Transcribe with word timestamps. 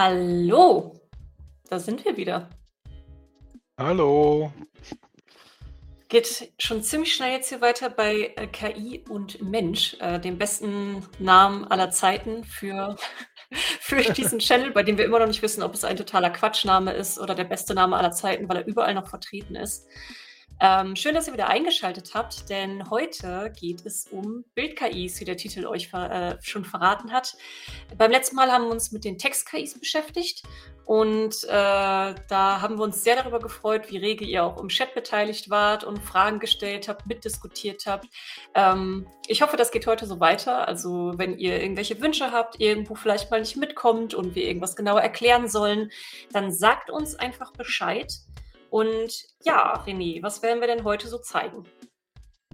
Hallo, 0.00 0.94
da 1.68 1.80
sind 1.80 2.04
wir 2.04 2.16
wieder. 2.16 2.48
Hallo. 3.76 4.52
Geht 6.08 6.52
schon 6.60 6.84
ziemlich 6.84 7.12
schnell 7.12 7.32
jetzt 7.32 7.48
hier 7.48 7.60
weiter 7.60 7.90
bei 7.90 8.32
äh, 8.36 8.46
KI 8.46 9.02
und 9.08 9.42
Mensch, 9.42 9.96
äh, 9.98 10.20
dem 10.20 10.38
besten 10.38 11.04
Namen 11.18 11.64
aller 11.64 11.90
Zeiten 11.90 12.44
für, 12.44 12.94
für 13.80 14.00
diesen 14.12 14.38
Channel, 14.38 14.70
bei 14.70 14.84
dem 14.84 14.98
wir 14.98 15.04
immer 15.04 15.18
noch 15.18 15.26
nicht 15.26 15.42
wissen, 15.42 15.64
ob 15.64 15.74
es 15.74 15.82
ein 15.82 15.96
totaler 15.96 16.30
Quatschname 16.30 16.92
ist 16.92 17.18
oder 17.18 17.34
der 17.34 17.42
beste 17.42 17.74
Name 17.74 17.96
aller 17.96 18.12
Zeiten, 18.12 18.48
weil 18.48 18.58
er 18.58 18.66
überall 18.68 18.94
noch 18.94 19.08
vertreten 19.08 19.56
ist. 19.56 19.88
Ähm, 20.60 20.96
schön, 20.96 21.14
dass 21.14 21.28
ihr 21.28 21.32
wieder 21.32 21.48
eingeschaltet 21.48 22.10
habt, 22.14 22.50
denn 22.50 22.90
heute 22.90 23.52
geht 23.60 23.86
es 23.86 24.08
um 24.08 24.44
Bild-KIs, 24.56 25.20
wie 25.20 25.24
der 25.24 25.36
Titel 25.36 25.66
euch 25.66 25.88
ver 25.88 26.10
äh, 26.10 26.38
schon 26.42 26.64
verraten 26.64 27.12
hat. 27.12 27.36
Beim 27.96 28.10
letzten 28.10 28.34
Mal 28.34 28.50
haben 28.50 28.64
wir 28.64 28.72
uns 28.72 28.90
mit 28.90 29.04
den 29.04 29.18
Text-KIs 29.18 29.78
beschäftigt 29.78 30.42
und 30.88 31.44
äh, 31.44 31.48
da 31.48 32.60
haben 32.62 32.78
wir 32.78 32.84
uns 32.84 33.04
sehr 33.04 33.14
darüber 33.14 33.40
gefreut, 33.40 33.90
wie 33.90 33.98
rege 33.98 34.24
ihr 34.24 34.42
auch 34.42 34.58
im 34.58 34.68
Chat 34.68 34.94
beteiligt 34.94 35.50
wart 35.50 35.84
und 35.84 36.02
Fragen 36.02 36.40
gestellt 36.40 36.88
habt, 36.88 37.06
mitdiskutiert 37.06 37.84
habt. 37.86 38.06
Ähm, 38.54 39.06
ich 39.26 39.42
hoffe, 39.42 39.58
das 39.58 39.70
geht 39.70 39.86
heute 39.86 40.06
so 40.06 40.18
weiter. 40.18 40.66
Also 40.66 41.12
wenn 41.16 41.38
ihr 41.38 41.60
irgendwelche 41.60 42.00
Wünsche 42.00 42.32
habt, 42.32 42.58
irgendwo 42.58 42.94
vielleicht 42.94 43.30
mal 43.30 43.40
nicht 43.40 43.58
mitkommt 43.58 44.14
und 44.14 44.34
wir 44.34 44.44
irgendwas 44.44 44.76
genauer 44.76 45.02
erklären 45.02 45.46
sollen, 45.46 45.90
dann 46.32 46.50
sagt 46.50 46.88
uns 46.88 47.14
einfach 47.14 47.52
Bescheid. 47.52 48.10
Und 48.70 49.24
ja, 49.44 49.82
René, 49.86 50.22
was 50.22 50.42
werden 50.42 50.60
wir 50.60 50.68
denn 50.68 50.84
heute 50.84 51.08
so 51.08 51.18
zeigen? 51.18 51.64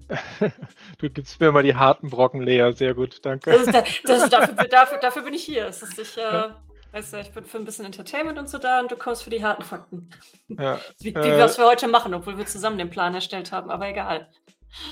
Du 0.99 1.11
gibst 1.11 1.41
mir 1.41 1.53
mal 1.53 1.63
die 1.63 1.75
harten 1.75 2.11
Brocken, 2.11 2.43
Lea. 2.43 2.73
Sehr 2.73 2.95
gut, 2.95 3.25
danke. 3.25 3.51
Das 3.51 3.63
ist, 3.63 4.03
das 4.05 4.29
dafür, 4.29 4.55
dafür, 4.71 4.99
dafür, 4.99 5.23
bin 5.23 5.35
ich 5.35 5.45
hier. 5.45 5.67
Ist, 5.67 5.99
ich, 5.99 6.17
äh, 6.19 6.51
weißt 6.93 7.13
du, 7.13 7.21
ich 7.21 7.31
bin 7.33 7.45
für 7.45 7.59
ein 7.59 7.65
bisschen 7.65 7.85
Entertainment 7.85 8.39
und 8.39 8.49
so 8.49 8.59
da 8.59 8.81
und 8.81 8.91
du 8.91 8.97
kommst 8.97 9.25
für 9.25 9.31
die 9.31 9.43
harten 9.43 9.63
Fakten. 9.63 10.11
Ja, 10.49 10.79
wie, 11.01 11.15
wie 11.15 11.19
äh, 11.19 11.39
was 11.39 11.59
wir 11.59 11.67
heute 11.67 11.89
machen, 11.89 12.15
obwohl 12.15 12.39
wir 12.39 12.47
zusammen 12.47 12.79
den 12.79 12.91
Plan 12.91 13.15
erstellt 13.15 13.53
haben, 13.53 13.71
aber 13.71 13.89
egal. 13.89 14.29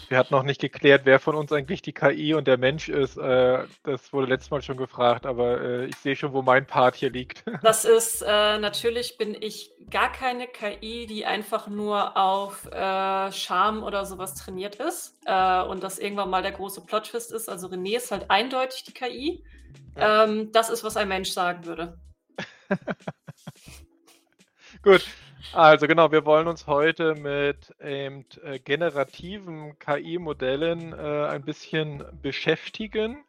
Wir 0.08 0.18
hatten 0.18 0.34
noch 0.34 0.42
nicht 0.42 0.60
geklärt, 0.60 1.02
wer 1.04 1.18
von 1.18 1.34
uns 1.34 1.52
eigentlich 1.52 1.82
die 1.82 1.92
KI 1.92 2.34
und 2.34 2.46
der 2.46 2.58
Mensch 2.58 2.88
ist. 2.88 3.16
Äh, 3.16 3.64
das 3.82 4.12
wurde 4.12 4.28
letztes 4.28 4.50
Mal 4.50 4.62
schon 4.62 4.76
gefragt, 4.76 5.26
aber 5.26 5.60
äh, 5.60 5.86
ich 5.86 5.96
sehe 5.96 6.16
schon, 6.16 6.32
wo 6.32 6.42
mein 6.42 6.66
Part 6.66 6.96
hier 6.96 7.10
liegt. 7.10 7.44
Das 7.62 7.84
ist, 7.84 8.22
äh, 8.22 8.58
natürlich 8.58 9.18
bin 9.18 9.36
ich 9.40 9.70
gar 9.90 10.10
keine 10.10 10.46
KI, 10.46 11.06
die 11.06 11.24
einfach 11.24 11.68
nur 11.68 12.16
auf 12.16 12.66
äh, 12.66 13.32
Charme 13.32 13.82
oder 13.82 14.04
sowas 14.04 14.34
trainiert 14.34 14.76
ist 14.76 15.16
äh, 15.26 15.62
und 15.62 15.82
das 15.82 15.98
irgendwann 15.98 16.30
mal 16.30 16.42
der 16.42 16.52
große 16.52 16.84
Plot-Twist 16.84 17.32
ist. 17.32 17.48
Also 17.48 17.68
René 17.68 17.96
ist 17.96 18.10
halt 18.10 18.30
eindeutig 18.30 18.84
die 18.84 18.92
KI. 18.92 19.44
Ja. 19.96 20.24
Ähm, 20.24 20.50
das 20.52 20.70
ist, 20.70 20.82
was 20.84 20.96
ein 20.96 21.08
Mensch 21.08 21.30
sagen 21.30 21.64
würde. 21.64 21.98
Gut, 24.82 25.06
also 25.52 25.86
genau, 25.86 26.12
wir 26.12 26.24
wollen 26.24 26.46
uns 26.46 26.66
heute 26.66 27.14
mit 27.14 27.74
ähm, 27.80 28.24
generativen 28.64 29.78
KI-Modellen 29.78 30.92
äh, 30.92 31.26
ein 31.26 31.42
bisschen 31.42 32.04
beschäftigen. 32.22 33.24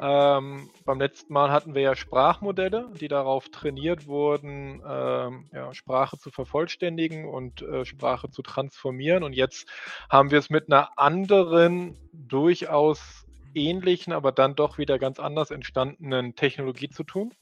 Ähm, 0.00 0.70
beim 0.84 1.00
letzten 1.00 1.32
Mal 1.32 1.50
hatten 1.50 1.74
wir 1.74 1.82
ja 1.82 1.96
Sprachmodelle, 1.96 2.88
die 3.00 3.08
darauf 3.08 3.48
trainiert 3.48 4.06
wurden, 4.06 4.80
ähm, 4.88 5.46
ja, 5.52 5.74
Sprache 5.74 6.16
zu 6.18 6.30
vervollständigen 6.30 7.28
und 7.28 7.62
äh, 7.62 7.84
Sprache 7.84 8.30
zu 8.30 8.42
transformieren. 8.42 9.24
Und 9.24 9.32
jetzt 9.32 9.68
haben 10.08 10.30
wir 10.30 10.38
es 10.38 10.50
mit 10.50 10.70
einer 10.70 10.96
anderen, 10.96 11.96
durchaus 12.12 13.26
ähnlichen, 13.54 14.12
aber 14.12 14.30
dann 14.30 14.54
doch 14.54 14.78
wieder 14.78 14.98
ganz 14.98 15.18
anders 15.18 15.50
entstandenen 15.50 16.36
Technologie 16.36 16.90
zu 16.90 17.02
tun. 17.02 17.34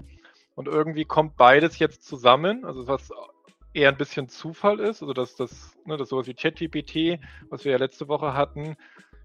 Und 0.55 0.67
irgendwie 0.67 1.05
kommt 1.05 1.37
beides 1.37 1.79
jetzt 1.79 2.07
zusammen, 2.07 2.65
also 2.65 2.89
was 2.89 3.13
eher 3.77 3.91
ein 3.91 3.99
bisschen 3.99 4.29
Zufall 4.29 4.81
ist, 4.81 5.03
also 5.03 5.13
dass 5.13 5.37
das, 5.37 5.77
ne, 5.85 5.97
dass 5.97 6.09
sowas 6.09 6.27
wie 6.27 6.35
ChatGPT, 6.35 7.21
was 7.51 7.65
wir 7.65 7.73
ja 7.73 7.79
letzte 7.79 8.09
Woche 8.09 8.33
hatten, 8.33 8.77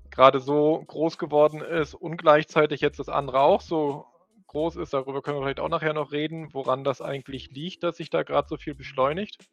gerade 0.10 0.42
so 0.42 0.84
groß 0.88 1.18
geworden 1.18 1.62
ist 1.62 1.94
und 1.94 2.18
gleichzeitig 2.18 2.82
jetzt 2.82 3.00
das 3.00 3.08
andere 3.08 3.40
auch 3.40 3.62
so 3.62 4.06
groß 4.48 4.76
ist. 4.76 4.94
Darüber 4.94 5.22
können 5.22 5.38
wir 5.38 5.44
vielleicht 5.44 5.62
auch 5.62 5.70
nachher 5.70 5.94
noch 5.94 6.12
reden, 6.12 6.54
woran 6.54 6.84
das 6.84 7.02
eigentlich 7.02 7.50
liegt, 7.52 7.84
dass 7.84 7.96
sich 7.96 8.10
da 8.10 8.24
gerade 8.24 8.50
so 8.50 8.58
viel 8.58 8.76
beschleunigt. 8.76 9.46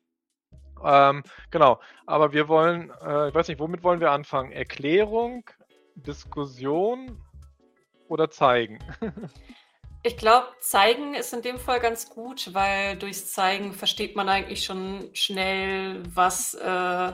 Ähm, 0.85 1.23
genau, 1.51 1.81
aber 2.07 2.33
wir 2.33 2.49
wollen, 2.49 2.91
äh, 3.01 3.29
ich 3.29 3.35
weiß 3.35 3.49
nicht, 3.49 3.61
womit 3.61 3.85
wollen 3.85 4.01
wir 4.01 4.11
anfangen? 4.11 4.51
Erklärung, 4.51 5.49
Diskussion 5.95 7.23
oder 8.09 8.31
zeigen? 8.31 8.79
Ich 10.05 10.17
glaube, 10.17 10.47
zeigen 10.61 11.15
ist 11.15 11.33
in 11.33 11.43
dem 11.43 11.59
Fall 11.59 11.81
ganz 11.81 12.09
gut, 12.09 12.55
weil 12.55 12.97
durchs 12.97 13.33
Zeigen 13.33 13.73
versteht 13.73 14.15
man 14.15 14.29
eigentlich 14.29 14.65
schon 14.65 15.11
schnell, 15.13 16.03
was, 16.15 16.55
äh, 16.55 17.13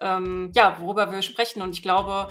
ähm, 0.00 0.50
ja, 0.54 0.78
worüber 0.78 1.10
wir 1.10 1.22
sprechen. 1.22 1.62
Und 1.62 1.70
ich 1.70 1.82
glaube, 1.82 2.28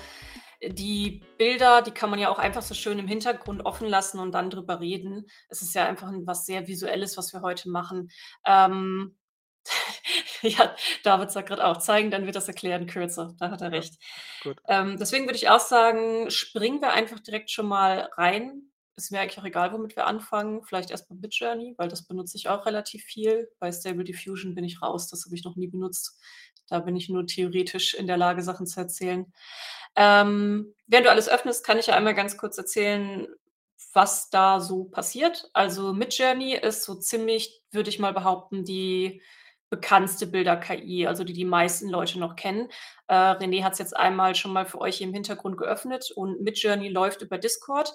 die 0.62 1.24
Bilder, 1.40 1.82
die 1.82 1.92
kann 1.92 2.12
man 2.12 2.20
ja 2.20 2.30
auch 2.30 2.38
einfach 2.38 2.62
so 2.62 2.76
schön 2.76 3.00
im 3.00 3.08
Hintergrund 3.08 3.66
offen 3.66 3.88
lassen 3.88 4.20
und 4.20 4.34
dann 4.34 4.52
drüber 4.52 4.80
reden. 4.80 5.26
Es 5.50 5.64
ist 5.64 5.74
ja 5.74 5.88
einfach 5.88 6.12
was 6.26 6.46
sehr 6.46 6.68
Visuelles, 6.68 7.18
was 7.18 7.34
wir 7.34 7.42
heute 7.42 7.68
machen. 7.70 8.12
Ähm, 8.46 9.18
ja, 10.44 10.76
David 11.04 11.32
sagt 11.32 11.50
gerade 11.50 11.66
auch, 11.66 11.78
zeigen, 11.78 12.12
dann 12.12 12.26
wird 12.26 12.36
das 12.36 12.48
Erklären 12.48 12.86
kürzer. 12.86 13.34
Da 13.40 13.50
hat 13.50 13.62
er 13.62 13.72
recht. 13.72 13.96
Ja, 14.44 14.54
ähm, 14.68 14.98
deswegen 15.00 15.26
würde 15.26 15.38
ich 15.38 15.50
auch 15.50 15.60
sagen, 15.60 16.30
springen 16.30 16.82
wir 16.82 16.94
einfach 16.94 17.20
direkt 17.20 17.50
schon 17.50 17.68
mal 17.68 18.10
rein 18.16 18.71
ist 19.04 19.12
mir 19.12 19.20
eigentlich 19.20 19.40
auch 19.40 19.46
egal, 19.46 19.74
womit 19.74 19.96
wir 19.96 20.08
anfangen. 20.08 20.64
Vielleicht 20.64 20.92
erst 20.92 21.10
mal 21.10 21.18
Midjourney, 21.18 21.76
weil 21.78 21.90
das 21.90 22.08
benutze 22.08 22.38
ich 22.38 22.50
auch 22.50 22.66
relativ 22.66 23.04
viel. 23.04 23.50
Bei 23.60 23.72
Stable 23.72 24.04
Diffusion 24.04 24.56
bin 24.56 24.64
ich 24.64 24.82
raus, 24.82 25.08
das 25.08 25.26
habe 25.26 25.36
ich 25.36 25.44
noch 25.44 25.56
nie 25.56 25.68
benutzt. 25.68 26.20
Da 26.68 26.80
bin 26.80 26.96
ich 26.96 27.10
nur 27.10 27.26
theoretisch 27.28 27.94
in 27.94 28.08
der 28.08 28.18
Lage, 28.18 28.44
Sachen 28.44 28.66
zu 28.66 28.80
erzählen. 28.80 29.32
Ähm, 29.96 30.74
während 30.88 31.08
du 31.08 31.12
alles 31.12 31.28
öffnest, 31.28 31.66
kann 31.66 31.78
ich 31.78 31.88
ja 31.88 31.96
einmal 31.96 32.16
ganz 32.16 32.38
kurz 32.38 32.58
erzählen, 32.58 33.28
was 33.94 34.30
da 34.30 34.60
so 34.60 34.86
passiert. 34.86 35.50
Also 35.54 35.94
Midjourney 35.94 36.56
ist 36.56 36.84
so 36.84 36.96
ziemlich, 36.96 37.62
würde 37.72 37.90
ich 37.90 38.00
mal 38.00 38.14
behaupten, 38.14 38.64
die 38.64 39.22
bekannteste 39.70 40.28
Bilder-KI, 40.28 41.08
also 41.08 41.24
die 41.24 41.34
die 41.34 41.46
meisten 41.46 41.90
Leute 41.90 42.20
noch 42.20 42.36
kennen. 42.36 42.70
Äh, 43.08 43.14
René 43.14 43.64
hat 43.64 43.74
es 43.74 43.80
jetzt 43.80 43.96
einmal 43.96 44.36
schon 44.36 44.52
mal 44.52 44.66
für 44.66 44.80
euch 44.80 45.02
im 45.02 45.14
Hintergrund 45.14 45.58
geöffnet 45.58 46.12
und 46.12 46.42
Midjourney 46.42 46.90
läuft 46.90 47.22
über 47.22 47.38
Discord. 47.38 47.92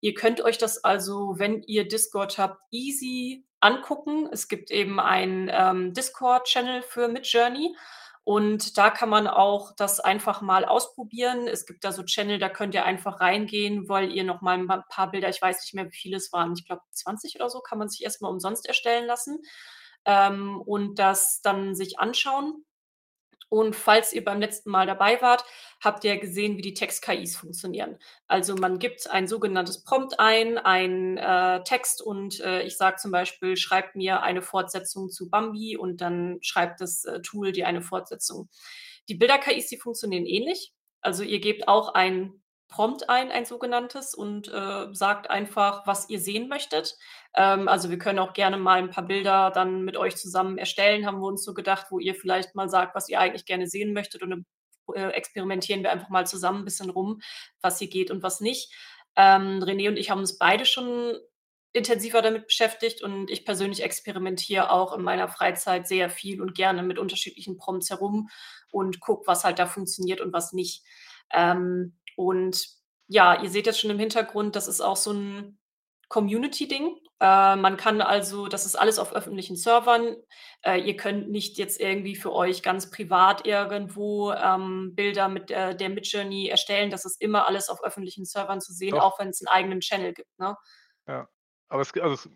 Ihr 0.00 0.14
könnt 0.14 0.40
euch 0.40 0.58
das 0.58 0.84
also, 0.84 1.34
wenn 1.38 1.62
ihr 1.62 1.88
Discord 1.88 2.38
habt, 2.38 2.60
easy 2.70 3.46
angucken. 3.60 4.28
Es 4.30 4.48
gibt 4.48 4.70
eben 4.70 5.00
einen 5.00 5.50
ähm, 5.52 5.92
Discord-Channel 5.94 6.82
für 6.82 7.08
Midjourney. 7.08 7.74
Und 8.28 8.76
da 8.76 8.90
kann 8.90 9.08
man 9.08 9.28
auch 9.28 9.72
das 9.76 10.00
einfach 10.00 10.40
mal 10.40 10.64
ausprobieren. 10.64 11.46
Es 11.46 11.64
gibt 11.64 11.84
da 11.84 11.92
so 11.92 12.02
Channel, 12.02 12.40
da 12.40 12.48
könnt 12.48 12.74
ihr 12.74 12.84
einfach 12.84 13.20
reingehen, 13.20 13.88
weil 13.88 14.10
ihr 14.12 14.24
noch 14.24 14.40
mal 14.40 14.58
ein 14.58 14.66
paar 14.88 15.12
Bilder, 15.12 15.28
ich 15.28 15.40
weiß 15.40 15.60
nicht 15.60 15.74
mehr, 15.74 15.86
wie 15.86 15.96
viele 15.96 16.16
es 16.16 16.32
waren, 16.32 16.52
ich 16.58 16.66
glaube 16.66 16.82
20 16.90 17.36
oder 17.36 17.48
so, 17.48 17.60
kann 17.60 17.78
man 17.78 17.88
sich 17.88 18.02
erstmal 18.02 18.32
umsonst 18.32 18.66
erstellen 18.66 19.06
lassen 19.06 19.38
ähm, 20.06 20.60
und 20.60 20.98
das 20.98 21.40
dann 21.40 21.76
sich 21.76 22.00
anschauen. 22.00 22.64
Und 23.48 23.76
falls 23.76 24.12
ihr 24.12 24.24
beim 24.24 24.40
letzten 24.40 24.70
Mal 24.70 24.86
dabei 24.86 25.22
wart, 25.22 25.44
habt 25.80 26.04
ihr 26.04 26.16
gesehen, 26.18 26.56
wie 26.56 26.62
die 26.62 26.74
Text-KIs 26.74 27.36
funktionieren. 27.36 27.98
Also 28.26 28.54
man 28.54 28.78
gibt 28.78 29.10
ein 29.10 29.28
sogenanntes 29.28 29.84
Prompt 29.84 30.18
ein, 30.18 30.58
ein 30.58 31.18
äh, 31.18 31.62
Text 31.64 32.02
und 32.02 32.40
äh, 32.40 32.62
ich 32.62 32.76
sage 32.76 32.96
zum 32.96 33.10
Beispiel, 33.10 33.56
schreibt 33.56 33.96
mir 33.96 34.22
eine 34.22 34.42
Fortsetzung 34.42 35.10
zu 35.10 35.28
Bambi 35.30 35.76
und 35.76 36.00
dann 36.00 36.38
schreibt 36.40 36.80
das 36.80 37.04
äh, 37.04 37.20
Tool 37.20 37.52
dir 37.52 37.66
eine 37.66 37.82
Fortsetzung. 37.82 38.48
Die 39.08 39.14
Bilder-KIs, 39.14 39.68
die 39.68 39.78
funktionieren 39.78 40.26
ähnlich. 40.26 40.72
Also 41.00 41.22
ihr 41.22 41.40
gebt 41.40 41.68
auch 41.68 41.94
ein 41.94 42.42
Prompt 42.68 43.08
ein, 43.08 43.30
ein 43.30 43.44
sogenanntes, 43.44 44.14
und 44.14 44.48
äh, 44.48 44.92
sagt 44.92 45.30
einfach, 45.30 45.86
was 45.86 46.08
ihr 46.10 46.18
sehen 46.18 46.48
möchtet. 46.48 46.96
Ähm, 47.34 47.68
also 47.68 47.90
wir 47.90 47.98
können 47.98 48.18
auch 48.18 48.32
gerne 48.32 48.56
mal 48.56 48.78
ein 48.78 48.90
paar 48.90 49.06
Bilder 49.06 49.50
dann 49.50 49.82
mit 49.82 49.96
euch 49.96 50.16
zusammen 50.16 50.58
erstellen, 50.58 51.06
haben 51.06 51.20
wir 51.20 51.28
uns 51.28 51.44
so 51.44 51.54
gedacht, 51.54 51.86
wo 51.90 51.98
ihr 52.00 52.14
vielleicht 52.14 52.54
mal 52.54 52.68
sagt, 52.68 52.94
was 52.94 53.08
ihr 53.08 53.20
eigentlich 53.20 53.46
gerne 53.46 53.68
sehen 53.68 53.92
möchtet 53.92 54.22
und 54.22 54.30
dann 54.30 54.46
äh, 54.94 55.10
experimentieren 55.10 55.82
wir 55.82 55.92
einfach 55.92 56.08
mal 56.08 56.26
zusammen 56.26 56.60
ein 56.60 56.64
bisschen 56.64 56.90
rum, 56.90 57.20
was 57.60 57.78
hier 57.78 57.88
geht 57.88 58.10
und 58.10 58.22
was 58.22 58.40
nicht. 58.40 58.72
Ähm, 59.16 59.62
René 59.62 59.88
und 59.88 59.96
ich 59.96 60.10
haben 60.10 60.20
uns 60.20 60.38
beide 60.38 60.66
schon 60.66 61.16
intensiver 61.72 62.22
damit 62.22 62.46
beschäftigt 62.46 63.02
und 63.02 63.30
ich 63.30 63.44
persönlich 63.44 63.82
experimentiere 63.82 64.70
auch 64.70 64.94
in 64.94 65.02
meiner 65.02 65.28
Freizeit 65.28 65.86
sehr 65.86 66.08
viel 66.08 66.40
und 66.40 66.54
gerne 66.54 66.82
mit 66.82 66.98
unterschiedlichen 66.98 67.58
Prompts 67.58 67.90
herum 67.90 68.30
und 68.70 69.00
gucke, 69.00 69.26
was 69.26 69.44
halt 69.44 69.58
da 69.58 69.66
funktioniert 69.66 70.20
und 70.20 70.32
was 70.32 70.52
nicht. 70.52 70.82
Ähm, 71.32 71.96
und 72.16 72.66
ja, 73.08 73.42
ihr 73.42 73.50
seht 73.50 73.66
jetzt 73.66 73.80
schon 73.80 73.90
im 73.90 73.98
Hintergrund, 73.98 74.56
das 74.56 74.68
ist 74.68 74.80
auch 74.80 74.96
so 74.96 75.12
ein 75.12 75.58
Community-Ding. 76.08 76.96
Äh, 77.20 77.56
man 77.56 77.76
kann 77.76 78.00
also, 78.00 78.46
das 78.46 78.66
ist 78.66 78.76
alles 78.76 78.98
auf 78.98 79.12
öffentlichen 79.14 79.56
Servern. 79.56 80.16
Äh, 80.62 80.80
ihr 80.80 80.96
könnt 80.96 81.30
nicht 81.30 81.58
jetzt 81.58 81.80
irgendwie 81.80 82.16
für 82.16 82.32
euch 82.32 82.62
ganz 82.62 82.90
privat 82.90 83.46
irgendwo 83.46 84.32
ähm, 84.32 84.94
Bilder 84.94 85.28
mit 85.28 85.50
der, 85.50 85.74
der 85.74 85.88
Midjourney 85.88 86.48
erstellen. 86.48 86.90
Das 86.90 87.04
ist 87.04 87.20
immer 87.20 87.46
alles 87.48 87.68
auf 87.68 87.82
öffentlichen 87.82 88.24
Servern 88.24 88.60
zu 88.60 88.72
sehen, 88.72 88.96
Doch. 88.96 89.02
auch 89.02 89.18
wenn 89.18 89.28
es 89.28 89.40
einen 89.40 89.48
eigenen 89.48 89.80
Channel 89.80 90.12
gibt. 90.12 90.38
Ne? 90.38 90.56
Ja, 91.08 91.28
aber 91.68 91.82
es, 91.82 91.92
also 91.94 92.14
es 92.14 92.30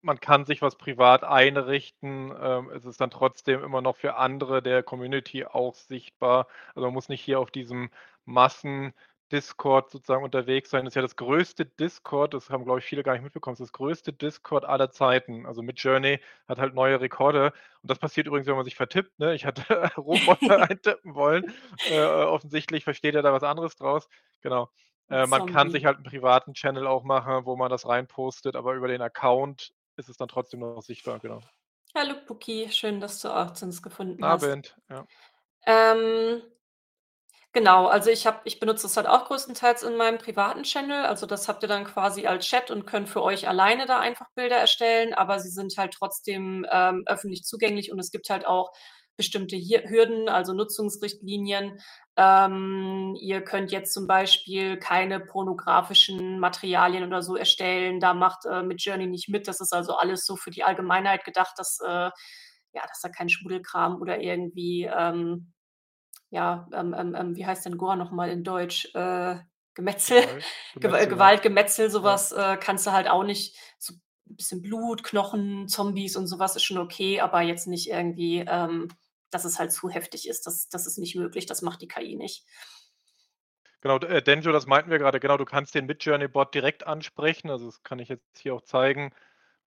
man 0.00 0.20
kann 0.20 0.44
sich 0.44 0.62
was 0.62 0.76
privat 0.76 1.24
einrichten. 1.24 2.32
Ähm, 2.40 2.70
es 2.70 2.84
ist 2.84 3.00
dann 3.00 3.10
trotzdem 3.10 3.62
immer 3.62 3.82
noch 3.82 3.96
für 3.96 4.16
andere 4.16 4.62
der 4.62 4.82
Community 4.82 5.44
auch 5.44 5.74
sichtbar. 5.74 6.46
Also 6.74 6.86
man 6.86 6.94
muss 6.94 7.08
nicht 7.08 7.22
hier 7.22 7.40
auf 7.40 7.50
diesem 7.50 7.90
Massen 8.24 8.94
Discord 9.32 9.90
sozusagen 9.90 10.24
unterwegs 10.24 10.70
sein. 10.70 10.84
Das 10.84 10.92
ist 10.92 10.96
ja 10.96 11.02
das 11.02 11.16
größte 11.16 11.66
Discord, 11.66 12.34
das 12.34 12.50
haben, 12.50 12.64
glaube 12.64 12.80
ich, 12.80 12.84
viele 12.84 13.02
gar 13.02 13.12
nicht 13.12 13.22
mitbekommen, 13.22 13.54
das 13.54 13.60
ist 13.60 13.68
das 13.68 13.72
größte 13.72 14.12
Discord 14.12 14.64
aller 14.64 14.90
Zeiten. 14.90 15.46
Also 15.46 15.62
mit 15.62 15.78
Journey 15.78 16.20
hat 16.46 16.58
halt 16.58 16.74
neue 16.74 17.00
Rekorde. 17.00 17.52
Und 17.82 17.90
das 17.90 17.98
passiert 17.98 18.26
übrigens, 18.26 18.46
wenn 18.46 18.56
man 18.56 18.64
sich 18.64 18.76
vertippt. 18.76 19.18
Ne? 19.18 19.34
Ich 19.34 19.44
hatte 19.44 19.62
Roboter 19.96 20.62
eintippen 20.70 21.14
wollen. 21.14 21.52
Äh, 21.90 22.00
offensichtlich 22.00 22.84
versteht 22.84 23.14
er 23.14 23.22
da 23.22 23.32
was 23.32 23.42
anderes 23.42 23.76
draus. 23.76 24.08
Genau. 24.40 24.70
Äh, 25.10 25.26
man 25.26 25.46
kann 25.46 25.70
sich 25.70 25.84
halt 25.84 25.96
einen 25.96 26.04
privaten 26.04 26.54
Channel 26.54 26.86
auch 26.86 27.02
machen, 27.02 27.46
wo 27.46 27.56
man 27.56 27.70
das 27.70 27.86
reinpostet, 27.86 28.56
aber 28.56 28.74
über 28.74 28.88
den 28.88 29.00
Account 29.00 29.72
ist 29.96 30.08
es 30.08 30.16
dann 30.16 30.28
trotzdem 30.28 30.60
noch 30.60 30.82
sichtbar, 30.82 31.18
genau. 31.18 31.40
Hallo 31.94 32.14
Puki, 32.26 32.68
schön, 32.70 33.00
dass 33.00 33.20
du 33.20 33.28
auch 33.28 33.52
zu 33.54 33.64
uns 33.64 33.82
gefunden 33.82 34.22
Abend, 34.22 34.76
hast. 34.88 34.90
ja. 34.90 35.06
Ähm, 35.66 36.42
Genau, 37.58 37.86
also 37.88 38.08
ich 38.10 38.24
habe 38.24 38.38
ich 38.44 38.60
benutze 38.60 38.84
das 38.84 38.96
halt 38.96 39.08
auch 39.08 39.24
größtenteils 39.24 39.82
in 39.82 39.96
meinem 39.96 40.18
privaten 40.18 40.62
Channel. 40.62 41.04
Also, 41.06 41.26
das 41.26 41.48
habt 41.48 41.64
ihr 41.64 41.68
dann 41.68 41.82
quasi 41.84 42.24
als 42.24 42.46
Chat 42.46 42.70
und 42.70 42.86
könnt 42.86 43.08
für 43.08 43.20
euch 43.20 43.48
alleine 43.48 43.84
da 43.86 43.98
einfach 43.98 44.26
Bilder 44.36 44.54
erstellen, 44.56 45.12
aber 45.12 45.40
sie 45.40 45.48
sind 45.50 45.76
halt 45.76 45.92
trotzdem, 45.92 46.64
ähm, 46.70 47.02
öffentlich 47.06 47.42
zugänglich 47.42 47.90
und 47.90 47.98
es 47.98 48.12
gibt 48.12 48.30
halt 48.30 48.46
auch 48.46 48.70
bestimmte 49.16 49.56
Hürden, 49.56 50.28
also 50.28 50.52
Nutzungsrichtlinien. 50.52 51.80
Ähm, 52.16 53.16
ihr 53.20 53.42
könnt 53.42 53.72
jetzt 53.72 53.92
zum 53.92 54.06
Beispiel 54.06 54.76
keine 54.78 55.18
pornografischen 55.18 56.38
Materialien 56.38 57.04
oder 57.04 57.22
so 57.22 57.34
erstellen. 57.34 57.98
Da 57.98 58.14
macht, 58.14 58.44
äh, 58.46 58.62
Midjourney 58.62 59.08
nicht 59.08 59.28
mit. 59.28 59.48
Das 59.48 59.60
ist 59.60 59.72
also 59.72 59.96
alles 59.96 60.24
so 60.24 60.36
für 60.36 60.52
die 60.52 60.62
Allgemeinheit 60.62 61.24
gedacht, 61.24 61.54
dass, 61.58 61.80
äh 61.84 62.10
ja, 62.74 62.82
dass 62.86 63.00
da 63.02 63.08
kein 63.08 63.28
Schmuddelkram 63.28 64.00
oder 64.00 64.20
irgendwie, 64.20 64.84
ähm 64.84 65.52
ja, 66.30 66.68
ähm, 66.72 66.94
ähm, 66.96 67.14
ähm, 67.14 67.36
wie 67.36 67.46
heißt 67.46 67.64
denn 67.66 67.78
Gore 67.78 67.96
nochmal 67.96 68.30
in 68.30 68.44
Deutsch? 68.44 68.94
Äh, 68.94 69.36
Gemetzel, 69.74 70.24
Gewalt, 70.74 71.08
Gewalt, 71.10 71.42
Gemetzel, 71.42 71.88
sowas 71.88 72.32
äh, 72.32 72.56
kannst 72.56 72.86
du 72.86 72.92
halt 72.92 73.08
auch 73.08 73.22
nicht. 73.22 73.56
So 73.78 73.94
ein 74.28 74.36
bisschen 74.36 74.60
Blut, 74.60 75.04
Knochen, 75.04 75.68
Zombies 75.68 76.16
und 76.16 76.26
sowas 76.26 76.56
ist 76.56 76.64
schon 76.64 76.78
okay, 76.78 77.20
aber 77.20 77.40
jetzt 77.42 77.66
nicht 77.66 77.88
irgendwie, 77.88 78.44
ähm, 78.46 78.88
dass 79.30 79.44
es 79.44 79.58
halt 79.58 79.72
zu 79.72 79.88
heftig 79.88 80.28
ist. 80.28 80.46
Das, 80.46 80.68
das 80.68 80.86
ist 80.86 80.98
nicht 80.98 81.14
möglich, 81.14 81.46
das 81.46 81.62
macht 81.62 81.80
die 81.80 81.88
KI 81.88 82.16
nicht. 82.16 82.44
Genau, 83.80 83.98
äh, 83.98 84.20
Denjo, 84.20 84.50
das 84.50 84.66
meinten 84.66 84.90
wir 84.90 84.98
gerade, 84.98 85.20
genau, 85.20 85.36
du 85.36 85.44
kannst 85.44 85.74
den 85.74 85.86
Midjourney-Bot 85.86 86.54
direkt 86.54 86.84
ansprechen, 86.84 87.48
also 87.48 87.66
das 87.66 87.82
kann 87.84 88.00
ich 88.00 88.08
jetzt 88.08 88.38
hier 88.38 88.54
auch 88.54 88.62
zeigen. 88.62 89.14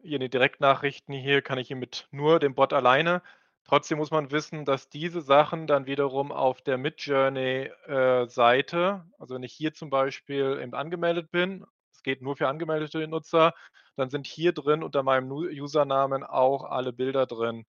Hier 0.02 0.16
in 0.16 0.22
den 0.22 0.32
Direktnachrichten 0.32 1.16
hier 1.16 1.42
kann 1.42 1.58
ich 1.58 1.72
ihn 1.72 1.80
mit 1.80 2.08
nur 2.12 2.40
dem 2.40 2.54
Bot 2.54 2.74
alleine 2.74 3.22
Trotzdem 3.66 3.98
muss 4.00 4.12
man 4.12 4.32
wissen, 4.32 4.66
dass 4.66 4.90
diese 4.90 5.22
Sachen 5.22 5.68
dann 5.68 5.86
wiederum 5.86 6.32
auf 6.32 6.62
der 6.62 6.78
Midjourney-Seite, 6.78 9.04
äh, 9.06 9.12
also 9.20 9.36
wenn 9.36 9.44
ich 9.44 9.54
hier 9.54 9.74
zum 9.74 9.90
Beispiel 9.90 10.60
eben 10.62 10.74
angemeldet 10.74 11.32
bin, 11.32 11.66
es 11.94 12.04
geht 12.04 12.22
nur 12.22 12.36
für 12.36 12.48
angemeldete 12.48 13.08
Nutzer, 13.08 13.54
dann 13.96 14.10
sind 14.10 14.26
hier 14.28 14.52
drin 14.54 14.84
unter 14.84 15.04
meinem 15.04 15.32
Usernamen 15.32 16.24
auch 16.24 16.64
alle 16.66 16.92
Bilder 16.92 17.26
drin, 17.28 17.66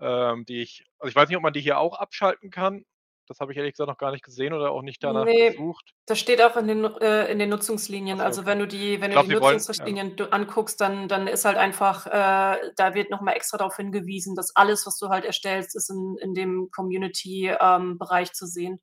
ähm, 0.00 0.44
die 0.46 0.62
ich, 0.62 0.84
also 0.98 1.10
ich 1.10 1.16
weiß 1.16 1.28
nicht, 1.28 1.36
ob 1.38 1.42
man 1.44 1.52
die 1.54 1.60
hier 1.60 1.78
auch 1.78 1.98
abschalten 1.98 2.50
kann. 2.50 2.84
Das 3.30 3.38
habe 3.38 3.52
ich 3.52 3.58
ehrlich 3.58 3.74
gesagt 3.74 3.86
noch 3.88 3.96
gar 3.96 4.10
nicht 4.10 4.24
gesehen 4.24 4.52
oder 4.52 4.72
auch 4.72 4.82
nicht 4.82 5.04
danach 5.04 5.28
Ne, 5.28 5.54
gesucht. 5.54 5.92
das 6.06 6.18
steht 6.18 6.42
auch 6.42 6.56
in 6.56 6.66
den 6.68 6.84
äh, 6.84 7.30
in 7.32 7.38
den 7.38 7.48
Nutzungslinien. 7.50 8.20
So, 8.20 8.22
Also, 8.22 8.44
okay. 8.44 8.46
wenn 8.46 8.58
du 8.58 8.66
die 8.66 9.00
wenn 9.00 9.10
Ich 9.10 9.12
du 9.12 9.18
die 9.18 9.28
die 9.28 9.40
wollen 9.40 9.64
ja. 9.78 9.90
Nutzungsrichtlinien 9.90 10.16
anguckst, 10.30 10.80
dann 10.80 11.08
dann 11.08 11.26
ist 11.26 11.44
halt 11.46 11.56
einfach 11.56 12.06
äh, 12.06 12.70
da 12.76 12.94
wird 12.94 13.10
noch 13.10 13.20
mal 13.22 13.32
extra 13.32 13.56
darauf 13.58 13.76
hingewiesen, 13.76 14.34
dass 14.34 14.54
alles, 14.56 14.86
was 14.86 14.98
du 14.98 15.08
halt 15.08 15.24
erstellst, 15.24 15.74
ist 15.76 15.88
in 15.90 16.16
in 16.20 16.34
dem 16.34 16.68
Community, 16.70 17.48
ähm, 17.60 17.98
zu 18.34 18.46
sehen. 18.46 18.80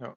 Ja. 0.00 0.14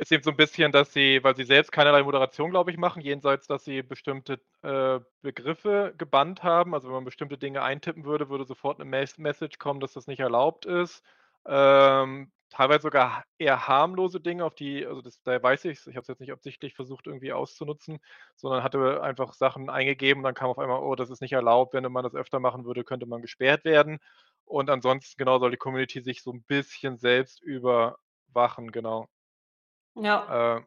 Ist 0.00 0.12
eben 0.12 0.22
so 0.22 0.30
'n 0.30 0.36
bisschen, 0.36 0.70
dass 0.70 0.92
sie 0.92 1.24
weil 1.24 1.34
sie 1.34 1.42
selbst 1.42 1.72
keinerlei 1.72 2.04
Moderation, 2.04 2.50
glaube 2.50 2.70
ich, 2.70 2.76
machen, 2.76 3.02
jenseits, 3.02 3.48
dass 3.48 3.64
sie 3.64 3.82
bestimmte, 3.82 4.40
äh, 4.62 5.00
Begriffe 5.22 5.92
gebannt 5.98 6.44
haben. 6.44 6.72
Also, 6.72 6.86
wenn 6.86 6.94
man 6.94 7.04
bestimmte 7.04 7.36
Dinge 7.36 7.62
eintippen 7.62 8.04
würde, 8.04 8.28
würde 8.28 8.44
sofort 8.44 8.78
'ne 8.78 8.84
Mes 8.84 9.18
Message 9.18 9.58
kommen, 9.58 9.80
dass 9.80 9.94
das 9.94 10.06
nicht 10.06 10.20
erlaubt 10.20 10.66
ist. 10.66 11.02
Ähm, 11.46 12.32
teilweise 12.50 12.82
sogar 12.82 13.24
eher 13.38 13.68
harmlose 13.68 14.20
Dinge, 14.20 14.44
auf 14.44 14.54
die 14.54 14.86
also 14.86 15.02
das 15.02 15.22
daher 15.22 15.42
weiß 15.42 15.64
ich's. 15.66 15.86
Ich 15.86 15.96
habe 15.96 16.02
es 16.02 16.08
jetzt 16.08 16.20
nicht 16.20 16.32
absichtlich 16.32 16.74
versucht, 16.74 17.06
irgendwie 17.06 17.32
auszunutzen, 17.32 17.98
sondern 18.36 18.62
hatte 18.62 19.02
einfach 19.02 19.34
Sachen 19.34 19.70
eingegeben, 19.70 20.22
dann 20.22 20.34
kam 20.34 20.50
auf 20.50 20.58
einmal: 20.58 20.80
„Oh, 20.82 20.94
das 20.94 21.10
ist 21.10 21.20
nicht 21.22 21.32
erlaubt. 21.32 21.74
Wenn 21.74 21.90
man 21.92 22.04
das 22.04 22.14
öfter 22.14 22.40
machen 22.40 22.64
würde, 22.64 22.84
könnte 22.84 23.06
man 23.06 23.22
gesperrt 23.22 23.64
werden.“ 23.64 23.98
Und 24.44 24.70
ansonsten, 24.70 25.14
genau, 25.18 25.38
soll 25.38 25.50
die 25.50 25.56
Community 25.58 26.00
sich 26.00 26.22
so 26.22 26.30
'n 26.32 26.42
bisschen 26.44 26.96
selbst 26.98 27.42
überwachen, 27.42 28.72
genau. 28.72 29.08
Ja. 29.96 30.28
Äh 30.28 30.60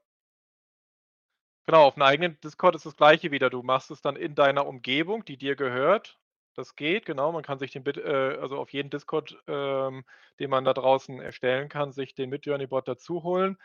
Genau, 1.68 1.84
auf 1.86 1.96
'nem 1.96 2.04
eigenen 2.08 2.40
Discord 2.42 2.76
ist 2.76 2.86
das 2.88 2.96
Gleiche 2.96 3.30
wieder. 3.32 3.50
Du 3.52 3.62
machst 3.62 3.92
es 3.92 4.02
dann 4.02 4.16
in 4.16 4.34
deiner 4.36 4.66
Umgebung, 4.66 5.24
die 5.26 5.38
dir 5.38 5.56
gehört. 5.56 6.18
Das 6.56 6.76
geht, 6.76 7.06
genau. 7.06 7.32
Man 7.32 7.44
kann 7.44 7.60
sich 7.60 7.72
den 7.72 7.84
Bit 7.84 7.98
äh, 7.98 8.38
also 8.42 8.58
auf 8.58 8.72
jeden 8.74 8.90
Discord, 8.90 9.38
ähm, 9.48 10.04
den 10.40 10.50
man 10.50 10.66
da 10.66 10.74
draußen 10.74 11.20
erstellen 11.22 11.70
kann, 11.70 11.94
sich 11.94 12.14
den 12.14 12.30
Midjourney-Bot 12.30 12.88
dazu 12.88 13.24
holen. 13.24 13.58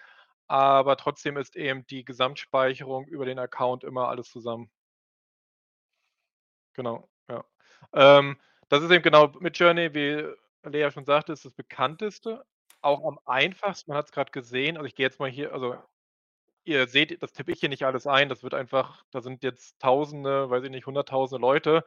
Aber 0.49 0.97
trotzdem 0.97 1.37
ist 1.37 1.57
eben 1.57 1.87
die 1.89 2.05
Gesamtspeicherung 2.05 3.07
über 3.07 3.27
den 3.27 3.39
Account 3.41 3.85
immer 3.85 4.09
alles 4.09 4.31
zusammen. 4.31 4.71
Genau, 6.75 7.09
ja. 7.29 7.45
Ähm, 7.93 8.39
das 8.69 8.83
ist 8.83 8.91
eben 8.91 9.03
genau 9.03 9.29
Midjourney, 9.41 9.95
wie 9.95 10.25
Lea 10.69 10.91
schon 10.91 11.05
sagte, 11.05 11.33
ist 11.33 11.45
das 11.45 11.55
bekannteste, 11.55 12.45
auch 12.83 13.05
am 13.05 13.19
einfachsten. 13.25 13.91
Man 13.91 13.99
hat's 13.99 14.13
grad 14.13 14.33
gesehen. 14.33 14.77
Also, 14.77 14.87
ich 14.87 14.95
gehe 14.95 15.07
jetzt 15.07 15.19
mal 15.21 15.31
hier 15.31 15.53
also, 15.53 15.77
ihr 16.65 16.87
seht, 16.89 17.23
das 17.23 17.33
tippe 17.33 17.53
ich 17.53 17.61
hier 17.61 17.69
nicht 17.69 17.85
alles 17.87 18.07
ein. 18.07 18.29
Das 18.29 18.43
wird 18.43 18.55
einfach 18.55 19.05
da 19.11 19.21
sind 19.23 19.43
jetzt 19.45 19.81
Tausende, 19.81 20.51
weiß 20.51 20.65
ich 20.65 20.71
nicht, 20.71 20.87
Hunderttausende 20.87 21.41
Leute 21.41 21.85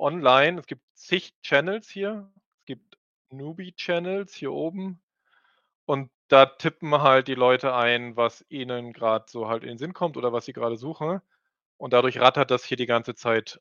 online. 0.00 0.60
Es 0.60 0.66
gibt 0.66 0.82
zig 0.94 1.34
Channels 1.42 1.88
hier. 1.90 2.30
Es 2.60 2.66
gibt 2.66 2.98
Newbie-Channels 3.30 4.34
hier 4.34 4.52
oben 4.52 5.00
und 5.86 6.10
da 6.28 6.46
tippen 6.46 7.02
halt 7.02 7.28
die 7.28 7.34
Leute 7.36 7.74
ein, 7.74 8.16
was 8.16 8.44
ihnen 8.50 8.92
grad 8.94 9.30
so 9.30 9.48
halt 9.48 9.62
in 9.64 9.70
den 9.70 9.78
Sinn 9.78 9.94
kommt 9.94 10.16
oder 10.18 10.32
was 10.32 10.46
sie 10.46 10.52
grade 10.54 10.76
suchen. 10.78 11.20
Und 11.78 11.92
dadurch 11.94 12.20
rattert 12.20 12.50
das 12.52 12.64
hier 12.64 12.76
die 12.78 12.86
ganze 12.86 13.14
Zeit 13.16 13.60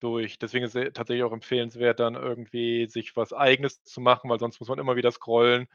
durch. 0.00 0.38
Deswegen 0.38 0.64
ist 0.66 0.76
es 0.76 0.92
tatsächlich 0.94 1.24
auch 1.24 1.32
empfehlenswert, 1.32 2.00
dann 2.00 2.14
irgendwie 2.16 2.86
sich 2.88 3.16
was 3.16 3.32
Eigenes 3.34 3.82
zu 3.84 4.00
machen, 4.02 4.30
weil 4.30 4.40
sonst 4.40 4.60
muss 4.60 4.68
man 4.70 4.78
immer 4.80 4.96
wieder 4.96 5.12
scrollen. 5.12 5.68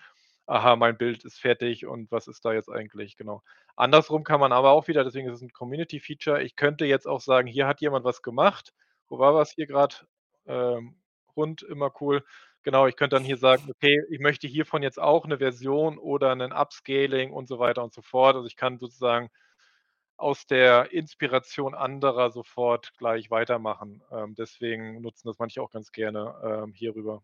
„Aha, 0.48 0.76
mein 0.78 0.98
Bild 0.98 1.26
ist 1.26 1.40
fertig 1.40 1.86
und 1.88 2.12
was 2.12 2.28
ist 2.28 2.46
da 2.46 2.54
jetzt 2.54 2.70
eigentlich?“ 2.72 3.18
Genau. 3.18 3.44
Andersrum 3.78 4.24
kann 4.26 4.40
man 4.42 4.54
aber 4.54 4.72
auch 4.72 4.88
wieder 4.90 5.04
deswegen 5.06 5.30
ist 5.30 5.36
es 5.38 5.44
'n 5.44 5.52
Community-Feature 5.54 6.44
ich 6.44 6.56
könnte 6.58 6.86
jetzt 6.86 7.08
auch 7.08 7.22
sagen: 7.22 7.48
„Hier 7.50 7.68
hat 7.68 7.82
jemand 7.82 8.06
was 8.06 8.22
gemacht.“ 8.24 8.74
Wo 9.12 9.20
war 9.20 9.34
was 9.36 9.52
hier 9.52 9.68
grad? 9.68 10.06
Ähm, 10.46 10.96
Hund, 11.36 11.62
immer 11.64 11.92
cool. 12.02 12.24
Genau, 12.64 12.88
ich 12.88 12.96
könnte 12.96 13.16
dann 13.16 13.24
hier 13.26 13.38
sagen: 13.38 13.70
„Okay, 13.70 14.02
ich 14.10 14.20
möchte 14.20 14.48
hiervon 14.48 14.84
jetzt 14.84 15.00
auch 15.00 15.26
'ne 15.26 15.38
Version 15.40 15.98
oder 15.98 16.34
'nen 16.36 16.52
Upscaling“ 16.54 17.32
und 17.34 17.48
so 17.48 17.60
weiter 17.60 17.84
und 17.84 17.94
so 17.94 18.02
fort. 18.02 18.36
Also, 18.36 18.48
ich 18.48 18.56
kann 18.56 18.78
sozusagen 18.80 19.30
aus 20.18 20.48
der 20.48 20.92
Inspiration 20.94 21.76
anderer 21.76 22.32
sofort 22.32 22.94
gleich 22.98 23.32
weitermachen. 23.32 24.04
Ähm, 24.12 24.36
deswegen 24.36 25.02
nutzen 25.02 25.28
das 25.30 25.40
manche 25.40 25.62
auch 25.62 25.72
ganz 25.72 25.92
gerne, 25.94 26.36
ähm, 26.66 26.74
hierüber. 26.74 27.24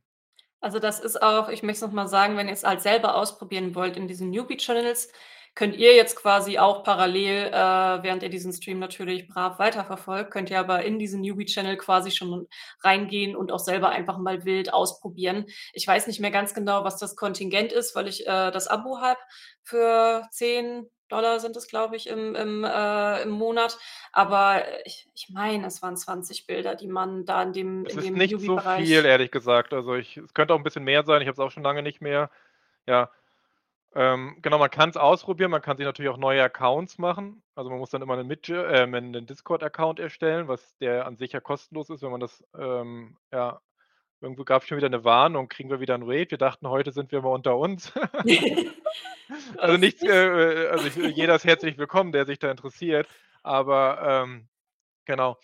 Also, 0.63 0.79
das 0.79 0.99
ist 0.99 1.21
auch 1.21 1.47
ich 1.47 1.63
möchte 1.63 1.77
es 1.85 1.89
noch 1.89 1.93
mal 1.93 2.07
sagen, 2.07 2.35
wenn 2.35 2.49
ihr's 2.49 2.63
halt 2.65 2.81
selber 2.81 3.15
ausprobieren 3.15 3.75
wollt 3.75 3.95
in 3.95 4.07
diesen 4.09 4.29
Newbie-Channels, 4.31 5.09
könnt 5.55 5.75
ihr 5.75 5.95
jetzt 5.95 6.15
quasi 6.15 6.57
auch 6.59 6.83
parallel, 6.83 7.47
äh, 7.47 7.53
während 8.03 8.23
ihr 8.23 8.29
diesen 8.29 8.53
Stream 8.53 8.79
natürlich 8.79 9.27
brav 9.27 9.59
weiterverfolgt, 9.59 10.31
könnt 10.31 10.49
ihr 10.49 10.59
aber 10.59 10.83
in 10.85 10.99
diesen 10.99 11.21
Newbie-Channel 11.21 11.77
quasi 11.77 12.11
schon 12.11 12.47
reingehen 12.83 13.35
und 13.35 13.51
auch 13.51 13.59
selber 13.59 13.89
einfach 13.89 14.17
mal 14.17 14.45
wild 14.45 14.73
ausprobieren. 14.73 15.45
Ich 15.73 15.87
weiß 15.87 16.07
nicht 16.07 16.19
mehr 16.19 16.31
ganz 16.31 16.53
genau, 16.53 16.83
was 16.83 16.97
das 16.97 17.15
Kontingent 17.15 17.71
ist, 17.71 17.95
weil 17.95 18.07
ich, 18.07 18.21
äh, 18.27 18.51
das 18.51 18.67
Abo 18.67 18.99
habe 19.01 19.19
für 19.63 20.23
10 20.31 20.89
sind 21.39 21.57
es, 21.57 21.67
glaube 21.67 21.95
ich, 21.95 22.07
im 22.07 22.35
im 22.35 22.63
äh, 22.63 23.23
im 23.23 23.29
Monat. 23.31 23.77
Aber 24.13 24.63
ich 24.85 25.09
ich 25.15 25.29
meine, 25.29 25.65
es 25.67 25.81
waren 25.81 25.97
20 25.97 26.45
Bilder, 26.45 26.75
die 26.75 26.87
man 26.87 27.25
da 27.25 27.41
in 27.41 27.51
dem 27.53 27.85
Es 27.85 27.95
in 27.95 27.97
ist 27.97 28.15
dem 28.15 28.15
nicht 28.15 28.39
so 28.39 28.59
viel, 28.59 29.05
ehrlich 29.05 29.31
gesagt. 29.31 29.73
Also, 29.73 29.95
ich 29.95 30.17
es 30.17 30.33
könnte 30.33 30.53
auch 30.53 30.57
'n 30.59 30.63
bisschen 30.63 30.83
mehr 30.83 31.03
sein. 31.05 31.21
Ich 31.21 31.27
habe 31.27 31.33
es 31.35 31.39
auch 31.39 31.51
schon 31.51 31.63
lange 31.63 31.81
nicht 31.83 32.01
mehr. 32.01 32.29
Ja. 32.87 33.11
Ähm, 33.95 34.37
genau, 34.43 34.59
man 34.59 34.69
kann's 34.69 34.97
ausprobieren. 34.97 35.49
Man 35.49 35.61
kann 35.63 35.77
sich 35.77 35.85
natürlich 35.85 36.09
auch 36.11 36.17
neue 36.17 36.43
Accounts 36.43 36.97
machen. 36.99 37.41
Also, 37.55 37.69
man 37.71 37.79
muss 37.79 37.89
dann 37.89 38.01
immer 38.03 38.15
'nen 38.15 38.27
Midj 38.27 38.51
äh, 38.53 38.85
'nen 38.85 39.25
Discord-Account 39.25 39.99
erstellen, 39.99 40.47
was 40.47 40.77
der 40.77 41.07
an 41.07 41.17
sich 41.17 41.31
ja 41.31 41.39
kostenlos 41.39 41.89
ist, 41.89 42.03
wenn 42.03 42.11
man 42.11 42.19
das, 42.19 42.43
ähm, 42.57 43.17
ja 43.31 43.59
irgendwo 44.21 44.43
gab's 44.45 44.67
schon 44.67 44.77
wieder 44.77 44.89
'ne 44.89 45.03
Warnung, 45.05 45.49
kriegen 45.49 45.69
wir 45.71 45.79
wieder 45.81 45.95
'n 45.95 46.03
Raid. 46.03 46.31
Wir 46.31 46.37
dachten, 46.39 46.67
heute 46.69 46.91
sind 46.93 47.11
wir 47.11 47.21
mal 47.21 47.29
unter 47.33 47.57
uns. 47.57 47.93
Also, 49.57 49.77
nichts, 49.77 50.03
äh, 50.03 50.09
äh 50.65 50.67
also, 50.69 50.87
jeder 51.01 51.35
ist 51.35 51.45
herzlich 51.45 51.77
willkommen, 51.77 52.11
der 52.13 52.25
sich 52.25 52.39
da 52.39 52.51
interessiert. 52.51 53.07
Aber, 53.43 54.23
ähm, 54.25 54.49
genau. 55.05 55.37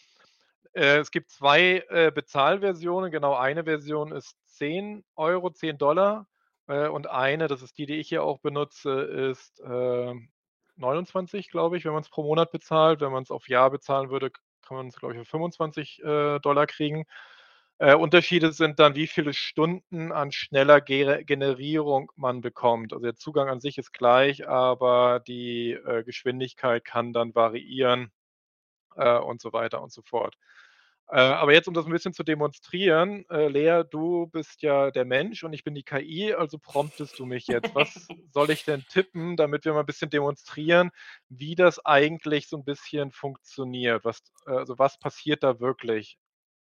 Äh, 0.74 0.98
es 1.00 1.12
gibt 1.12 1.30
2, 1.32 1.84
äh, 1.90 2.12
Bezahlversionen. 2.14 3.12
Genau, 3.12 3.36
eine 3.36 3.66
Version 3.66 4.12
ist 4.14 4.38
10 4.48 5.04
€, 5.16 5.50
10 5.52 5.78
$, 5.80 6.28
äh, 6.68 6.88
und 6.88 7.08
eine, 7.10 7.48
das 7.48 7.62
ist 7.62 7.78
die, 7.78 7.86
die 7.86 7.96
ich 7.96 8.10
hier 8.10 8.24
auch 8.24 8.40
benutze, 8.40 8.92
ist, 9.02 9.62
ähm, 9.66 10.30
29, 10.78 11.50
glaube 11.50 11.78
ich, 11.78 11.86
wenn 11.86 11.94
man's 11.94 12.10
pro 12.10 12.24
Monat 12.24 12.52
bezahlt. 12.52 13.02
Wenn 13.02 13.12
man's 13.12 13.32
auf 13.32 13.48
Jahr 13.50 13.72
bezahlen 13.72 14.10
würde, 14.10 14.32
kann 14.68 14.78
man's, 14.78 14.98
glaube 14.98 15.14
ich, 15.16 15.20
für 15.22 15.26
25, 15.26 16.02
äh, 16.04 16.40
$, 16.40 16.68
kriegen. 16.68 17.06
Äh, 17.80 17.96
Unterschiede 17.96 18.52
sind 18.54 18.80
dann, 18.80 18.96
wie 18.96 19.08
viele 19.08 19.34
Stunden 19.34 20.12
an 20.14 20.32
schneller 20.32 20.82
Gere 20.82 21.26
Generierung 21.26 22.12
man 22.16 22.42
bekommt. 22.42 22.94
Also, 22.94 23.04
der 23.06 23.16
Zugang 23.16 23.50
an 23.50 23.60
sich 23.62 23.78
ist 23.78 23.94
gleich, 23.94 24.48
aber 24.48 25.20
die, 25.28 25.74
äh, 25.74 26.04
Geschwindigkeit 26.04 26.86
kann 26.86 27.14
dann 27.14 27.36
variieren, 27.36 28.12
äh, 28.98 29.18
und 29.20 29.42
so 29.42 29.54
weiter 29.54 29.82
und 29.84 29.92
so 29.94 30.02
fort. 30.04 30.36
Äh, 31.10 31.20
aber 31.20 31.54
jetzt, 31.54 31.68
um 31.68 31.74
das 31.76 31.86
'n 31.86 31.92
bisschen 31.92 32.14
zu 32.14 32.24
demonstrieren, 32.24 33.26
äh, 33.30 33.48
Lea, 33.48 33.84
du 33.90 34.26
bist 34.28 34.64
ja 34.64 34.90
der 34.90 35.06
Mensch 35.06 35.44
und 35.44 35.54
ich 35.54 35.64
bin 35.64 35.76
die 35.76 35.84
KI, 35.84 36.34
also 36.34 36.58
promptest 36.58 37.20
du 37.20 37.26
mich 37.26 37.48
jetzt. 37.48 37.76
Was 37.76 38.12
soll 38.32 38.50
ich 38.50 38.64
denn 38.66 38.88
tippen, 38.88 39.38
damit 39.38 39.66
wir 39.66 39.74
mal 39.74 39.82
'n 39.82 39.86
bisschen 39.86 40.10
demonstrieren, 40.10 40.90
wie 41.30 41.54
das 41.56 41.86
eigentlich 41.86 42.48
so 42.50 42.58
'n 42.58 42.66
bisschen 42.66 43.12
funktioniert? 43.12 44.04
Was 44.04 44.24
also, 44.46 44.80
was 44.80 44.98
passiert 45.00 45.44
da 45.44 45.60
wirklich? 45.60 46.16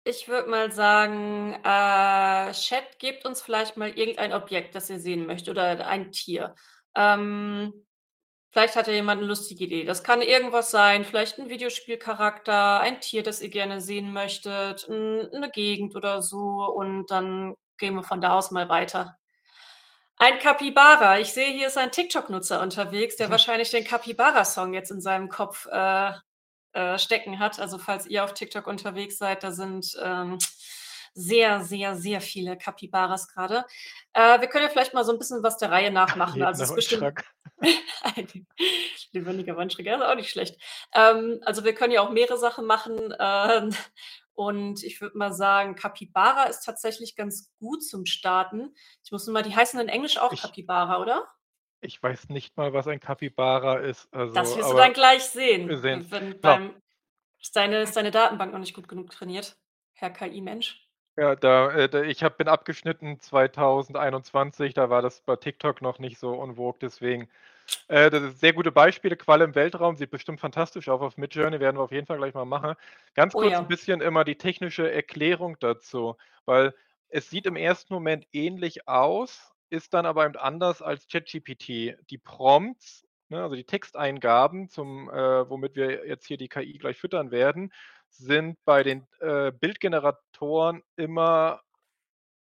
Ich 0.07 0.27
würde 0.27 0.47
mal 0.51 0.71
sagen, 0.71 1.53
äh, 1.63 2.51
Chat, 2.53 2.99
gebt 2.99 3.25
uns 3.25 3.41
vielleicht 3.41 3.75
mal 3.75 3.89
irgendein 3.89 4.33
Objekt, 4.33 4.75
das 4.75 4.87
ihr 4.91 4.99
sehen 4.99 5.25
möchtet 5.25 5.49
oder 5.49 5.87
ein 5.87 6.11
Tier. 6.11 6.53
Ähm, 6.95 7.87
vielleicht 8.55 8.77
hat 8.77 8.87
ja 8.87 8.93
jemand 8.93 9.21
'ne 9.21 9.27
lustige 9.27 9.65
Idee. 9.65 9.83
Das 9.85 10.03
kann 10.03 10.21
irgendwas 10.21 10.71
sein, 10.71 11.05
vielleicht 11.05 11.39
'n 11.39 11.49
Videospielcharakter, 11.49 12.79
ein 12.79 13.01
Tier, 13.01 13.21
das 13.23 13.41
ihr 13.41 13.49
gerne 13.49 13.81
sehen 13.81 14.13
möchtet, 14.13 14.87
'n 14.89 15.29
'ne 15.31 15.51
Gegend 15.53 15.95
oder 15.97 16.21
so 16.21 16.39
und 16.75 17.11
dann 17.11 17.55
gehen 17.77 17.95
wir 17.95 18.03
von 18.03 18.21
da 18.21 18.37
aus 18.37 18.51
mal 18.51 18.69
weiter. 18.69 19.17
Ein 20.19 20.39
Kapibara. 20.39 21.19
Ich 21.19 21.33
sehe, 21.33 21.51
hier 21.51 21.67
ist 21.67 21.77
ein 21.77 21.91
TikTok-Nutzer 21.91 22.61
unterwegs, 22.61 23.17
der 23.17 23.29
wahrscheinlich 23.29 23.69
den 23.71 23.83
Kapibara-Song 23.83 24.73
jetzt 24.73 24.89
in 24.91 25.01
seinem 25.01 25.27
Kopf, 25.27 25.67
äh, 25.69 26.11
äh, 26.73 26.97
stecken 26.99 27.39
hat. 27.39 27.59
Also, 27.59 27.77
falls 27.79 28.05
ihr 28.07 28.23
auf 28.23 28.33
TikTok 28.33 28.67
unterwegs 28.67 29.17
seid, 29.17 29.43
da 29.43 29.51
sind, 29.51 29.87
ähm, 30.03 30.37
sehr, 31.15 31.61
sehr, 31.63 31.95
sehr 31.95 32.21
viele 32.21 32.57
Kapibaras 32.57 33.27
grade. 33.29 33.65
Äh, 34.13 34.41
wir 34.41 34.47
können 34.49 34.65
ja 34.65 34.69
vielleicht 34.69 34.93
mal 34.93 35.05
so 35.05 35.13
'n 35.13 35.19
bisschen 35.19 35.43
was 35.43 35.57
der 35.57 35.71
Reihe 35.71 35.91
nach 35.91 36.15
machen. 36.17 36.43
Also, 36.43 36.63
es 36.63 36.69
ist 36.69 36.75
bestimmt 36.75 37.03
ein 38.03 38.47
lebendiger 39.13 39.57
Wandschrank, 39.57 39.87
ja, 39.87 39.95
ist 39.95 40.01
auch 40.03 40.15
nicht 40.15 40.29
schlecht. 40.29 40.61
Ähm, 40.93 41.39
also, 41.45 41.63
wir 41.63 41.73
können 41.75 41.93
ja 41.93 42.01
auch 42.01 42.11
mehrere 42.11 42.37
Sachen 42.37 42.65
machen, 42.67 43.13
ähm, 43.19 43.73
und 44.37 44.83
ich 44.83 44.99
würde 45.01 45.17
mal 45.17 45.33
sagen, 45.33 45.75
Kapibara 45.75 46.43
ist 46.45 46.61
tatsächlich 46.65 47.15
ganz 47.15 47.53
gut 47.59 47.83
zum 47.85 48.05
Starten. 48.05 48.75
Ich 49.05 49.11
muss 49.11 49.25
nur 49.27 49.33
mal 49.33 49.43
die 49.43 49.55
heißen 49.55 49.79
in 49.79 49.87
Englisch 49.89 50.17
auch 50.17 50.33
Ich 50.33 50.41
Kapibara, 50.41 51.01
oder? 51.01 51.25
ich 51.81 52.01
weiß 52.01 52.29
nicht 52.29 52.57
mal, 52.57 52.73
was 52.73 52.87
ein 52.87 52.99
Kapibara 52.99 53.77
ist, 53.79 54.07
Das 54.33 54.53
also 54.53 54.55
wirst 54.55 54.71
du 54.71 54.77
dann 54.77 54.93
gleich 54.93 55.23
wir 55.67 55.77
sehen, 55.77 55.77
sehen's. 55.77 56.11
w 56.11 56.11
wenn 56.11 56.41
Genau. 56.41 56.41
beim 56.41 56.81
ist 57.39 57.55
deine 57.55 57.81
ist 57.83 57.95
deine 57.97 58.11
Datenbank 58.11 58.51
noch 58.53 58.59
nicht 58.59 58.73
gut 58.75 58.87
genug 58.87 59.11
trainiert, 59.11 59.57
Herr 59.93 60.11
KI-Mensch? 60.11 60.84
Ja, 61.17 61.33
da 61.37 61.71
äh, 61.71 61.87
da 61.87 62.01
ich 62.03 62.23
habe 62.23 62.35
bin 62.35 62.49
abgeschnitten 62.49 63.21
2021, 63.21 64.73
da 64.73 64.89
war 64.89 65.01
das 65.01 65.21
bei 65.21 65.37
TikTok 65.37 65.81
noch 65.81 65.97
nicht 65.97 66.17
so 66.19 66.43
en 66.43 66.55
vogue, 66.55 66.77
deswegen 66.81 67.29
äh, 67.87 68.09
das 68.09 68.23
ist 68.23 68.39
sehr 68.41 68.53
gute 68.53 68.71
Beispiele. 68.71 69.17
Qualle 69.17 69.45
im 69.45 69.55
Weltraum 69.55 69.95
sieht 69.97 70.11
bestimmt 70.11 70.41
fantastisch 70.41 70.89
auch 70.89 71.01
auf 71.01 71.17
Midjourney, 71.17 71.59
werden 71.61 71.77
wir 71.77 71.83
auf 71.83 71.91
jeden 71.93 72.07
Fall 72.07 72.17
gleich 72.17 72.33
mal 72.33 72.45
machen. 72.45 72.75
Ganz 73.15 73.35
Oh 73.35 73.43
kurz 73.43 73.59
'n 73.61 73.67
ja. 73.67 73.69
bisschen 73.69 74.01
immer 74.01 74.25
die 74.25 74.37
technische 74.37 74.91
Erklärung 74.91 75.57
dazu, 75.59 76.17
weil 76.45 76.73
es 77.09 77.29
sieht 77.29 77.45
im 77.47 77.55
ersten 77.57 77.93
Moment 77.93 78.27
ähnlich 78.33 78.87
aus, 78.89 79.53
ist 79.69 79.93
dann 79.93 80.05
aber 80.07 80.25
eben 80.25 80.37
anders 80.37 80.81
als 80.81 81.07
ChatGPT. 81.07 81.97
Die 82.09 82.19
Prompts, 82.23 83.05
ne, 83.29 83.43
also, 83.43 83.55
die 83.55 83.65
Texteingaben 83.65 84.69
zum 84.69 85.09
äh, 85.09 85.49
womit 85.49 85.75
wir 85.75 86.07
jetzt 86.07 86.27
hier 86.27 86.37
die 86.37 86.49
KI 86.49 86.77
gleich 86.79 86.97
füttern 86.99 87.31
werden, 87.31 87.73
sind 88.17 88.57
bei 88.65 88.83
den, 88.83 89.07
äh, 89.21 89.51
Bildgeneratoren 89.51 90.83
immer 90.97 91.61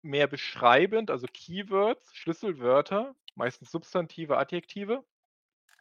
mehr 0.02 0.28
beschreibend, 0.28 1.10
also, 1.10 1.26
Keywords, 1.32 2.14
Schlüsselwörter, 2.14 3.14
meistens 3.36 3.70
Substantive, 3.72 4.38
Adjektive, 4.38 5.04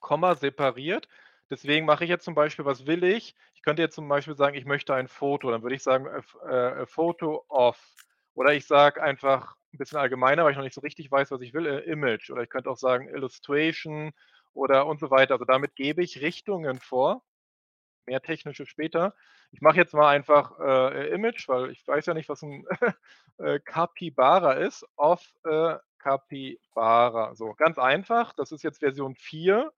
Komma 0.01 0.35
separiert. 0.35 1.07
Deswegen 1.51 1.85
mache 1.87 2.05
ich 2.05 2.09
jetzt 2.11 2.25
zum 2.25 2.35
Beispiel 2.35 2.65
was 2.65 2.87
will 2.87 3.03
ich? 3.05 3.35
Ich 3.55 3.63
könnte 3.63 3.81
jetzt 3.83 3.95
zum 3.95 4.07
Beispiel 4.09 4.35
sagen, 4.35 4.55
ich 4.57 4.65
möchte 4.65 4.95
ein 4.95 5.07
Foto, 5.09 5.51
dann 5.51 5.63
würde 5.63 5.75
ich 5.75 5.83
sagen, 5.83 6.07
äh, 6.07 6.17
f 6.19 6.37
äh, 6.45 6.83
a 6.83 6.85
photo 6.87 7.45
of 7.49 7.79
oder 8.35 8.53
ich 8.53 8.67
sage 8.67 9.01
einfach 9.03 9.55
'n 9.73 9.77
bisschen 9.79 9.97
allgemeiner, 9.99 10.43
weil 10.45 10.51
ich 10.51 10.57
noch 10.57 10.63
nicht 10.65 10.75
so 10.75 10.81
richtig 10.81 11.11
weiß, 11.11 11.31
was 11.31 11.41
ich 11.41 11.53
will, 11.53 11.67
äh, 11.67 11.79
Image 11.81 12.31
oder 12.31 12.43
ich 12.43 12.49
könnte 12.49 12.69
auch 12.71 12.77
sagen 12.77 13.09
Illustration 13.09 14.13
oder 14.53 14.87
und 14.87 14.99
so 15.01 15.11
weiter. 15.11 15.35
Also, 15.35 15.45
damit 15.45 15.75
gebe 15.75 16.03
ich 16.03 16.21
Richtungen 16.21 16.79
vor. 16.79 17.21
Mehr 18.07 18.21
Technisches 18.21 18.67
später. 18.69 19.15
Ich 19.51 19.61
mache 19.61 19.77
jetzt 19.77 19.93
mal 19.93 20.09
einfach, 20.09 20.59
äh, 20.59 21.07
äh, 21.09 21.13
Image, 21.13 21.47
weil 21.47 21.71
ich 21.71 21.87
weiß 21.87 22.05
ja 22.07 22.13
nicht, 22.13 22.29
was 22.29 22.43
'n, 22.43 22.65
äh, 23.39 23.59
Kapibara 23.59 24.53
ist, 24.53 24.85
of 24.97 25.23
a 25.45 25.79
Capybara. 25.99 27.35
So, 27.35 27.53
ganz 27.55 27.77
einfach. 27.79 28.33
Das 28.33 28.51
ist 28.51 28.63
jetzt 28.63 28.79
Version 28.79 29.15
4. 29.15 29.71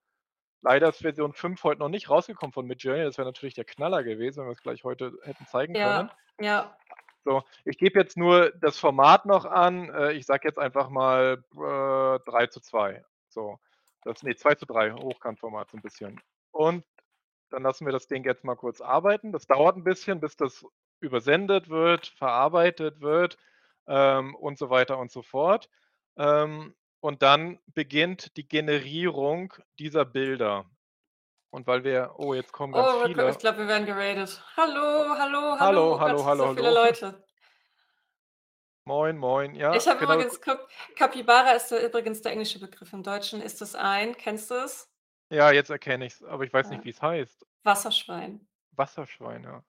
Leider 0.62 0.90
ist 0.90 1.00
Version 1.02 1.34
5 1.34 1.64
heute 1.64 1.80
noch 1.82 1.90
nicht 1.90 2.10
rausgekommen 2.10 2.54
von 2.54 2.68
Midjourney. 2.68 3.04
Das 3.04 3.18
wäre 3.18 3.28
natürlich 3.28 3.56
der 3.56 3.66
Knaller 3.66 4.04
gewesen, 4.04 4.42
wenn 4.42 4.50
wir's 4.50 4.62
gleich 4.64 4.84
heute 4.86 5.14
hätten 5.24 5.46
zeigen 5.48 5.78
können. 5.78 6.10
Ja, 6.10 6.18
ja. 6.40 6.78
So, 7.26 7.42
ich 7.66 7.80
gebe 7.80 8.00
jetzt 8.00 8.18
nur 8.18 8.52
das 8.62 8.78
Format 8.78 9.26
noch 9.26 9.46
an. 9.46 9.90
Äh, 9.90 10.14
ich 10.14 10.26
sage 10.28 10.48
jetzt 10.48 10.60
einfach 10.60 10.90
mal, 10.90 11.44
äh, 11.56 12.20
3:2. 12.30 13.04
So, 13.30 13.58
das 14.04 14.22
ne, 14.22 14.36
2:3, 14.36 14.92
Hochkantformat 14.94 15.72
so 15.72 15.78
'n 15.78 15.82
bisschen. 15.82 16.22
Und 16.52 16.86
dann 17.56 17.64
lassen 17.64 17.86
wir 17.86 17.94
das 17.94 18.08
Ding 18.08 18.26
jetzt 18.26 18.44
mal 18.44 18.56
kurz 18.56 18.82
arbeiten. 18.82 19.32
Das 19.32 19.48
dauert 19.48 19.78
'n 19.78 19.84
bisschen, 19.84 20.20
bis 20.20 20.36
das 20.36 20.66
übersendet 21.00 21.70
wird, 21.70 22.08
verarbeitet 22.08 23.00
wird, 23.02 23.38
ähm, 23.88 24.36
und 24.36 24.58
so 24.58 24.70
weiter 24.70 24.98
und 25.00 25.12
so 25.12 25.22
fort. 25.22 25.70
Ähm, 26.18 26.76
und 27.00 27.22
dann 27.22 27.60
beginnt 27.68 28.36
die 28.38 28.48
Generierung 28.48 29.54
dieser 29.80 30.06
Bilder. 30.06 30.66
Und 31.50 31.68
weil 31.68 31.84
wir 31.86 32.16
oh, 32.18 32.34
jetzt 32.34 32.52
kommen 32.52 32.74
ganz 32.74 32.88
Oh, 32.90 32.92
gl 33.04 33.12
ich 33.12 33.16
viele 33.16 33.34
glaube, 33.38 33.60
wir 33.60 33.68
werden 33.68 33.86
geradet. 33.86 34.44
Hallo, 34.58 35.16
hallo, 35.18 35.58
hallo. 35.60 35.60
Hallo, 35.60 35.94
Oh 35.94 35.98
Gott, 36.00 36.02
hallo, 36.02 36.26
hallo, 36.26 36.48
so 36.50 36.56
viele 36.56 36.68
hallo. 36.68 36.84
Leute. 36.86 37.24
Moin, 38.88 39.18
moin. 39.18 39.56
Ja, 39.56 39.74
Ich 39.74 39.88
habe 39.88 40.00
genau. 40.00 40.14
übrigens 40.14 40.40
geguckt, 40.42 40.70
Kapibara 40.96 41.52
ist 41.54 41.72
übrigens 41.72 42.22
der 42.22 42.34
englische 42.34 42.60
Begriff. 42.60 42.92
Im 42.94 43.02
Deutschen 43.04 43.42
ist 43.42 43.62
es 43.62 43.76
ein 43.76 44.16
kennst 44.18 44.52
du 44.52 44.56
es? 44.56 44.95
Ja, 45.32 45.52
jetzt 45.52 45.70
erkenne 45.72 46.06
ich's, 46.06 46.24
aber 46.24 46.44
ich 46.44 46.54
weiß 46.54 46.70
nicht, 46.70 46.84
Ja. 46.84 46.86
wie's 46.86 47.02
heißt. 47.02 47.46
Wasserschwein. 47.64 48.48
Wasserschwein, 48.74 49.44
ja. 49.44 49.64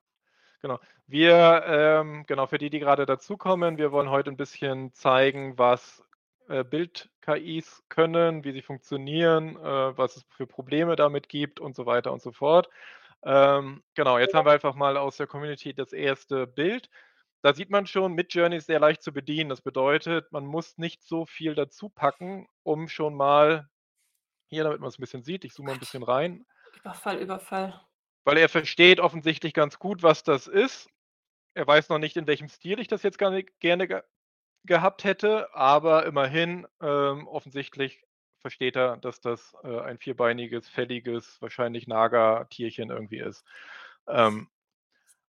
Genau. 0.63 0.81
Wir, 1.07 1.65
ähm 1.67 2.25
genau, 2.27 2.47
für 2.47 2.59
die, 2.59 2.71
die 2.71 2.81
grade 2.81 3.07
dazukommen, 3.07 3.79
wir 3.79 3.93
wollen 3.93 4.11
heute 4.11 4.31
'n 4.31 4.37
bisschen 4.39 4.93
zeigen, 4.95 5.59
was, 5.59 6.05
äh, 6.49 6.65
Bild-KIs 6.65 7.85
können, 7.89 8.45
wie 8.45 8.53
sie 8.53 8.63
funktionieren, 8.63 9.57
äh, 9.57 9.99
was 9.99 10.17
es 10.17 10.25
für 10.31 10.47
Probleme 10.47 10.97
damit 10.97 11.29
gibt 11.29 11.61
und 11.61 11.77
so 11.77 11.87
weiter 11.87 12.13
und 12.13 12.23
so 12.23 12.33
fort. 12.33 12.69
Ähm, 13.25 13.83
genau, 13.95 14.19
jetzt 14.19 14.35
haben 14.35 14.47
wir 14.47 14.53
einfach 14.53 14.75
mal 14.77 14.97
aus 14.99 15.19
der 15.19 15.27
Community 15.29 15.75
das 15.75 15.93
1. 15.93 16.47
Bild. 16.49 16.91
Da 17.43 17.55
sieht 17.55 17.71
man 17.71 17.87
schon, 17.87 18.15
Midjourney 18.15 18.57
ist 18.59 18.67
sehr 18.67 18.81
leicht 18.81 19.03
zu 19.03 19.13
bedienen. 19.13 19.51
Das 19.51 19.63
bedeutet, 19.63 20.33
man 20.33 20.47
muss 20.47 20.79
nicht 20.79 21.03
so 21.05 21.27
viel 21.27 21.55
dazu 21.57 21.91
packen, 21.91 22.49
um 22.65 22.89
schon 22.89 23.15
mal 23.17 23.69
hier, 24.49 24.65
damit 24.65 24.81
man's 24.81 24.99
'n 24.99 25.03
bisschen 25.03 25.23
sieht, 25.25 25.45
ich 25.45 25.55
zoome 25.55 25.69
mal 25.69 25.73
'n 25.75 25.79
Gott. 25.79 25.81
bisschen 25.81 26.03
rein 26.03 26.47
Überfall, 26.77 27.19
Überfall. 27.23 27.81
weil 28.25 28.39
er 28.39 28.49
versteht 28.49 28.99
offensichtlich 28.99 29.55
ganz 29.55 29.79
gut, 29.79 30.03
was 30.03 30.25
das 30.25 30.49
ist. 30.49 30.89
Er 31.55 31.67
weiß 31.67 31.89
noch 31.91 31.99
nicht, 31.99 32.17
in 32.17 32.27
welchem 32.27 32.49
Stil 32.49 32.81
ich 32.81 32.89
das 32.89 33.03
jetzt 33.05 33.19
gerne 33.19 33.45
gerne 33.61 33.89
ge 33.89 34.03
gehabt 34.65 35.05
hätte, 35.05 35.55
aber 35.55 36.07
immerhin, 36.07 36.67
ähm, 36.83 37.29
offensichtlich 37.29 38.05
versteht 38.41 38.77
er, 38.77 38.97
dass 38.99 39.21
das, 39.21 39.55
äh, 39.65 39.81
ein 39.81 39.99
vierbeiniges, 39.99 40.69
fälliges, 40.69 41.43
wahrscheinlich 41.43 41.87
Nagertierchen 41.89 42.91
irgendwie 42.91 43.21
ist. 43.21 43.45
Ähm, 44.09 44.49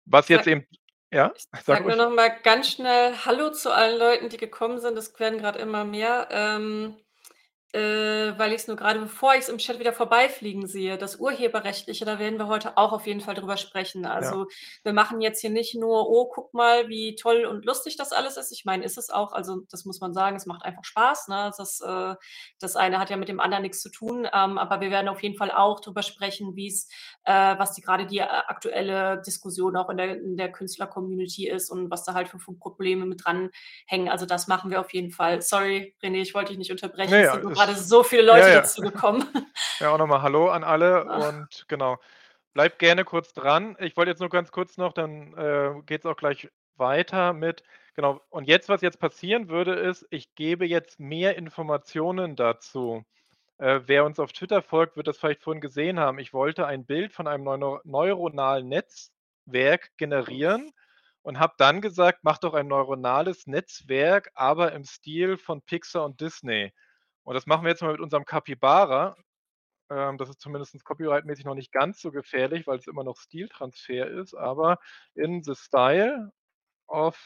was 0.06 0.28
jetzt 0.28 0.46
Sag 0.46 0.48
eben 0.48 0.66
ja, 1.12 1.36
ich 1.54 1.64
sag 1.66 1.84
sage 1.84 1.86
nur 1.86 1.96
noch 1.96 2.10
mal 2.10 2.28
ganz 2.42 2.68
schnell 2.70 3.14
Hallo 3.24 3.50
zu 3.50 3.72
allen 3.72 3.98
Leuten, 3.98 4.28
die 4.28 4.36
gekommen 4.36 4.78
sind. 4.80 4.96
Es 4.98 5.18
werden 5.18 5.38
grad 5.40 5.56
immer 5.56 5.84
mehr. 5.84 6.28
Ähm, 6.30 6.96
äh, 7.74 8.38
weil 8.38 8.52
ich 8.52 8.62
es 8.62 8.68
nur 8.68 8.76
gerade, 8.76 9.00
bevor 9.00 9.34
ich 9.34 9.40
es 9.40 9.48
im 9.48 9.58
Chat 9.58 9.80
wieder 9.80 9.92
vorbeifliegen 9.92 10.68
sehe, 10.68 10.96
das 10.96 11.16
Urheberrechtliche, 11.16 12.04
da 12.04 12.20
werden 12.20 12.38
wir 12.38 12.46
heute 12.46 12.76
auch 12.76 12.92
auf 12.92 13.06
jeden 13.06 13.20
Fall 13.20 13.34
drüber 13.34 13.56
sprechen. 13.56 14.06
Also 14.06 14.42
ja. 14.42 14.46
wir 14.84 14.92
machen 14.92 15.20
jetzt 15.20 15.40
hier 15.40 15.50
nicht 15.50 15.74
nur, 15.74 16.08
oh, 16.08 16.30
guck 16.32 16.54
mal, 16.54 16.88
wie 16.88 17.16
toll 17.16 17.44
und 17.44 17.64
lustig 17.64 17.96
das 17.96 18.12
alles 18.12 18.36
ist. 18.36 18.52
Ich 18.52 18.64
meine, 18.64 18.84
ist 18.84 18.96
es 18.96 19.10
auch, 19.10 19.32
also 19.32 19.62
das 19.70 19.84
muss 19.84 20.00
man 20.00 20.14
sagen, 20.14 20.36
es 20.36 20.46
macht 20.46 20.64
einfach 20.64 20.84
Spaß. 20.84 21.26
Ne? 21.26 21.50
Das, 21.56 21.80
äh, 21.80 22.14
das 22.60 22.76
eine 22.76 23.00
hat 23.00 23.10
ja 23.10 23.16
mit 23.16 23.28
dem 23.28 23.40
anderen 23.40 23.62
nichts 23.62 23.80
zu 23.80 23.90
tun, 23.90 24.28
ähm, 24.32 24.56
aber 24.56 24.80
wir 24.80 24.90
werden 24.90 25.08
auf 25.08 25.22
jeden 25.24 25.36
Fall 25.36 25.50
auch 25.50 25.80
drüber 25.80 26.02
sprechen, 26.02 26.54
wie 26.54 26.68
es, 26.68 26.88
äh, 27.24 27.58
was 27.58 27.72
die, 27.72 27.80
gerade 27.80 28.06
die 28.06 28.18
äh, 28.18 28.22
aktuelle 28.22 29.20
Diskussion 29.22 29.76
auch 29.76 29.90
in 29.90 29.96
der, 29.96 30.16
in 30.16 30.36
der 30.36 30.52
Künstler-Community 30.52 31.48
ist 31.48 31.70
und 31.70 31.90
was 31.90 32.04
da 32.04 32.14
halt 32.14 32.28
für 32.28 32.38
Probleme 32.38 33.04
mit 33.04 33.24
dranhängen. 33.24 34.08
Also 34.08 34.26
das 34.26 34.46
machen 34.46 34.70
wir 34.70 34.80
auf 34.80 34.92
jeden 34.92 35.10
Fall. 35.10 35.42
Sorry, 35.42 35.96
René, 36.02 36.20
ich 36.20 36.34
wollte 36.34 36.50
dich 36.50 36.58
nicht 36.58 36.70
unterbrechen. 36.70 37.10
Naja, 37.10 37.34
gerade 37.64 37.78
so 37.78 38.02
viele 38.02 38.22
Leute 38.22 38.40
ja, 38.40 38.48
ja. 38.48 38.54
dazu 38.60 38.82
gekommen. 38.82 39.24
Ja, 39.80 39.90
auch 39.90 39.98
nochmal 39.98 40.22
Hallo 40.22 40.50
an 40.50 40.62
alle 40.62 41.04
Ach. 41.08 41.28
und 41.28 41.64
genau. 41.66 41.98
Bleibt 42.52 42.78
gerne 42.78 43.04
kurz 43.04 43.32
dran. 43.32 43.76
Ich 43.80 43.96
wollte 43.96 44.12
jetzt 44.12 44.20
nur 44.20 44.28
ganz 44.28 44.52
kurz 44.52 44.76
noch, 44.76 44.92
dann 44.92 45.36
äh, 45.36 45.82
geht 45.84 46.02
es 46.04 46.06
auch 46.06 46.16
gleich 46.16 46.48
weiter 46.76 47.32
mit, 47.32 47.64
genau, 47.94 48.20
und 48.30 48.46
jetzt, 48.46 48.68
was 48.68 48.82
jetzt 48.82 49.00
passieren 49.00 49.48
würde, 49.48 49.74
ist, 49.74 50.06
ich 50.10 50.32
gebe 50.36 50.64
jetzt 50.64 51.00
mehr 51.00 51.36
Informationen 51.36 52.36
dazu. 52.36 53.04
Äh, 53.58 53.80
wer 53.86 54.04
uns 54.04 54.20
auf 54.20 54.32
Twitter 54.32 54.62
folgt, 54.62 54.96
wird 54.96 55.08
das 55.08 55.18
vielleicht 55.18 55.42
vorhin 55.42 55.60
gesehen 55.60 55.98
haben. 55.98 56.20
Ich 56.20 56.32
wollte 56.32 56.66
ein 56.66 56.86
Bild 56.86 57.12
von 57.12 57.26
einem 57.26 57.42
neu 57.42 57.78
neuronalen 57.82 58.68
Netzwerk 58.68 59.90
generieren 59.96 60.70
und 61.22 61.40
habe 61.40 61.54
dann 61.58 61.80
gesagt, 61.80 62.20
mach 62.22 62.38
doch 62.38 62.54
ein 62.54 62.68
neuronales 62.68 63.48
Netzwerk, 63.48 64.30
aber 64.34 64.72
im 64.72 64.84
Stil 64.84 65.36
von 65.36 65.62
Pixar 65.62 66.04
und 66.04 66.20
Disney. 66.20 66.72
Und 67.24 67.34
das 67.34 67.46
machen 67.46 67.64
wir 67.64 67.70
jetzt 67.70 67.82
mal 67.82 67.92
mit 67.92 68.00
unserem 68.00 68.24
Capybara. 68.24 69.16
Ähm, 69.90 70.18
das 70.18 70.28
ist 70.28 70.40
zumindest 70.40 70.84
copyright-mäßig 70.84 71.44
noch 71.44 71.54
nicht 71.54 71.72
ganz 71.72 72.00
so 72.00 72.10
gefährlich, 72.10 72.66
weil 72.66 72.78
es 72.78 72.86
immer 72.86 73.04
noch 73.04 73.18
Stiltransfer 73.18 74.06
ist, 74.08 74.34
aber 74.34 74.78
in 75.14 75.42
the 75.42 75.54
style 75.54 76.32
of 76.86 77.18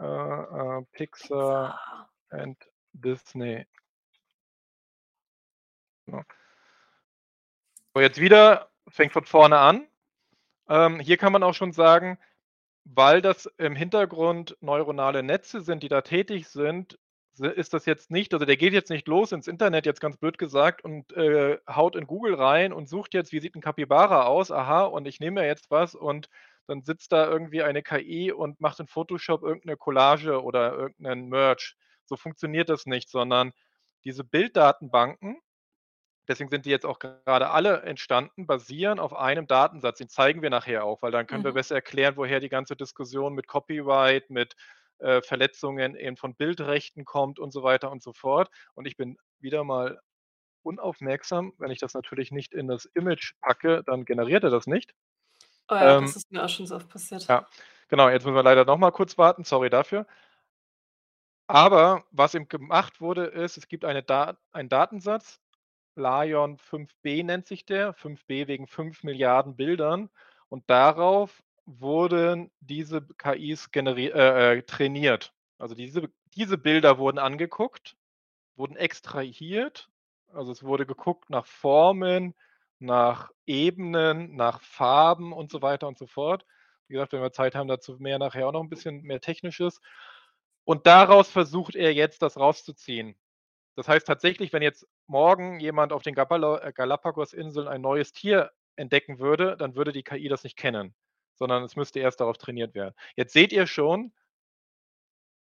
äh, 0.00 0.04
äh, 0.04 0.82
Pixar 0.92 2.08
and 2.30 2.58
Disney. 2.92 3.66
So. 6.06 6.22
so, 7.94 8.00
jetzt 8.00 8.20
wieder, 8.20 8.70
fängt 8.88 9.12
von 9.12 9.24
vorne 9.24 9.58
an. 9.58 9.86
Ähm, 10.68 11.00
hier 11.00 11.16
kann 11.16 11.32
man 11.32 11.42
auch 11.42 11.54
schon 11.54 11.72
sagen, 11.72 12.18
weil 12.84 13.20
das 13.20 13.46
im 13.58 13.76
Hintergrund 13.76 14.56
neuronale 14.60 15.22
Netze 15.22 15.60
sind, 15.60 15.82
die 15.82 15.88
da 15.88 16.00
tätig 16.00 16.48
sind, 16.48 16.98
ist 17.46 17.74
das 17.74 17.86
jetzt 17.86 18.10
nicht, 18.10 18.32
also 18.34 18.44
der 18.44 18.56
geht 18.56 18.72
jetzt 18.72 18.90
nicht 18.90 19.08
los 19.08 19.32
ins 19.32 19.48
Internet, 19.48 19.86
jetzt 19.86 20.00
ganz 20.00 20.16
blöd 20.16 20.38
gesagt, 20.38 20.84
und 20.84 21.12
äh, 21.12 21.58
haut 21.68 21.96
in 21.96 22.06
Google 22.06 22.34
rein 22.34 22.72
und 22.72 22.88
sucht 22.88 23.14
jetzt, 23.14 23.32
wie 23.32 23.40
sieht 23.40 23.54
ein 23.54 23.60
Capybara 23.60 24.24
aus, 24.26 24.50
aha, 24.50 24.82
und 24.84 25.06
ich 25.06 25.20
nehme 25.20 25.46
jetzt 25.46 25.70
was 25.70 25.94
und 25.94 26.28
dann 26.66 26.82
sitzt 26.82 27.12
da 27.12 27.28
irgendwie 27.28 27.62
eine 27.62 27.82
KI 27.82 28.30
und 28.30 28.60
macht 28.60 28.78
in 28.80 28.86
Photoshop 28.86 29.42
irgendeine 29.42 29.76
Collage 29.76 30.42
oder 30.42 30.72
irgendeinen 30.72 31.28
Merch. 31.28 31.76
So 32.04 32.16
funktioniert 32.16 32.68
das 32.68 32.86
nicht, 32.86 33.08
sondern 33.08 33.52
diese 34.04 34.22
Bilddatenbanken, 34.22 35.40
deswegen 36.28 36.50
sind 36.50 36.66
die 36.66 36.70
jetzt 36.70 36.86
auch 36.86 36.98
gerade 36.98 37.50
alle 37.50 37.82
entstanden, 37.82 38.46
basieren 38.46 39.00
auf 39.00 39.14
einem 39.14 39.46
Datensatz. 39.46 39.98
Den 39.98 40.08
zeigen 40.08 40.42
wir 40.42 40.50
nachher 40.50 40.84
auch, 40.84 41.02
weil 41.02 41.10
dann 41.10 41.26
können 41.26 41.42
mhm. 41.42 41.46
wir 41.46 41.54
besser 41.54 41.74
erklären, 41.74 42.16
woher 42.16 42.40
die 42.40 42.48
ganze 42.48 42.76
Diskussion 42.76 43.34
mit 43.34 43.48
Copyright, 43.48 44.30
mit 44.30 44.54
äh, 45.00 45.22
Verletzungen 45.22 45.96
eben 45.96 46.16
von 46.16 46.34
Bildrechten 46.34 47.04
kommt 47.04 47.38
und 47.38 47.52
so 47.52 47.62
weiter 47.62 47.90
und 47.90 48.02
so 48.02 48.12
fort. 48.12 48.50
Und 48.74 48.86
ich 48.86 48.96
bin 48.96 49.16
wieder 49.38 49.64
mal 49.64 50.00
unaufmerksam. 50.62 51.52
Wenn 51.58 51.70
ich 51.70 51.78
das 51.78 51.94
natürlich 51.94 52.30
nicht 52.30 52.54
in 52.54 52.68
das 52.68 52.84
Image 52.84 53.32
packe, 53.40 53.82
dann 53.84 54.04
generiert 54.04 54.44
er 54.44 54.50
das 54.50 54.66
nicht. 54.66 54.94
Oh 55.68 55.74
ja, 55.74 55.98
ähm, 55.98 56.04
das 56.04 56.16
ist 56.16 56.30
mir 56.30 56.44
auch 56.44 56.48
schon 56.48 56.66
so 56.66 56.76
oft 56.76 56.88
passiert. 56.88 57.26
Ja, 57.28 57.46
genau. 57.88 58.08
Jetzt 58.08 58.24
müssen 58.24 58.34
wir 58.34 58.42
leider 58.42 58.64
noch 58.64 58.78
mal 58.78 58.90
kurz 58.90 59.16
warten. 59.18 59.44
Sorry 59.44 59.70
dafür. 59.70 60.06
Aber 61.46 62.04
was 62.12 62.34
eben 62.34 62.48
gemacht 62.48 63.00
wurde, 63.00 63.24
ist, 63.24 63.56
es 63.56 63.68
gibt 63.68 63.84
eine 63.84 64.02
Dat 64.02 64.38
einen 64.52 64.68
Datensatz, 64.68 65.40
Lion 65.96 66.56
5b 66.58 67.24
nennt 67.24 67.46
sich 67.46 67.66
der, 67.66 67.94
5b 67.94 68.46
wegen 68.46 68.66
5 68.66 69.02
Milliarden 69.02 69.56
Bildern. 69.56 70.10
Und 70.48 70.68
darauf 70.68 71.42
wurden 71.78 72.50
diese 72.60 73.02
KIs 73.02 73.68
äh, 73.74 74.56
äh, 74.56 74.62
trainiert. 74.62 75.32
Also 75.58 75.74
diese, 75.74 76.10
diese 76.34 76.58
Bilder 76.58 76.98
wurden 76.98 77.18
angeguckt, 77.18 77.96
wurden 78.56 78.76
extrahiert. 78.76 79.88
Also 80.32 80.52
es 80.52 80.62
wurde 80.62 80.86
geguckt 80.86 81.30
nach 81.30 81.46
Formen, 81.46 82.34
nach 82.78 83.30
Ebenen, 83.46 84.34
nach 84.34 84.60
Farben 84.62 85.32
und 85.32 85.50
so 85.50 85.62
weiter 85.62 85.86
und 85.86 85.98
so 85.98 86.06
fort. 86.06 86.44
Wie 86.88 86.94
gesagt, 86.94 87.12
wenn 87.12 87.22
wir 87.22 87.32
Zeit 87.32 87.54
haben, 87.54 87.68
dazu 87.68 87.96
mehr 87.98 88.18
nachher 88.18 88.48
auch 88.48 88.52
noch 88.52 88.62
ein 88.62 88.70
bisschen 88.70 89.02
mehr 89.02 89.20
Technisches. 89.20 89.80
Und 90.64 90.86
daraus 90.86 91.30
versucht 91.30 91.76
er 91.76 91.92
jetzt 91.92 92.22
das 92.22 92.36
rauszuziehen. 92.36 93.16
Das 93.76 93.88
heißt 93.88 94.06
tatsächlich, 94.06 94.52
wenn 94.52 94.62
jetzt 94.62 94.86
morgen 95.06 95.60
jemand 95.60 95.92
auf 95.92 96.02
den 96.02 96.16
äh, 96.16 96.72
Galapagos-Inseln 96.72 97.68
ein 97.68 97.80
neues 97.80 98.12
Tier 98.12 98.50
entdecken 98.76 99.18
würde, 99.18 99.56
dann 99.56 99.74
würde 99.76 99.92
die 99.92 100.02
KI 100.02 100.28
das 100.28 100.44
nicht 100.44 100.56
kennen 100.56 100.94
sondern 101.40 101.64
es 101.64 101.74
müsste 101.74 101.98
erst 101.98 102.20
darauf 102.20 102.38
trainiert 102.38 102.74
werden. 102.74 102.94
Jetzt 103.16 103.32
seht 103.32 103.50
ihr 103.50 103.66
schon, 103.66 104.12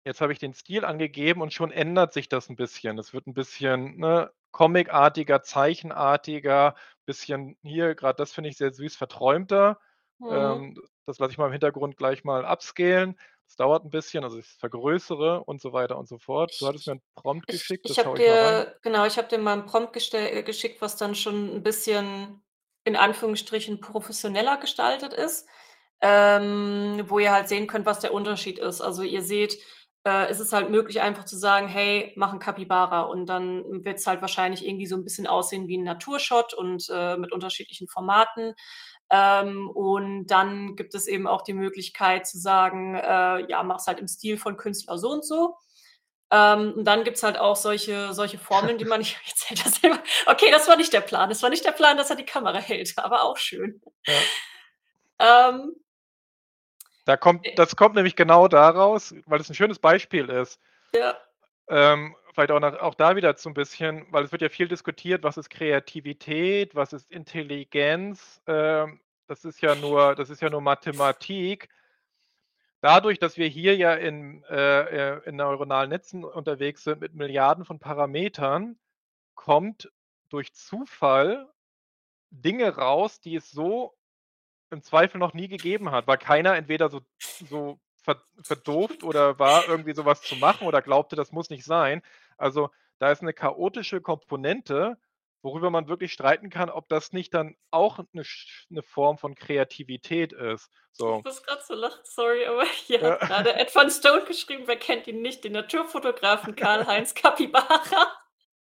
jetzt 0.06 0.22
habe 0.22 0.32
ich 0.32 0.40
den 0.40 0.54
Stil 0.54 0.86
angegeben 0.86 1.42
und 1.42 1.54
schon 1.54 1.72
ändert 1.72 2.14
sich 2.14 2.30
das 2.30 2.50
ein 2.50 2.56
bisschen. 2.56 3.00
Es 3.00 3.14
wird 3.14 3.26
ein 3.26 3.34
bisschen 3.34 3.98
ne, 3.98 4.32
comicartiger, 4.52 5.42
zeichenartiger, 5.42 6.76
bisschen 7.06 7.58
hier, 7.64 7.96
gerade 7.96 8.16
das 8.16 8.32
finde 8.32 8.52
ich 8.52 8.58
sehr 8.58 8.72
süß, 8.72 8.96
verträumter. 8.96 9.80
Mhm. 10.20 10.28
Ähm, 10.32 10.82
das 11.08 11.18
lasse 11.18 11.32
ich 11.32 11.40
mal 11.40 11.48
im 11.48 11.52
Hintergrund 11.52 11.98
gleich 11.98 12.24
mal 12.24 12.46
upscalen. 12.46 13.20
Das 13.48 13.56
dauert 13.56 13.84
ein 13.84 13.90
bisschen, 13.90 14.24
also 14.24 14.38
ich 14.38 14.46
vergrößere 14.46 15.44
und 15.46 15.62
so 15.62 15.74
weiter 15.74 15.98
und 15.98 16.08
so 16.08 16.20
fort. 16.20 16.56
Du 16.60 16.68
hattest 16.68 16.86
mir 16.86 16.94
einen 16.94 17.02
Prompt 17.16 17.48
geschickt. 17.48 17.86
Ich, 17.86 17.98
ich 17.98 18.06
habe 18.06 18.18
dir, 18.18 18.78
genau, 18.84 19.06
ich 19.06 19.18
habe 19.18 19.30
dir 19.30 19.40
mal 19.40 19.54
einen 19.54 19.66
Prompt 19.66 19.94
geschickt, 19.94 20.82
was 20.82 20.96
dann 20.98 21.16
schon 21.16 21.56
ein 21.56 21.64
bisschen 21.64 22.44
in 22.84 22.96
Anführungsstrichen 22.96 23.82
professioneller 23.82 24.58
gestaltet 24.58 25.14
ist 25.14 25.48
ähm, 26.02 27.04
wo 27.08 27.20
ihr 27.20 27.32
halt 27.32 27.48
sehen 27.48 27.68
könnt, 27.68 27.86
was 27.86 28.00
der 28.00 28.14
Unterschied 28.14 28.60
ist. 28.60 28.82
Also 28.82 29.04
ihr 29.04 29.22
seht, 29.22 29.58
äh, 30.06 30.32
ist 30.32 30.40
es 30.40 30.54
halt 30.54 30.70
möglich, 30.70 31.02
einfach 31.02 31.26
zu 31.26 31.38
sagen, 31.38 31.68
hey, 31.68 32.14
mach 32.16 32.34
ein 32.34 32.40
Capybara 32.40 33.02
und 33.02 33.26
dann 33.28 33.84
wird 33.84 33.98
es 33.98 34.08
halt 34.08 34.22
wahrscheinlich 34.22 34.66
irgendwie 34.66 34.88
so 34.88 34.96
ein 34.96 35.04
bisschen 35.04 35.28
aussehen 35.28 35.68
wie 35.68 35.78
ein 35.78 35.84
Naturshot 35.84 36.54
und 36.54 36.88
äh, 36.90 37.18
mit 37.18 37.32
unterschiedlichen 37.32 37.88
Formaten. 37.88 38.54
Ähm, 39.10 39.70
und 39.70 40.28
dann 40.28 40.76
gibt 40.76 40.94
es 40.94 41.08
eben 41.08 41.28
auch 41.28 41.42
die 41.42 41.54
Möglichkeit 41.54 42.28
zu 42.28 42.38
sagen, 42.38 42.96
äh, 42.96 43.50
ja, 43.50 43.64
mach 43.64 43.78
es 43.78 43.88
halt 43.88 44.00
im 44.00 44.08
Stil 44.08 44.38
von 44.38 44.58
Künstler 44.58 44.98
so 44.98 45.10
und 45.10 45.26
so. 45.26 45.56
Ähm, 46.30 46.74
und 46.76 46.86
dann 46.86 47.04
gibt 47.06 47.18
es 47.18 47.24
halt 47.24 47.38
auch 47.38 47.56
solche, 47.56 48.14
solche 48.14 48.38
Formeln, 48.38 48.78
die 48.78 48.86
man 48.86 49.00
nicht 49.00 49.18
erzählt 49.28 49.66
das 49.66 49.80
immer. 49.80 50.00
Okay, 50.26 50.52
das 50.52 50.68
war 50.68 50.76
nicht 50.76 50.94
der 50.94 51.02
Plan. 51.02 51.30
Das 51.30 51.42
war 51.42 51.50
nicht 51.50 51.66
der 51.66 51.72
Plan, 51.72 51.98
dass 51.98 52.10
er 52.10 52.18
die 52.18 52.26
Kamera 52.26 52.60
hält, 52.60 52.94
aber 52.98 53.24
auch 53.24 53.38
schön. 53.38 53.82
Ja. 54.06 55.50
Ähm, 55.50 55.76
da 57.08 57.16
kommt, 57.16 57.48
das 57.56 57.78
kommt 57.78 57.96
nämlich 57.96 58.18
genau 58.18 58.50
daraus, 58.50 59.16
weil 59.26 59.40
es 59.40 59.50
ein 59.50 59.56
schönes 59.56 59.80
Beispiel 59.80 60.30
ist. 60.30 60.60
Ja. 60.94 61.16
Ähm, 61.70 62.16
vielleicht 62.34 62.52
auch, 62.52 62.60
nach, 62.60 62.80
auch 62.80 62.96
da 62.96 63.16
wieder 63.16 63.34
so 63.38 63.50
ein 63.50 63.54
bisschen, 63.54 64.06
weil 64.12 64.26
es 64.26 64.34
wird 64.34 64.42
ja 64.42 64.50
viel 64.50 64.68
diskutiert, 64.68 65.24
was 65.24 65.38
ist 65.38 65.50
Kreativität, 65.50 66.76
was 66.76 66.92
ist 66.92 67.10
Intelligenz. 67.10 68.42
Ähm, 68.46 69.00
das 69.26 69.46
ist 69.46 69.62
ja 69.62 69.76
nur, 69.76 70.16
das 70.16 70.30
ist 70.30 70.42
ja 70.42 70.50
nur 70.50 70.60
Mathematik. 70.60 71.70
Dadurch, 72.82 73.20
dass 73.20 73.38
wir 73.38 73.48
hier 73.48 73.78
ja 73.78 73.94
in, 73.94 74.44
äh, 74.50 75.16
äh 75.16 75.22
in 75.30 75.38
neuronalen 75.38 75.90
Netzen 75.90 76.26
unterwegs 76.26 76.84
sind 76.84 77.00
mit 77.00 77.16
Milliarden 77.16 77.64
von 77.64 77.80
Parametern, 77.80 78.78
kommt 79.34 79.90
durch 80.30 80.54
Zufall 80.54 81.48
Dinge 82.32 82.76
raus, 82.76 83.22
die 83.22 83.38
es 83.38 83.50
so 83.50 83.97
im 84.70 84.82
Zweifel 84.82 85.18
noch 85.18 85.34
nie 85.34 85.48
gegeben 85.48 85.92
hat, 85.92 86.08
weil 86.08 86.18
keiner 86.18 86.56
entweder 86.56 86.90
so, 86.90 87.02
so 87.20 87.80
verdooft 88.42 89.04
oder 89.04 89.38
war, 89.40 89.68
irgendwie 89.68 89.94
sowas 89.94 90.22
zu 90.22 90.36
machen 90.36 90.68
oder 90.68 90.82
glaubte, 90.82 91.16
das 91.16 91.32
muss 91.32 91.50
nicht 91.50 91.66
sein. 91.66 92.02
Also 92.38 92.70
da 93.00 93.12
ist 93.12 93.22
eine 93.22 93.34
chaotische 93.34 94.02
Komponente, 94.02 94.98
worüber 95.42 95.70
man 95.70 95.88
wirklich 95.88 96.14
streiten 96.14 96.50
kann, 96.50 96.70
ob 96.70 96.90
das 96.90 97.14
nicht 97.14 97.34
dann 97.34 97.56
auch 97.72 98.00
eine, 98.00 98.24
eine 98.70 98.82
Form 98.82 99.18
von 99.18 99.36
Kreativität 99.36 100.34
ist. 100.34 100.70
So. 100.92 101.20
Ich 101.20 101.26
muss 101.26 101.44
gerade 101.44 101.62
so 101.66 101.74
lachen, 101.74 102.02
sorry, 102.04 102.46
aber 102.46 102.66
hier 102.86 103.02
ja. 103.02 103.12
hat 103.12 103.20
gerade 103.22 103.56
Ed 103.56 103.72
von 103.72 103.90
Stone 103.90 104.26
geschrieben, 104.26 104.64
wer 104.66 104.78
kennt 104.78 105.08
ihn 105.08 105.22
nicht, 105.22 105.44
den 105.44 105.54
Naturfotografen 105.54 106.56
Karl-Heinz 106.56 107.14
Capybara. 107.14 107.68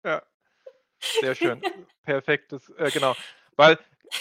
Ja, 0.06 0.22
sehr 0.98 1.34
schön. 1.34 1.62
Perfektes, 2.04 2.68
äh, 2.76 2.90
genau. 2.90 3.16
Weil 3.56 3.78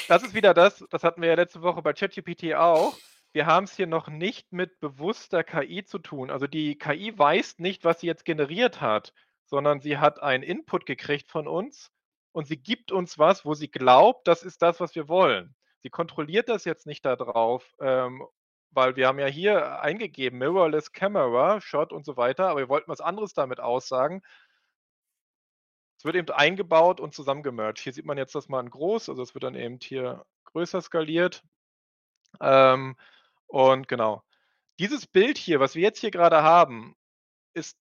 das 0.07 0.23
ist 0.23 0.33
wieder 0.33 0.53
das, 0.53 0.83
das 0.89 1.03
hatten 1.03 1.21
wir 1.21 1.29
ja 1.29 1.35
letzte 1.35 1.61
Woche 1.61 1.81
bei 1.81 1.93
ChatGPT 1.93 2.55
auch. 2.55 2.97
Wir 3.31 3.45
haben 3.45 3.63
es 3.63 3.75
hier 3.75 3.87
noch 3.87 4.09
nicht 4.09 4.53
mit 4.53 4.79
bewusster 4.79 5.43
KI 5.43 5.83
zu 5.83 5.97
tun. 5.99 6.29
Also 6.29 6.45
die 6.45 6.77
KI 6.77 7.17
weiß 7.17 7.59
nicht, 7.59 7.83
was 7.83 7.99
sie 7.99 8.07
jetzt 8.07 8.25
generiert 8.25 8.79
hat, 8.79 9.13
sondern 9.45 9.79
sie 9.79 9.97
hat 9.97 10.21
einen 10.21 10.43
Input 10.43 10.85
gekriegt 10.85 11.29
von 11.29 11.47
uns 11.47 11.91
und 12.31 12.47
sie 12.47 12.57
gibt 12.57 12.91
uns 12.91 13.17
was, 13.17 13.45
wo 13.45 13.53
sie 13.53 13.69
glaubt, 13.69 14.27
das 14.27 14.43
ist 14.43 14.61
das, 14.61 14.79
was 14.79 14.95
wir 14.95 15.07
wollen. 15.07 15.55
Sie 15.81 15.89
kontrolliert 15.89 16.49
das 16.49 16.65
jetzt 16.65 16.85
nicht 16.85 17.05
da 17.05 17.15
drauf, 17.15 17.75
ähm, 17.79 18.23
weil 18.71 18.95
wir 18.95 19.07
haben 19.07 19.19
ja 19.19 19.27
hier 19.27 19.81
eingegeben, 19.81 20.39
Mirrorless 20.39 20.91
Camera, 20.91 21.61
Shot 21.61 21.91
und 21.93 22.05
so 22.05 22.17
weiter, 22.17 22.49
aber 22.49 22.61
wir 22.61 22.69
wollten 22.69 22.89
was 22.89 23.01
anderes 23.01 23.33
damit 23.33 23.59
aussagen. 23.59 24.21
Es 26.03 26.05
wird 26.05 26.17
eben 26.17 26.31
eingebaut 26.31 26.99
und 26.99 27.13
zusammengemerged. 27.13 27.79
Hier 27.81 27.93
sieht 27.93 28.03
man 28.03 28.17
jetzt 28.17 28.35
das 28.35 28.49
mal 28.49 28.59
in 28.59 28.69
groß, 28.69 29.07
also 29.07 29.21
es 29.23 29.33
wird 29.33 29.45
dann 29.45 29.55
eben 29.55 29.79
hier 29.81 30.25
größer 30.43 30.81
skaliert. 30.81 31.45
Ähm, 32.41 32.97
und 33.47 33.87
genau. 33.87 34.21
Dieses 34.79 35.07
Bild 35.07 35.37
hier, 35.37 35.61
was 35.61 35.75
wir 35.75 35.81
jetzt 35.81 36.01
hier 36.01 36.11
gerade 36.11 36.43
haben, 36.43 36.97
ist 37.53 37.77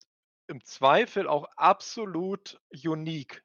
im 0.47 0.63
Zweifel 0.63 1.27
auch 1.27 1.47
absolut 1.57 2.61
unique. 2.71 3.43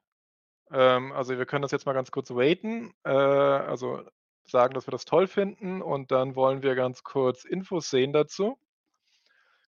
Ähm, 0.69 1.11
also 1.11 1.35
wir 1.39 1.47
können 1.47 1.63
das 1.63 1.71
jetzt 1.71 1.87
mal 1.87 1.93
ganz 1.93 2.11
kurz 2.11 2.29
raten, 2.29 2.93
äh, 3.03 3.09
also 3.09 4.03
sagen, 4.45 4.75
dass 4.75 4.85
wir 4.85 4.91
das 4.91 5.05
toll 5.05 5.25
finden 5.25 5.81
und 5.81 6.11
dann 6.11 6.35
wollen 6.35 6.61
wir 6.61 6.75
ganz 6.75 7.01
kurz 7.01 7.45
Infos 7.45 7.89
sehen 7.89 8.13
dazu. 8.13 8.59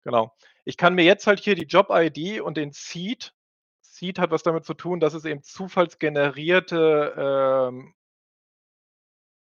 Genau. 0.04 0.36
Ich 0.66 0.78
kann 0.78 0.94
mir 0.94 1.04
jetzt 1.04 1.26
halt 1.26 1.40
hier 1.40 1.56
die 1.56 1.66
Job-ID 1.66 2.42
und 2.42 2.58
den 2.58 2.74
Seed, 2.74 3.34
Seed 4.00 4.18
hat 4.18 4.32
was 4.32 4.44
damit 4.44 4.66
zu 4.66 4.74
tun, 4.74 5.00
dass 5.00 5.14
es 5.14 5.26
eben 5.26 5.44
zufallsgenerierte 5.44 7.14
ähm, 7.70 7.94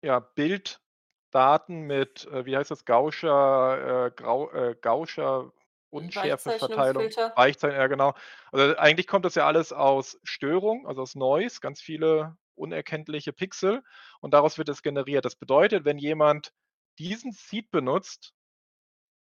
ja, 0.02 0.20
Bilddaten 0.20 1.82
mit, 1.82 2.26
äh, 2.28 2.46
wie 2.46 2.56
heißt 2.56 2.72
das, 2.72 2.86
Gauscher, 2.86 4.08
äh, 4.08 4.12
Grau, 4.12 4.50
äh, 4.52 4.76
Gauscher 4.82 5.52
Unschärfeverteilung. 5.92 7.04
Weichzeichen, 7.36 7.76
ja 7.76 7.88
genau. 7.88 8.14
Also 8.52 8.78
eigentlich 8.78 9.08
kommt 9.08 9.26
das 9.26 9.36
ja 9.36 9.46
alles 9.46 9.74
aus 9.74 10.20
Störung, 10.24 10.88
also 10.88 11.02
aus 11.02 11.16
Noise, 11.16 11.60
ganz 11.60 11.82
viele 11.82 12.38
unerkenntliche 12.56 13.34
Pixel 13.34 13.84
und 14.22 14.34
daraus 14.34 14.58
wird 14.58 14.70
es 14.70 14.84
generiert. 14.84 15.26
Das 15.26 15.36
bedeutet, 15.36 15.86
wenn 15.86 15.98
jemand 15.98 16.54
diesen 17.00 17.32
Seed 17.32 17.72
benutzt, 17.72 18.34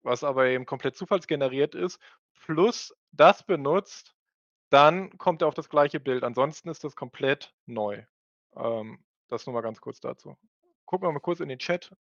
was 0.03 0.23
aber 0.23 0.47
eben 0.47 0.65
komplett 0.65 0.95
zufallsgeneriert 0.95 1.73
ist, 1.73 1.99
plus 2.33 2.93
das 3.11 3.43
benutzt, 3.43 4.16
dann 4.69 5.17
kommt 5.17 5.41
er 5.41 5.47
auf 5.47 5.53
das 5.53 5.69
gleiche 5.69 5.99
Bild. 5.99 6.23
Ansonsten 6.23 6.69
ist 6.69 6.83
das 6.83 6.95
komplett 6.95 7.53
neu. 7.65 8.03
Ähm, 8.55 9.03
das 9.29 9.45
nur 9.45 9.53
mal 9.53 9.61
ganz 9.61 9.81
kurz 9.81 9.99
dazu. 9.99 10.37
Gucken 10.85 11.07
wir 11.07 11.11
mal 11.11 11.19
kurz 11.19 11.39
in 11.39 11.49
den 11.49 11.59
Chat. 11.59 11.91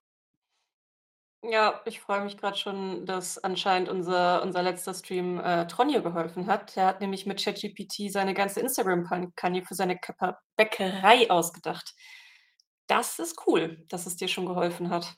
Ja, 1.42 1.80
ich 1.84 2.00
freue 2.00 2.22
mich 2.24 2.36
gerade 2.36 2.56
schon, 2.56 3.06
dass 3.06 3.38
anscheinend 3.38 3.88
unser 3.88 4.42
unser 4.42 4.62
letzter 4.62 4.94
Stream, 4.94 5.38
äh, 5.38 5.66
Tronje 5.66 6.02
geholfen 6.02 6.46
hat. 6.46 6.74
Der 6.76 6.86
hat 6.86 7.00
nämlich 7.00 7.26
mit 7.26 7.42
ChatGPT 7.42 8.10
seine 8.10 8.34
ganze 8.34 8.60
Instagram-Kampagne 8.60 9.64
für 9.64 9.74
seine 9.74 9.98
Bäckerei 10.56 11.30
ausgedacht. 11.30 11.94
Das 12.88 13.18
ist 13.18 13.46
cool, 13.46 13.84
dass 13.88 14.06
es 14.06 14.16
dir 14.16 14.28
schon 14.28 14.46
geholfen 14.46 14.90
hat. 14.90 15.14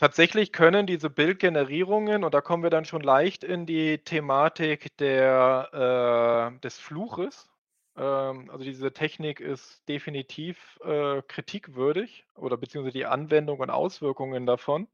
Tatsächlich 0.00 0.52
können 0.52 0.86
diese 0.86 1.10
Bildgenerierungen, 1.10 2.24
und 2.24 2.34
da 2.34 2.40
kommen 2.40 2.62
wir 2.62 2.70
dann 2.70 2.86
schon 2.86 3.02
leicht 3.02 3.44
in 3.44 3.66
die 3.66 3.98
Thematik 3.98 4.96
der, 4.96 6.52
äh, 6.56 6.60
des 6.60 6.78
Fluches. 6.78 7.50
Ähm, 7.96 8.50
also 8.50 8.64
diese 8.64 8.92
Technik 8.92 9.40
ist 9.40 9.86
definitiv 9.88 10.80
äh, 10.84 11.22
kritikwürdig 11.28 12.24
oder 12.34 12.56
beziehungsweise 12.56 12.96
die 12.98 13.06
Anwendung 13.06 13.60
und 13.60 13.70
Auswirkungen 13.70 14.46
davon 14.46 14.88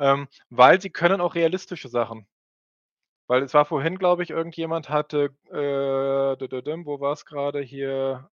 ähm, 0.00 0.28
weil 0.48 0.80
sie 0.80 0.90
können 0.90 1.20
auch 1.20 1.34
realistische 1.34 1.88
Sachen. 1.88 2.26
Weil 3.26 3.42
es 3.42 3.54
war 3.54 3.64
vorhin, 3.64 3.98
glaube 3.98 4.22
ich, 4.24 4.30
irgendjemand 4.30 4.88
hatte, 4.88 5.30
äh, 5.50 5.56
wo 5.56 7.00
war 7.00 7.12
es 7.12 7.24
gerade 7.24 7.60
hier? 7.60 8.28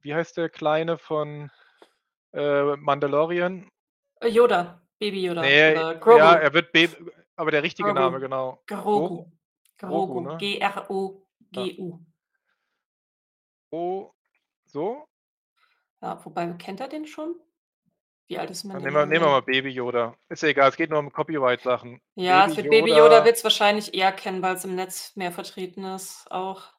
Wie 0.00 0.14
heißt 0.14 0.36
der 0.36 0.48
Kleine 0.48 0.98
von 0.98 1.50
äh, 2.32 2.76
Mandalorian? 2.76 3.70
Äh, 4.20 4.28
Yoda, 4.28 4.81
Baby 5.02 5.24
Yoda 5.24 5.40
Nee, 5.42 5.72
oder 5.72 5.94
Grogu. 5.96 6.18
ja, 6.18 6.34
er 6.34 6.52
wird 6.52 6.70
Baby, 6.72 6.94
aber 7.34 7.50
der 7.50 7.62
richtige 7.64 7.88
Grogu. 7.88 8.00
Name, 8.00 8.20
genau. 8.20 8.62
Grogu. 8.66 9.26
Grogu, 9.78 10.06
Grogu, 10.06 10.20
ne? 10.20 10.36
G-R-O-G-U. 10.38 11.98
Oh, 13.70 14.10
so? 14.66 15.08
Ja, 16.00 16.24
wobei, 16.24 16.46
kennt 16.52 16.80
er 16.80 16.88
den 16.88 17.06
schon? 17.06 17.34
Wie 18.28 18.38
alt 18.38 18.50
ist 18.50 18.64
Dann 18.64 18.80
nehmen 18.82 18.94
wir, 18.94 19.06
nehmen 19.06 19.24
wir 19.24 19.30
mal 19.30 19.42
Baby 19.42 19.70
Yoda. 19.70 20.14
Ist 20.28 20.42
ja 20.42 20.50
egal, 20.50 20.68
es 20.68 20.76
geht 20.76 20.90
nur 20.90 20.98
um 21.00 21.12
Copyright-Sachen. 21.12 22.00
Ja, 22.14 22.46
Baby 22.46 22.54
für 22.62 22.68
Baby 22.68 22.92
Yoda- 22.92 22.98
Yoda 22.98 23.24
wird's 23.24 23.42
wahrscheinlich 23.44 23.92
eher 23.94 24.12
kennen, 24.12 24.40
weil's 24.42 24.64
im 24.64 24.74
Netz 24.76 25.16
mehr 25.16 25.32
vertreten 25.32 25.84
ist 25.84 26.30
auch. 26.30 26.72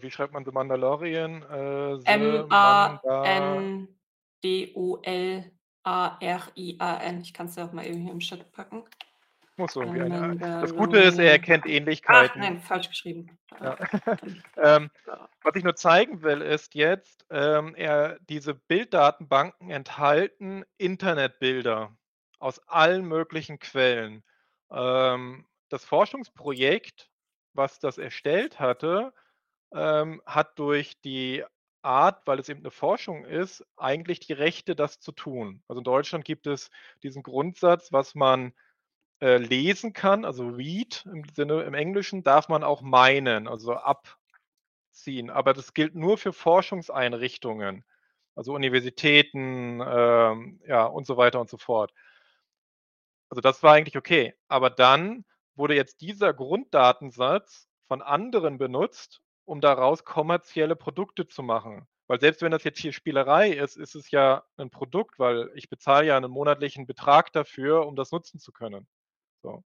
Wie 0.00 0.10
schreibt 0.10 0.32
man 0.32 0.44
The 0.44 0.50
Mandalorian? 0.50 1.42
Äh, 1.42 1.98
The 2.00 2.06
M-A-N-D-O-L-A-R-I-A-N. 5.84 7.20
Ich 7.20 7.32
kann's 7.32 7.56
ja 7.56 7.64
auch 7.66 7.72
mal 7.72 7.86
eben 7.86 8.00
hier 8.00 8.10
im 8.12 8.18
Chat 8.18 8.50
packen. 8.52 8.84
Muss 9.56 9.76
irgendwie 9.76 10.00
eine, 10.00 10.36
das 10.36 10.74
Gute 10.74 10.98
ist, 10.98 11.16
er 11.16 11.30
erkennt 11.30 11.62
Ach, 11.64 11.70
Ähnlichkeiten. 11.70 12.40
nein, 12.40 12.58
falsch 12.60 12.88
geschrieben. 12.88 13.38
Ja. 13.60 13.76
Dann- 13.76 14.42
Ähm, 14.56 14.90
was 15.44 15.54
ich 15.54 15.62
nur 15.62 15.76
zeigen 15.76 16.22
will, 16.22 16.40
ist 16.40 16.74
jetzt, 16.74 17.24
ähm, 17.30 17.76
er, 17.76 18.18
diese 18.28 18.54
Bilddatenbanken 18.54 19.70
enthalten 19.70 20.64
Internetbilder 20.76 21.96
aus 22.40 22.58
allen 22.66 23.04
möglichen 23.04 23.60
Quellen. 23.60 24.24
Ähm, 24.72 25.46
das 25.68 25.84
Forschungsprojekt, 25.84 27.10
was 27.52 27.78
das 27.78 27.96
erstellt 27.98 28.58
hatte, 28.58 29.12
ähm, 29.74 30.22
hat 30.26 30.58
durch 30.58 31.00
die 31.02 31.44
Art, 31.82 32.26
weil 32.26 32.38
es 32.38 32.48
eben 32.48 32.60
eine 32.60 32.70
Forschung 32.70 33.24
ist, 33.26 33.64
eigentlich 33.76 34.20
die 34.20 34.32
Rechte, 34.32 34.74
das 34.74 35.00
zu 35.00 35.12
tun. 35.12 35.62
Also 35.68 35.80
in 35.80 35.84
Deutschland 35.84 36.24
gibt 36.24 36.46
es 36.46 36.70
diesen 37.02 37.22
Grundsatz, 37.22 37.92
was 37.92 38.14
man 38.14 38.54
äh, 39.20 39.36
lesen 39.36 39.92
kann, 39.92 40.24
also 40.24 40.46
read 40.48 41.04
im 41.06 41.24
Sinne 41.34 41.62
im 41.62 41.74
Englischen, 41.74 42.22
darf 42.22 42.48
man 42.48 42.64
auch 42.64 42.82
meinen, 42.82 43.48
also 43.48 43.74
abziehen. 43.74 45.30
Aber 45.30 45.52
das 45.52 45.74
gilt 45.74 45.94
nur 45.94 46.18
für 46.18 46.32
Forschungseinrichtungen, 46.32 47.84
also 48.34 48.54
Universitäten, 48.54 49.80
ähm, 49.86 50.60
ja, 50.66 50.86
und 50.86 51.06
so 51.06 51.16
weiter 51.16 51.40
und 51.40 51.50
so 51.50 51.58
fort. 51.58 51.92
Also 53.28 53.40
das 53.40 53.62
war 53.62 53.74
eigentlich 53.74 53.96
okay. 53.96 54.34
Aber 54.48 54.70
dann 54.70 55.24
wurde 55.54 55.74
jetzt 55.74 56.00
dieser 56.00 56.32
Grunddatensatz 56.32 57.68
von 57.88 58.02
anderen 58.02 58.58
benutzt, 58.58 59.20
um 59.44 59.60
daraus 59.60 60.04
kommerzielle 60.04 60.76
Produkte 60.76 61.26
zu 61.26 61.42
machen. 61.42 61.86
Weil 62.06 62.20
selbst 62.20 62.42
wenn 62.42 62.50
das 62.52 62.64
jetzt 62.64 62.80
hier 62.80 62.92
Spielerei 62.92 63.50
ist, 63.50 63.76
ist 63.76 63.94
es 63.94 64.10
ja 64.10 64.44
ein 64.56 64.70
Produkt, 64.70 65.18
weil 65.18 65.50
ich 65.54 65.68
bezahle 65.70 66.06
ja 66.06 66.16
einen 66.16 66.30
monatlichen 66.30 66.86
Betrag 66.86 67.32
dafür, 67.32 67.86
um 67.86 67.96
das 67.96 68.12
nutzen 68.12 68.38
zu 68.38 68.52
können. 68.52 68.86
So. 69.42 69.64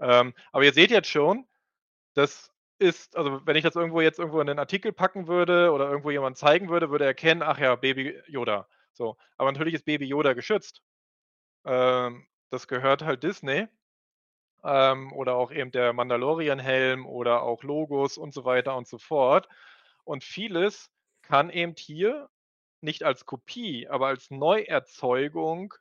Ähm, 0.00 0.34
aber 0.52 0.64
ihr 0.64 0.72
seht 0.74 0.90
jetzt 0.90 1.08
schon, 1.08 1.46
das 2.14 2.50
ist, 2.78 3.16
also 3.16 3.40
wenn 3.46 3.56
ich 3.56 3.64
das 3.64 3.76
irgendwo 3.76 4.00
jetzt 4.00 4.18
irgendwo 4.18 4.40
in 4.40 4.48
den 4.48 4.58
Artikel 4.58 4.92
packen 4.92 5.28
würde 5.28 5.72
oder 5.72 5.88
irgendwo 5.88 6.10
jemand 6.10 6.36
zeigen 6.36 6.68
würde, 6.68 6.90
würde 6.90 7.04
er 7.04 7.08
erkennen, 7.08 7.42
ach 7.42 7.58
ja, 7.58 7.76
Baby 7.76 8.20
Yoda. 8.26 8.68
So. 8.92 9.16
Aber 9.38 9.50
natürlich 9.52 9.74
ist 9.74 9.86
Baby 9.86 10.06
Yoda 10.06 10.34
geschützt. 10.34 10.82
Ähm, 11.64 12.26
das 12.50 12.68
gehört 12.68 13.02
halt 13.02 13.22
Disney. 13.22 13.68
Ähm, 14.64 15.12
oder 15.12 15.36
auch 15.36 15.50
eben 15.50 15.70
der 15.72 15.92
Mandalorian-Helm 15.92 17.06
oder 17.06 17.42
auch 17.42 17.62
Logos 17.62 18.18
und 18.18 18.32
so 18.34 18.44
weiter 18.44 18.76
und 18.76 18.86
so 18.86 18.98
fort. 18.98 19.48
Und 20.04 20.24
vieles 20.24 20.90
kann 21.22 21.50
eben 21.50 21.74
hier 21.76 22.28
nicht 22.80 23.04
als 23.04 23.26
Kopie, 23.26 23.88
aber 23.88 24.08
als 24.08 24.30
Neuerzeugung 24.30 25.74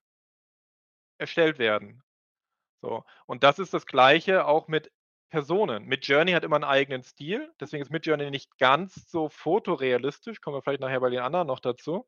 erstellt 1.17 1.60
werden. 1.60 2.04
So. 2.82 3.04
Und 3.26 3.44
das 3.44 3.60
ist 3.60 3.74
das 3.74 3.86
Gleiche 3.86 4.46
auch 4.46 4.67
mit 4.67 4.91
Personen. 5.30 5.86
Midjourney 5.86 6.34
hat 6.34 6.44
immer 6.44 6.58
einen 6.58 6.65
eigenen 6.65 7.04
Stil, 7.04 7.52
deswegen 7.60 7.82
ist 7.82 7.91
Midjourney 7.91 8.30
nicht 8.32 8.58
ganz 8.58 9.10
so 9.10 9.30
fotorealistisch, 9.30 10.41
kommen 10.41 10.58
wir 10.58 10.62
vielleicht 10.62 10.82
nachher 10.82 11.00
bei 11.00 11.10
den 11.10 11.22
anderen 11.22 11.48
noch 11.48 11.60
dazu. 11.62 12.06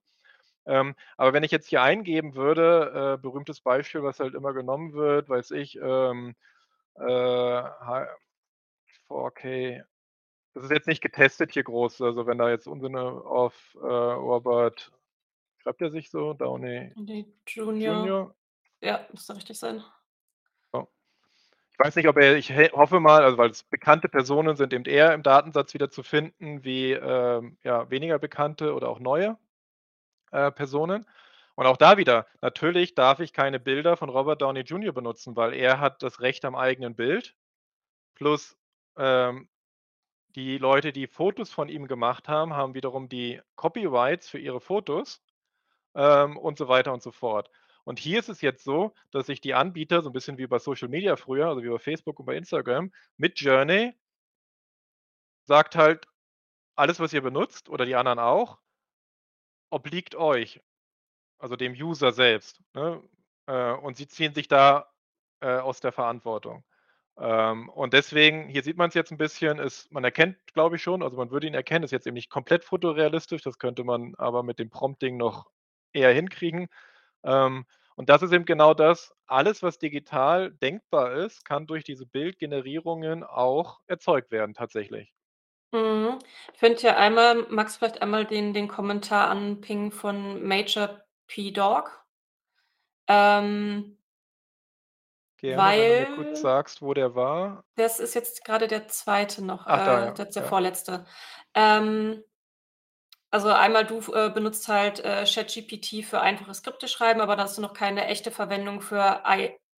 Ähm, 0.65 0.95
aber 1.17 1.33
wenn 1.33 1.43
ich 1.43 1.51
jetzt 1.51 1.67
hier 1.67 1.81
eingeben 1.81 2.35
würde, 2.35 3.15
äh, 3.15 3.21
berühmtes 3.21 3.61
Beispiel, 3.61 4.03
was 4.03 4.19
halt 4.19 4.33
immer 4.33 4.53
genommen 4.53 4.93
wird, 4.93 5.29
weiß 5.29 5.51
ich, 5.51 5.77
ähm, 5.77 6.35
äh, 6.95 8.05
4K, 9.09 9.83
das 10.53 10.65
ist 10.65 10.71
jetzt 10.71 10.87
nicht 10.87 11.01
getestet 11.01 11.51
hier 11.51 11.63
groß, 11.63 12.01
also 12.01 12.27
wenn 12.27 12.37
da 12.37 12.49
jetzt 12.49 12.67
Unsinne 12.67 13.01
auf 13.01 13.77
äh, 13.81 13.85
Robert, 13.85 14.91
schreibt 15.57 15.81
er 15.81 15.91
sich 15.91 16.09
so, 16.09 16.33
Downey 16.33 16.93
Junior. 17.47 17.95
Junior, 17.95 18.35
Ja, 18.81 19.07
müsste 19.11 19.35
richtig 19.35 19.57
sein. 19.57 19.83
Ich 21.73 21.79
weiß 21.79 21.95
nicht, 21.95 22.07
ob 22.07 22.17
er, 22.17 22.37
ich 22.37 22.51
hoffe 22.73 22.99
mal, 22.99 23.23
also 23.23 23.37
weil 23.39 23.49
es 23.49 23.63
bekannte 23.63 24.07
Personen 24.07 24.55
sind 24.55 24.73
eben 24.73 24.85
eher 24.85 25.11
im 25.13 25.23
Datensatz 25.23 25.73
wieder 25.73 25.89
zu 25.89 26.03
finden, 26.03 26.63
wie 26.63 26.91
ähm, 26.91 27.57
ja, 27.63 27.89
weniger 27.89 28.19
bekannte 28.19 28.75
oder 28.75 28.89
auch 28.89 28.99
neue 28.99 29.37
äh, 30.31 30.51
Personen. 30.51 31.07
Und 31.55 31.65
auch 31.67 31.77
da 31.77 31.97
wieder, 31.97 32.27
natürlich 32.41 32.95
darf 32.95 33.19
ich 33.19 33.33
keine 33.33 33.59
Bilder 33.59 33.97
von 33.97 34.09
Robert 34.09 34.41
Downey 34.41 34.61
Jr. 34.61 34.91
benutzen, 34.93 35.35
weil 35.35 35.53
er 35.53 35.79
hat 35.79 36.01
das 36.03 36.19
Recht 36.21 36.45
am 36.45 36.55
eigenen 36.55 36.95
Bild. 36.95 37.35
plus 38.15 38.57
ähm, 38.97 39.49
die 40.35 40.57
Leute, 40.57 40.93
die 40.93 41.07
Fotos 41.07 41.51
von 41.51 41.69
ihm 41.69 41.87
gemacht 41.87 42.27
haben, 42.29 42.53
haben 42.55 42.73
wiederum 42.75 43.09
die 43.09 43.41
Copyrights 43.55 44.29
für 44.29 44.39
ihre 44.39 44.61
Fotos 44.61 45.23
ähm, 45.95 46.37
und 46.37 46.57
so 46.57 46.67
weiter 46.67 46.93
und 46.93 47.03
so 47.03 47.11
fort. 47.11 47.49
Und 47.85 47.99
hier 47.99 48.19
ist 48.19 48.29
es 48.29 48.41
jetzt 48.41 48.63
so, 48.63 48.93
dass 49.11 49.27
sich 49.27 49.41
die 49.41 49.53
Anbieter, 49.55 50.01
so 50.03 50.09
ein 50.09 50.13
bisschen 50.13 50.37
wie 50.37 50.47
bei 50.47 50.59
Social 50.59 50.89
Media 50.89 51.15
früher, 51.17 51.47
also 51.49 51.63
wie 51.63 51.69
bei 51.69 51.79
Facebook 51.79 52.19
und 52.19 52.25
bei 52.27 52.35
Instagram, 52.37 52.91
mit 53.17 53.39
Journey 53.39 53.93
sagt 55.45 55.75
halt, 55.77 56.07
alles, 56.75 56.99
was 56.99 57.13
ihr 57.13 57.21
benutzt 57.21 57.69
oder 57.69 57.85
die 57.85 57.95
anderen 57.95 58.19
auch, 58.19 58.59
obliegt 59.69 60.15
euch, 60.15 60.61
also 61.43 61.57
dem 61.57 61.73
User 61.73 62.13
selbst. 62.13 62.61
Ne? 62.73 63.03
Äh, 63.47 63.73
und 63.73 63.97
sie 63.97 64.07
ziehen 64.07 64.33
sich 64.33 64.47
da 64.47 64.89
äh, 65.41 65.57
aus 65.57 65.81
der 65.81 65.91
Verantwortung. 65.91 66.63
Ähm, 67.17 67.67
und 67.69 67.93
deswegen, 67.93 68.47
hier 68.47 68.63
sieht 68.63 68.77
man 68.77 68.87
es 68.87 68.95
jetzt 68.95 69.11
ein 69.11 69.17
bisschen, 69.17 69.59
ist, 69.59 69.91
man 69.91 70.05
erkennt, 70.05 70.37
glaube 70.53 70.77
ich 70.77 70.81
schon, 70.81 71.03
also 71.03 71.17
man 71.17 71.31
würde 71.31 71.45
ihn 71.45 71.53
erkennen, 71.53 71.83
ist 71.83 71.91
jetzt 71.91 72.07
eben 72.07 72.15
nicht 72.15 72.29
komplett 72.29 72.63
fotorealistisch, 72.63 73.41
das 73.41 73.59
könnte 73.59 73.83
man 73.83 74.15
aber 74.15 74.41
mit 74.41 74.57
dem 74.57 74.69
Prompting 74.69 75.17
noch 75.17 75.51
eher 75.91 76.13
hinkriegen. 76.13 76.69
Ähm, 77.23 77.65
und 77.95 78.09
das 78.09 78.23
ist 78.23 78.31
eben 78.31 78.45
genau 78.45 78.73
das, 78.73 79.13
alles, 79.27 79.61
was 79.61 79.77
digital 79.77 80.51
denkbar 80.53 81.13
ist, 81.13 81.43
kann 81.43 81.67
durch 81.67 81.83
diese 81.83 82.05
Bildgenerierungen 82.05 83.23
auch 83.23 83.81
erzeugt 83.85 84.31
werden 84.31 84.53
tatsächlich. 84.53 85.13
Mhm. 85.73 86.19
Ich 86.53 86.59
finde 86.59 86.81
ja 86.81 86.95
einmal 86.95 87.43
du 87.43 87.67
vielleicht 87.67 88.01
einmal 88.01 88.25
den 88.25 88.53
den 88.53 88.67
Kommentar 88.67 89.29
anpingen 89.29 89.91
von 89.91 90.47
Major 90.47 91.02
P. 91.33 91.49
Dog? 91.49 92.05
Ähm 93.07 93.97
Gerne, 95.37 95.81
wenn 95.81 96.05
du 96.05 96.15
kurz 96.15 96.27
weil 96.27 96.35
sagst, 96.35 96.81
wo 96.83 96.93
der 96.93 97.15
war. 97.15 97.65
das 97.75 97.99
ist 97.99 98.13
jetzt 98.13 98.45
gerade 98.45 98.67
der 98.67 98.87
zweite 98.87 99.43
noch, 99.43 99.65
Ach, 99.65 99.83
da, 99.83 100.03
äh, 100.03 100.05
ja, 100.05 100.11
der 100.11 100.25
der 100.25 100.41
ja. 100.43 100.47
vorletzte. 100.47 101.05
Ähm 101.55 102.23
also 103.31 103.49
einmal 103.49 103.83
du 103.87 103.97
äh, 104.13 104.29
benutzt 104.29 104.67
halt, 104.67 105.03
äh, 105.03 105.25
ChatGPT 105.25 106.05
für 106.05 106.21
einfache 106.21 106.53
Skripte 106.53 106.87
schreiben, 106.87 107.19
aber 107.19 107.35
dass 107.35 107.55
du 107.55 107.61
noch 107.61 107.73
keine 107.73 108.05
echte 108.05 108.29
Verwendung 108.29 108.79
für 108.79 109.23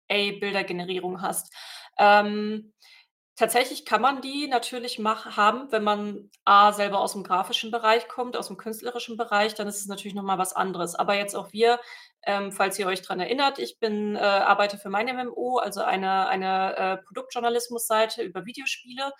IA-Bildergenerierung 0.08 1.22
hast. 1.22 1.54
Ähm, 1.98 2.74
tatsächlich 3.36 3.84
kann 3.84 4.00
man 4.02 4.20
die 4.20 4.48
natürlich 4.48 4.98
mach 4.98 5.36
haben, 5.36 5.70
wenn 5.72 5.84
man 5.84 6.30
A 6.44 6.72
selber 6.72 7.04
aus'm 7.04 7.24
grafischen 7.24 7.70
Bereich 7.70 8.08
kommt, 8.08 8.36
aus'm 8.36 8.56
künstlerischen 8.56 9.16
Bereich, 9.16 9.54
dann 9.54 9.68
ist 9.68 9.80
es 9.80 9.86
natürlich 9.86 10.14
noch 10.14 10.22
mal 10.22 10.38
was 10.38 10.54
anderes. 10.54 10.94
Aber 10.94 11.14
jetzt 11.16 11.34
auch 11.34 11.52
wir, 11.52 11.80
ähm, 12.24 12.52
falls 12.52 12.78
ihr 12.78 12.86
euch 12.86 13.02
dran 13.02 13.20
erinnert, 13.20 13.58
ich 13.58 13.78
bin 13.78 14.16
äh, 14.16 14.20
arbeite 14.20 14.78
für 14.78 14.90
mein 14.90 15.06
MMO, 15.06 15.58
also 15.58 15.82
eine 15.82 16.28
eine, 16.28 16.76
äh, 16.76 16.96
Produktjournalismusseite 16.98 18.22
über 18.22 18.46
Videospiele 18.46 19.12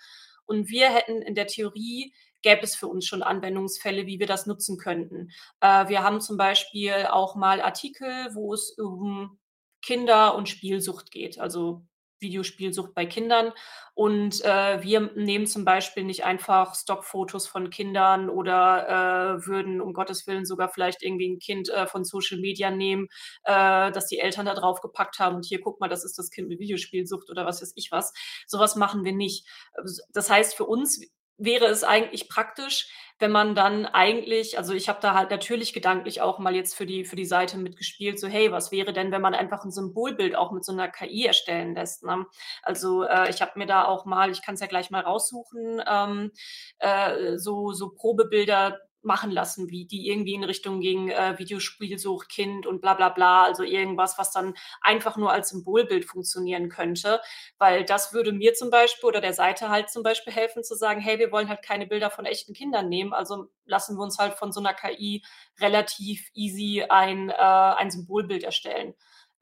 und 0.45 0.69
wir 0.69 0.89
hätten 0.89 1.21
in 1.21 1.35
der 1.35 1.47
Theorie 1.47 2.13
gäbe 2.41 2.61
es 2.61 2.75
für 2.75 2.87
uns 2.87 3.07
schon 3.07 3.23
Anwendungsfälle, 3.23 4.05
wie 4.05 4.19
wir 4.19 4.27
das 4.27 4.45
nutzen 4.45 4.77
könnten. 4.77 5.31
Äh, 5.61 5.87
wir 5.89 6.03
haben 6.03 6.21
zum 6.21 6.37
Beispiel 6.37 7.07
auch 7.09 7.35
mal 7.35 7.59
Artikel, 7.61 8.29
wo 8.33 8.53
es 8.53 8.71
um 8.77 9.39
Kinder 9.81 10.35
und 10.35 10.47
Spielsucht 10.49 11.11
geht, 11.11 11.39
also 11.39 11.83
Videospielsucht 12.19 12.93
bei 12.93 13.05
Kindern. 13.05 13.51
Und, 13.93 14.43
äh, 14.45 14.81
wir 14.83 15.11
nehmen 15.15 15.47
zum 15.47 15.65
Beispiel 15.65 16.03
nicht 16.03 16.25
einfach 16.25 16.75
Stockfotos 16.75 17.47
von 17.47 17.69
Kindern 17.69 18.29
oder, 18.29 19.37
äh, 19.39 19.45
würden 19.47 19.81
um 19.81 19.93
Gottes 19.93 20.27
Willen 20.27 20.45
sogar 20.45 20.69
vielleicht 20.69 21.03
irgendwie 21.03 21.27
'n 21.27 21.39
Kind, 21.39 21.69
äh, 21.69 21.87
von 21.87 22.03
Social 22.05 22.39
Media 22.39 22.71
nehmen, 22.71 23.07
äh, 23.43 23.91
das 23.91 24.07
die 24.07 24.19
Eltern 24.19 24.45
da 24.45 24.53
draufgepackt 24.53 25.19
haben 25.19 25.35
und: 25.37 25.45
„Hier, 25.45 25.61
guck 25.61 25.79
mal, 25.79 25.87
das 25.89 26.03
ist 26.05 26.17
das 26.17 26.29
Kind 26.31 26.47
mit 26.49 26.59
Videospielsucht“ 26.59 27.29
oder 27.29 27.45
was 27.45 27.61
weiß 27.61 27.73
ich 27.75 27.91
was. 27.91 28.13
So 28.47 28.59
was 28.59 28.75
machen 28.75 29.03
wir 29.05 29.13
nicht. 29.13 29.45
S 29.85 30.01
das 30.13 30.29
heißt, 30.29 30.55
für 30.55 30.65
uns 30.65 31.01
wäre 31.37 31.65
es 31.67 31.83
eigentlich 31.83 32.29
praktisch, 32.29 32.89
wenn 33.19 33.31
man 33.31 33.55
dann 33.55 33.85
eigentlich 33.85 34.57
also, 34.57 34.73
ich 34.73 34.89
habe 34.89 34.99
da 35.01 35.13
halt 35.13 35.31
natürlich 35.31 35.73
gedanklich 35.73 36.21
auch 36.21 36.39
mal 36.39 36.53
jetzt 36.55 36.75
für 36.75 36.85
die 36.85 37.05
für 37.05 37.15
die 37.15 37.25
Seite 37.25 37.57
mitgespielt, 37.57 38.19
so: 38.19 38.27
„Hey, 38.27 38.51
was 38.51 38.71
wäre 38.71 38.93
denn, 38.93 39.11
wenn 39.11 39.21
man 39.21 39.33
einfach 39.35 39.63
'n 39.65 39.71
Symbolbild 39.71 40.35
auch 40.35 40.51
mit 40.51 40.65
so 40.65 40.73
'ner 40.73 40.89
KI 40.89 41.25
erstellen 41.25 41.75
lässt“, 41.75 42.03
ne? 42.03 42.25
Also, 42.63 43.03
äh, 43.03 43.29
ich 43.29 43.41
habe 43.41 43.53
mir 43.57 43.65
da 43.67 43.85
auch 43.85 44.05
mal 44.05 44.31
ich 44.31 44.41
kann's 44.43 44.59
ja 44.61 44.67
gleich 44.67 44.89
mal 44.91 45.01
raussuchen, 45.01 45.81
ähm, 45.87 46.31
äh, 46.79 47.37
so 47.37 47.71
so 47.73 47.89
Probebilder 47.91 48.79
machen 49.05 49.31
lassen, 49.31 49.69
wie 49.69 49.85
die 49.85 50.07
irgendwie 50.09 50.33
in 50.33 50.43
Richtung 50.43 50.79
gingen, 50.81 51.09
äh, 51.09 51.37
Videospielsucht, 51.37 52.29
Kind 52.29 52.65
und 52.65 52.81
bla 52.81 52.93
bla 52.95 53.09
bla, 53.09 53.43
also 53.43 53.63
irgendwas, 53.63 54.17
was 54.17 54.31
dann 54.31 54.53
einfach 54.81 55.17
nur 55.17 55.31
als 55.31 55.49
Symbolbild 55.49 56.05
funktionieren 56.05 56.69
könnte. 56.69 57.21
Weil 57.57 57.85
das 57.85 58.13
würde 58.13 58.31
mir 58.31 58.53
zum 58.53 58.69
Beispiel 58.69 59.07
oder 59.07 59.21
der 59.21 59.33
Seite 59.33 59.69
halt 59.69 59.89
zum 59.89 60.03
Beispiel 60.03 60.33
helfen 60.33 60.63
zu 60.63 60.75
sagen: 60.75 60.99
„Hey, 61.01 61.19
wir 61.19 61.31
wollen 61.31 61.49
halt 61.49 61.61
keine 61.63 61.87
Bilder 61.87 62.09
von 62.11 62.25
echten 62.25 62.53
Kindern 62.53 62.89
nehmen, 62.89 63.13
also 63.13 63.47
lassen 63.65 63.97
wir 63.97 64.03
uns 64.03 64.17
halt 64.17 64.33
von 64.35 64.51
so 64.51 64.61
'ner 64.61 64.73
KI 64.73 65.23
relativ 65.59 66.29
easy 66.33 66.83
ein 66.89 67.29
äh, 67.29 67.33
ein 67.35 67.91
Symbolbild 67.91 68.43
erstellen.“ 68.43 68.93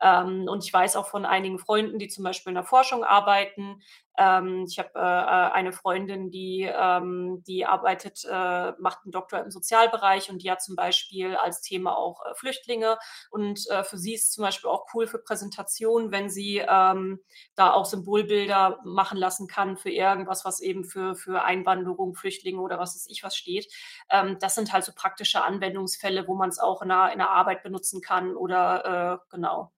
Ähm, 0.02 0.48
und 0.50 0.64
ich 0.66 0.74
weiß 0.74 0.96
auch 0.98 1.08
von 1.08 1.26
einigen 1.26 1.60
Freunden, 1.60 2.00
die 2.00 2.10
zum 2.10 2.24
Beispiel 2.24 2.52
in 2.52 2.56
der 2.56 2.64
Forschung 2.66 3.04
arbeiten. 3.04 3.82
Ähm, 4.18 4.66
ich 4.70 4.80
habe, 4.80 4.92
äh, 4.96 5.00
eine 5.00 5.72
Freundin, 5.74 6.30
die 6.32 6.64
ähm, 6.72 7.44
die 7.48 7.66
arbeitet 7.66 8.24
äh, 8.30 8.72
macht 8.80 9.06
'n 9.06 9.12
Doktor 9.12 9.40
im 9.40 9.52
Sozialbereich 9.52 10.30
und 10.30 10.44
die 10.44 10.52
hat 10.52 10.62
zum 10.62 10.76
Beispiel 10.76 11.36
als 11.36 11.62
Thema 11.62 11.98
auch, 11.98 12.22
äh, 12.26 12.36
Flüchtlinge. 12.36 12.98
Und, 13.32 13.68
äh, 13.70 13.84
für 13.84 13.98
sie 13.98 14.14
ist 14.16 14.34
zum 14.34 14.44
Beispiel 14.44 14.70
auch 14.70 14.86
cool 14.94 15.08
für 15.08 15.20
Präsentationen, 15.20 16.12
wenn 16.12 16.30
sie, 16.30 16.58
ähm, 16.68 17.20
da 17.56 17.74
auch 17.74 17.86
Symbolbilder 17.86 18.80
machen 18.86 19.18
lassen 19.18 19.48
kann 19.48 19.78
für 19.78 19.90
irgendwas, 19.92 20.46
was 20.46 20.60
eben 20.62 20.84
für 20.86 21.16
für 21.16 21.44
Einwanderung, 21.44 22.16
Flüchtlinge 22.16 22.60
oder 22.62 22.80
was 22.80 22.96
weiß 22.96 23.08
ich 23.10 23.24
was 23.24 23.36
steht. 23.36 23.68
Ähm, 24.10 24.38
das 24.40 24.56
sind 24.56 24.74
halt 24.74 24.84
so 24.84 24.92
praktische 24.96 25.44
Anwendungsfälle, 25.44 26.28
wo 26.28 26.36
man's 26.36 26.60
auch 26.60 26.82
in 26.82 26.90
der 26.90 27.12
in 27.14 27.20
der 27.20 27.30
Arbeit 27.32 27.64
benutzen 27.64 28.02
kann 28.02 28.36
oder, 28.36 29.20
äh 29.24 29.36
genau. 29.36 29.72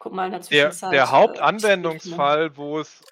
Ich 0.00 0.02
gucke 0.02 0.16
mal 0.16 0.24
in 0.24 0.30
der 0.32 0.40
Der 0.50 0.74
der 0.90 1.10
Zwischenzeit, 1.10 1.12
äh, 1.12 1.42
finde. 2.00 2.32
Hauptanwendungsfall, 2.32 2.56
wo 2.56 2.80
es 2.80 3.04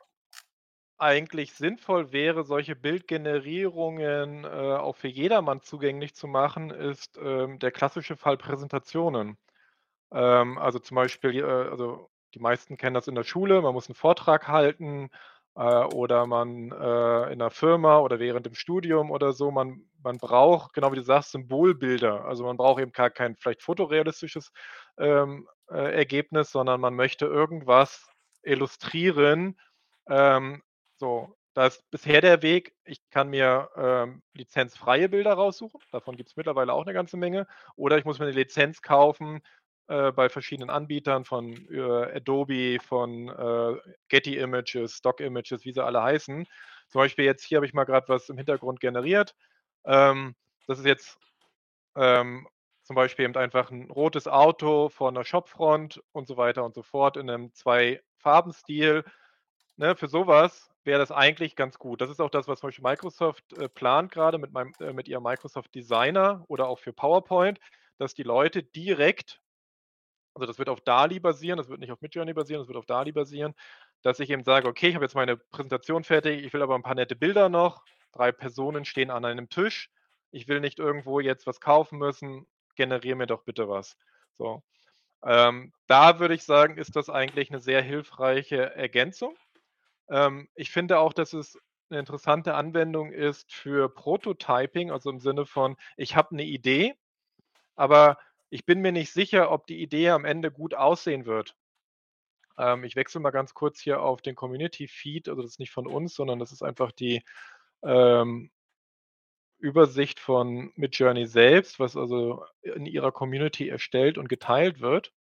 eigentlich 0.99 1.55
sinnvoll 1.55 2.13
wäre, 2.13 2.45
solche 2.45 2.77
Bildgenerierungen, 2.77 4.45
äh, 4.45 4.49
auch 4.49 4.97
für 4.97 5.09
jedermann 5.09 5.63
zugänglich 5.63 6.15
zu 6.17 6.27
machen, 6.27 6.71
ist, 6.71 7.19
ähm, 7.23 7.61
der 7.61 7.71
klassische 7.73 8.17
Fall 8.17 8.37
Präsentationen. 8.37 9.39
Ähm, 10.13 10.59
also, 10.59 10.79
zum 10.81 10.97
Beispiel, 10.97 11.39
äh 11.41 11.45
also, 11.45 12.11
die 12.35 12.41
meisten 12.41 12.77
kennen 12.79 12.95
das 12.95 13.09
in 13.09 13.15
der 13.17 13.25
Schule, 13.25 13.63
man 13.63 13.75
muss 13.75 13.89
'n 13.91 13.95
Vortrag 13.95 14.49
halten, 14.49 15.11
äh, 15.57 15.63
oder 15.85 16.27
man, 16.27 16.73
äh 16.73 17.33
in 17.33 17.39
'ner 17.41 17.51
Firma 17.51 17.99
oder 18.01 18.19
während 18.21 18.47
dem 18.47 18.55
Studium 18.55 19.11
oder 19.13 19.33
so. 19.35 19.51
Man 19.53 19.85
man 20.03 20.19
braucht, 20.19 20.75
genau 20.75 20.93
wie 20.93 20.97
du 20.97 21.03
sagst, 21.03 21.33
Symbolbilder. 21.33 22.25
Also, 22.27 22.45
man 22.45 22.57
braucht 22.59 22.81
eben 22.83 22.93
gar 22.93 23.11
kein 23.11 23.37
vielleicht 23.37 23.63
fotorealistisches, 23.63 24.53
ähm, 24.99 25.49
äh, 25.71 25.95
Ergebnis, 25.97 26.51
sondern 26.53 26.81
man 26.81 26.95
möchte 26.95 27.27
irgendwas 27.27 28.07
illustrieren. 28.43 29.59
Ähm, 30.09 30.63
so, 30.99 31.35
da 31.55 31.67
ist 31.69 31.89
bisher 31.91 32.21
der 32.23 32.43
Weg, 32.43 32.75
ich 32.85 33.01
kann 33.11 33.31
mir, 33.31 33.71
ähm, 33.77 34.23
lizenzfreie 34.35 35.09
Bilder 35.09 35.35
raussuchen, 35.35 35.81
davon 35.93 36.17
gibt's 36.17 36.37
mittlerweile 36.37 36.73
auch 36.75 36.85
'ne 36.87 36.93
ganze 36.95 37.17
Menge, 37.19 37.47
oder 37.77 37.99
ich 37.99 38.05
muss 38.05 38.19
mir 38.21 38.27
'ne 38.27 38.33
Lizenz 38.33 38.83
kaufen, 38.83 39.43
äh, 39.89 40.13
bei 40.13 40.29
verschiedenen 40.29 40.71
Anbietern 40.71 41.25
von, 41.25 41.53
äh, 41.71 42.17
Adobe, 42.17 42.79
von, 42.81 43.29
äh, 43.29 43.77
Getty 44.09 44.37
Images, 44.39 44.95
Stock 44.99 45.21
Images, 45.21 45.65
wie 45.65 45.73
sie 45.73 45.85
alle 45.85 46.03
heißen. 46.03 46.47
Zum 46.89 47.01
Beispiel 47.01 47.25
jetzt 47.27 47.45
hier 47.45 47.57
habe 47.59 47.67
ich 47.67 47.75
mal 47.75 47.85
grad 47.85 48.09
was 48.09 48.29
im 48.31 48.37
Hintergrund 48.39 48.81
generiert. 48.81 49.35
Ähm, 49.87 50.35
das 50.69 50.79
ist 50.81 50.87
jetzt, 50.87 51.19
ähm, 51.97 52.49
zum 52.89 52.97
Beispiel 52.97 53.27
eben 53.27 53.37
einfach 53.37 53.71
'n 53.73 53.91
rotes 53.93 54.29
Auto 54.29 54.89
vor 54.91 55.13
'ner 55.13 55.25
Shopfront 55.25 56.03
und 56.13 56.27
so 56.29 56.37
weiter 56.39 56.65
und 56.65 56.75
so 56.75 56.83
fort 56.83 57.17
in 57.19 57.27
'nem 57.27 57.53
Zwei-Farben-Stil. 57.55 59.05
Ne, 59.79 59.97
für 59.97 60.09
so 60.09 60.27
was 60.29 60.71
wäre 60.85 60.99
das 61.01 61.13
eigentlich 61.13 61.57
ganz 61.57 61.79
gut. 61.79 62.01
Das 62.03 62.11
ist 62.11 62.21
auch 62.21 62.31
das, 62.31 62.49
was 62.49 62.61
zum 62.61 62.69
Beispiel 62.69 62.85
Microsoft, 62.85 63.53
äh, 63.59 63.69
plant 63.71 64.13
grade 64.13 64.39
mit 64.39 64.53
meinem 64.53 64.73
äh, 64.81 64.93
mit 64.95 65.09
ihrem 65.09 65.25
Microsoft 65.25 65.75
Designer 65.75 66.45
oder 66.49 66.69
auch 66.69 66.79
für 66.81 66.93
PowerPoint, 66.95 67.61
dass 67.99 68.15
die 68.15 68.25
Leute 68.25 68.63
direkt 68.65 69.41
also, 70.35 70.47
das 70.47 70.59
wird 70.59 70.69
auf 70.71 70.81
DALL-E 70.83 71.19
basieren, 71.21 71.59
das 71.59 71.69
wird 71.69 71.81
nicht 71.81 71.93
auf 71.93 72.01
Midjourney 72.03 72.33
basieren, 72.35 72.61
das 72.63 72.69
wird 72.69 72.79
auf 72.79 72.87
DALL-E 72.87 73.13
basieren, 73.13 73.55
dass 74.03 74.21
ich 74.21 74.31
eben 74.31 74.45
sage: 74.45 74.69
„Okay, 74.69 74.89
ich 74.91 74.95
habe 74.97 75.05
jetzt 75.05 75.15
meine 75.17 75.37
Präsentation 75.39 76.05
fertig, 76.05 76.45
ich 76.45 76.53
will 76.53 76.63
aber 76.63 76.77
'n 76.77 76.83
paar 76.83 76.95
nette 76.95 77.17
Bilder 77.17 77.49
noch. 77.49 77.83
3 78.13 78.33
Personen 78.33 78.85
stehen 78.85 79.11
an 79.11 79.25
einem 79.25 79.49
Tisch. 79.51 79.91
Ich 80.33 80.49
will 80.49 80.61
nicht 80.61 80.79
irgendwo 80.79 81.21
jetzt 81.21 81.47
was 81.47 81.61
kaufen 81.61 81.99
müssen. 81.99 82.47
Generiere 82.79 83.17
mir 83.17 83.27
doch 83.27 83.43
bitte 83.45 83.69
was.“ 83.69 83.97
So. 84.35 84.63
Ähm, 85.25 85.73
da 85.89 86.21
würde 86.21 86.35
ich 86.35 86.45
sagen, 86.45 86.79
ist 86.79 86.97
das 86.97 87.11
eigentlich 87.11 87.51
'ne 87.51 87.61
sehr 87.61 87.83
hilfreiche 87.83 88.75
Ergänzung. 88.77 89.37
Ähm, 90.11 90.49
ich 90.57 90.71
finde 90.73 90.99
auch, 91.01 91.13
dass 91.15 91.33
es 91.35 91.59
'ne 91.91 92.01
interessante 92.01 92.55
Anwendung 92.55 93.13
ist 93.13 93.53
für 93.55 93.89
Prototyping, 93.91 94.91
also, 94.93 95.11
im 95.11 95.21
Sinne 95.21 95.47
von: 95.47 95.77
Ich 95.99 96.17
habe 96.17 96.37
'ne 96.37 96.45
Idee, 96.45 96.95
aber 97.77 98.19
ich 98.51 98.67
bin 98.67 98.81
mir 98.83 98.93
nicht 98.93 99.13
sicher, 99.13 99.51
ob 99.53 99.67
die 99.69 99.83
Idee 99.83 100.11
am 100.11 100.25
Ende 100.27 100.51
gut 100.53 100.75
aussehen 100.75 101.27
wird. 101.27 101.55
Ähm, 102.59 102.85
ich 102.85 102.97
wechsle 102.97 103.21
mal 103.21 103.31
ganz 103.31 103.55
kurz 103.55 103.81
hier 103.81 104.03
auf 104.03 104.21
den 104.23 104.35
Community-Feed. 104.35 105.29
Also, 105.29 105.43
das 105.43 105.53
ist 105.53 105.61
nicht 105.61 105.71
von 105.73 105.87
uns, 105.87 106.15
sondern 106.15 106.39
das 106.39 106.53
ist 106.53 106.63
einfach 106.63 106.93
die, 106.93 107.23
ähm 107.85 108.51
Übersicht 109.61 110.21
von 110.21 110.73
Midjourney 110.77 111.27
selbst, 111.27 111.81
was 111.81 111.97
also 111.97 112.45
in 112.63 112.87
ihrer 112.87 113.13
Community 113.13 113.69
erstellt 113.69 114.19
und 114.19 114.29
geteilt 114.29 114.81
wird. 114.81 115.13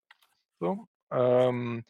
So, 0.60 0.86
ähm, 1.12 1.84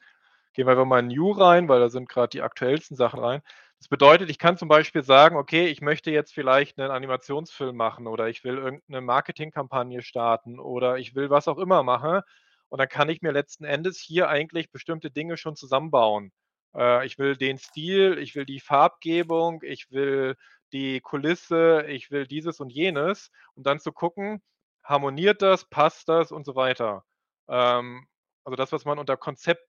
gehen 0.54 0.66
wir 0.66 0.72
einfach 0.72 0.84
mal 0.86 1.00
in 1.00 1.08
New 1.08 1.32
rein, 1.32 1.68
weil 1.68 1.80
da 1.80 1.90
sind 1.90 2.08
grad 2.08 2.34
die 2.34 2.42
aktuellsten 2.42 2.96
Sachen 2.96 3.20
rein. 3.20 3.42
Das 3.78 3.88
bedeutet, 3.88 4.30
ich 4.30 4.38
kann 4.38 4.56
zum 4.58 4.68
Beispiel 4.68 5.02
sagen: 5.04 5.36
„Okay, 5.36 5.68
ich 5.68 5.80
möchte 5.82 6.10
jetzt 6.10 6.34
vielleicht 6.34 6.78
'nen 6.78 6.90
Animationsfilm 6.92 7.76
machen 7.76 8.06
oder 8.08 8.28
ich 8.28 8.44
will 8.44 8.58
irgend 8.58 8.88
'ne 8.88 9.00
Marketingkampagne 9.02 10.02
starten 10.02 10.58
oder 10.60 10.98
ich 10.98 11.14
will 11.14 11.30
was 11.30 11.48
auch 11.48 11.58
immer 11.58 11.82
machen.“ 11.84 12.22
Und 12.70 12.78
dann 12.80 12.88
kann 12.88 13.08
ich 13.10 13.22
mir 13.22 13.32
letzten 13.32 13.64
Endes 13.64 13.98
hier 14.00 14.28
eigentlich 14.28 14.70
bestimmte 14.72 15.10
Dinge 15.10 15.36
schon 15.38 15.56
zusammenbauen. 15.56 16.32
Äh, 16.76 17.06
ich 17.06 17.18
will 17.18 17.36
den 17.36 17.58
Stil, 17.58 18.18
ich 18.18 18.34
will 18.34 18.44
die 18.46 18.60
Farbgebung, 18.60 19.62
ich 19.64 19.90
will 19.90 20.36
die 20.72 21.00
Kulisse, 21.00 21.84
ich 21.88 22.10
will 22.10 22.26
dieses 22.26 22.60
und 22.60 22.70
jenes 22.70 23.30
und 23.54 23.66
dann 23.66 23.80
zu 23.80 23.92
gucken, 23.92 24.42
harmoniert 24.84 25.42
das, 25.42 25.64
passt 25.66 26.08
das 26.08 26.32
und 26.32 26.44
so 26.44 26.56
weiter. 26.56 27.04
Ähm, 27.48 28.06
also 28.44 28.56
das, 28.56 28.72
was 28.72 28.84
man 28.84 28.98
unter 28.98 29.16
Konzept 29.16 29.68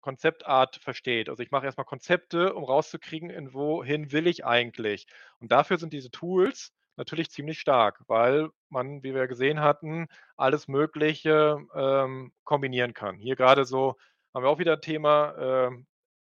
Konzeptart 0.00 0.76
versteht. 0.76 1.28
Also, 1.28 1.42
ich 1.42 1.50
mache 1.50 1.66
erst 1.66 1.78
mal 1.78 1.84
Konzepte, 1.84 2.54
um 2.54 2.64
rauszukriegen, 2.64 3.30
in 3.30 3.52
wohin 3.52 4.12
will 4.12 4.26
ich 4.26 4.44
eigentlich? 4.44 5.06
Und 5.40 5.52
dafür 5.52 5.76
sind 5.78 5.92
diese 5.92 6.10
Tools 6.10 6.72
natürlich 6.96 7.30
ziemlich 7.30 7.60
stark, 7.60 8.02
weil 8.06 8.50
man, 8.70 9.02
wie 9.02 9.14
wir 9.14 9.26
gesehen 9.28 9.60
hatten, 9.60 10.08
alles 10.36 10.68
Mögliche, 10.68 11.58
ähm, 11.74 12.32
kombinieren 12.44 12.94
kann. 12.94 13.16
Hier 13.18 13.36
grade 13.36 13.64
so 13.64 13.96
haben 14.34 14.44
wir 14.44 14.50
auch 14.50 14.58
wieder 14.58 14.80
Thema, 14.80 15.34
ähm, 15.38 15.86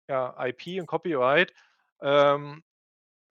ja, 0.09 0.35
IP 0.47 0.81
und 0.81 0.87
Copyright. 0.87 1.53
Ähm, 2.01 2.63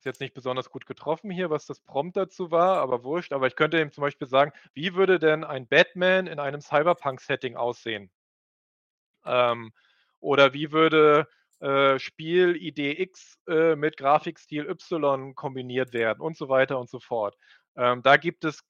jetzt 0.07 0.21
nicht 0.21 0.33
besonders 0.33 0.69
gut 0.71 0.85
getroffen 0.87 1.29
hier, 1.31 1.49
was 1.51 1.65
das 1.67 1.79
Prompt 1.81 2.17
dazu 2.17 2.51
war, 2.51 2.79
aber 2.79 3.03
wurscht. 3.03 3.33
Aber 3.33 3.47
ich 3.47 3.55
könnte 3.55 3.79
ihm 3.81 3.91
zum 3.91 4.01
Beispiel 4.03 4.27
sagen: 4.27 4.51
„Wie 4.73 4.95
würde 4.95 5.19
denn 5.19 5.43
ein 5.43 5.67
Batman 5.67 6.27
in 6.27 6.39
einem 6.39 6.61
Cyberpunk-Setting 6.61 7.55
aussehen?“ 7.57 8.11
Ähm, 9.25 9.71
oder 10.19 10.53
wie 10.53 10.71
würde, 10.71 11.27
äh, 11.59 11.99
Spielidee 11.99 12.91
X, 13.01 13.37
äh, 13.47 13.75
mit 13.75 13.97
Grafikstil 13.97 14.65
Y 14.69 15.35
kombiniert 15.35 15.93
werden 15.93 16.21
und 16.21 16.37
so 16.37 16.49
weiter 16.49 16.79
und 16.79 16.89
so 16.89 16.99
fort. 16.99 17.35
Ähm, 17.75 18.01
da 18.03 18.17
gibt 18.17 18.45
es, 18.45 18.63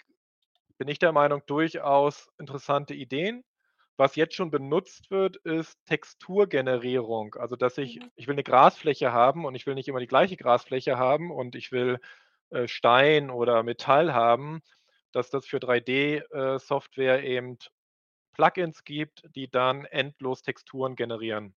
bin 0.78 0.88
ich 0.88 1.00
der 1.00 1.12
Meinung, 1.14 1.44
durchaus 1.48 2.30
interessante 2.40 2.94
Ideen. 2.94 3.44
Was 4.00 4.16
jetzt 4.16 4.36
schon 4.36 4.52
benutzt 4.52 5.10
wird, 5.12 5.38
ist 5.38 5.84
Texturgenerierung. 5.86 7.34
Also, 7.36 7.56
dass 7.56 7.78
ich 7.80 8.00
Mhm. 8.00 8.12
ich 8.16 8.28
will 8.28 8.36
'ne 8.36 8.44
Grasfläche 8.44 9.12
haben 9.12 9.44
und 9.46 9.56
ich 9.56 9.66
will 9.66 9.74
nicht 9.76 9.88
immer 9.88 10.00
die 10.00 10.08
gleiche 10.08 10.38
Grasfläche 10.38 10.98
haben 10.98 11.32
und 11.32 11.56
ich 11.56 11.72
will, 11.72 12.00
äh, 12.52 12.68
Stein 12.68 13.32
oder 13.32 13.64
Metall 13.64 14.14
haben, 14.14 14.62
dass 15.14 15.30
das 15.32 15.48
für 15.48 15.60
3D 15.60 16.18
äh, 16.32 16.60
eben 17.26 17.58
Plugins 18.34 18.84
gibt, 18.86 19.24
die 19.36 19.50
dann 19.52 19.86
endlos 19.86 20.44
Texturen 20.44 20.96
generieren. 20.96 21.56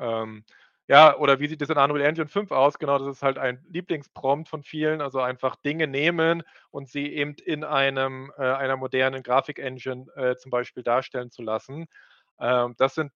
Ähm, 0.00 0.44
ja, 0.88 1.16
oder 1.18 1.38
wie 1.38 1.48
sieht 1.48 1.60
das 1.60 1.68
in 1.68 1.76
Unreal 1.76 2.08
Engine 2.08 2.28
5 2.28 2.50
aus? 2.50 2.78
Genau, 2.78 2.98
das 2.98 3.08
ist 3.08 3.22
halt 3.22 3.36
ein 3.38 3.62
Lieblingsprompt 3.68 4.48
von 4.48 4.62
vielen, 4.62 5.02
also 5.02 5.20
einfach 5.20 5.56
Dinge 5.56 5.86
nehmen 5.86 6.42
und 6.70 6.88
sie 6.88 7.12
eben 7.12 7.34
in 7.44 7.62
einem 7.62 8.32
äh, 8.38 8.42
einer 8.42 8.76
modernen 8.76 9.22
Grafik-Engine, 9.22 10.06
äh, 10.16 10.36
zum 10.36 10.50
Beispiel 10.50 10.82
darstellen 10.82 11.30
zu 11.30 11.42
lassen. 11.42 11.86
Ähm, 12.40 12.74
das 12.78 12.94
sind 12.94 13.12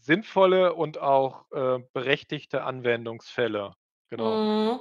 sinnvolle 0.00 0.74
und 0.74 0.98
auch, 1.00 1.44
äh, 1.52 1.78
berechtigte 1.92 2.64
Anwendungsfälle, 2.64 3.74
genau. 4.10 4.36
Mhm. 4.74 4.80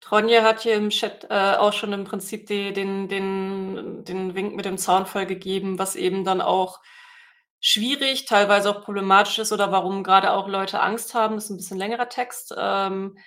Tronje 0.00 0.42
hat 0.42 0.60
hier 0.60 0.76
im 0.76 0.88
Chat, 0.88 1.26
äh, 1.28 1.56
auch 1.56 1.74
schon 1.74 1.92
im 1.92 2.04
Prinzip 2.04 2.46
de 2.46 2.72
den 2.72 3.08
den 3.08 4.04
den 4.04 4.34
Wink 4.34 4.56
mit 4.56 4.64
dem 4.64 4.78
Zaunpfahl 4.78 5.26
gegeben, 5.26 5.78
was 5.78 5.96
eben 5.96 6.24
dann 6.24 6.40
auch 6.40 6.80
schwierig, 7.60 8.24
teilweise 8.26 8.70
auch 8.70 8.82
problematisch 8.84 9.38
ist 9.38 9.52
oder 9.52 9.72
warum 9.72 10.04
grade 10.04 10.32
auch 10.32 10.48
Leute 10.48 10.80
Angst 10.80 11.14
haben. 11.14 11.38
Ist 11.38 11.50
'n 11.50 11.56
bisschen 11.58 11.78
längerer 11.78 12.08
Text. 12.08 12.54
Ähm, 12.58 13.18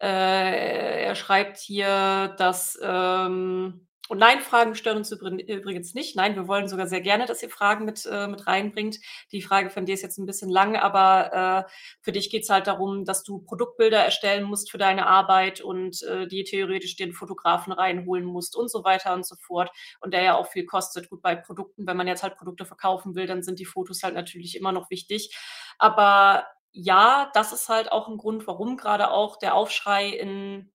äh, 0.00 1.04
er 1.06 1.14
schreibt 1.16 1.58
hier, 1.58 2.34
dass, 2.38 2.78
ähm 2.82 3.86
und 4.08 4.18
nein, 4.18 4.40
Fragen 4.40 4.74
stören 4.74 4.98
uns 4.98 5.10
übrigens 5.12 5.94
nicht. 5.94 6.16
Nein, 6.16 6.34
wir 6.36 6.46
wollen 6.48 6.68
sogar 6.68 6.86
sehr 6.86 7.00
gerne, 7.00 7.26
dass 7.26 7.42
ihr 7.42 7.50
Fragen 7.50 7.84
mit 7.86 8.04
äh, 8.06 8.26
mit 8.28 8.46
reinbringt. 8.46 8.98
Die 9.32 9.42
Frage 9.42 9.70
von 9.70 9.86
dir 9.86 9.94
ist 9.94 10.02
jetzt 10.02 10.18
'n 10.18 10.26
bisschen 10.26 10.50
lang, 10.50 10.76
aber, 10.76 11.66
äh, 11.68 11.72
für 12.02 12.12
dich 12.12 12.30
geht's 12.30 12.50
halt 12.50 12.66
darum, 12.66 13.04
dass 13.04 13.22
du 13.24 13.38
Produktbilder 13.40 13.98
erstellen 13.98 14.44
musst 14.44 14.70
für 14.70 14.78
deine 14.78 15.06
Arbeit 15.06 15.60
und, 15.62 16.02
äh, 16.02 16.26
dir 16.26 16.44
theoretisch 16.44 16.96
den 16.96 17.12
Fotografen 17.14 17.72
reinholen 17.72 18.24
musst 18.26 18.56
und 18.56 18.70
so 18.70 18.84
weiter 18.84 19.14
und 19.14 19.26
so 19.26 19.36
fort 19.36 19.70
und 20.00 20.12
der 20.14 20.22
ja 20.22 20.36
auch 20.36 20.48
viel 20.48 20.66
kostet. 20.66 21.08
Gut, 21.10 21.22
bei 21.22 21.34
Produkten, 21.36 21.86
wenn 21.86 21.96
man 21.96 22.06
jetzt 22.08 22.22
halt 22.22 22.36
Produkte 22.36 22.64
verkaufen 22.66 23.14
will, 23.14 23.26
dann 23.26 23.42
sind 23.42 23.58
die 23.58 23.64
Fotos 23.66 24.02
halt 24.02 24.14
natürlich 24.14 24.56
immer 24.56 24.72
noch 24.72 24.90
wichtig. 24.90 25.34
Aber 25.78 26.46
ja, 26.72 27.30
das 27.34 27.52
ist 27.52 27.68
halt 27.68 27.92
auch 27.92 28.08
'n 28.08 28.18
Grund, 28.18 28.46
warum 28.46 28.76
grade 28.76 29.10
auch 29.12 29.38
der 29.38 29.54
Aufschrei 29.54 30.08
in, 30.10 30.72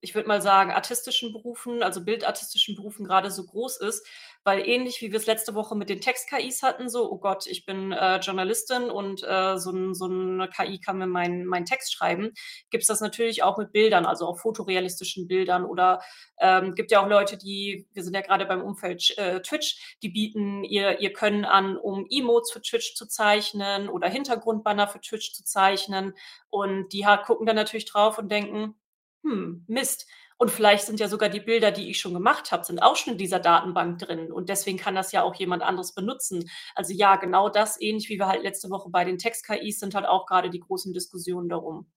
ich 0.00 0.14
würde 0.14 0.28
mal 0.28 0.40
sagen, 0.42 0.70
artistischen 0.72 1.32
Berufen, 1.32 1.82
also 1.82 2.04
bildartistischen 2.04 2.74
Berufen 2.76 3.06
grade 3.06 3.30
so 3.30 3.44
groß 3.44 3.78
ist, 3.80 4.06
weil 4.44 4.66
ähnlich 4.66 5.00
wie 5.02 5.12
wir's 5.12 5.26
letzte 5.26 5.54
Woche 5.54 5.74
mit 5.76 5.90
den 5.90 6.00
Text-KIs 6.00 6.62
hatten, 6.62 6.88
so: 6.88 7.10
„Oh 7.10 7.18
Gott, 7.18 7.46
ich 7.46 7.66
bin, 7.66 7.92
äh, 7.92 8.18
Journalistin 8.20 8.90
und, 8.90 9.22
äh, 9.24 9.58
so 9.58 9.70
'n 9.70 9.94
so 9.94 10.06
'ne 10.08 10.48
KI 10.48 10.80
kann 10.80 10.98
mir 10.98 11.06
meinen 11.06 11.44
meinen 11.46 11.66
Text 11.66 11.92
schreiben“, 11.94 12.32
gibt's 12.70 12.86
das 12.86 13.00
natürlich 13.00 13.42
auch 13.42 13.58
mit 13.58 13.72
Bildern, 13.72 14.06
also 14.06 14.26
auch 14.26 14.38
fotorealistischen 14.38 15.28
Bildern 15.28 15.64
oder, 15.64 16.00
ähm, 16.40 16.74
gibt 16.74 16.90
ja 16.92 17.02
auch 17.02 17.08
Leute, 17.08 17.36
die 17.36 17.86
wir 17.92 18.02
sind 18.02 18.14
ja 18.14 18.22
grade 18.22 18.46
beim 18.46 18.62
Umfeld 18.62 19.16
äh, 19.18 19.40
Twitch, 19.42 19.96
die 20.02 20.08
bieten 20.10 20.64
ihr 20.64 21.00
ihr 21.00 21.12
Können 21.12 21.44
an, 21.44 21.76
um 21.76 22.06
Emotes 22.10 22.52
für 22.52 22.62
Twitch 22.62 22.94
zu 22.94 23.06
zeichnen 23.06 23.88
oder 23.88 24.08
Hintergrundbanner 24.08 24.88
für 24.88 25.00
Twitch 25.00 25.32
zu 25.34 25.44
zeichnen. 25.44 26.14
Und 26.50 26.88
die 26.92 27.04
gucken 27.26 27.46
dann 27.46 27.56
natürlich 27.56 27.84
drauf 27.86 28.18
und 28.18 28.30
denken: 28.30 28.74
„Hm, 29.22 29.64
Mist.“ 29.68 30.06
Und 30.38 30.50
vielleicht 30.50 30.86
sind 30.86 31.00
ja 31.00 31.08
sogar 31.08 31.28
die 31.28 31.40
Bilder, 31.40 31.70
die 31.70 31.90
ich 31.90 32.00
schon 32.00 32.14
gemacht 32.14 32.50
habe, 32.50 32.64
sind 32.64 32.80
auch 32.80 32.96
schon 32.96 33.12
in 33.12 33.18
dieser 33.18 33.40
Datenbank 33.40 33.98
drin 33.98 34.32
und 34.32 34.48
deswegen 34.48 34.78
kann 34.78 34.94
das 34.94 35.12
ja 35.12 35.22
auch 35.22 35.34
jemand 35.34 35.62
anderes 35.62 35.94
benutzen. 35.94 36.48
Also 36.74 36.94
ja, 36.94 37.16
genau 37.16 37.50
das, 37.50 37.80
ähnlich 37.80 38.08
wie 38.08 38.18
wir 38.18 38.26
halt 38.26 38.42
letzte 38.42 38.70
Woche 38.70 38.88
bei 38.90 39.04
den 39.04 39.18
Text-KIs 39.18 39.80
sind 39.80 39.94
halt 39.94 40.06
auch 40.06 40.26
grade 40.26 40.48
die 40.48 40.60
großen 40.60 40.94
Diskussionen 40.94 41.50
darum. 41.50 41.90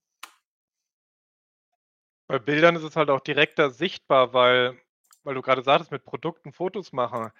Bei 2.26 2.38
Bildern 2.38 2.76
ist 2.76 2.82
es 2.82 2.96
halt 2.96 3.10
auch 3.10 3.20
direkter 3.20 3.70
sichtbar, 3.70 4.32
weil 4.34 4.78
weil 5.24 5.34
du 5.34 5.42
grade 5.42 5.62
sagtest, 5.62 5.90
mit 5.90 6.04
Produkten 6.04 6.52
Fotos 6.52 6.92
machen. 6.92 7.30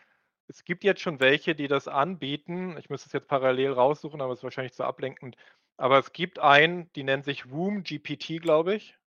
Es 0.49 0.65
gibt 0.65 0.85
jetzt 0.85 1.01
schon 1.01 1.21
welche, 1.21 1.55
die 1.55 1.69
das 1.69 1.89
anbieten. 1.89 2.77
Ich 2.79 2.91
müsste 2.91 3.07
es 3.07 3.13
jetzt 3.13 3.29
parallel 3.29 3.73
raussuchen, 3.73 4.21
aber 4.21 4.33
ist 4.33 4.43
wahrscheinlich 4.43 4.75
zu 4.75 4.85
ablenkend. 4.85 5.37
Aber 5.77 5.99
es 5.99 6.13
gibt 6.13 6.39
einen, 6.39 6.93
die 6.95 7.05
nennen 7.05 7.23
sich 7.23 7.51
WomGPT, 7.51 8.41
glaube 8.43 8.75
ich. 8.75 8.99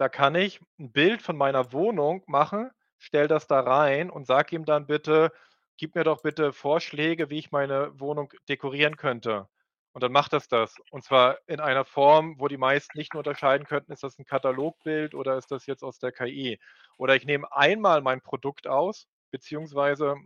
Da 0.00 0.08
kann 0.10 0.34
ich 0.34 0.60
'n 0.78 0.92
Bild 0.92 1.22
von 1.22 1.36
meiner 1.36 1.72
Wohnung 1.72 2.22
machen, 2.26 2.70
stelle 2.98 3.28
das 3.28 3.46
da 3.46 3.60
rein 3.60 4.10
und 4.10 4.26
sage 4.26 4.54
ihm 4.54 4.64
dann: 4.66 4.86
„Bitte 4.86 5.32
gib 5.78 5.94
mir 5.94 6.04
doch 6.04 6.20
bitte 6.22 6.52
Vorschläge, 6.52 7.30
wie 7.30 7.38
ich 7.38 7.50
meine 7.50 7.98
Wohnung 7.98 8.30
dekorieren 8.48 8.96
könnte.“ 8.96 9.48
Und 9.92 10.02
dann 10.02 10.12
macht 10.12 10.34
das 10.34 10.48
das. 10.48 10.76
Und 10.90 11.02
zwar 11.04 11.38
in 11.46 11.60
einer 11.60 11.86
Form, 11.86 12.38
wo 12.38 12.48
die 12.48 12.58
meisten 12.58 12.98
nicht 12.98 13.14
mehr 13.14 13.20
unterscheiden 13.20 13.66
könnten, 13.66 13.92
ist 13.92 14.02
das 14.02 14.18
'n 14.18 14.26
Katalogbild 14.26 15.14
oder 15.14 15.38
ist 15.38 15.50
das 15.50 15.64
jetzt 15.66 15.82
aus 15.82 15.98
der 15.98 16.12
KI? 16.12 16.58
Oder 16.98 17.16
ich 17.16 17.24
nehme 17.24 17.50
einmal 17.52 18.02
mein 18.02 18.20
Produkt 18.20 18.66
aus, 18.66 19.06
beziehungsweise 19.30 20.16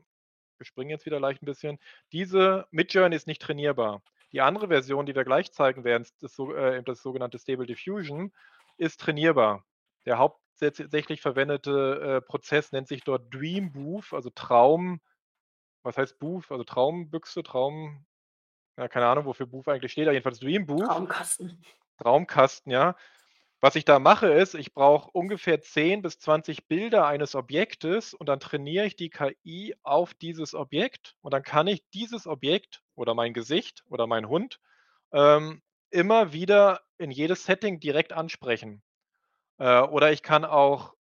wir 0.59 0.67
springen 0.67 0.91
jetzt 0.91 1.07
wieder 1.07 1.21
leicht 1.21 1.43
'n 1.43 1.47
bisschen. 1.47 1.79
Diese 2.13 2.67
Midjourney 2.73 3.17
ist 3.17 3.27
nicht 3.29 3.43
trainierbar. 3.43 4.03
Die 4.33 4.41
andere 4.43 4.69
Version, 4.69 5.07
die 5.07 5.15
wir 5.17 5.25
gleich 5.25 5.53
zeigen 5.53 5.85
werden, 5.85 6.03
ist 6.05 6.23
das 6.23 6.35
so 6.37 6.55
äh, 6.55 6.83
das 6.85 7.03
sogenannte 7.03 7.39
Stable 7.39 7.67
Diffusion, 7.67 8.33
ist 8.81 9.01
trainierbar. 9.01 9.65
Der 10.07 10.19
hauptsächlich 10.19 11.21
verwendete, 11.21 12.01
äh, 12.01 12.21
Prozess 12.21 12.73
nennt 12.73 12.89
sich 12.89 13.05
dort 13.05 13.33
Dream 13.33 13.73
Booth, 13.73 14.13
also 14.13 14.31
Traum 14.31 15.01
was 15.83 15.97
heißt 15.97 16.19
Booth? 16.19 16.51
Also 16.51 16.65
Traumbüchse, 16.65 17.43
Traum 17.43 18.05
ja, 18.77 18.89
keine 18.89 19.07
Ahnung, 19.07 19.27
wofür 19.27 19.47
Booth 19.47 19.69
eigentlich 19.69 19.93
steht, 19.93 20.07
aber 20.07 20.15
jedenfalls 20.15 20.41
Dream 20.41 20.67
Booth. 20.67 20.87
Traumkasten. 20.87 21.63
Traumkasten, 21.99 22.73
ja. 22.73 22.97
Was 23.61 23.77
ich 23.77 23.85
da 23.85 23.99
mache, 23.99 24.29
ist, 24.29 24.55
ich 24.55 24.73
brauche 24.73 25.11
ungefähr 25.11 25.61
10 25.61 26.01
bis 26.01 26.19
20 26.19 26.67
Bilder 26.67 27.07
eines 27.07 27.35
Objektes 27.35 28.15
und 28.15 28.27
dann 28.27 28.41
trainiere 28.41 28.87
ich 28.87 28.97
die 28.97 29.11
KI 29.11 29.75
auf 29.83 30.15
dieses 30.15 30.55
Objekt 30.55 31.15
und 31.21 31.35
dann 31.35 31.43
kann 31.43 31.67
ich 31.67 31.85
dieses 31.91 32.27
Objekt 32.27 32.83
oder 32.95 33.13
mein 33.13 33.35
Gesicht 33.35 33.85
oder 33.87 34.07
meinen 34.07 34.29
Hund, 34.29 34.61
ähm, 35.13 35.61
immer 35.91 36.33
wieder 36.33 36.81
in 37.01 37.11
jedes 37.13 37.45
Setting 37.47 37.81
direkt 37.81 38.13
ansprechen. 38.15 38.83
Äh, 39.59 39.83
oder 39.83 40.13
ich 40.13 40.23
kann 40.23 40.45
auch 40.47 40.95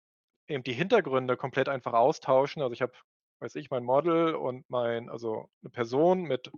eben 0.49 0.65
die 0.65 0.75
Hintergründe 0.75 1.37
komplett 1.39 1.69
einfach 1.71 1.95
austauschen. 1.95 2.63
Also, 2.63 2.75
ich 2.75 2.83
habe, 2.83 2.93
weiß 3.41 3.57
ich, 3.57 3.71
mein 3.71 3.85
Model 3.85 4.35
und 4.37 4.69
mein 4.71 5.11
also 5.11 5.51
'ne 5.63 5.71
Person 5.71 6.23
mit 6.25 6.53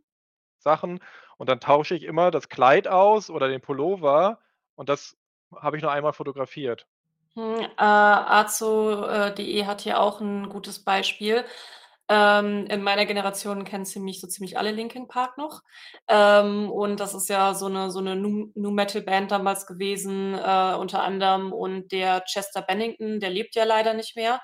Sachen 0.59 1.01
und 1.39 1.49
dann 1.51 1.61
tausche 1.61 1.95
ich 1.97 2.05
immer 2.05 2.31
das 2.33 2.49
Kleid 2.51 2.89
aus 2.89 3.31
oder 3.31 3.49
den 3.49 3.61
Pullover 3.63 4.41
und 4.77 4.89
das 4.91 5.17
habe 5.57 5.77
ich 5.79 5.83
nur 5.85 5.93
einmal 5.93 6.13
fotografiert. 6.15 6.87
Hm, 7.37 7.61
äh, 7.61 7.69
Azo.de 7.85 9.65
hat 9.67 9.83
hier 9.83 10.01
auch 10.01 10.21
'n 10.21 10.49
gutes 10.49 10.79
Beispiel. 10.83 11.45
Ähm, 12.11 12.67
in 12.71 12.83
meiner 12.83 13.05
Generation 13.07 13.65
kennen 13.65 13.85
ziemlich 13.87 14.21
so 14.21 14.27
ziemlich 14.27 14.57
alle 14.59 14.71
Linkin 14.73 15.09
Park 15.09 15.37
noch. 15.39 15.63
Ähm, 16.09 16.71
und 16.71 17.01
das 17.01 17.15
ist 17.15 17.29
ja 17.29 17.55
so 17.55 17.69
'ne 17.69 17.91
so 17.91 18.01
'ne 18.01 18.17
Nu 18.17 18.51
Nu-Metal-Band 18.55 19.31
damals 19.31 19.67
gewesen, 19.67 20.35
äh, 20.35 20.75
unter 20.79 21.03
anderem. 21.03 21.53
Und 21.53 21.93
der 21.93 22.23
Chester 22.25 22.63
Bennington, 22.63 23.21
der 23.21 23.31
lebt 23.31 23.55
ja 23.57 23.65
leider 23.65 23.95
nicht 23.95 24.17
mehr 24.17 24.41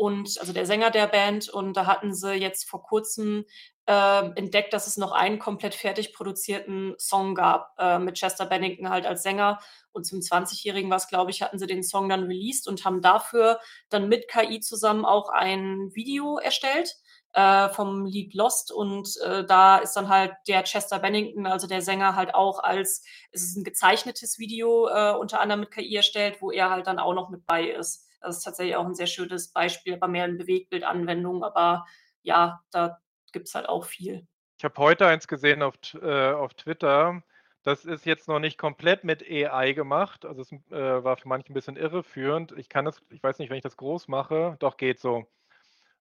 und 0.00 0.38
also 0.40 0.52
der 0.54 0.66
Sänger 0.66 0.90
der 0.90 1.06
Band. 1.08 1.48
Und 1.50 1.74
da 1.76 1.86
hatten 1.86 2.14
sie 2.14 2.34
jetzt 2.34 2.68
vor 2.68 2.82
Kurzem, 2.82 3.44
ähm, 3.86 4.32
entdeckt, 4.36 4.72
dass 4.72 4.86
es 4.86 4.96
noch 4.96 5.12
einen 5.12 5.38
komplett 5.38 5.74
fertig 5.74 6.12
produzierten 6.14 6.94
Song 6.98 7.34
gab, 7.34 7.74
äh, 7.78 7.98
mit 7.98 8.16
Chester 8.18 8.46
Bennington 8.46 8.88
halt 8.90 9.06
als 9.06 9.22
Sänger. 9.22 9.58
Und 9.92 10.04
zum 10.06 10.22
20-Jährigen 10.22 10.90
war's, 10.90 11.08
glaube 11.08 11.30
ich, 11.32 11.42
hatten 11.42 11.58
sie 11.58 11.66
den 11.66 11.82
Song 11.82 12.08
dann 12.08 12.24
released 12.24 12.68
und 12.68 12.84
haben 12.84 13.02
dafür 13.02 13.60
dann 13.90 14.08
mit 14.08 14.28
KI 14.28 14.60
zusammen 14.60 15.04
auch 15.04 15.28
ein 15.30 15.90
Video 15.94 16.38
erstellt, 16.38 16.94
äh, 17.34 17.68
vom 17.70 18.06
Lied 18.06 18.34
„Lost“. 18.34 18.72
Und, 18.72 19.08
äh, 19.24 19.44
da 19.44 19.78
ist 19.78 19.94
dann 19.94 20.08
halt 20.08 20.32
der 20.48 20.62
Chester 20.64 20.98
Bennington, 21.00 21.46
also 21.46 21.66
der 21.66 21.82
Sänger, 21.82 22.16
halt 22.16 22.34
auch 22.34 22.60
als 22.62 23.04
es 23.32 23.42
ist 23.42 23.56
'n 23.58 23.64
gezeichnetes 23.64 24.38
Video, 24.38 24.88
äh, 24.88 25.12
unter 25.18 25.40
anderem 25.40 25.60
mit 25.60 25.70
KI 25.72 25.96
erstellt, 25.96 26.40
wo 26.42 26.50
er 26.52 26.70
halt 26.70 26.86
dann 26.86 26.98
auch 27.00 27.14
noch 27.14 27.28
mit 27.30 27.46
bei 27.46 27.64
ist. 27.70 28.06
Das 28.20 28.38
ist 28.38 28.42
tatsächlich 28.44 28.76
auch 28.76 28.86
'n 28.86 28.94
sehr 28.94 29.06
schönes 29.06 29.52
Beispiel, 29.52 29.94
aber 29.94 30.08
mehr 30.08 30.26
in 30.26 30.38
Bewegtbildanwendung. 30.38 31.44
Aber 31.44 31.86
ja, 32.22 32.62
da 32.70 33.00
gibt's 33.32 33.54
halt 33.54 33.68
auch 33.68 33.84
viel. 33.86 34.26
Ich 34.58 34.64
habe 34.64 34.74
heute 34.76 35.06
eins 35.06 35.26
gesehen 35.26 35.62
auf 35.62 35.74
äh, 35.94 36.32
auf 36.32 36.52
Twitter. 36.54 37.22
Das 37.62 37.84
ist 37.86 38.04
jetzt 38.06 38.28
noch 38.28 38.38
nicht 38.40 38.58
komplett 38.58 39.04
mit 39.04 39.22
AI 39.22 39.72
gemacht. 39.72 40.24
Also, 40.26 40.42
es, 40.42 40.52
äh, 40.52 41.02
war 41.04 41.16
für 41.16 41.28
manche 41.28 41.48
'n 41.50 41.54
bisschen 41.54 41.76
irreführend. 41.76 42.52
Ich 42.58 42.68
kann 42.68 42.84
das 42.84 43.00
ich 43.10 43.22
weiß 43.22 43.38
nicht, 43.38 43.48
wenn 43.50 43.56
ich 43.56 43.62
das 43.62 43.78
groß 43.78 44.08
mache 44.08 44.56
doch, 44.60 44.76
geht 44.76 45.00
so. 45.00 45.26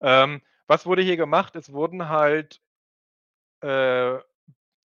Ähm, 0.01 0.41
was 0.67 0.85
wurde 0.85 1.01
hier 1.03 1.17
gemacht? 1.17 1.55
Es 1.55 1.73
wurden 1.73 2.09
halt 2.09 2.61
äh, 3.61 4.19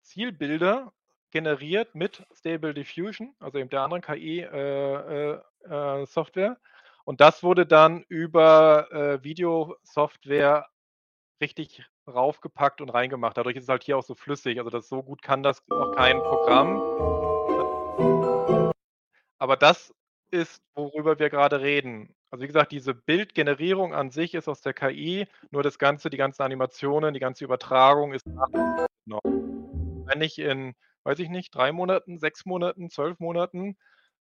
Zielbilder 0.03 0.93
generiert 1.31 1.95
mit 1.95 2.26
Stable 2.35 2.74
Diffusion, 2.74 3.35
also 3.41 3.59
eben 3.59 3.70
der 3.70 3.83
anderen 3.83 4.03
KI, 4.03 4.41
Und 7.11 7.21
das 7.21 7.43
wurde 7.43 7.67
dann 7.67 8.05
über, 8.07 8.87
äh, 8.93 9.25
Videosoftware 9.25 10.69
richtig 11.41 11.83
raufgepackt 12.07 12.81
und 12.81 12.89
reingemacht. 12.89 13.37
Dadurch 13.37 13.57
ist 13.57 13.65
es 13.65 13.69
halt 13.69 13.83
hier 13.83 13.99
auch 13.99 14.05
so 14.05 14.15
flüssig. 14.15 14.59
Also, 14.59 14.71
das 14.71 14.89
so 14.89 15.03
gut 15.03 15.21
kann 15.21 15.43
das 15.43 15.61
noch 15.67 15.91
kein 15.97 16.19
Programm. 16.19 16.77
Aber 19.39 19.57
das 19.57 19.93
ist, 20.31 20.63
worüber 20.77 21.19
wir 21.19 21.31
grade 21.31 21.61
reden. 21.61 22.15
Also, 22.31 22.45
wie 22.45 22.47
gesagt, 22.47 22.71
diese 22.71 22.95
Bildgenerierung 22.95 23.93
an 23.93 24.13
sich 24.13 24.35
ist 24.35 24.47
aus 24.47 24.61
der 24.61 24.73
KI, 24.73 25.27
nur 25.51 25.65
das 25.65 25.81
Ganze 25.81 26.11
die 26.11 26.17
ganzen 26.17 26.43
Animationen, 26.43 27.13
die 27.13 27.19
ganze 27.19 27.45
Übertragung 27.45 28.13
ist 28.13 28.25
noch. 29.05 29.21
Wenn 29.25 30.23
ich 30.23 30.39
in, 30.39 30.77
weiß 31.03 31.19
ich 31.19 31.29
nicht, 31.29 31.53
3 31.53 31.73
Monaten, 31.73 32.19
6 32.21 32.47
Monaten, 32.47 32.89
12 32.89 33.19
Monaten 33.19 33.77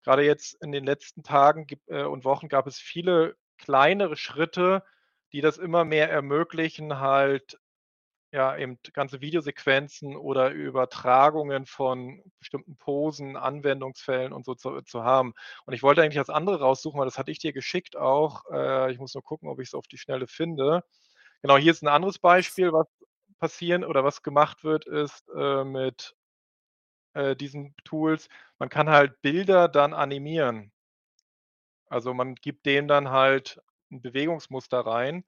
grade 0.04 0.22
jetzt 0.24 0.54
in 0.62 0.72
den 0.72 0.84
letzten 0.84 1.22
Tagen 1.22 1.66
äh, 1.88 2.04
und 2.04 2.24
Wochen 2.24 2.48
gab 2.48 2.66
es 2.66 2.78
viele 2.78 3.36
kleinere 3.58 4.16
Schritte, 4.16 4.84
die 5.32 5.40
das 5.40 5.58
immer 5.58 5.84
mehr 5.84 6.10
ermöglichen, 6.10 7.00
halt, 7.00 7.58
ja, 8.32 8.56
eben 8.58 8.78
ganze 8.92 9.20
Videosequenzen 9.22 10.16
oder 10.16 10.50
Übertragungen 10.50 11.66
von 11.66 12.22
bestimmten 12.40 12.76
Posen, 12.76 13.36
Anwendungsfällen 13.36 14.32
und 14.34 14.44
so 14.44 14.54
zu 14.54 14.82
zu 14.82 15.04
haben. 15.04 15.34
Und 15.66 15.74
ich 15.74 15.82
wollte 15.82 16.02
eigentlich 16.02 16.16
das 16.16 16.30
andere 16.30 16.60
raussuchen, 16.60 16.98
weil 17.00 17.06
das 17.06 17.18
hatte 17.18 17.30
ich 17.32 17.38
dir 17.38 17.52
geschickt 17.54 17.96
auch. 17.96 18.44
Äh, 18.52 18.92
ich 18.92 18.98
muss 18.98 19.14
nur 19.14 19.22
gucken, 19.24 19.48
ob 19.48 19.60
ich's 19.60 19.74
auf 19.74 19.86
die 19.88 19.98
Schnelle 19.98 20.26
finde. 20.26 20.84
Genau, 21.42 21.58
hier 21.58 21.72
ist 21.72 21.82
'n 21.84 21.88
anderes 21.88 22.18
Beispiel, 22.20 22.72
was 22.72 22.86
passieren 23.40 23.84
oder 23.84 24.04
was 24.04 24.22
gemacht 24.24 24.64
wird, 24.64 24.86
ist, 24.86 25.28
äh, 25.36 25.64
mit, 25.64 26.16
äh, 27.18 27.36
diesen 27.36 27.74
Tools. 27.84 28.28
Man 28.58 28.68
kann 28.70 28.88
halt 28.90 29.20
Bilder 29.22 29.68
dann 29.68 29.94
animieren. 29.94 30.72
Also, 31.90 32.12
man 32.14 32.34
gibt 32.34 32.66
denen 32.66 32.88
dann 32.88 33.10
halt 33.10 33.60
'n 33.90 34.00
Bewegungsmuster 34.02 34.80
rein. 34.80 35.24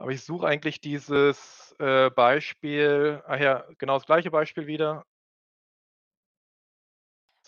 Aber 0.00 0.12
ich 0.12 0.22
suche 0.24 0.46
eigentlich 0.46 0.80
dieses, 0.80 1.74
äh, 1.80 2.08
Beispiel 2.10 3.20
ach 3.26 3.38
ja, 3.40 3.64
genau 3.78 3.94
das 3.98 4.06
gleiche 4.06 4.30
Beispiel 4.30 4.66
wieder. 4.68 5.04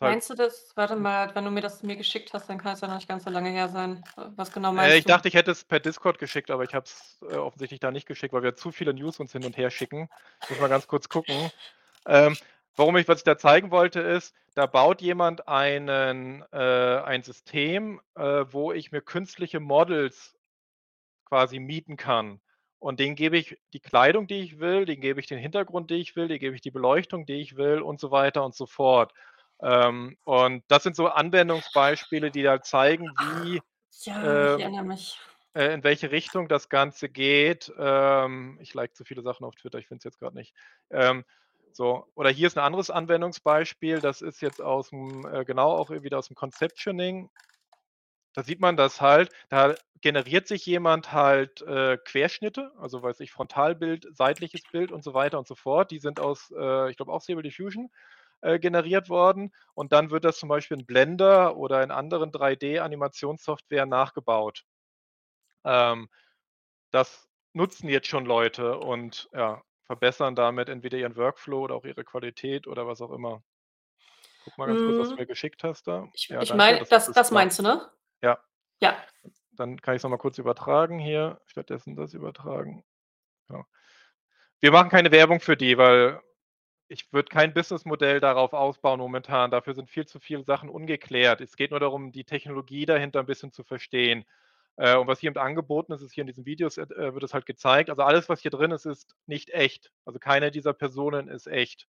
Halt 0.01 0.21
Meinst 0.21 0.29
du 0.31 0.35
das 0.35 0.73
warte 0.77 0.97
mal, 0.97 1.35
wenn 1.35 1.45
du 1.45 1.51
mir 1.51 1.61
das 1.61 1.83
mir 1.83 1.97
geschickt 1.97 2.33
hast, 2.33 2.49
dann 2.49 2.57
kann 2.59 2.73
es 2.75 2.81
ja 2.81 2.89
noch 2.89 2.95
nicht 2.97 3.09
ganz 3.09 3.25
so 3.25 3.31
lange 3.31 3.51
her 3.51 3.69
sein. 3.69 4.03
Äh, 4.17 4.31
was 4.37 4.51
genau 4.53 4.73
Äh, 4.77 4.99
meinst 4.99 4.99
ich 4.99 5.05
du? 5.05 5.07
dachte, 5.07 5.29
ich 5.29 5.35
hätte 5.35 5.51
es 5.51 5.65
per 5.65 5.81
Discord 5.81 6.19
geschickt, 6.19 6.51
aber 6.51 6.65
ich 6.65 6.75
habe 6.75 6.85
es, 6.87 7.19
äh, 7.29 7.35
offensichtlich 7.37 7.81
da 7.81 7.91
nicht 7.91 8.07
geschickt, 8.07 8.33
weil 8.33 8.43
wir 8.43 8.55
zu 8.55 8.71
viele 8.73 8.95
News 8.95 9.19
uns 9.21 9.33
hin 9.33 9.45
und 9.45 9.57
her 9.57 9.71
schicken. 9.71 10.09
Muss 10.49 10.59
mal 10.59 10.69
ganz 10.69 10.87
kurz 10.87 11.09
gucken. 11.09 11.51
Ähm, 12.07 12.39
warum 12.81 12.97
ich 12.97 13.09
was 13.09 13.19
ich 13.21 13.25
da 13.25 13.39
zeigen 13.39 13.71
wollte, 13.71 14.01
ist, 14.01 14.35
da 14.55 14.67
baut 14.67 15.03
jemand 15.03 15.49
einen 15.49 16.43
äh, 16.53 17.03
ein 17.05 17.23
System, 17.23 18.01
äh, 18.17 18.45
wo 18.51 18.73
ich 18.73 18.93
mir 18.93 19.03
künstliche 19.03 19.61
Models 19.61 20.37
quasi 21.25 21.59
mieten 21.61 21.97
kann. 21.97 22.41
Und 22.79 23.01
denen 23.01 23.17
gebe 23.17 23.37
ich 23.39 23.59
die 23.75 23.81
Kleidung, 23.81 24.27
die 24.27 24.41
ich 24.41 24.59
will, 24.61 24.87
denen 24.87 25.03
gebe 25.03 25.21
ich 25.21 25.27
den 25.27 25.39
Hintergrund, 25.39 25.91
die 25.91 25.97
ich 25.97 26.17
will, 26.17 26.29
denen 26.29 26.41
gebe 26.41 26.55
ich 26.57 26.63
die 26.63 26.71
Beleuchtung, 26.73 27.27
die 27.27 27.41
ich 27.43 27.57
will 27.57 27.81
und 27.83 28.01
so 28.01 28.11
weiter 28.11 28.45
und 28.45 28.55
so 28.55 28.67
fort. 28.67 29.13
Ähm, 29.63 30.17
und 30.25 30.65
das 30.69 30.83
sind 30.85 30.97
so 30.97 31.09
Anwendungsbeispiele, 31.09 32.31
die 32.33 32.49
halt 32.49 32.65
zeigen, 32.65 33.19
wie, 33.19 33.63
Ja, 34.03 34.45
ich 34.45 34.59
ähm 34.59 34.61
erinnere 34.61 34.85
mich. 34.85 35.19
äh, 35.55 35.75
in 35.75 35.85
welche 35.85 36.11
Richtung 36.13 36.49
das 36.49 36.69
Ganze 36.69 37.09
geht. 37.09 37.73
Ähm, 37.79 38.59
ich 38.63 38.75
like 38.75 38.95
zu 38.97 39.05
viele 39.05 39.23
Sachen 39.23 39.45
auf 39.47 39.55
Twitter, 39.57 39.79
ich 39.79 39.89
finde 39.89 39.99
es 39.99 40.05
jetzt 40.05 40.19
grad 40.21 40.35
nicht. 40.35 40.55
Ähm, 40.91 41.25
so, 41.73 42.07
oder 42.15 42.31
hier 42.31 42.47
ist 42.49 42.57
'n 42.57 42.61
anderes 42.61 42.91
Anwendungsbeispiel. 42.91 44.01
Das 44.01 44.23
ist 44.23 44.43
jetzt 44.43 44.61
aus'm 44.61 45.27
äh, 45.33 45.45
genau 45.45 45.71
auch 45.73 45.91
wieder 45.91 46.19
aus'm 46.19 46.35
Conceptioning. 46.35 47.31
Da 48.37 48.43
sieht 48.45 48.61
man 48.61 48.77
das 48.77 49.01
halt, 49.01 49.31
da 49.49 49.75
generiert 50.01 50.47
sich 50.47 50.65
jemand 50.65 51.13
halt, 51.13 51.63
äh, 51.63 51.99
Querschnitte, 52.05 52.71
also, 52.79 53.03
weiß 53.03 53.21
ich, 53.21 53.33
Frontalbild, 53.33 54.07
seitliches 54.17 54.67
Bild 54.71 54.93
und 54.93 55.03
so 55.03 55.15
weiter 55.15 55.39
und 55.39 55.49
so 55.49 55.55
fort. 55.57 55.91
Die 55.91 55.99
sind 55.99 56.21
aus, 56.21 56.51
äh, 56.57 56.91
ich 56.91 56.97
glaube 56.97 57.13
auch 57.13 57.23
Stable 57.23 57.43
Diffusion, 57.43 57.91
äh, 58.43 58.59
generiert 58.61 59.09
worden. 59.11 59.53
Und 59.75 59.93
dann 59.93 60.11
wird 60.11 60.25
das 60.25 60.39
zum 60.39 60.49
Beispiel 60.49 60.79
in 60.79 60.87
Blender 60.87 61.57
oder 61.57 61.83
in 61.83 61.91
anderen 61.91 62.31
3D-Animationssoftware 62.33 63.87
nachgebaut. 63.87 64.63
Ähm, 65.65 66.09
das 66.93 67.29
nutzen 67.55 67.89
jetzt 67.91 68.09
schon 68.09 68.27
Leute 68.27 68.79
und, 68.79 69.29
ja, 69.35 69.63
verbessern 69.91 70.37
damit 70.37 70.69
entweder 70.69 70.99
ihren 70.99 71.17
Workflow 71.17 71.63
oder 71.65 71.75
auch 71.75 71.85
ihre 71.85 72.05
Qualität 72.05 72.69
oder 72.69 72.87
was 72.87 73.01
auch 73.01 73.11
immer. 73.11 73.43
Gucke 74.41 74.61
mal 74.61 74.67
ganz 74.67 74.83
kurz, 74.83 74.99
was 74.99 75.11
du 75.11 75.15
Mhm. 75.15 75.21
mir 75.21 75.27
geschickt 75.27 75.65
hast 75.65 75.87
da. 75.87 76.09
Ich 76.15 76.29
Ja, 76.29 76.43
ich 76.43 76.55
meine, 76.55 76.79
das 76.79 76.89
das 76.89 77.13
das 77.13 77.31
meinst 77.31 77.59
du, 77.59 77.63
ne? 77.63 77.91
Ja. 78.23 78.41
Ja. 78.83 78.97
Dann 79.53 79.81
kann 79.81 79.95
ich's 79.97 80.05
noch 80.05 80.11
mal 80.11 80.17
kurz 80.19 80.39
übertragen 80.39 80.99
hier, 80.99 81.41
stattdessen 81.47 81.97
das 81.97 82.15
übertragen. 82.15 82.85
Ja. 83.51 83.65
Wir 84.61 84.73
machen 84.73 84.91
keine 84.91 85.13
Werbung 85.13 85.41
für 85.41 85.57
die, 85.57 85.79
weil 85.79 86.21
ich 86.89 87.13
würde 87.13 87.29
kein 87.31 87.55
Businessmodell 87.55 88.21
darauf 88.21 88.53
ausbauen 88.55 89.01
momentan. 89.01 89.51
Dafür 89.53 89.75
sind 89.75 89.91
viel 89.91 90.07
zu 90.07 90.21
viele 90.21 90.45
Sachen 90.45 90.71
ungeklärt. 90.71 91.41
Es 91.43 91.57
geht 91.57 91.73
nur 91.73 91.81
darum, 91.81 92.13
die 92.13 92.25
Technologie 92.25 92.87
dahinter 92.87 93.21
'n 93.21 93.27
bisschen 93.27 93.53
zu 93.53 93.65
verstehen. 93.65 94.25
Äh, 94.77 94.97
und 94.97 95.07
was 95.07 95.21
hier 95.21 95.31
eben 95.31 95.39
angeboten 95.39 95.93
ist, 95.93 96.03
ist 96.03 96.13
hier 96.13 96.23
in 96.23 96.29
diesen 96.29 96.47
Videos, 96.47 96.79
äh, 96.79 96.87
wird 96.89 97.23
es 97.23 97.35
halt 97.35 97.47
gezeigt. 97.47 97.91
Also, 97.91 98.03
alles, 98.03 98.29
was 98.29 98.41
hier 98.41 98.51
drin 98.51 98.71
ist, 98.71 98.87
ist 98.87 99.15
nicht 99.27 99.51
echt. 99.51 99.93
Also, 100.05 100.19
keine 100.19 100.51
dieser 100.51 100.73
Personen 100.73 101.29
ist 101.29 101.47
echt. 101.47 101.87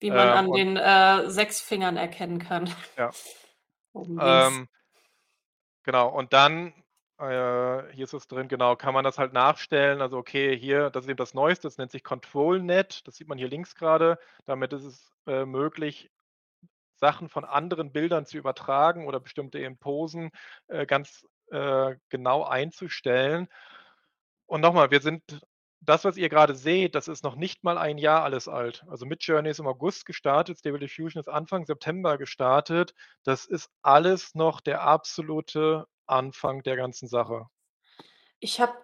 Wie 0.00 0.10
man 0.10 0.28
Ähm, 0.28 0.34
an 0.34 0.52
den, 0.52 0.76
äh, 0.76 1.30
6 1.30 1.60
Fingern 1.60 1.96
erkennen 1.96 2.38
kann. 2.38 2.70
Ja. 2.96 3.10
Ähm 3.94 4.68
genau, 5.84 6.08
und 6.10 6.34
dann, 6.34 6.74
äh, 7.18 7.92
hier 7.94 8.04
ist 8.04 8.12
es 8.12 8.28
drin, 8.28 8.46
genau, 8.48 8.76
kann 8.76 8.92
man 8.92 9.04
das 9.04 9.16
halt 9.18 9.32
nachstellen. 9.32 10.02
Also, 10.02 10.18
okay, 10.18 10.54
hier, 10.58 10.90
das 10.90 11.04
ist 11.04 11.08
eben 11.08 11.16
das 11.16 11.32
Neueste, 11.32 11.62
das 11.66 11.78
nennt 11.78 11.92
sich 11.92 12.04
ControlNet. 12.04 13.06
Das 13.08 13.16
sieht 13.16 13.26
man 13.28 13.38
hier 13.38 13.48
links 13.48 13.74
grade. 13.74 14.18
Damit 14.44 14.74
ist 14.74 14.84
es, 14.84 15.12
äh, 15.26 15.46
möglich, 15.46 16.10
Sachen 16.96 17.28
von 17.28 17.44
anderen 17.44 17.92
Bildern 17.92 18.26
zu 18.26 18.36
übertragen 18.38 19.06
oder 19.06 19.20
bestimmte 19.20 19.58
eben 19.58 19.78
Posen, 19.78 20.30
äh, 20.68 20.86
ganz, 20.86 21.26
äh, 21.50 21.96
genau 22.08 22.44
einzustellen. 22.44 23.48
Und 24.46 24.60
noch 24.60 24.72
mal, 24.72 24.90
wir 24.90 25.00
sind 25.00 25.22
das, 25.80 26.04
was 26.04 26.16
ihr 26.16 26.28
grade 26.28 26.54
seht, 26.54 26.94
das 26.94 27.08
ist 27.08 27.22
noch 27.24 27.36
nicht 27.36 27.64
mal 27.64 27.78
1 27.78 28.00
Jahr 28.00 28.22
alles 28.24 28.48
alt. 28.48 28.84
Also, 28.88 29.06
Midjourney 29.06 29.50
ist 29.50 29.60
im 29.60 29.66
August 29.68 30.06
gestartet, 30.06 30.58
Stable 30.58 30.80
Diffusion 30.80 31.20
ist 31.20 31.28
Anfang 31.28 31.64
September 31.66 32.18
gestartet. 32.18 32.94
Das 33.24 33.46
ist 33.46 33.70
alles 33.82 34.34
noch 34.34 34.60
der 34.60 34.82
absolute 34.82 35.86
Anfang 36.06 36.62
der 36.62 36.76
ganzen 36.76 37.08
Sache. 37.08 37.46
Ich 38.42 38.60
habe 38.60 38.74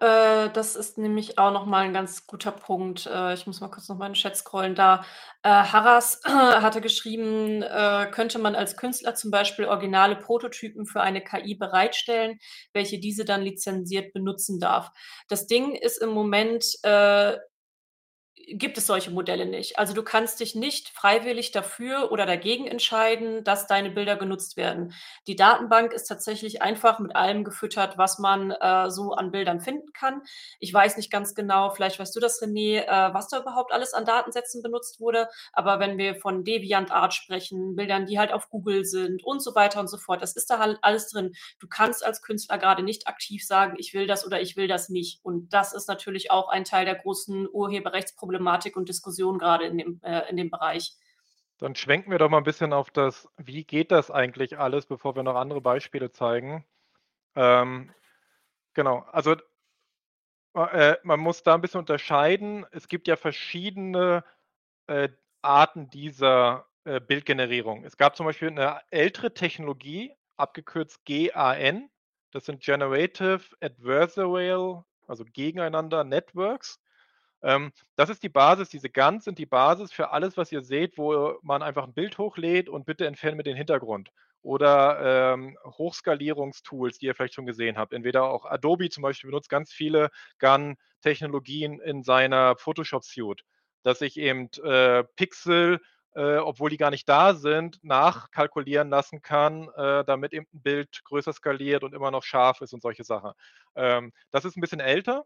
äh, 0.49 0.51
das 0.55 0.77
ist 0.77 0.97
nämlich 0.97 1.37
auch 1.39 1.53
noch 1.53 1.67
mal 1.67 1.85
'n 1.87 1.93
ganz 1.93 2.27
guter 2.27 2.53
Punkt. 2.53 3.07
Äh, 3.07 3.35
ich 3.35 3.47
muss 3.47 3.61
mal 3.61 3.69
kurz 3.69 3.87
noch 3.91 3.99
mal 3.99 4.07
in 4.07 4.13
den 4.13 4.19
Chat 4.19 4.35
scrollen. 4.37 4.75
Da, 4.75 5.05
äh, 5.43 5.49
Harras 5.51 6.21
hatte 6.25 6.81
geschrieben, 6.81 7.61
äh, 7.63 8.07
könnte 8.11 8.39
man 8.39 8.55
als 8.55 8.77
Künstler 8.79 9.15
zum 9.15 9.31
Beispiel 9.31 9.67
originale 9.67 10.17
Prototypen 10.17 10.87
für 10.87 11.03
eine 11.03 11.21
KI 11.23 11.55
bereitstellen, 11.55 12.39
welche 12.73 12.99
diese 12.99 13.27
dann 13.27 13.43
lizenziert 13.43 14.15
benutzen 14.15 14.59
darf. 14.59 14.91
Das 15.29 15.47
Ding 15.47 15.75
ist 15.75 15.99
im 16.01 16.11
Moment, 16.11 16.65
äh 16.83 17.37
gibt 18.49 18.79
es 18.79 18.87
solche 18.87 19.11
Modelle 19.11 19.47
nicht. 19.47 19.79
Also, 19.79 19.95
du 19.95 20.03
kannst 20.03 20.41
dich 20.41 20.55
nicht 20.55 20.89
freiwillig 20.91 21.51
dafür 21.53 22.13
oder 22.13 22.27
dagegen 22.27 22.67
entscheiden, 22.67 23.45
dass 23.45 23.67
deine 23.67 23.91
Bilder 23.91 24.17
genutzt 24.17 24.57
werden. 24.57 24.95
Die 25.27 25.37
Datenbank 25.37 25.93
ist 25.93 26.05
tatsächlich 26.05 26.63
einfach 26.63 26.99
mit 26.99 27.15
allem 27.17 27.45
gefüttert, 27.45 27.99
was 27.99 28.19
man, 28.19 28.51
äh, 28.51 28.91
so 28.91 29.13
an 29.13 29.31
Bildern 29.31 29.61
finden 29.61 29.93
kann. 29.93 30.23
Ich 30.59 30.73
weiß 30.73 30.97
nicht 30.97 31.11
ganz 31.11 31.35
genau, 31.35 31.71
vielleicht 31.71 31.99
weißt 31.99 32.15
du 32.15 32.21
das, 32.21 32.41
René, 32.43 32.81
äh, 32.87 33.15
was 33.15 33.29
da 33.29 33.41
überhaupt 33.41 33.73
alles 33.73 33.95
an 33.95 34.05
Datensätzen 34.05 34.63
benutzt 34.63 35.01
wurde, 35.01 35.29
aber 35.53 35.81
wenn 35.81 35.99
wir 35.99 36.15
von 36.17 36.45
DeviantArt 36.45 37.15
sprechen, 37.15 37.77
Bildern, 37.77 38.07
die 38.07 38.19
halt 38.19 38.33
auf 38.33 38.49
Google 38.51 38.85
sind 38.85 39.25
und 39.25 39.41
so 39.43 39.55
weiter 39.55 39.81
und 39.81 39.89
so 39.89 39.99
fort, 39.99 40.23
das 40.23 40.37
ist 40.37 40.51
da 40.51 40.59
halt 40.59 40.79
alles 40.83 41.09
drin. 41.11 41.33
Du 41.59 41.67
kannst 41.69 42.05
als 42.05 42.23
Künstler 42.23 42.59
grade 42.59 42.83
nicht 42.83 43.07
aktiv 43.09 43.45
sagen: 43.47 43.77
„Ich 43.79 43.95
will 43.95 44.07
das 44.07 44.27
oder 44.27 44.41
ich 44.41 44.57
will 44.57 44.69
das 44.69 44.89
nicht.“ 44.89 45.21
Und 45.25 45.53
das 45.53 45.73
ist 45.75 45.89
natürlich 45.89 46.31
auch 46.31 46.49
ein 46.49 46.65
Teil 46.65 46.85
der 46.85 46.95
großen 46.97 47.49
Urheberrechtsproblematik 47.51 48.32
und 48.77 48.89
Diskussion 48.89 49.39
grade 49.39 49.65
in 49.67 49.79
dem 49.79 50.01
äh, 50.03 50.29
in 50.31 50.37
dem 50.37 50.51
Bereich. 50.51 50.95
Dann 51.61 51.75
schwenken 51.77 52.11
wir 52.11 52.19
doch 52.19 52.29
mal 52.29 52.39
'n 52.39 52.45
bisschen 52.45 52.73
auf 52.73 52.91
das 52.91 53.29
wie 53.37 53.65
geht 53.65 53.91
das 53.93 54.11
eigentlich 54.11 54.59
alles, 54.59 54.87
bevor 54.87 55.15
wir 55.17 55.23
noch 55.23 55.37
andere 55.37 55.61
Beispiele 55.61 56.11
zeigen. 56.11 56.65
Ähm, 57.37 57.93
genau, 58.75 59.01
also 59.13 59.37
äh, 60.57 60.97
man 61.03 61.21
muss 61.21 61.43
da 61.43 61.55
'n 61.55 61.61
bisschen 61.61 61.81
unterscheiden. 61.81 62.67
Es 62.73 62.89
gibt 62.89 63.09
ja 63.09 63.17
verschiedene, 63.17 64.25
äh, 64.89 65.09
Arten 65.43 65.91
dieser, 65.91 66.67
äh, 66.85 67.01
Bildgenerierung. 67.01 67.85
Es 67.85 67.97
gab 67.97 68.17
zum 68.17 68.27
Beispiel 68.27 68.51
'ne 68.51 68.81
ältere 68.91 69.35
Technologie, 69.35 70.15
abgekürzt 70.37 71.05
GAN. 71.07 71.91
Das 72.33 72.47
sind 72.47 72.63
Generative 72.63 73.41
Adversarial, 73.61 74.85
also 75.07 75.25
gegeneinander 75.33 76.05
Networks. 76.05 76.81
Ähm, 77.43 77.73
das 77.97 78.11
ist 78.11 78.23
die 78.23 78.29
Basis 78.29 78.69
diese 78.69 78.91
GANs 78.91 79.25
sind 79.25 79.39
die 79.39 79.47
Basis 79.47 79.93
für 79.93 80.11
alles, 80.11 80.37
was 80.37 80.53
ihr 80.53 80.63
seht, 80.63 80.99
wo 80.99 81.39
man 81.43 81.63
einfach 81.63 81.85
'n 81.87 81.95
Bild 81.95 82.19
hochlädt 82.19 82.69
und 82.69 82.87
bitte 82.87 83.07
entferne 83.07 83.37
mir 83.37 83.43
den 83.43 83.57
Hintergrund. 83.57 84.11
Oder, 84.43 85.35
ähm, 85.35 85.57
Hochskalierungstools, 85.65 86.99
die 86.99 87.07
ihr 87.07 87.15
vielleicht 87.15 87.35
schon 87.35 87.47
gesehen 87.47 87.79
habt. 87.79 87.93
Entweder 87.93 88.25
auch 88.25 88.45
Adobe 88.47 88.89
zum 88.91 89.03
Beispiel 89.03 89.31
benutzt 89.31 89.49
ganz 89.49 89.73
viele 89.73 90.11
GAN-Technologien 90.39 91.81
in 91.81 92.03
seiner 92.03 92.57
Photoshop 92.57 93.05
Suite, 93.05 93.43
dass 93.85 94.01
ich 94.01 94.17
eben, 94.19 94.49
äh, 94.65 95.05
Pixel, 95.17 95.81
äh, 96.15 96.37
obwohl 96.39 96.71
die 96.71 96.77
gar 96.77 96.91
nicht 96.91 97.09
da 97.09 97.35
sind, 97.35 97.79
nachkalkulieren 97.85 98.91
lassen 98.91 99.23
kann, 99.23 99.69
äh, 99.77 100.05
damit 100.05 100.33
eben 100.35 100.47
'n 100.53 100.63
Bild 100.63 101.03
größer 101.05 101.33
skaliert 101.33 101.85
und 101.85 101.95
immer 101.95 102.11
noch 102.11 102.23
scharf 102.25 102.61
ist 102.63 102.73
und 102.75 102.83
solche 102.83 103.05
Sachen. 103.05 103.33
Ähm, 103.77 104.13
das 104.33 104.45
ist 104.45 104.57
'n 104.57 104.61
bisschen 104.61 104.81
älter. 104.81 105.25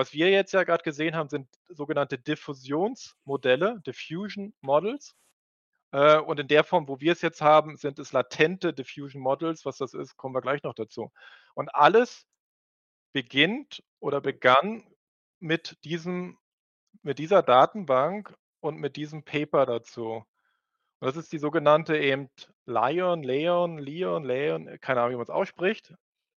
Was 0.00 0.14
wir 0.14 0.30
jetzt 0.30 0.52
ja 0.54 0.64
grad 0.64 0.82
gesehen 0.82 1.14
haben, 1.14 1.28
sind 1.28 1.46
sogenannte 1.68 2.16
Diffusionsmodelle, 2.16 3.82
Diffusion 3.86 4.54
Models. 4.62 5.14
Äh, 5.92 6.16
und 6.20 6.40
in 6.40 6.48
der 6.48 6.64
Form, 6.64 6.88
wo 6.88 7.00
wir 7.00 7.12
es 7.12 7.20
jetzt 7.20 7.42
haben, 7.42 7.76
sind 7.76 7.98
es 7.98 8.12
latente 8.12 8.72
Diffusion 8.72 9.20
Models. 9.20 9.66
Was 9.66 9.76
das 9.76 9.92
ist, 9.92 10.16
kommen 10.16 10.34
wir 10.34 10.40
gleich 10.40 10.62
noch 10.62 10.72
dazu. 10.72 11.12
Und 11.54 11.74
alles 11.74 12.26
beginnt 13.12 13.82
oder 13.98 14.22
begann 14.22 14.86
mit 15.38 15.76
diesem 15.84 16.38
mit 17.02 17.18
dieser 17.18 17.42
Datenbank 17.42 18.34
und 18.60 18.78
mit 18.78 18.96
diesem 18.96 19.22
Paper 19.22 19.66
dazu. 19.66 20.24
Und 21.00 21.08
das 21.08 21.16
ist 21.18 21.30
die 21.30 21.38
sogenannte 21.38 21.98
eben 21.98 22.30
Lion 22.64 23.22
Leon 23.22 23.76
Lion 23.76 24.24
Leon, 24.24 24.78
keine 24.80 25.00
Ahnung, 25.02 25.12
wie 25.12 25.16
man's 25.18 25.28
ausspricht, 25.28 25.92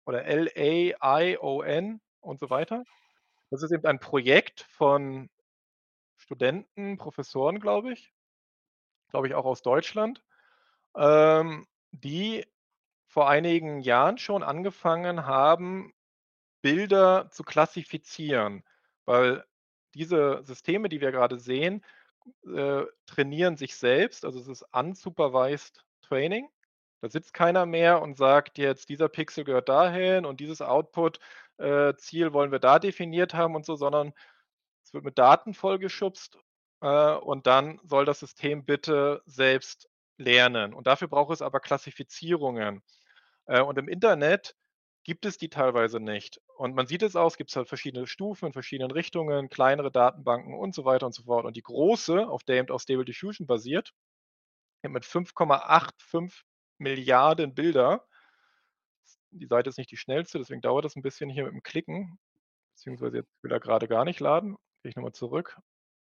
oder 0.07 0.25
L-A-I-O-N 0.25 2.01
und 2.21 2.41
so 2.41 2.49
weiter. 2.49 2.85
Das 3.51 3.63
ist 3.63 3.71
eben 3.73 3.85
ein 3.87 4.01
Projekt 4.01 4.63
von 4.63 5.29
Studenten, 6.19 6.99
Professoren, 6.99 7.61
glaube 7.61 7.93
ich 7.93 8.13
glaube 9.11 9.27
ich, 9.29 9.35
auch 9.35 9.45
aus 9.45 9.63
Deutschland, 9.63 10.23
ähm, 10.97 11.67
die 11.93 12.47
vor 13.07 13.29
einigen 13.29 13.81
Jahren 13.81 14.19
schon 14.19 14.43
angefangen 14.43 15.27
haben, 15.27 15.93
Bilder 16.63 17.31
zu 17.31 17.45
klassifizieren, 17.45 18.65
weil 19.07 19.45
diese 19.95 20.43
Systeme, 20.45 20.89
die 20.89 21.01
wir 21.01 21.13
grade 21.13 21.39
sehen, 21.39 21.85
äh, 22.47 22.85
trainieren 23.07 23.57
sich 23.57 23.77
selbst. 23.77 24.25
Also, 24.25 24.41
es 24.41 24.49
ist 24.49 24.65
unsupervised 24.73 25.85
training. 26.03 26.49
Da 27.03 27.09
sitzt 27.11 27.35
keiner 27.35 27.67
mehr 27.67 28.03
und 28.03 28.17
sagt 28.19 28.59
jetzt: 28.59 28.89
„Dieser 28.91 29.09
Pixel 29.09 29.45
gehört 29.45 29.69
dahin 29.71 30.27
und 30.27 30.41
dieses 30.41 30.63
Output 30.63 31.21
äh, 31.61 31.97
Ziel 31.97 32.33
wollen 32.33 32.53
wir 32.53 32.61
da 32.61 32.79
definiert 32.79 33.35
haben“ 33.35 33.57
und 33.57 33.67
so, 33.67 33.77
sondern 33.77 34.13
es 34.85 34.93
wird 34.95 35.05
mit 35.05 35.19
Daten 35.19 35.55
vollgeschubst, 35.55 36.39
äh, 36.81 37.15
und 37.15 37.47
dann 37.47 37.81
soll 37.85 38.05
das 38.05 38.21
System 38.21 38.65
bitte 38.65 39.23
selbst 39.27 39.89
lernen. 40.19 40.75
Und 40.75 40.87
dafür 40.87 41.09
braucht 41.09 41.33
es 41.33 41.43
aber 41.43 41.61
Klassifizierungen. 41.61 42.83
Äh, 43.47 43.63
und 43.63 43.79
im 43.79 43.89
Internet 43.89 44.55
gibt 45.05 45.25
es 45.27 45.39
die 45.39 45.49
teilweise 45.49 46.01
nicht. 46.01 46.41
Und 46.57 46.75
man 46.75 46.87
sieht 46.87 47.03
es 47.03 47.17
auch, 47.17 47.29
es 47.29 47.37
gibt 47.37 47.55
halt 47.57 47.69
verschiedene 47.69 48.07
Stufen 48.07 48.47
in 48.47 48.53
verschiedenen 48.53 48.91
Richtungen, 48.91 49.49
kleinere 49.49 49.91
Datenbanken 49.91 50.55
und 50.55 50.75
so 50.75 50.85
weiter 50.85 51.07
und 51.07 51.15
so 51.15 51.25
fort. 51.25 51.47
Und 51.47 51.57
die 51.57 51.63
große, 51.63 52.29
auf 52.29 52.45
der 52.45 52.59
eben 52.59 52.71
auch 52.71 52.81
Stable 52.81 53.05
Diffusion 53.05 53.47
basiert, 53.47 53.93
mit 54.83 55.05
5,85 55.05 57.55
Bilder. 57.55 58.07
Die 59.33 59.47
Seite 59.47 59.71
ist 59.71 59.79
nicht 59.79 59.91
die 59.93 59.97
schnellste, 59.97 60.39
deswegen 60.39 60.61
dauert 60.61 60.85
das 60.85 60.97
'n 60.97 61.03
bisschen 61.03 61.31
hier 61.31 61.45
mit 61.45 61.53
dem 61.53 61.63
Klicken, 61.63 62.19
beziehungsweise 62.75 63.19
jetzt 63.19 63.33
will 63.43 63.53
er 63.53 63.61
grade 63.61 63.89
gar 63.89 64.05
nicht 64.05 64.21
laden. 64.21 64.57
Gehe 64.83 64.91
ich 64.91 64.97
noch 64.97 65.05
mal 65.05 65.13
zurück. 65.13 65.59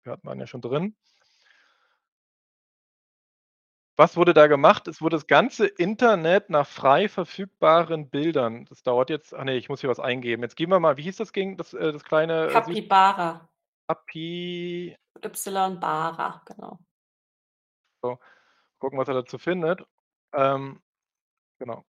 Wir 0.04 0.14
hatten 0.14 0.28
waren 0.28 0.40
ja 0.40 0.48
schon 0.48 0.62
drin. 0.62 0.96
Was 4.00 4.18
wurde 4.18 4.34
da 4.34 4.48
gemacht? 4.48 4.88
Es 4.88 5.02
wurde 5.04 5.16
das 5.18 5.28
ganze 5.28 5.68
Internet 5.68 6.50
nach 6.50 6.66
frei 6.66 7.08
verfügbaren 7.08 8.10
Bildern 8.10 8.66
das 8.66 8.82
dauert 8.82 9.12
jetzt 9.12 9.36
ach 9.36 9.44
ne, 9.44 9.56
ich 9.56 9.70
muss 9.70 9.82
hier 9.82 9.90
was 9.90 10.00
eingeben. 10.00 10.42
Jetzt 10.42 10.56
gehen 10.56 10.70
wir 10.72 10.80
mal 10.80 10.98
wie 10.98 11.04
hieß 11.04 11.18
das 11.18 11.32
Ding, 11.32 11.58
das 11.58 11.74
äh, 11.76 11.92
das 11.92 12.04
kleine, 12.04 12.64
äh, 12.66 12.66
Capybara. 12.66 13.50
Capi 13.90 14.96
Y 15.22 15.80
Bara, 15.80 16.42
genau. 16.46 16.84
So, 18.04 18.20
gucken, 18.80 19.00
was 19.00 19.08
er 19.10 19.16
dazu 19.16 19.40
findet. 19.40 19.86
Ähm, 20.34 20.82
genau. 21.60 21.84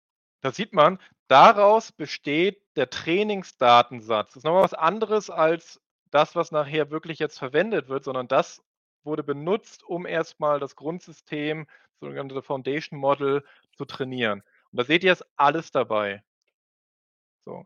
Da 0.43 0.51
sieht 0.51 0.72
man, 0.72 0.99
daraus 1.28 1.93
besteht 1.93 2.62
der 2.76 2.90
Trainingsdatensatz. 2.90 4.30
Das 4.30 4.36
ist 4.38 4.45
noch 4.45 4.55
mal 4.55 4.64
was 4.64 4.74
anderes 4.74 5.30
als 5.30 5.80
das, 6.11 6.36
was 6.36 6.51
nachher 6.53 6.90
wirklich 6.90 7.20
jetzt 7.20 7.38
verwendet 7.38 7.88
wird, 7.88 8.05
sondern 8.05 8.28
das 8.28 8.62
wurde 9.05 9.22
benutzt, 9.22 9.84
um 9.84 10.05
erst 10.05 10.40
mal 10.40 10.61
das 10.61 10.76
Grundsystem, 10.76 11.66
sogenannte 12.01 12.43
Foundation 12.43 12.99
Model, 12.99 13.45
zu 13.76 13.84
trainieren. 13.84 14.43
Und 14.72 14.78
da 14.78 14.84
seht 14.84 15.05
ihr, 15.05 15.12
ist 15.12 15.24
alles 15.36 15.70
dabei. 15.70 16.22
So. 17.45 17.64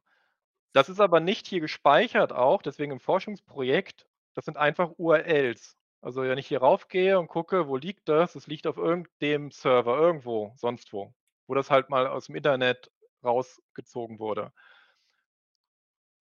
Das 0.72 0.88
ist 0.90 1.00
aber 1.00 1.20
nicht 1.20 1.46
hier 1.46 1.60
gespeichert 1.60 2.32
auch, 2.32 2.60
deswegen 2.60 2.92
im 2.92 3.00
Forschungsprojekt, 3.00 4.06
das 4.34 4.44
sind 4.44 4.58
einfach 4.58 4.92
URLs. 4.98 5.78
Also, 6.02 6.22
wenn 6.22 6.38
ich 6.38 6.46
hier 6.46 6.60
raufgehe 6.60 7.18
und 7.18 7.28
gucke, 7.28 7.68
wo 7.68 7.76
liegt 7.76 8.08
das? 8.08 8.34
Das 8.34 8.46
liegt 8.46 8.66
auf 8.66 8.76
irgend 8.76 9.08
dem 9.22 9.50
Server 9.50 9.96
irgendwo, 9.98 10.52
sonst 10.56 10.92
wo, 10.92 11.14
wo 11.48 11.54
das 11.54 11.70
halt 11.70 11.90
mal 11.90 12.06
aus'm 12.08 12.34
Internet 12.36 12.90
rausgezogen 13.24 14.18
wurde. 14.18 14.52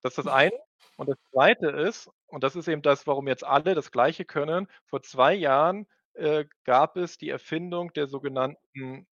Das 0.03 0.11
ist 0.11 0.25
das 0.25 0.27
eine. 0.27 0.51
Und 0.97 1.09
das 1.09 1.17
Zweite 1.31 1.67
ist 1.69 2.09
und 2.27 2.43
das 2.43 2.55
ist 2.55 2.67
eben 2.67 2.81
das, 2.83 3.07
warum 3.07 3.27
jetzt 3.27 3.43
alle 3.43 3.73
das 3.75 3.91
Gleiche 3.91 4.23
können. 4.25 4.67
Vor 4.85 5.01
2 5.01 5.33
Jahren, 5.33 5.87
äh, 6.13 6.45
gab 6.63 6.95
es 6.97 7.17
die 7.17 7.29
Erfindung 7.29 7.91
der 7.93 8.07
sogenannten 8.07 9.07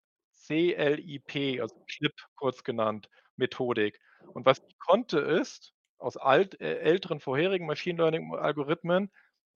CLIP, 0.46 1.60
also 1.60 1.74
CLIP 1.88 2.12
kurz 2.34 2.64
genannt, 2.64 3.08
Methodik. 3.36 4.00
Und 4.32 4.46
was 4.46 4.60
die 4.66 4.74
konnte, 4.78 5.20
ist, 5.20 5.72
aus 5.98 6.16
alt 6.16 6.60
äh, 6.60 6.78
älteren 6.80 7.20
vorherigen 7.20 7.66
Machine 7.66 7.98
Learning 8.02 8.34
Algorithmen 8.34 9.10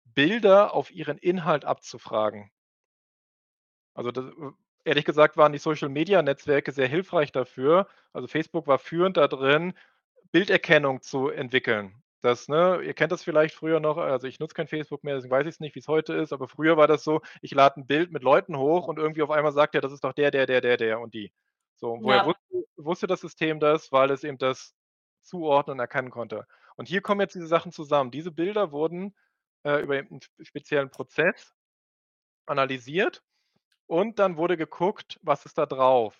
Bilder 0.05 0.73
auf 0.75 0.91
ihren 0.93 1.19
Inhalt 1.19 1.65
abzufragen. 1.65 2.51
Also, 3.97 4.11
das 4.11 4.25
äh, 4.27 4.51
ehrlich 4.85 5.05
gesagt 5.05 5.37
waren 5.37 5.53
die 5.53 5.59
Social-Media-Netzwerke 5.59 6.73
sehr 6.73 6.89
hilfreich 6.89 7.33
dafür. 7.33 7.89
Also, 8.13 8.29
Facebook 8.29 8.67
war 8.67 8.79
führend 8.79 9.17
da 9.17 9.29
drin, 9.29 9.75
Bilderkennung 10.33 11.03
zu 11.03 11.29
entwickeln. 11.31 12.03
Das, 12.23 12.49
ne 12.49 12.81
ihr 12.85 12.95
kennt 12.95 13.13
das 13.13 13.23
vielleicht 13.25 13.55
früher 13.55 13.81
noch, 13.81 13.99
also, 13.99 14.27
ich 14.29 14.41
nutze 14.41 14.55
kein 14.55 14.69
Facebook 14.69 15.05
mehr, 15.05 15.17
deswegen 15.17 15.33
weiß 15.33 15.47
ich's 15.47 15.61
nicht, 15.61 15.75
wie's 15.77 15.89
heute 15.89 16.15
ist, 16.15 16.33
aber 16.33 16.49
früher 16.49 16.77
war 16.79 16.89
das 16.89 17.05
so, 17.05 17.23
ich 17.43 17.53
lade 17.55 17.81
'n 17.81 17.87
Bild 17.87 18.13
mit 18.13 18.23
Leuten 18.25 18.59
hoch 18.59 18.89
und 18.89 18.99
irgendwie 18.99 19.23
auf 19.23 19.31
einmal 19.33 19.53
sagt 19.53 19.75
er: 19.77 19.81
„Das 19.83 19.93
ist 19.93 20.05
doch 20.05 20.13
der, 20.15 20.31
der, 20.33 20.47
der, 20.47 20.61
der, 20.63 20.77
der 20.79 21.01
und 21.01 21.15
die.“ 21.15 21.33
So, 21.77 21.99
woher 22.03 22.23
Ja. 22.23 22.25
wusste 22.25 22.43
wusste 22.77 23.07
das 23.09 23.21
System 23.23 23.61
das? 23.61 23.93
Weil 23.93 24.11
es 24.13 24.25
eben 24.25 24.39
das 24.39 24.75
zuordnen 25.23 25.75
und 25.77 25.81
erkennen 25.81 26.11
konnte. 26.11 26.47
Und 26.77 26.89
hier 26.89 27.03
kommen 27.03 27.21
jetzt 27.23 27.35
diese 27.37 27.47
Sachen 27.49 27.73
zusammen. 27.73 28.11
Diese 28.13 28.33
Bilder 28.33 28.73
wurden, 28.73 29.15
äh, 29.65 29.81
über 29.83 29.97
'n 29.99 30.21
speziellen 30.43 30.91
Prozess 30.91 31.55
analysiert 32.47 33.23
und 33.87 34.19
dann 34.19 34.37
wurde 34.37 34.57
geguckt, 34.57 35.19
was 35.23 35.47
ist 35.47 35.59
da 35.59 35.67
drauf? 35.67 36.19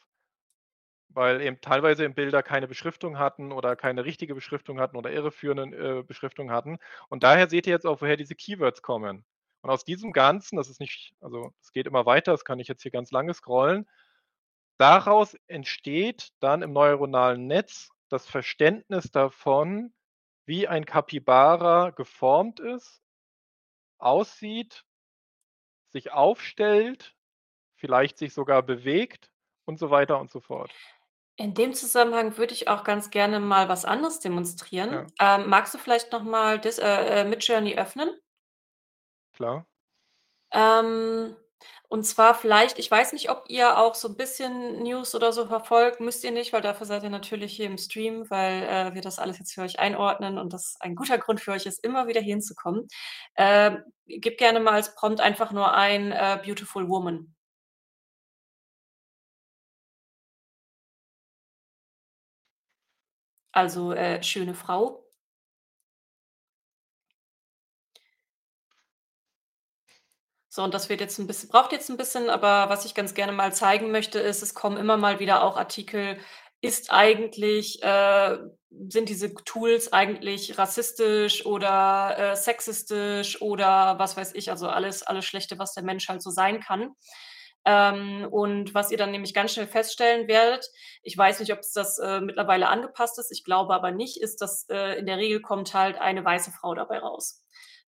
Weil 1.09 1.41
eben 1.41 1.61
teilweise 1.61 2.05
eben 2.05 2.15
Bilder 2.15 2.43
keine 2.43 2.69
Beschriftung 2.69 3.19
hatten 3.19 3.53
oder 3.53 3.77
keine 3.77 4.05
richtige 4.05 4.35
Beschriftung 4.35 4.81
hatten 4.81 4.97
oder 4.97 5.13
irreführende, 5.13 6.01
äh, 6.01 6.03
Beschriftung 6.03 6.51
hatten. 6.51 6.79
Und 7.09 7.23
daher 7.23 7.49
seht 7.49 7.67
ihr 7.67 7.73
jetzt 7.73 7.87
auch, 7.87 8.01
woher 8.01 8.17
diese 8.17 8.35
Keywords 8.35 8.83
kommen. 8.83 9.25
Und 9.63 9.71
aus 9.71 9.85
diesem 9.85 10.13
Ganzen, 10.13 10.57
das 10.57 10.69
ist 10.69 10.81
nicht 10.81 11.15
also, 11.21 11.55
es 11.63 11.73
geht 11.73 11.87
immer 11.87 12.05
weiter, 12.05 12.33
das 12.33 12.45
kann 12.45 12.59
ich 12.59 12.69
jetzt 12.69 12.83
hier 12.83 12.91
ganz 12.91 13.11
lange 13.13 13.33
scrollen. 13.33 13.89
Daraus 14.79 15.35
entsteht 15.47 16.33
dann 16.41 16.63
im 16.63 16.73
neuronalen 16.73 17.47
Netz 17.47 17.91
das 18.09 18.27
Verständnis 18.27 19.11
davon, 19.11 19.95
wie 20.47 20.69
ein 20.69 20.85
Kapibara 20.85 21.91
geformt 21.91 22.61
ist, 22.61 23.03
aussieht, 23.99 24.85
sich 25.89 26.13
aufstellt, 26.13 27.17
vielleicht 27.85 28.19
sich 28.19 28.33
sogar 28.35 28.63
bewegt 28.63 29.31
und 29.67 29.79
so 29.79 29.91
weiter 29.91 30.21
und 30.21 30.31
so 30.31 30.41
fort. 30.41 30.77
In 31.37 31.55
dem 31.55 31.75
Zusammenhang 31.75 32.37
würde 32.39 32.55
ich 32.55 32.67
auch 32.69 32.83
ganz 32.83 33.11
gerne 33.11 33.39
mal 33.41 33.69
was 33.69 33.85
anderes 33.85 34.19
demonstrieren. 34.21 35.01
Ja. 35.01 35.13
Ähm, 35.21 35.49
magst 35.49 35.73
du 35.75 35.79
vielleicht 35.79 36.11
noch 36.13 36.23
mal 36.25 36.59
das, 36.61 36.79
äh, 36.81 37.21
äh, 37.21 37.25
Midjourney 37.25 37.77
öffnen? 37.79 38.11
Klar. 39.33 39.67
Ähm, 40.53 41.37
und 41.89 42.05
zwar 42.05 42.35
vielleicht 42.35 42.79
ich 42.79 42.91
weiß 42.91 43.13
nicht, 43.13 43.31
ob 43.31 43.45
ihr 43.49 43.79
auch 43.79 43.95
so 43.95 44.09
'n 44.09 44.17
bisschen 44.17 44.83
News 44.83 45.15
oder 45.15 45.33
so 45.33 45.47
verfolgt, 45.47 46.01
müsst 46.01 46.25
ihr 46.25 46.31
nicht, 46.33 46.53
weil 46.53 46.61
dafür 46.63 46.87
seid 46.87 47.03
ihr 47.03 47.11
natürlich 47.11 47.55
hier 47.57 47.67
im 47.67 47.79
Stream, 47.79 48.29
weil, 48.31 48.63
äh, 48.65 48.95
wir 48.95 49.01
das 49.03 49.19
alles 49.19 49.39
jetzt 49.39 49.55
für 49.55 49.63
euch 49.63 49.79
einordnen 49.79 50.39
und 50.39 50.53
das 50.53 50.77
ein 50.81 50.95
guter 50.95 51.19
Grund 51.19 51.41
für 51.41 51.53
euch 51.53 51.67
ist, 51.67 51.83
immer 51.85 52.07
wieder 52.07 52.21
hier 52.21 52.35
hinzukommen. 52.35 52.87
Ähm, 53.37 53.83
gebt 54.07 54.39
gerne 54.39 54.61
mal 54.61 54.73
als 54.75 54.95
Prompt 54.95 55.21
einfach 55.21 55.53
nur 55.53 55.73
ein, 55.75 56.13
äh, 56.13 56.39
„Beautiful 56.45 56.89
woman“. 56.89 57.35
Also, 63.55 63.93
äh, 63.93 64.21
schöne 64.23 64.53
Frau. 64.53 65.05
So, 70.57 70.63
und 70.63 70.73
das 70.73 70.89
wird 70.89 71.01
jetzt 71.01 71.19
'n 71.19 71.27
bisschen 71.27 71.49
braucht 71.49 71.73
jetzt 71.73 71.91
'n 71.91 71.97
bisschen, 71.97 72.31
aber 72.31 72.69
was 72.71 72.85
ich 72.85 72.95
ganz 72.95 73.15
gerne 73.15 73.33
mal 73.33 73.53
zeigen 73.53 73.91
möchte, 73.91 74.21
ist, 74.21 74.41
es 74.43 74.55
kommen 74.55 74.77
immer 74.77 74.97
mal 74.97 75.19
wieder 75.19 75.43
auch 75.43 75.57
Artikel: 75.57 76.17
Ist 76.61 76.93
eigentlich 76.93 77.83
äh, 77.83 78.39
sind 78.89 79.09
diese 79.09 79.35
Tools 79.35 79.93
eigentlich 79.93 80.57
rassistisch 80.57 81.45
oder, 81.45 82.17
äh, 82.33 82.37
sexistisch 82.37 83.41
oder 83.43 83.99
was 83.99 84.17
weiß 84.17 84.33
ich, 84.35 84.51
also 84.51 84.69
alles 84.69 85.03
alles 85.03 85.25
Schlechte, 85.25 85.59
was 85.59 85.75
der 85.75 85.83
Mensch 85.85 86.09
halt 86.09 86.23
so 86.23 86.31
sein 86.31 86.61
kann. 86.61 86.91
Ähm, 87.67 88.27
und 88.31 88.75
was 88.75 88.91
ihr 88.91 88.99
dann 88.99 89.11
nämlich 89.13 89.35
ganz 89.35 89.53
schnell 89.55 89.67
feststellen 89.67 90.29
werdet 90.29 90.67
ich 91.03 91.17
weiß 91.19 91.41
nicht, 91.41 91.53
ob's 91.53 91.73
das, 91.73 91.99
äh, 91.99 92.21
mittlerweile 92.21 92.69
angepasst 92.69 93.19
ist, 93.19 93.31
ich 93.33 93.45
glaube 93.45 93.75
aber 93.75 93.91
nicht, 93.93 94.21
ist, 94.23 94.41
dass, 94.43 94.67
äh, 94.71 94.99
in 94.99 95.07
der 95.07 95.19
Regel 95.19 95.41
kommt 95.43 95.75
halt 95.75 95.99
eine 96.01 96.25
weiße 96.25 96.51
Frau 96.53 96.75
dabei 96.75 96.99
raus. 96.99 97.43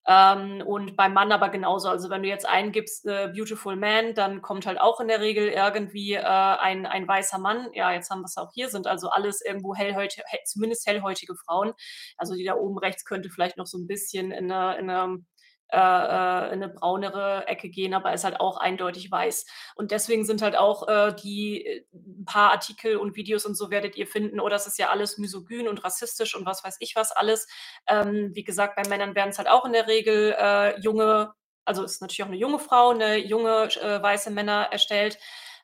Ähm, 0.08 0.62
und 0.66 0.96
beim 0.96 1.14
Mann 1.14 1.32
aber 1.32 1.48
genauso. 1.48 1.88
Also, 1.88 2.10
wenn 2.10 2.22
du 2.22 2.28
jetzt 2.28 2.46
eingibst, 2.48 3.06
äh, 3.06 3.28
„Beautiful 3.34 3.74
man“, 3.76 4.14
dann 4.14 4.40
kommt 4.42 4.66
halt 4.66 4.80
auch 4.80 5.00
in 5.00 5.08
der 5.08 5.20
Regel 5.20 5.48
irgendwie, 5.48 6.12
äh, 6.14 6.20
ein 6.22 6.86
ein 6.86 7.08
weißer 7.08 7.38
Mann. 7.38 7.68
Ja, 7.74 7.92
jetzt 7.92 8.10
haben 8.10 8.20
wir's 8.22 8.36
auch 8.36 8.50
hier, 8.54 8.68
sind 8.68 8.86
also 8.86 9.08
alles 9.10 9.40
irgendwo 9.44 9.74
hellhäut 9.74 10.16
hell 10.26 10.40
zumindest 10.46 10.86
hellhäutige 10.86 11.34
Frauen. 11.36 11.72
Also, 12.18 12.34
die 12.36 12.44
da 12.44 12.54
oben 12.54 12.78
rechts 12.78 13.04
könnte 13.04 13.30
vielleicht 13.30 13.56
noch 13.56 13.66
so 13.66 13.78
'n 13.78 13.86
bisschen 13.88 14.30
in 14.32 14.46
'ne 14.46 14.76
in 14.78 14.86
'ne 14.86 15.18
äh, 15.70 15.78
äh, 15.78 16.52
in 16.52 16.60
'ne 16.60 16.68
braunere 16.68 17.46
Ecke 17.48 17.68
gehen, 17.70 17.94
aber 17.94 18.12
ist 18.14 18.24
halt 18.24 18.40
auch 18.40 18.58
eindeutig 18.58 19.10
weiß. 19.10 19.46
Und 19.76 19.90
deswegen 19.90 20.24
sind 20.24 20.42
halt 20.42 20.56
auch, 20.56 20.88
äh, 20.88 21.14
die 21.22 21.64
äh, 21.66 21.84
'n 21.94 22.24
paar 22.26 22.52
Artikel 22.52 22.96
und 22.98 23.16
Videos 23.16 23.46
und 23.46 23.56
so 23.56 23.70
werdet 23.70 23.96
ihr 23.96 24.06
finden: 24.06 24.40
„Oh, 24.40 24.48
das 24.48 24.66
ist 24.66 24.78
ja 24.78 24.90
alles 24.90 25.18
misogyn 25.18 25.68
und 25.68 25.84
rassistisch 25.84 26.34
und 26.36 26.46
was 26.46 26.64
weiß 26.64 26.76
ich 26.80 26.96
was 26.96 27.12
alles.“ 27.12 27.48
Ähm, 27.88 28.30
wie 28.34 28.44
gesagt, 28.44 28.76
bei 28.76 28.88
Männern 28.88 29.14
werden's 29.14 29.38
halt 29.38 29.48
auch 29.48 29.64
in 29.66 29.72
der 29.72 29.86
Regel, 29.88 30.34
äh, 30.38 30.78
junge 30.80 31.32
also, 31.68 31.82
ist 31.84 32.00
natürlich 32.00 32.22
auch 32.22 32.28
'ne 32.28 32.36
junge 32.36 32.60
Frau, 32.60 32.92
ne, 32.94 33.16
junge 33.18 33.64
äh, 33.82 34.00
weiße 34.02 34.30
Männer 34.30 34.68
erstellt. 34.70 35.18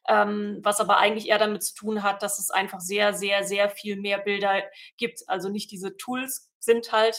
Ähm, 0.09 0.59
was 0.65 0.81
aber 0.81 0.99
eigentlich 0.99 1.29
eher 1.29 1.39
damit 1.39 1.63
zu 1.63 1.75
tun 1.77 2.03
hat, 2.03 2.23
dass 2.25 2.41
es 2.41 2.51
einfach 2.51 2.81
sehr, 2.81 3.15
sehr, 3.15 3.45
sehr 3.45 3.71
viel 3.71 3.97
mehr 3.97 4.19
Bilder 4.19 4.63
gibt. 4.97 5.21
Also, 5.29 5.49
nicht 5.49 5.71
diese 5.71 5.97
Tools 5.97 6.51
sind 6.59 6.91
halt 6.93 7.17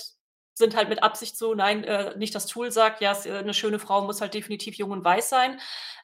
sind 0.55 0.75
halt 0.75 0.89
mit 0.89 1.03
Absicht 1.03 1.37
so 1.37 1.53
nein, 1.55 1.83
äh, 1.83 2.15
nicht 2.17 2.35
das 2.35 2.45
Tool 2.47 2.71
sagt: 2.71 3.01
„Ja, 3.01 3.13
äh, 3.25 3.43
'ne 3.43 3.53
schöne 3.53 3.79
Frau 3.79 4.01
muss 4.05 4.21
halt 4.21 4.33
definitiv 4.35 4.75
jung 4.75 4.91
und 4.91 5.03
weiß 5.05 5.29
sein“, 5.29 5.59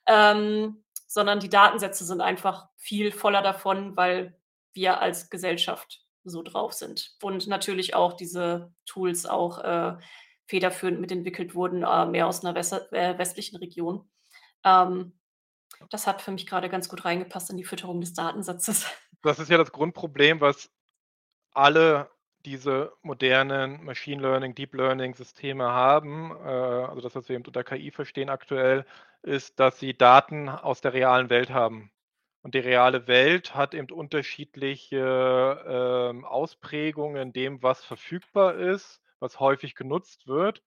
ähm, 0.07 0.83
sondern 1.07 1.39
die 1.39 1.49
Datensätze 1.49 2.05
sind 2.05 2.21
einfach 2.21 2.67
viel 2.77 3.11
voller 3.11 3.41
davon, 3.41 3.97
weil 3.97 4.37
wir 4.73 5.01
als 5.01 5.29
Gesellschaft 5.29 6.01
so 6.23 6.43
drauf 6.43 6.73
sind. 6.73 7.11
Und 7.23 7.47
natürlich 7.47 7.95
auch 7.95 8.13
diese 8.13 8.73
Tools 8.85 9.25
auch, 9.25 9.59
äh, 9.63 9.97
federführend 10.47 10.99
mitentwickelt 11.01 11.55
wurden, 11.55 11.83
äh, 11.83 12.05
mehr 12.07 12.27
aus 12.27 12.43
'ner 12.43 12.55
wesse 12.55 12.91
äh, 12.91 13.17
westlichen 13.17 13.57
Region. 13.57 14.09
Ähm, 14.65 15.13
das 15.91 16.07
hat 16.07 16.21
für 16.23 16.31
mich 16.31 16.47
grade 16.47 16.69
ganz 16.69 16.89
gut 16.89 17.05
reingepasst 17.05 17.51
in 17.51 17.57
die 17.57 17.65
Fütterung 17.65 18.01
des 18.01 18.13
Datensatzes. 18.13 18.85
Das 19.23 19.39
ist 19.39 19.49
ja 19.49 19.57
das 19.57 19.71
Grundproblem, 19.71 20.39
was 20.41 20.71
alle 21.53 22.11
diese 22.45 22.93
modernen 23.01 23.83
Machine 23.83 24.21
Learning, 24.21 24.55
Deep 24.55 24.73
Learning 24.73 25.13
Systeme 25.13 25.65
haben, 25.65 26.31
äh, 26.31 26.49
also 26.49 27.01
das, 27.01 27.15
was 27.15 27.29
wir 27.29 27.35
eben 27.35 27.45
unter 27.45 27.63
KI 27.63 27.91
verstehen 27.91 28.29
aktuell, 28.29 28.85
ist, 29.23 29.59
dass 29.59 29.79
sie 29.79 29.97
Daten 29.97 30.49
aus 30.49 30.81
der 30.81 30.93
realen 30.93 31.29
Welt 31.29 31.49
haben. 31.49 31.91
Und 32.41 32.55
die 32.55 32.59
reale 32.59 33.07
Welt 33.07 33.53
hat 33.55 33.73
eben 33.73 33.91
unterschiedliche, 33.91 35.01
ähm, 35.67 36.25
Ausprägungen 36.25 37.21
in 37.21 37.33
dem, 37.33 37.61
was 37.61 37.83
verfügbar 37.83 38.55
ist, 38.55 39.01
was 39.19 39.39
häufig 39.39 39.75
genutzt 39.75 40.27
wird. 40.27 40.63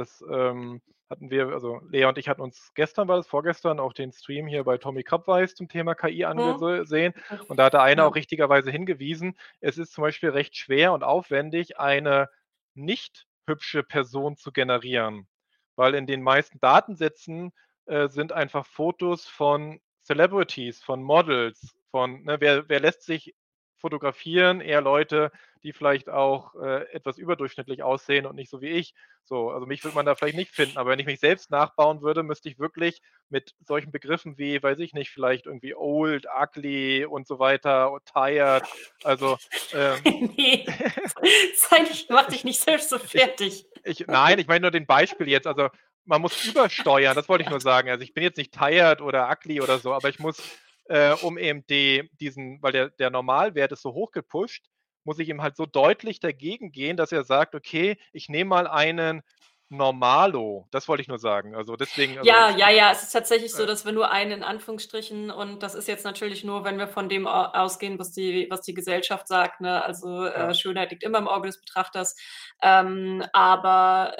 Das, 0.00 0.24
ähm, 0.30 0.80
hatten 1.10 1.30
wir 1.30 1.48
also 1.48 1.80
Lea 1.90 2.04
und 2.06 2.18
ich 2.18 2.28
hatten 2.28 2.40
uns 2.40 2.72
gestern 2.74 3.08
war 3.08 3.16
das, 3.16 3.26
vorgestern 3.26 3.80
auch 3.80 3.92
den 3.92 4.12
Stream 4.12 4.46
hier 4.46 4.64
bei 4.64 4.78
Tommy 4.78 5.02
Krabweis 5.02 5.54
zum 5.54 5.68
Thema 5.68 5.94
KI 5.94 6.24
Mhm. 6.24 6.26
angesehen. 6.26 7.14
Und 7.48 7.58
da 7.58 7.64
hatte 7.66 7.82
einer 7.82 8.06
auch 8.06 8.14
richtigerweise 8.14 8.70
hingewiesen, 8.70 9.36
es 9.60 9.78
ist 9.78 9.92
zum 9.92 10.02
Beispiel 10.02 10.30
recht 10.30 10.56
schwer 10.56 10.92
und 10.92 11.02
aufwendig, 11.04 11.78
eine 11.80 12.28
nicht 12.74 13.26
hübsche 13.48 13.82
Person 13.82 14.36
zu 14.36 14.52
generieren, 14.52 15.28
weil 15.76 15.94
in 15.94 16.06
den 16.06 16.22
meisten 16.22 16.60
Datensätzen, 16.60 17.52
äh, 17.86 18.08
sind 18.08 18.32
einfach 18.32 18.66
Fotos 18.66 19.26
von 19.26 19.80
Celebrities, 20.04 20.82
von 20.82 21.02
Models, 21.02 21.74
von 21.90 22.22
ne, 22.24 22.36
wer 22.40 22.68
wer 22.68 22.80
lässt 22.80 23.02
sich 23.04 23.34
fotografieren? 23.80 24.60
Eher 24.60 24.80
Leute, 24.80 25.32
die 25.62 25.72
vielleicht 25.72 26.08
auch, 26.08 26.54
äh, 26.54 26.90
etwas 26.92 27.18
überdurchschnittlich 27.18 27.82
aussehen 27.82 28.26
und 28.26 28.36
nicht 28.36 28.50
so 28.50 28.60
wie 28.60 28.68
ich. 28.68 28.94
So, 29.24 29.50
also 29.50 29.66
mich 29.66 29.84
würde 29.84 29.94
man 29.94 30.06
da 30.06 30.14
vielleicht 30.14 30.36
nicht 30.36 30.50
finden, 30.50 30.78
aber 30.78 30.90
wenn 30.90 30.98
ich 30.98 31.06
mich 31.06 31.20
selbst 31.20 31.50
nachbauen 31.50 32.02
würde, 32.02 32.22
müsste 32.22 32.48
ich 32.48 32.58
wirklich 32.58 33.00
mit 33.28 33.54
solchen 33.64 33.92
Begriffen 33.92 34.38
wie, 34.38 34.62
weiß 34.62 34.78
ich 34.80 34.92
nicht, 34.92 35.10
vielleicht 35.10 35.46
irgendwie 35.46 35.74
old, 35.74 36.26
ugly 36.26 37.04
und 37.04 37.26
so 37.26 37.38
weiter, 37.38 37.96
tired, 38.12 38.64
also, 39.04 39.36
ähm 39.74 40.00
Ne, 40.04 41.82
nicht 41.82 42.10
mach 42.10 42.26
dich 42.26 42.38
ich 42.38 42.44
nicht 42.44 42.60
selbst 42.60 42.90
so 42.90 42.96
ich 43.04 43.10
fertig. 43.10 43.66
ich 43.84 44.06
nein, 44.06 44.38
ich 44.38 44.46
meine 44.46 44.62
nur 44.62 44.70
den 44.70 44.86
Beispiel 44.86 45.28
jetzt, 45.28 45.46
also 45.46 45.68
man 46.04 46.20
muss 46.22 46.44
übersteuern, 46.44 47.14
das 47.14 47.28
wollte 47.28 47.44
ich 47.44 47.50
nur 47.50 47.60
sagen. 47.60 47.88
Also, 47.88 48.02
ich 48.02 48.14
bin 48.14 48.22
jetzt 48.24 48.36
nicht 48.36 48.52
tired 48.52 49.00
oder 49.00 49.30
ugly 49.30 49.60
oder 49.60 49.78
so, 49.78 49.92
aber 49.92 50.08
ich 50.08 50.18
muss, 50.18 50.42
äh, 50.90 51.14
um 51.14 51.38
eben 51.38 51.66
die 51.68 52.10
diesen 52.20 52.62
weil 52.62 52.72
der 52.72 52.90
der 52.90 53.10
Normalwert 53.10 53.72
ist 53.72 53.82
so 53.82 53.94
hoch 53.94 54.12
gepusht, 54.12 54.66
muss 55.04 55.18
ich 55.20 55.28
ihm 55.30 55.42
halt 55.42 55.56
so 55.56 55.66
deutlich 55.66 56.20
dagegen 56.20 56.72
gehen, 56.72 56.96
dass 56.98 57.12
er 57.12 57.24
sagt: 57.24 57.54
„Okay, 57.56 57.98
ich 58.12 58.28
nehme 58.28 58.50
mal 58.50 58.66
einen 58.68 59.22
Normalo.“ 59.70 60.68
Das 60.72 60.88
wollte 60.88 61.02
ich 61.02 61.08
nur 61.08 61.18
sagen. 61.20 61.54
Also, 61.56 61.76
deswegen 61.76 62.18
also 62.18 62.46
Ja, 62.46 62.50
ja, 62.56 62.68
ja, 62.70 62.90
es 62.92 63.02
ist 63.02 63.12
tatsächlich 63.12 63.54
so, 63.56 63.64
äh 63.64 63.66
dass 63.66 63.86
wenn 63.86 63.94
du 63.94 64.02
einen 64.02 64.32
in 64.32 64.42
Anführungsstrichen 64.42 65.30
und 65.30 65.62
das 65.62 65.74
ist 65.74 65.88
jetzt 65.88 66.04
natürlich 66.04 66.44
nur, 66.44 66.64
wenn 66.64 66.76
wir 66.78 66.86
von 66.86 67.08
dem 67.08 67.26
ausgehen, 67.26 67.98
was 67.98 68.12
die 68.12 68.46
was 68.50 68.60
die 68.62 68.74
Gesellschaft 68.74 69.26
sagt, 69.26 69.60
ne? 69.62 69.82
Also, 69.82 70.24
äh, 70.26 70.52
Ja. 70.52 70.54
Schönheit 70.54 70.90
liegt 70.90 71.02
immer 71.02 71.18
im 71.18 71.28
Auge 71.28 71.48
des 71.48 71.58
Betrachters. 71.60 72.16
Ähm, 72.62 73.24
aber, 73.32 74.14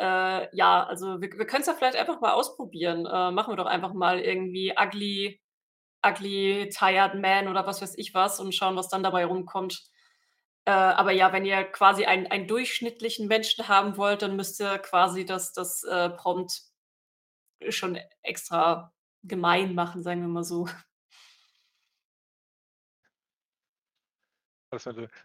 äh, 0.50 0.56
ja, 0.56 0.84
also 0.86 1.20
wir 1.20 1.30
wir 1.36 1.46
können's 1.46 1.66
ja 1.66 1.74
vielleicht 1.74 1.96
einfach 1.96 2.20
mal 2.20 2.32
ausprobieren. 2.32 3.04
Äh, 3.06 3.30
machen 3.32 3.52
wir 3.52 3.56
doch 3.56 3.66
einfach 3.66 3.92
mal 3.92 4.18
irgendwie 4.20 4.72
ugly 4.78 5.40
ugly 6.04 6.70
tired 6.70 7.14
man 7.14 7.48
oder 7.48 7.66
was 7.66 7.82
weiß 7.82 7.96
ich 7.98 8.14
was 8.14 8.40
und 8.40 8.54
schauen, 8.54 8.76
was 8.76 8.88
dann 8.88 9.02
dabei 9.02 9.24
rumkommt. 9.24 9.82
Äh, 10.66 10.70
aber 10.72 11.12
ja, 11.12 11.32
wenn 11.32 11.44
ihr 11.44 11.64
quasi 11.64 12.04
einen 12.06 12.26
einen 12.28 12.46
durchschnittlichen 12.46 13.28
Menschen 13.28 13.68
haben 13.68 13.96
wollt, 13.96 14.22
dann 14.22 14.36
müsst 14.36 14.60
ihr 14.60 14.78
quasi 14.78 15.24
das 15.24 15.52
das, 15.52 15.82
äh, 15.84 16.10
Prompt 16.10 16.62
schon 17.68 17.98
extra 18.22 18.92
gemein 19.22 19.74
machen, 19.74 20.02
sagen 20.02 20.22
wir 20.22 20.28
mal 20.28 20.44
so. 20.44 20.68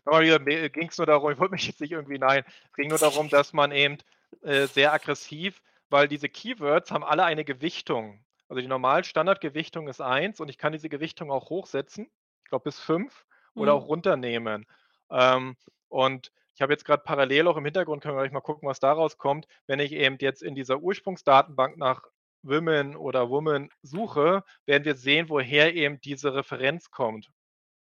Nochmal 0.05 0.69
ging 0.69 0.89
es 0.89 0.97
nur 0.97 1.05
darum, 1.05 1.31
ich 1.31 1.37
wollte 1.37 1.53
mich 1.53 1.67
jetzt 1.67 1.79
nicht 1.79 1.91
irgendwie 1.91 2.17
nein, 2.17 2.43
es 2.71 2.75
ging 2.75 2.89
nur 2.89 2.97
darum, 2.97 3.29
dass 3.29 3.53
man 3.53 3.71
eben 3.71 3.99
äh, 4.41 4.65
sehr 4.65 4.91
aggressiv, 4.91 5.61
weil 5.89 6.07
diese 6.07 6.29
Keywords 6.29 6.91
haben 6.91 7.03
alle 7.03 7.25
eine 7.25 7.45
Gewichtung. 7.45 8.24
Also 8.47 8.61
die 8.61 8.67
normal 8.67 9.03
Standardgewichtung 9.03 9.87
ist 9.87 10.01
1 10.01 10.39
und 10.39 10.49
ich 10.49 10.57
kann 10.57 10.71
diese 10.73 10.89
Gewichtung 10.89 11.31
auch 11.31 11.49
hochsetzen, 11.49 12.11
ich 12.43 12.49
glaube 12.49 12.63
bis 12.63 12.79
5 12.79 13.25
oder 13.55 13.73
Mhm. 13.73 13.79
auch 13.79 13.87
runternehmen. 13.87 14.65
Ähm, 15.09 15.55
und 15.89 16.31
ich 16.55 16.61
habe 16.61 16.73
jetzt 16.73 16.85
gerade 16.85 17.03
parallel 17.03 17.47
auch 17.47 17.57
im 17.57 17.65
Hintergrund, 17.65 18.01
können 18.03 18.15
wir 18.15 18.21
gleich 18.21 18.31
mal 18.31 18.41
gucken, 18.41 18.67
was 18.69 18.79
daraus 18.79 19.17
kommt, 19.17 19.47
wenn 19.67 19.79
ich 19.79 19.91
eben 19.93 20.17
jetzt 20.19 20.41
in 20.43 20.55
dieser 20.55 20.79
Ursprungsdatenbank 20.79 21.77
nach 21.77 22.03
Women 22.43 22.95
oder 22.95 23.29
Woman 23.29 23.69
suche, 23.81 24.43
werden 24.65 24.85
wir 24.85 24.95
sehen, 24.95 25.29
woher 25.29 25.73
eben 25.75 25.99
diese 26.01 26.33
Referenz 26.35 26.91
kommt. 26.91 27.31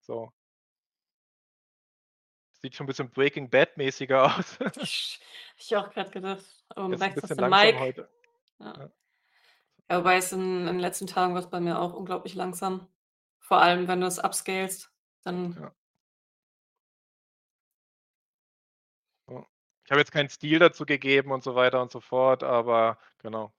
So. 0.01 0.32
Sieht 2.61 2.76
schon 2.76 2.86
ein 2.86 2.88
bisschen 2.88 3.11
Breaking 3.11 3.49
Bad-mäßiger 3.49 4.24
aus. 4.38 4.57
Ich 4.82 5.20
ich 5.57 5.76
auch 5.76 5.89
gerade 5.91 6.09
gedacht, 6.11 6.45
bisschen 6.76 7.38
du 7.38 7.41
langsam 7.41 7.59
Mike. 7.61 7.80
heute. 7.80 8.09
Ja. 8.59 8.74
Ja. 8.78 8.91
Ja, 9.89 9.99
wobei 9.99 10.17
es 10.17 10.31
in 10.31 10.41
in 10.61 10.65
den 10.67 10.79
letzten 10.79 11.07
Tagen 11.07 11.34
war's 11.36 11.49
bei 11.49 11.59
mir 11.59 11.79
auch 11.79 11.93
unglaublich 11.93 12.36
langsam. 12.36 12.88
Vor 13.39 13.61
allem, 13.61 13.88
wenn 13.88 13.99
du 14.01 14.07
es 14.07 14.19
upscalest, 14.23 14.91
dann 15.23 15.59
Ja. 15.59 15.73
Ich 19.86 19.91
habe 19.91 19.99
jetzt 19.99 20.11
keinen 20.11 20.29
Stil 20.29 20.59
dazu 20.59 20.86
gegeben 20.86 21.31
und 21.31 21.43
so 21.43 21.55
weiter 21.55 21.81
und 21.81 21.91
so 21.91 21.99
fort, 21.99 22.43
aber 22.43 22.97
genau. 23.21 23.51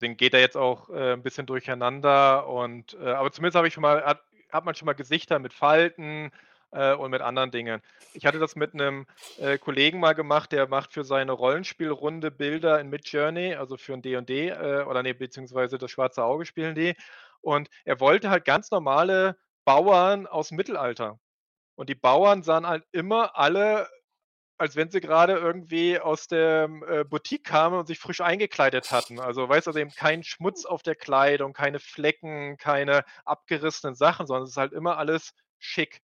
Deswegen 0.00 0.16
geht 0.16 0.34
er 0.34 0.40
jetzt 0.40 0.56
auch, 0.56 0.88
äh, 0.90 1.12
'n 1.14 1.22
bisschen 1.22 1.46
durcheinander 1.46 2.48
und 2.48 2.94
äh, 2.94 3.12
aber 3.12 3.30
zumindest 3.32 3.56
habe 3.56 3.68
ich 3.68 3.74
schon 3.74 3.82
mal 3.82 4.04
hat 4.04 4.20
hat 4.50 4.64
man 4.64 4.74
schon 4.74 4.86
mal 4.86 4.92
Gesichter 4.94 5.38
mit 5.38 5.54
Falten, 5.54 6.30
äh, 6.72 6.94
und 6.94 7.10
mit 7.10 7.22
anderen 7.22 7.50
Dingen. 7.52 7.80
Ich 8.12 8.26
hatte 8.26 8.38
das 8.38 8.56
mit 8.56 8.74
'nem, 8.74 9.06
äh, 9.36 9.58
Kollegen 9.58 10.00
mal 10.00 10.14
gemacht, 10.14 10.52
der 10.52 10.68
macht 10.68 10.92
für 10.92 11.04
seine 11.04 11.32
Rollenspielrunde 11.32 12.30
Bilder 12.30 12.80
in 12.80 12.88
Midjourney, 12.90 13.54
also 13.54 13.76
für 13.76 13.94
'n 13.94 14.02
D&D, 14.02 14.48
äh, 14.48 14.84
oder 14.84 15.02
ne, 15.02 15.14
beziehungsweise 15.14 15.78
das 15.78 15.90
Schwarze 15.90 16.24
Auge 16.24 16.46
spielen 16.46 16.74
die. 16.74 16.94
Und 17.40 17.68
er 17.84 18.00
wollte 18.00 18.30
halt 18.30 18.44
ganz 18.44 18.70
normale 18.70 19.36
Bauern 19.64 20.26
aus'm 20.26 20.54
Mittelalter. 20.56 21.18
Und 21.76 21.88
die 21.90 21.94
Bauern 21.96 22.42
sahen 22.44 22.66
halt 22.68 22.84
immer 22.92 23.36
alle, 23.38 23.88
als 24.58 24.76
wenn 24.76 24.90
sie 24.90 25.00
grade 25.00 25.34
irgendwie 25.34 25.98
aus 26.00 26.28
dem, 26.28 26.84
äh, 26.88 27.04
Boutique 27.04 27.44
kamen 27.44 27.78
und 27.80 27.86
sich 27.88 27.98
frisch 28.00 28.20
eingekleidet 28.22 28.90
hatten. 28.92 29.20
Also, 29.20 29.48
weißt 29.48 29.66
du, 29.66 29.70
also 29.70 29.80
eben 29.80 29.92
kein 29.94 30.24
Schmutz 30.24 30.64
auf 30.66 30.82
der 30.84 30.96
Kleidung, 30.96 31.52
keine 31.54 31.80
Flecken, 31.80 32.56
keine 32.58 33.04
abgerissenen 33.26 33.94
Sachen, 33.96 34.26
sondern 34.28 34.44
es 34.44 34.50
ist 34.52 34.56
halt 34.58 34.72
immer 34.72 34.98
alles 34.98 35.32
schick. 35.58 36.00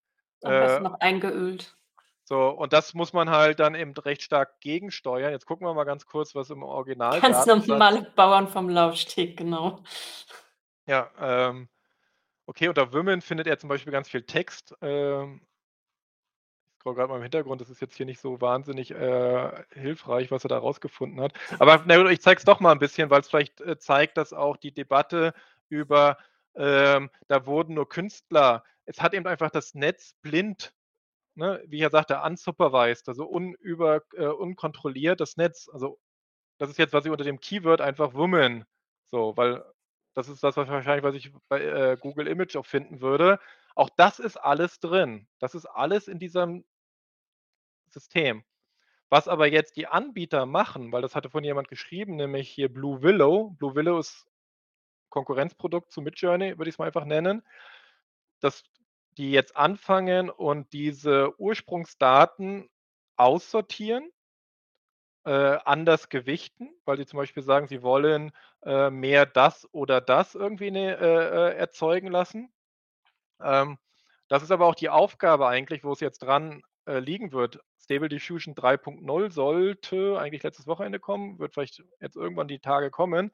Am 0.44 0.52
besten 0.52 0.84
Äh 0.86 0.88
noch 0.88 1.00
eingeölt. 1.00 1.76
so, 2.24 2.48
und 2.48 2.72
das 2.72 2.94
muss 2.94 3.12
man 3.12 3.30
halt 3.30 3.60
dann 3.60 3.74
eben 3.74 3.92
recht 3.92 4.22
stark 4.22 4.60
gegensteuern. 4.60 5.32
Jetzt 5.32 5.46
gucken 5.46 5.66
wir 5.66 5.74
mal 5.74 5.84
ganz 5.84 6.06
kurz, 6.06 6.34
was 6.34 6.50
im 6.50 6.60
Ganz 6.60 6.70
Originaldatensatz 6.72 7.66
normale 7.66 8.02
Bauern 8.16 8.48
vom 8.48 8.68
Laufsteg, 8.68 9.36
genau. 9.36 9.80
Ja, 10.86 11.10
ähm, 11.20 11.68
okay, 12.46 12.68
unter 12.68 12.92
Women 12.92 13.20
findet 13.20 13.46
er 13.46 13.58
zum 13.58 13.68
Beispiel 13.68 13.92
ganz 13.92 14.08
viel 14.08 14.22
Text. 14.22 14.74
Ähm 14.82 15.40
ich 16.76 16.80
scrolle 16.80 16.96
grad 16.96 17.08
mal 17.08 17.16
im 17.16 17.22
Hintergrund, 17.22 17.62
das 17.62 17.70
ist 17.70 17.80
jetzt 17.80 17.96
hier 17.96 18.04
nicht 18.04 18.20
so 18.20 18.42
wahnsinnig, 18.42 18.90
äh, 18.90 19.64
hilfreich, 19.72 20.30
was 20.30 20.44
er 20.44 20.48
da 20.50 20.58
rausgefunden 20.58 21.18
hat. 21.22 21.32
Aber 21.58 21.82
na 21.86 22.04
ich 22.10 22.20
zeige 22.20 22.38
es 22.38 22.44
doch 22.44 22.60
mal 22.60 22.72
'n 22.72 22.78
bisschen, 22.78 23.08
weil's 23.08 23.28
vielleicht, 23.30 23.62
äh, 23.62 23.78
zeigt, 23.78 24.18
dass 24.18 24.34
auch 24.34 24.58
die 24.58 24.72
Debatte 24.74 25.32
über, 25.70 26.18
ähm 26.54 27.10
da 27.26 27.46
wurden 27.46 27.74
nur 27.74 27.88
Künstler 27.88 28.62
es 28.86 29.00
hat 29.00 29.14
eben 29.14 29.26
einfach 29.26 29.50
das 29.50 29.74
Netz 29.74 30.14
blind, 30.22 30.74
ne, 31.36 31.62
wie 31.66 31.80
er 31.80 31.90
sagte, 31.90 32.20
unsupervised, 32.22 33.08
also 33.08 33.26
unüber 33.26 34.02
äh, 34.14 34.26
unkontrolliert 34.26 35.20
das 35.20 35.36
Netz. 35.36 35.68
Also, 35.72 35.98
das 36.58 36.70
ist 36.70 36.78
jetzt, 36.78 36.92
was 36.92 37.04
ich 37.06 37.10
unter 37.12 37.24
dem 37.24 37.40
Keyword 37.40 37.80
einfach 37.80 38.14
Woman 38.14 38.64
so, 39.14 39.36
weil 39.36 39.64
das 40.14 40.28
ist 40.28 40.42
das, 40.42 40.56
was 40.56 40.68
wahrscheinlich 40.68 41.04
was 41.04 41.14
ich 41.14 41.32
bei, 41.48 41.60
äh, 41.62 41.96
Google 42.00 42.26
Image 42.26 42.56
auch 42.56 42.66
finden 42.66 43.00
würde. 43.00 43.38
Auch 43.76 43.90
das 43.96 44.18
ist 44.18 44.36
alles 44.36 44.80
drin. 44.80 45.28
Das 45.38 45.54
ist 45.54 45.66
alles 45.66 46.08
in 46.08 46.18
diesem 46.18 46.64
System. 47.88 48.44
Was 49.08 49.28
aber 49.28 49.46
jetzt 49.46 49.76
die 49.76 49.86
Anbieter 49.86 50.46
machen, 50.46 50.92
weil 50.92 51.02
das 51.02 51.14
hatte 51.14 51.30
vorhin 51.30 51.46
jemand 51.46 51.68
geschrieben, 51.68 52.16
nämlich 52.16 52.50
hier 52.50 52.72
Blue 52.72 53.02
Willow. 53.02 53.50
Blue 53.58 53.74
Willow 53.76 53.98
ist 53.98 54.26
Konkurrenzprodukt 55.10 55.92
zu 55.92 56.02
Midjourney, 56.02 56.58
würde 56.58 56.68
ich's 56.68 56.78
mal 56.78 56.86
einfach 56.86 57.04
nennen. 57.04 57.42
Dass 58.40 58.62
die 59.16 59.30
jetzt 59.30 59.56
anfangen 59.56 60.30
und 60.30 60.72
diese 60.72 61.38
Ursprungsdaten 61.40 62.68
aussortieren 63.16 64.10
äh, 65.24 65.58
anders 65.64 66.08
gewichten, 66.08 66.70
weil 66.84 66.98
sie 66.98 67.06
zum 67.06 67.18
Beispiel 67.18 67.42
sagen, 67.42 67.66
sie 67.66 67.82
wollen, 67.82 68.32
äh, 68.62 68.90
mehr 68.90 69.26
das 69.26 69.68
oder 69.72 70.00
das 70.00 70.34
irgendwie, 70.34 70.70
ne, 70.70 70.96
äh, 70.98 71.52
äh, 71.52 71.56
erzeugen 71.56 72.08
lassen. 72.08 72.52
Ähm, 73.40 73.78
das 74.28 74.42
ist 74.42 74.50
aber 74.50 74.66
auch 74.66 74.74
die 74.74 74.90
Aufgabe 74.90 75.48
eigentlich, 75.48 75.84
wo 75.84 75.92
es 75.92 76.00
jetzt 76.00 76.20
dran, 76.20 76.62
äh, 76.86 76.98
liegen 76.98 77.32
wird. 77.32 77.60
Stable 77.78 78.08
Diffusion 78.08 78.54
3.0 78.54 79.30
sollte 79.30 80.18
eigentlich 80.18 80.42
letztes 80.42 80.66
Wochenende 80.66 81.00
kommen, 81.00 81.38
wird 81.38 81.54
vielleicht 81.54 81.82
jetzt 82.00 82.16
irgendwann 82.16 82.48
die 82.48 82.60
Tage 82.60 82.90
kommen. 82.90 83.32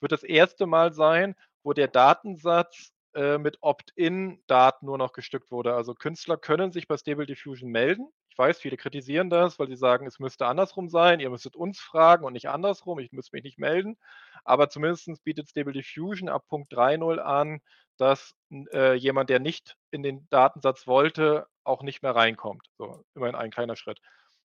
Wird 0.00 0.12
das 0.12 0.24
1. 0.24 0.66
Mal 0.66 0.92
sein, 0.92 1.36
wo 1.64 1.72
der 1.72 1.88
Datensatz, 1.88 2.92
äh, 3.14 3.38
mit 3.38 3.58
Opt-in-Daten 3.62 4.86
nur 4.86 4.98
noch 4.98 5.12
bestückt 5.12 5.50
wurde. 5.50 5.74
Also, 5.74 5.94
Künstler 5.94 6.36
können 6.36 6.72
sich 6.72 6.88
bei 6.88 6.96
Stable 6.96 7.26
Diffusion 7.26 7.70
melden. 7.70 8.08
Ich 8.30 8.38
weiß, 8.38 8.58
viele 8.58 8.76
kritisieren 8.76 9.30
das, 9.30 9.58
weil 9.58 9.68
sie 9.68 9.76
sagen, 9.76 10.06
es 10.06 10.18
müsste 10.18 10.46
andersrum 10.46 10.88
sein. 10.88 11.20
Ihr 11.20 11.30
müsstet 11.30 11.54
uns 11.56 11.78
fragen 11.80 12.24
und 12.24 12.32
nicht 12.32 12.48
andersrum. 12.48 12.98
Ich 12.98 13.12
müsste 13.12 13.36
mich 13.36 13.44
nicht 13.44 13.58
melden. 13.58 13.96
Aber 14.44 14.68
zumindest 14.68 15.22
bietet 15.24 15.48
Stable 15.48 15.72
Diffusion 15.72 16.28
ab 16.28 16.44
Punkt 16.48 16.72
3.0 16.72 17.18
an, 17.20 17.60
dass, 17.96 18.34
äh, 18.72 18.94
jemand, 18.94 19.30
der 19.30 19.38
nicht 19.40 19.76
in 19.90 20.02
den 20.02 20.26
Datensatz 20.30 20.86
wollte, 20.86 21.46
auch 21.62 21.82
nicht 21.82 22.02
mehr 22.02 22.14
reinkommt. 22.16 22.66
So, 22.76 23.04
immerhin 23.14 23.36
ein 23.36 23.50
kleiner 23.50 23.76
Schritt. 23.76 24.00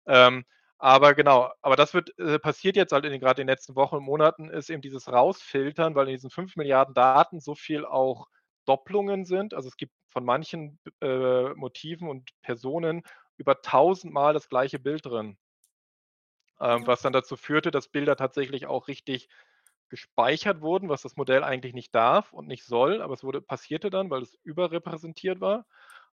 Ähm, 0.06 0.44
aber 0.78 1.14
genau, 1.14 1.50
aber 1.62 1.76
das 1.76 1.94
wird 1.94 2.18
äh, 2.18 2.38
passiert 2.38 2.76
jetzt 2.76 2.92
halt 2.92 3.04
in 3.06 3.12
den 3.12 3.20
grad 3.20 3.38
in 3.38 3.46
den 3.46 3.52
letzten 3.52 3.76
Wochen 3.76 3.96
und 3.96 4.04
Monaten, 4.04 4.50
ist 4.50 4.68
eben 4.70 4.82
dieses 4.82 5.08
Rausfiltern, 5.10 5.94
weil 5.94 6.08
in 6.08 6.14
diesen 6.14 6.30
5.000.000.000 6.30 6.94
Daten 6.94 7.40
so 7.40 7.54
viel 7.54 7.84
auch 7.86 8.26
Doppelungen 8.66 9.24
sind. 9.26 9.54
Also, 9.54 9.68
es 9.68 9.76
gibt 9.78 9.94
von 10.08 10.24
manchen, 10.24 10.80
äh, 11.02 11.54
Motiven 11.54 12.08
und 12.08 12.30
Personen 12.42 13.02
über 13.38 13.62
tausendmal 13.62 14.34
das 14.34 14.48
gleiche 14.50 14.78
Bild 14.80 15.06
drin. 15.06 15.38
Ähm, 16.60 16.86
Ja. 16.86 16.86
was 16.86 17.02
dann 17.02 17.12
dazu 17.12 17.36
führte, 17.36 17.70
dass 17.70 17.88
Bilder 17.88 18.16
tatsächlich 18.16 18.66
auch 18.66 18.88
richtig 18.88 19.28
gespeichert 19.88 20.62
wurden, 20.62 20.88
was 20.88 21.02
das 21.02 21.16
Modell 21.16 21.44
eigentlich 21.44 21.74
nicht 21.74 21.94
darf 21.94 22.32
und 22.32 22.48
nicht 22.48 22.64
soll, 22.64 23.02
aber 23.02 23.14
es 23.14 23.22
wurde 23.24 23.40
passierte 23.42 23.90
dann, 23.90 24.10
weil 24.10 24.22
es 24.22 24.34
überrepräsentiert 24.42 25.40
war. 25.40 25.66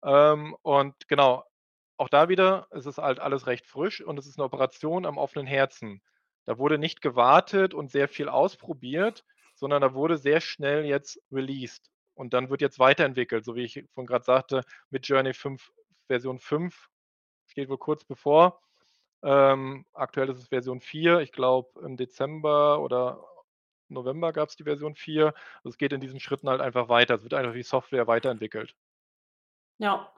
Ähm, 0.04 0.56
und 0.64 1.08
genau, 1.08 1.46
auch 1.98 2.10
da 2.10 2.28
wieder, 2.30 2.68
es 2.72 2.86
ist 2.88 2.98
halt 2.98 3.20
alles 3.20 3.48
recht 3.48 3.68
frisch 3.68 4.02
und 4.02 4.18
es 4.20 4.28
ist 4.28 4.38
'ne 4.40 4.44
Operation 4.46 5.06
am 5.06 5.18
offenen 5.18 5.48
Herzen. 5.48 6.02
Da 6.46 6.58
wurde 6.58 6.78
nicht 6.80 7.02
gewartet 7.02 7.74
und 7.74 7.92
sehr 7.92 8.08
viel 8.10 8.28
ausprobiert, 8.30 9.26
sondern 9.56 9.82
da 9.82 9.94
wurde 9.94 10.18
sehr 10.18 10.42
schnell 10.42 10.86
jetzt 10.86 11.20
released. 11.32 11.91
Und 12.22 12.36
dann 12.36 12.52
wird 12.52 12.62
jetzt 12.62 12.78
weiterentwickelt, 12.78 13.44
so 13.44 13.56
wie 13.56 13.64
ich 13.64 13.84
vorhin 13.96 14.06
grad 14.06 14.26
sagte, 14.26 14.64
Midjourney 14.92 15.34
5 15.34 15.72
Version 16.06 16.38
5 16.38 16.88
steht 17.48 17.68
wohl 17.68 17.80
kurz 17.80 18.06
bevor. 18.06 18.62
Ähm, 19.24 19.88
aktuell 19.92 20.30
ist 20.30 20.38
es 20.38 20.50
Version 20.50 20.82
4. 20.82 21.22
Ich 21.22 21.32
glaube, 21.32 21.82
im 21.84 21.98
Dezember 21.98 22.80
oder 22.80 23.26
November 23.88 24.34
gab's 24.34 24.56
die 24.56 24.66
Version 24.66 24.94
4. 24.94 25.34
Also, 25.64 25.70
es 25.70 25.80
geht 25.80 25.94
in 25.94 26.00
diesen 26.00 26.20
Schritten 26.20 26.48
halt 26.48 26.62
einfach 26.62 26.90
weiter. 26.90 27.16
Es 27.16 27.24
wird 27.24 27.34
einfach 27.34 27.54
die 27.54 27.64
Software 27.64 28.06
weiterentwickelt. 28.06 28.76
Ja. 29.80 30.14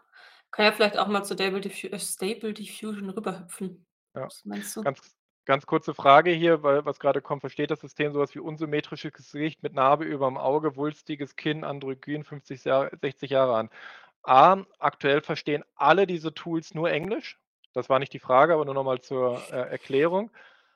Kann 0.52 0.66
ja 0.66 0.74
vielleicht 0.74 0.98
auch 0.98 1.08
mal 1.08 1.24
zu 1.24 1.36
Stable 1.36 1.62
Diffu 1.62 1.88
äh, 1.88 2.00
Stable 2.00 2.54
Diffusion 2.54 3.12
rüberhüpfen. 3.12 3.86
Ja. 4.14 4.26
Was 4.26 4.44
meinst 4.44 4.76
du? 4.76 4.84
Ganz 4.84 5.16
ganz 5.46 5.66
kurze 5.66 5.94
Frage 5.94 6.32
hier, 6.32 6.64
weil 6.64 6.86
was 6.86 7.00
grade 7.00 7.22
kommt: 7.22 7.42
Versteht 7.42 7.72
das 7.72 7.82
System 7.82 8.14
so 8.14 8.20
was 8.20 8.36
wie 8.36 8.40
unsymmetrisches 8.40 9.14
Gesicht 9.14 9.64
mit 9.64 9.74
Narbe 9.74 10.06
überm 10.06 10.38
Auge, 10.38 10.76
wulstiges 10.76 11.36
Kinn, 11.36 11.64
androgyn, 11.64 12.24
50 12.24 12.64
Jahre 12.66 12.92
60 13.02 13.32
Jahre 13.32 13.56
an? 13.58 13.70
A, 14.24 14.64
aktuell 14.80 15.22
verstehen 15.22 15.64
alle 15.76 16.08
diese 16.08 16.34
Tools 16.34 16.74
nur 16.76 16.92
Englisch. 16.92 17.40
Das 17.74 17.90
war 17.90 18.00
nicht 18.00 18.14
die 18.14 18.20
Frage, 18.20 18.54
aber 18.54 18.66
nur 18.66 18.74
noch 18.76 18.84
mal 18.86 19.02
zur, 19.02 19.42
äh, 19.52 19.56
Erklärung. 19.72 20.32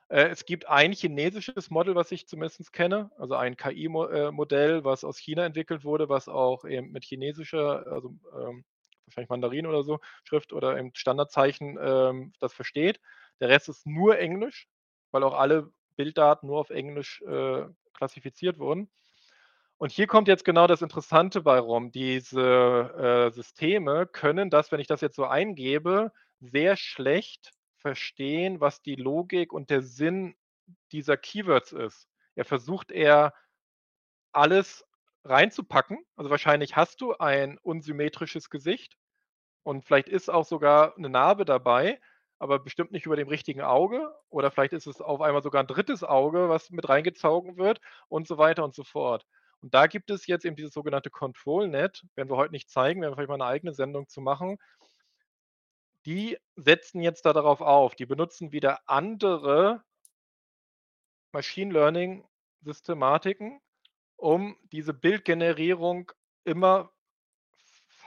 Äh, 0.08 0.28
es 0.28 0.44
gibt 0.46 0.68
ein 0.68 0.92
chinesisches 0.92 1.70
Model, 1.70 1.94
was 1.94 2.12
ich 2.12 2.26
zumindest 2.28 2.72
kenne, 2.72 3.10
also 3.18 3.34
ein 3.34 3.56
KI-Mo 3.56 4.06
äh, 4.06 4.32
Modell, 4.32 4.84
was 4.84 5.04
aus 5.04 5.18
China 5.18 5.44
entwickelt 5.46 5.84
wurde, 5.84 6.08
was 6.08 6.28
auch 6.28 6.64
eben 6.64 6.92
mit 6.92 7.04
chinesischer, 7.04 7.86
also, 7.92 8.10
ähm, 8.34 8.64
wahrscheinlich 9.06 9.30
Mandarin 9.30 9.66
oder 9.66 9.82
so, 9.84 10.00
Schrift 10.24 10.52
oder 10.52 10.78
eben 10.78 10.92
Standardzeichen, 10.94 11.78
ähm, 11.80 12.32
das 12.40 12.54
versteht. 12.54 13.00
Der 13.40 13.48
Rest 13.48 13.68
ist 13.68 13.86
nur 13.86 14.18
Englisch, 14.18 14.68
weil 15.10 15.22
auch 15.22 15.34
alle 15.34 15.70
Bilddaten 15.96 16.46
nur 16.46 16.58
auf 16.58 16.70
Englisch, 16.70 17.22
äh, 17.22 17.66
klassifiziert 17.94 18.58
wurden. 18.58 18.90
Und 19.78 19.92
hier 19.92 20.06
kommt 20.08 20.28
jetzt 20.28 20.44
genau 20.44 20.66
das 20.66 20.82
Interessante 20.82 21.40
bei 21.40 21.58
rum. 21.58 21.92
Diese 21.92 23.28
äh, 23.30 23.30
Systeme 23.32 24.06
können 24.06 24.50
das, 24.50 24.72
wenn 24.72 24.80
ich 24.80 24.88
das 24.88 25.00
jetzt 25.00 25.16
so 25.16 25.24
eingebe, 25.24 26.12
sehr 26.40 26.76
schlecht 26.76 27.52
verstehen, 27.76 28.60
was 28.60 28.82
die 28.82 28.96
Logik 28.96 29.52
und 29.52 29.70
der 29.70 29.82
Sinn 29.82 30.34
dieser 30.92 31.16
Keywords 31.16 31.72
ist. 31.72 32.08
Er 32.34 32.44
versucht 32.44 32.90
eher 32.90 33.34
alles 34.32 34.84
reinzupacken. 35.24 36.04
Also 36.16 36.30
wahrscheinlich 36.30 36.76
hast 36.76 37.00
du 37.00 37.14
ein 37.16 37.58
unsymmetrisches 37.58 38.50
Gesicht 38.50 38.96
und 39.62 39.84
vielleicht 39.84 40.08
ist 40.08 40.28
auch 40.28 40.44
sogar 40.44 40.96
eine 40.96 41.08
Narbe 41.08 41.44
dabei, 41.44 42.00
aber 42.38 42.58
bestimmt 42.58 42.92
nicht 42.92 43.06
über 43.06 43.16
dem 43.16 43.28
richtigen 43.28 43.60
Auge 43.62 44.14
oder 44.30 44.50
vielleicht 44.50 44.72
ist 44.72 44.86
es 44.86 45.00
auf 45.00 45.20
einmal 45.20 45.42
sogar 45.42 45.62
ein 45.62 45.66
drittes 45.66 46.04
Auge, 46.04 46.48
was 46.48 46.70
mit 46.70 46.88
reingezogen 46.88 47.56
wird 47.56 47.80
und 48.08 48.26
so 48.28 48.38
weiter 48.38 48.64
und 48.64 48.74
so 48.74 48.84
fort. 48.84 49.26
Und 49.60 49.74
da 49.74 49.86
gibt 49.86 50.10
es 50.10 50.26
jetzt 50.26 50.44
eben 50.44 50.56
dieses 50.56 50.72
sogenannte 50.72 51.10
Control-Net, 51.10 52.04
werden 52.14 52.30
wir 52.30 52.36
heute 52.36 52.52
nicht 52.52 52.70
zeigen, 52.70 53.00
werden 53.00 53.12
wir 53.12 53.16
vielleicht 53.16 53.28
mal 53.28 53.34
eine 53.34 53.46
eigene 53.46 53.74
Sendung 53.74 54.08
zu 54.08 54.20
machen. 54.20 54.58
Die 56.06 56.38
setzen 56.56 57.00
jetzt 57.02 57.26
da 57.26 57.32
darauf 57.32 57.60
auf. 57.60 57.96
Die 57.96 58.06
benutzen 58.06 58.52
wieder 58.52 58.78
andere 58.86 59.82
Machine 61.32 61.72
Learning-Systematiken, 61.72 63.60
um 64.16 64.56
diese 64.72 64.94
Bildgenerierung 64.94 66.12
immer 66.44 66.92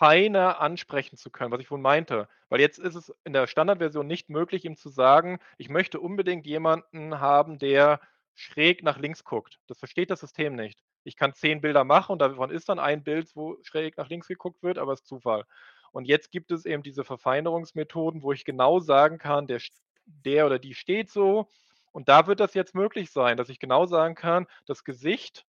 feiner 0.02 0.60
ansprechen 0.60 1.16
zu 1.16 1.30
können, 1.30 1.52
was 1.52 1.60
ich 1.60 1.68
vorhin 1.68 1.84
meinte. 1.84 2.28
Weil 2.50 2.60
jetzt 2.60 2.80
ist 2.80 2.96
es 2.96 3.14
in 3.24 3.34
der 3.34 3.46
Standardversion 3.46 4.08
nicht 4.08 4.32
möglich, 4.32 4.66
ihm 4.66 4.76
zu 4.76 4.90
sagen, 4.90 5.38
ich 5.60 5.70
möchte 5.70 6.00
unbedingt 6.00 6.48
jemanden 6.48 7.20
haben, 7.20 7.60
der 7.60 8.02
schräg 8.34 8.82
nach 8.82 8.98
links 8.98 9.24
guckt. 9.24 9.60
Das 9.68 9.78
versteht 9.78 10.10
das 10.10 10.22
System 10.22 10.56
nicht. 10.56 10.80
Ich 11.04 11.16
kann 11.16 11.36
zehn 11.36 11.62
Bilder 11.62 11.84
machen 11.84 12.14
und 12.14 12.20
davon 12.20 12.50
ist 12.50 12.68
dann 12.68 12.80
ein 12.80 13.04
Bild, 13.04 13.30
wo 13.36 13.60
schräg 13.62 13.96
nach 13.96 14.10
links 14.10 14.28
geguckt 14.28 14.64
wird, 14.64 14.80
aber 14.80 14.94
es 14.94 15.02
ist 15.02 15.08
Zufall. 15.08 15.46
Und 15.92 16.06
jetzt 16.06 16.32
gibt 16.32 16.52
es 16.52 16.66
eben 16.66 16.82
diese 16.82 17.04
Verfeinerungsmethoden, 17.04 18.24
wo 18.24 18.32
ich 18.32 18.44
genau 18.44 18.80
sagen 18.80 19.20
kann, 19.20 19.46
der, 19.46 19.62
der 20.08 20.48
oder 20.48 20.58
die 20.58 20.74
steht 20.74 21.12
so. 21.12 21.48
Und 21.92 22.10
da 22.10 22.26
wird 22.26 22.40
das 22.40 22.56
jetzt 22.56 22.74
möglich 22.74 23.12
sein, 23.12 23.38
dass 23.38 23.50
ich 23.50 23.60
genau 23.60 23.86
sagen 23.86 24.16
kann, 24.16 24.48
das 24.66 24.84
Gesicht 24.84 25.46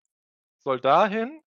soll 0.59 0.78
dahin, 0.78 1.40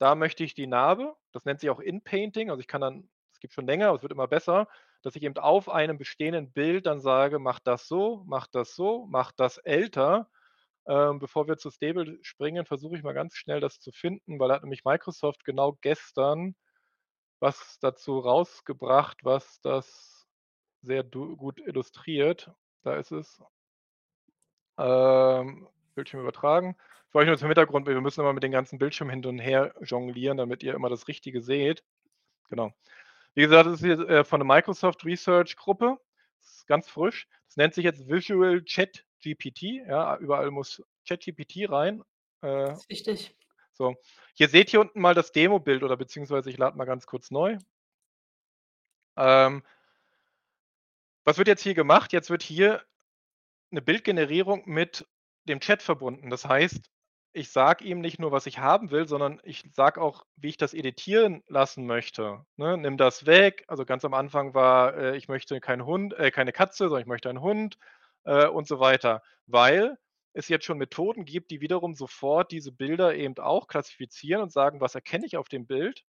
da 0.00 0.14
möchte 0.16 0.44
ich 0.44 0.54
die 0.54 0.66
Narbe, 0.66 1.14
das 1.32 1.44
nennt 1.44 1.60
sich 1.60 1.70
auch 1.70 1.80
In-Painting, 1.80 2.50
also 2.50 2.60
ich 2.60 2.66
kann 2.66 2.80
dann, 2.80 3.08
es 3.32 3.40
gibt 3.40 3.54
schon 3.54 3.66
länger, 3.66 3.88
aber 3.88 3.96
es 3.96 4.02
wird 4.02 4.12
immer 4.12 4.28
besser, 4.28 4.66
dass 5.02 5.16
ich 5.16 5.22
eben 5.22 5.36
auf 5.38 5.68
einem 5.68 5.98
bestehenden 5.98 6.52
Bild 6.52 6.86
dann 6.86 7.00
sage, 7.00 7.38
mach 7.38 7.60
das 7.60 7.86
so, 7.86 8.24
mach 8.26 8.46
das 8.48 8.74
so, 8.74 9.06
mach 9.08 9.32
das 9.32 9.58
älter. 9.58 10.28
Ähm, 10.86 11.18
bevor 11.18 11.46
wir 11.48 11.58
zu 11.58 11.70
Stable 11.70 12.18
springen, 12.22 12.66
versuche 12.66 12.96
ich 12.96 13.02
mal 13.02 13.14
ganz 13.14 13.36
schnell 13.36 13.60
das 13.60 13.78
zu 13.80 13.92
finden, 13.92 14.40
weil 14.40 14.48
da 14.48 14.54
hat 14.56 14.62
nämlich 14.62 14.84
Microsoft 14.84 15.44
genau 15.44 15.78
gestern 15.82 16.56
was 17.40 17.78
dazu 17.80 18.18
rausgebracht, 18.18 19.24
was 19.24 19.60
das 19.62 20.26
sehr 20.82 21.04
gut 21.04 21.60
illustriert. 21.60 22.50
Da 22.82 22.96
ist 22.96 23.12
es. 23.12 23.42
Ähm, 24.78 25.68
Bildschirm 26.00 26.20
übertragen. 26.20 26.76
Für 27.10 27.18
euch 27.18 27.26
nur 27.26 27.36
zum 27.36 27.48
Hintergrund, 27.48 27.86
wir 27.86 28.00
müssen 28.00 28.20
immer 28.20 28.32
mit 28.32 28.42
den 28.42 28.52
ganzen 28.52 28.78
Bildschirmen 28.78 29.12
hin 29.12 29.26
und 29.26 29.38
her 29.38 29.74
jonglieren, 29.82 30.38
damit 30.38 30.62
ihr 30.62 30.74
immer 30.74 30.88
das 30.88 31.08
Richtige 31.08 31.42
seht. 31.42 31.84
Genau. 32.48 32.72
Wie 33.34 33.42
gesagt, 33.42 33.66
das 33.66 33.74
ist 33.74 33.84
hier 33.84 34.08
äh, 34.08 34.24
von 34.24 34.40
der 34.40 34.46
Microsoft 34.46 35.04
Research 35.04 35.56
Gruppe. 35.56 35.98
Das 36.40 36.56
ist 36.56 36.66
ganz 36.66 36.88
frisch. 36.88 37.28
Das 37.46 37.56
nennt 37.56 37.74
sich 37.74 37.84
jetzt 37.84 38.08
Visual 38.08 38.64
Chat 38.64 39.04
GPT. 39.22 39.86
Ja, 39.86 40.16
überall 40.16 40.50
muss 40.50 40.82
Chat 41.04 41.20
GPT 41.20 41.70
rein. 41.70 42.02
Äh, 42.40 42.66
das 42.66 42.80
ist 42.80 42.88
wichtig. 42.88 43.36
So, 43.74 43.94
hier 44.34 44.48
seht 44.48 44.72
ihr 44.72 44.80
unten 44.80 45.00
mal 45.00 45.14
das 45.14 45.32
Demo-Bild 45.32 45.82
oder 45.82 45.96
beziehungsweise 45.96 46.48
ich 46.50 46.58
lade 46.58 46.76
mal 46.76 46.86
ganz 46.86 47.06
kurz 47.06 47.30
neu. 47.30 47.58
Ähm, 49.16 49.62
was 51.24 51.38
wird 51.38 51.48
jetzt 51.48 51.62
hier 51.62 51.74
gemacht? 51.74 52.12
Jetzt 52.12 52.30
wird 52.30 52.42
hier 52.42 52.82
eine 53.70 53.82
Bildgenerierung 53.82 54.62
mit 54.66 55.06
dem 55.44 55.60
Chat 55.60 55.82
verbunden. 55.82 56.30
Das 56.30 56.44
heißt, 56.44 56.90
ich 57.32 57.50
sage 57.50 57.84
ihm 57.84 58.00
nicht 58.00 58.18
nur, 58.18 58.32
was 58.32 58.46
ich 58.46 58.58
haben 58.58 58.90
will, 58.90 59.06
sondern 59.06 59.40
ich 59.44 59.64
sage 59.72 60.00
auch, 60.00 60.24
wie 60.36 60.48
ich 60.48 60.56
das 60.56 60.74
editieren 60.74 61.42
lassen 61.46 61.86
möchte. 61.86 62.44
Ne? 62.56 62.76
Nimm 62.76 62.96
das 62.96 63.26
weg. 63.26 63.64
Also 63.68 63.84
ganz 63.84 64.04
am 64.04 64.14
Anfang 64.14 64.54
war, 64.54 64.96
äh, 64.96 65.16
ich 65.16 65.28
möchte 65.28 65.60
keinen 65.60 65.84
Hund, 65.84 66.12
äh, 66.14 66.30
keine 66.30 66.52
Katze, 66.52 66.88
sondern 66.88 67.02
ich 67.02 67.06
möchte 67.06 67.28
einen 67.28 67.40
Hund 67.40 67.78
äh, 68.24 68.46
und 68.46 68.66
so 68.66 68.80
weiter. 68.80 69.22
Weil 69.46 69.96
es 70.32 70.48
jetzt 70.48 70.64
schon 70.64 70.78
Methoden 70.78 71.24
gibt, 71.24 71.50
die 71.50 71.60
wiederum 71.60 71.94
sofort 71.94 72.50
diese 72.50 72.72
Bilder 72.72 73.14
eben 73.14 73.38
auch 73.38 73.68
klassifizieren 73.68 74.42
und 74.42 74.52
sagen, 74.52 74.80
was 74.80 74.94
erkenne 74.94 75.26
ich 75.26 75.36
auf 75.36 75.48
dem 75.48 75.66
Bild 75.66 76.04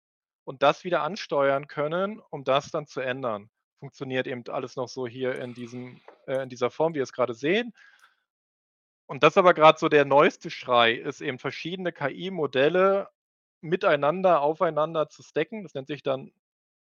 und 0.45 0.63
das 0.63 0.85
wieder 0.85 1.03
ansteuern 1.03 1.67
können, 1.67 2.21
um 2.31 2.45
das 2.45 2.71
dann 2.71 2.87
zu 2.87 3.01
ändern. 3.01 3.51
Funktioniert 3.81 4.27
eben 4.27 4.45
alles 4.49 4.77
noch 4.77 4.89
so 4.89 5.07
hier 5.07 5.41
in, 5.41 5.55
diesem, 5.55 6.01
äh, 6.27 6.43
in 6.43 6.49
dieser 6.49 6.71
Form, 6.71 6.95
wie 6.95 6.97
wir 6.97 7.03
es 7.03 7.13
gerade 7.13 7.35
sehen. 7.35 7.73
Und 9.09 9.23
das 9.23 9.39
aber 9.39 9.55
gerade 9.55 9.79
so 9.79 9.89
der 9.89 10.05
neueste 10.05 10.51
Schrei 10.51 10.93
ist 10.93 11.23
eben 11.23 11.39
verschiedene 11.39 11.93
KI-Modelle 11.93 13.09
miteinander, 13.63 14.43
aufeinander 14.43 15.09
zu 15.09 15.23
stacken. 15.23 15.63
Das 15.63 15.73
nennt 15.73 15.89
sich 15.89 16.03
dann 16.03 16.31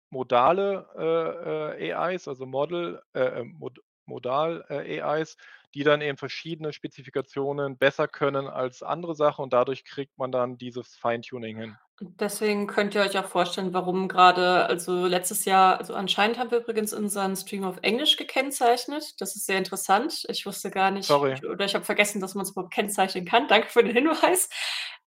modale 0.09 0.87
äh, 0.97 1.89
äh 1.89 1.93
AIs, 1.93 2.27
also 2.27 2.47
Model, 2.47 3.03
äh, 3.13 3.41
äh 3.41 3.43
Mod 3.43 3.79
Modal 4.05 4.65
äh, 4.69 4.99
AIs, 5.01 5.37
die 5.75 5.83
dann 5.83 6.01
eben 6.01 6.17
verschiedene 6.17 6.73
Spezifikationen 6.73 7.77
besser 7.77 8.07
können 8.07 8.47
als 8.47 8.81
andere 8.81 9.13
Sachen 9.13 9.43
und 9.43 9.53
dadurch 9.53 9.85
kriegt 9.85 10.17
man 10.17 10.31
dann 10.31 10.57
dieses 10.57 10.95
Feintuning 10.95 11.57
hin. 11.57 11.77
Deswegen 11.99 12.67
könnt 12.67 12.93
ihr 12.93 13.01
euch 13.01 13.17
auch 13.17 13.25
vorstellen, 13.25 13.73
warum 13.73 14.07
gerade, 14.07 14.67
also 14.67 15.07
letztes 15.07 15.45
Jahr, 15.45 15.79
also 15.79 15.95
anscheinend 15.95 16.37
haben 16.37 16.51
wir 16.51 16.59
übrigens 16.59 16.93
unseren 16.93 17.35
Stream 17.35 17.63
auf 17.63 17.79
Englisch 17.81 18.17
gekennzeichnet. 18.17 19.19
Das 19.19 19.35
ist 19.35 19.47
sehr 19.47 19.57
interessant. 19.57 20.23
Ich 20.29 20.45
wusste 20.45 20.69
gar 20.69 20.91
nicht, 20.91 21.07
Sorry. 21.07 21.43
oder 21.43 21.65
ich 21.65 21.73
habe 21.73 21.85
vergessen, 21.85 22.21
dass 22.21 22.35
man 22.35 22.43
es 22.43 22.51
überhaupt 22.51 22.71
kennzeichnen 22.71 23.25
kann. 23.25 23.47
Danke 23.47 23.69
für 23.69 23.83
den 23.83 23.93
Hinweis. 23.93 24.47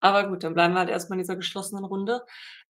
Aber 0.00 0.26
gut, 0.26 0.42
dann 0.42 0.54
bleiben 0.54 0.74
wir 0.74 0.80
halt 0.80 0.90
erstmal 0.90 1.18
in 1.18 1.22
dieser 1.22 1.36
geschlossenen 1.36 1.84
Runde. 1.84 2.22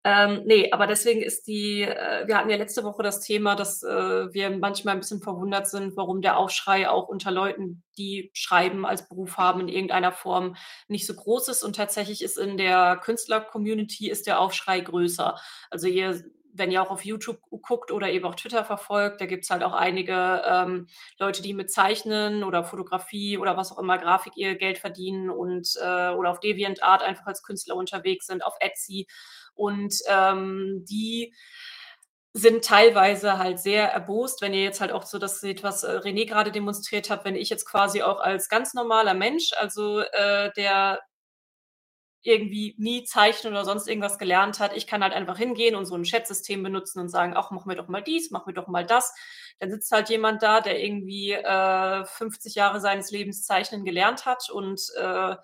Ähm, 0.03 0.45
ne, 0.47 0.71
aber 0.73 0.87
deswegen 0.87 1.21
ist 1.21 1.47
die 1.47 1.83
äh, 1.83 2.27
wir 2.27 2.39
hatten 2.39 2.49
ja 2.49 2.57
letzte 2.57 2.85
Woche 2.85 3.03
das 3.03 3.21
Thema, 3.21 3.55
dass, 3.55 3.83
äh, 3.83 4.33
wir 4.33 4.49
manchmal 4.51 4.95
ein 4.95 5.01
bisschen 5.01 5.21
verwundert 5.21 5.69
sind, 5.69 5.95
warum 5.95 6.23
der 6.23 6.39
Aufschrei 6.39 6.89
auch 6.89 7.09
unter 7.09 7.31
Leuten, 7.31 7.83
die 7.99 8.31
Schreiben 8.33 8.87
als 8.87 9.07
Beruf 9.09 9.37
haben, 9.37 9.61
in 9.61 9.69
irgendeiner 9.69 10.13
Form 10.13 10.57
nicht 10.89 11.07
so 11.07 11.15
groß 11.15 11.49
ist. 11.49 11.63
Und 11.63 11.77
tatsächlich 11.77 12.23
ist 12.23 12.39
in 12.39 12.57
der 12.57 12.97
Künstler-Community 12.97 14.09
ist 14.09 14.27
der 14.27 14.41
Aufschrei 14.41 14.81
größer. 14.81 15.37
Also 15.71 15.87
ihr 15.87 16.23
wenn 16.53 16.71
ihr 16.71 16.83
auch 16.83 16.91
auf 16.91 17.05
YouTube 17.05 17.41
guckt 17.63 17.93
oder 17.93 18.11
eben 18.11 18.25
auch 18.25 18.35
Twitter 18.35 18.65
verfolgt, 18.65 19.21
da 19.21 19.27
gibt 19.27 19.45
es 19.45 19.51
halt 19.51 19.63
auch 19.63 19.73
einige 19.73 20.43
ähm, 20.47 20.89
Leute, 21.19 21.43
die 21.43 21.55
mit 21.55 21.71
Zeichnen 21.71 22.45
oder 22.45 22.65
Fotografie 22.65 23.39
oder 23.39 23.57
was 23.57 23.73
auch 23.73 23.79
immer, 23.79 23.99
Grafik 23.99 24.37
ihr 24.37 24.57
Geld 24.57 24.79
verdienen 24.79 25.31
und 25.31 25.69
äh, 25.81 26.11
oder 26.11 26.31
auf 26.31 26.41
DeviantArt 26.41 27.03
einfach 27.03 27.27
als 27.27 27.43
Künstler 27.43 27.77
unterwegs 27.77 28.27
sind, 28.27 28.45
auf 28.45 28.55
Etsy. 28.61 29.07
Und 29.55 29.95
ähm, 30.09 30.85
die 30.89 31.35
sind 32.33 32.65
teilweise 32.65 33.39
halt 33.39 33.59
sehr 33.59 33.91
erbost, 33.93 34.41
wenn 34.41 34.55
ihr 34.55 34.63
jetzt 34.63 34.81
halt 34.81 34.93
auch 34.93 35.05
so 35.05 35.19
das 35.19 35.41
seht, 35.41 35.63
was 35.65 35.83
äh, 35.83 35.99
René 35.99 36.27
gerade 36.29 36.53
demonstriert 36.53 37.11
hat, 37.11 37.25
wenn 37.25 37.35
ich 37.35 37.51
jetzt 37.51 37.65
quasi 37.67 38.03
auch 38.03 38.21
als 38.21 38.49
ganz 38.49 38.73
normaler 38.75 39.15
Mensch, 39.15 39.51
also 39.59 40.01
äh, 40.01 40.51
der 40.57 41.01
irgendwie 42.23 42.75
nie 42.79 43.05
zeichnen 43.05 43.55
oder 43.55 43.65
sonst 43.65 43.89
irgendwas 43.89 44.19
gelernt 44.19 44.61
hat. 44.61 44.77
Ich 44.77 44.87
kann 44.87 45.03
halt 45.03 45.15
einfach 45.15 45.39
hingehen 45.39 45.75
und 45.75 45.87
so 45.87 45.95
ein 45.95 46.03
Chat-System 46.03 46.63
benutzen 46.63 47.01
und 47.01 47.09
sagen, 47.09 47.33
ach, 47.35 47.51
mach 47.51 47.65
mir 47.65 47.77
doch 47.77 47.89
mal 47.89 48.03
dies, 48.03 48.31
mach 48.31 48.47
mir 48.47 48.53
doch 48.53 48.69
mal 48.69 48.85
das. 48.85 49.15
Dann 49.59 49.71
sitzt 49.71 49.91
halt 49.91 50.11
jemand 50.11 50.43
da, 50.43 50.61
der 50.61 50.83
irgendwie 50.85 51.33
äh, 51.33 52.05
50 52.05 52.55
Jahre 52.55 52.81
seines 52.81 53.11
Lebens 53.11 53.45
zeichnen 53.45 53.85
gelernt 53.85 54.27
hat 54.27 54.51
und 54.51 54.81
äh, 54.99 55.37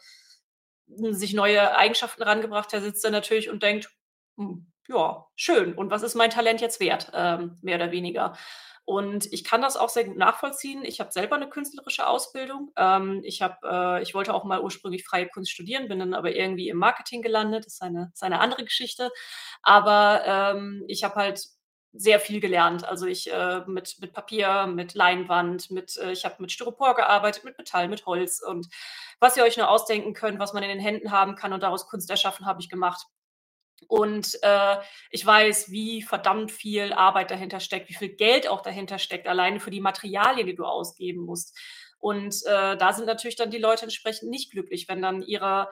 sich 0.87 1.34
neue 1.34 1.76
Eigenschaften 1.76 2.22
rangebracht 2.22 2.72
hat, 2.72 2.82
sitzt 2.82 3.05
er 3.05 3.11
natürlich 3.11 3.51
und 3.51 3.62
denkt, 3.62 3.91
hm, 4.37 4.66
ja, 4.89 5.26
schön. 5.34 5.74
Und 5.74 5.91
was 5.91 6.03
ist 6.03 6.14
mein 6.14 6.30
Talent 6.30 6.61
jetzt 6.61 6.80
wert? 6.80 7.11
Ähm, 7.14 7.59
mehr 7.62 7.76
oder 7.76 7.91
weniger. 7.91 8.34
Und 8.84 9.32
ich 9.32 9.43
kann 9.43 9.62
das 9.62 9.76
auch 9.76 9.89
sehr 9.89 10.05
gut 10.05 10.16
nachvollziehen. 10.16 10.84
Ich 10.84 11.01
habe 11.01 11.11
selber 11.11 11.34
eine 11.34 11.49
künstlerische 11.49 12.07
Ausbildung. 12.07 12.70
Ähm, 12.76 13.20
ich, 13.24 13.43
hab, 13.43 13.64
äh, 13.64 14.01
ich 14.01 14.14
wollte 14.14 14.32
auch 14.32 14.45
mal 14.45 14.62
ursprünglich 14.62 15.05
freie 15.05 15.26
Kunst 15.26 15.51
studieren, 15.51 15.89
bin 15.89 15.99
dann 15.99 16.14
aber 16.14 16.37
irgendwie 16.37 16.68
im 16.68 16.78
Marketing 16.78 17.20
gelandet. 17.20 17.66
Das 17.66 17.74
ist 17.74 17.82
eine, 17.82 18.12
ist 18.14 18.22
eine 18.22 18.39
andere 18.39 18.62
Geschichte. 18.64 19.11
Aber 19.62 20.22
ähm, 20.24 20.84
ich 20.87 21.03
habe 21.03 21.16
halt 21.16 21.49
sehr 21.99 22.20
viel 22.20 22.40
gelernt. 22.40 22.84
Also 22.84 23.07
ich 23.07 23.32
äh, 23.32 23.61
mit, 23.66 23.97
mit 24.01 24.12
Papier, 24.12 24.66
mit 24.66 24.94
Leinwand, 24.94 25.70
mit, 25.70 25.97
äh, 25.97 26.12
ich 26.12 26.24
habe 26.24 26.36
mit 26.38 26.53
Styropor 26.53 26.94
gearbeitet, 26.94 27.44
mit 27.44 27.59
Metall, 27.59 27.88
mit 27.88 28.07
Holz 28.07 28.42
und 28.42 28.68
was 29.20 29.36
ihr 29.36 29.44
euch 29.44 29.57
nur 29.57 29.68
ausdenken 29.68 30.12
könnt, 30.14 30.38
was 30.38 30.53
man 30.53 30.62
in 30.62 30.68
den 30.68 30.80
Händen 30.80 31.11
haben 31.11 31.36
kann 31.36 31.53
und 31.53 31.62
daraus 31.62 31.86
Kunst 31.86 32.11
erschaffen, 32.11 32.47
habe 32.47 32.61
ich 32.61 32.68
gemacht. 32.68 33.07
Und 33.88 34.38
äh, 34.42 34.76
ich 35.11 35.24
weiß, 35.24 35.70
wie 35.70 36.03
verdammt 36.03 36.51
viel 36.51 36.92
Arbeit 36.92 37.30
dahinter 37.30 37.61
steckt, 37.61 37.88
wie 37.88 37.94
viel 37.94 38.09
Geld 38.09 38.49
auch 38.49 38.62
dahinter 38.62 38.99
steckt, 38.99 39.28
alleine 39.28 39.61
für 39.61 39.70
die 39.70 39.80
Materialien, 39.80 40.47
die 40.47 40.55
du 40.55 40.64
ausgeben 40.64 41.24
musst. 41.24 41.57
Und 41.99 42.34
äh, 42.47 42.76
da 42.76 42.92
sind 42.92 43.07
natürlich 43.07 43.36
dann 43.36 43.51
die 43.51 43.59
Leute 43.59 43.84
entsprechend 43.84 44.30
nicht 44.30 44.51
glücklich, 44.51 44.88
wenn 44.88 45.03
dann 45.03 45.22
ihre 45.22 45.68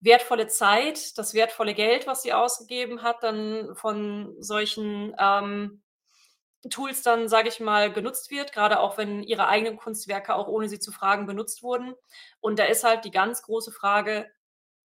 wertvolle 0.00 0.46
Zeit, 0.48 1.18
das 1.18 1.34
wertvolle 1.34 1.74
Geld, 1.74 2.06
was 2.06 2.22
sie 2.22 2.32
ausgegeben 2.32 3.02
hat, 3.02 3.22
dann 3.22 3.74
von 3.76 4.34
solchen 4.40 5.14
ähm, 5.18 5.82
Tools 6.68 7.02
dann, 7.02 7.28
sage 7.28 7.48
ich 7.48 7.60
mal, 7.60 7.92
genutzt 7.92 8.30
wird, 8.30 8.52
gerade 8.52 8.80
auch 8.80 8.98
wenn 8.98 9.22
ihre 9.22 9.48
eigenen 9.48 9.76
Kunstwerke 9.78 10.34
auch 10.34 10.48
ohne 10.48 10.68
sie 10.68 10.78
zu 10.78 10.92
fragen 10.92 11.26
benutzt 11.26 11.62
wurden. 11.62 11.94
Und 12.40 12.58
da 12.58 12.64
ist 12.64 12.84
halt 12.84 13.04
die 13.04 13.10
ganz 13.10 13.42
große 13.42 13.72
Frage, 13.72 14.30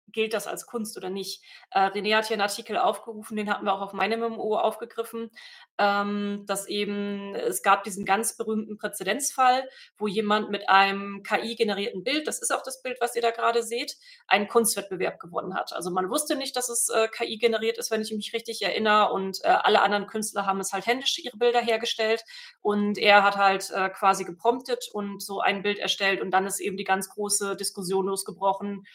gilt 0.09 0.35
das 0.35 0.47
als 0.47 0.67
Kunst 0.67 0.97
oder 0.97 1.11
nicht? 1.11 1.43
Äh, 1.71 1.87
René 1.89 2.17
hat 2.17 2.27
hier 2.27 2.35
einen 2.35 2.43
Artikel 2.43 2.77
aufgerufen, 2.79 3.37
den 3.37 3.51
hatten 3.51 3.65
wir 3.65 3.75
auch 3.75 3.81
auf 3.81 3.93
meinem 3.93 4.21
MMO 4.21 4.57
aufgegriffen, 4.57 5.31
ähm, 5.79 6.45
dass 6.47 6.67
eben 6.69 7.35
es 7.35 7.63
gab 7.63 7.85
diesen 7.85 8.05
ganz 8.05 8.37
berühmten 8.37 8.77
Präzedenzfall, 8.79 9.69
wo 9.97 10.07
jemand 10.07 10.51
mit 10.51 10.69
einem 10.69 11.23
KI-generierten 11.23 12.05
Bild, 12.05 12.27
das 12.27 12.41
ist 12.41 12.53
auch 12.53 12.63
das 12.63 12.83
Bild, 12.83 12.99
was 13.01 13.17
ihr 13.17 13.23
da 13.23 13.31
gerade 13.31 13.63
seht, 13.63 13.97
einen 14.27 14.49
Kunstwettbewerb 14.49 15.19
gewonnen 15.19 15.55
hat. 15.55 15.73
Also 15.73 15.91
man 15.91 16.11
wusste 16.11 16.37
nicht, 16.37 16.57
dass 16.57 16.69
es 16.69 16.89
äh, 16.89 17.09
KI 17.09 17.39
generiert 17.39 17.79
ist, 17.79 17.91
wenn 17.91 18.03
ich 18.03 18.13
mich 18.13 18.33
richtig 18.33 18.63
erinnere, 18.63 19.13
und 19.13 19.43
äh, 19.45 19.49
alle 19.49 19.83
anderen 19.83 20.07
Künstler 20.07 20.47
haben 20.47 20.61
es 20.61 20.73
halt 20.73 20.87
händisch 20.87 21.19
ihre 21.19 21.37
Bilder 21.37 21.61
hergestellt 21.61 22.25
und 22.61 22.99
er 22.99 23.23
hat 23.23 23.37
halt 23.37 23.71
äh, 23.71 23.89
quasi 23.91 24.25
gepromptet 24.25 24.89
und 24.93 25.23
so 25.23 25.41
ein 25.41 25.63
Bild 25.63 25.79
erstellt 25.79 26.21
und 26.21 26.31
dann 26.31 26.47
ist 26.47 26.61
eben 26.61 26.77
die 26.77 26.85
ganz 26.85 27.09
große 27.09 27.57
Diskussion 27.57 28.07
losgebrochen, 28.07 28.87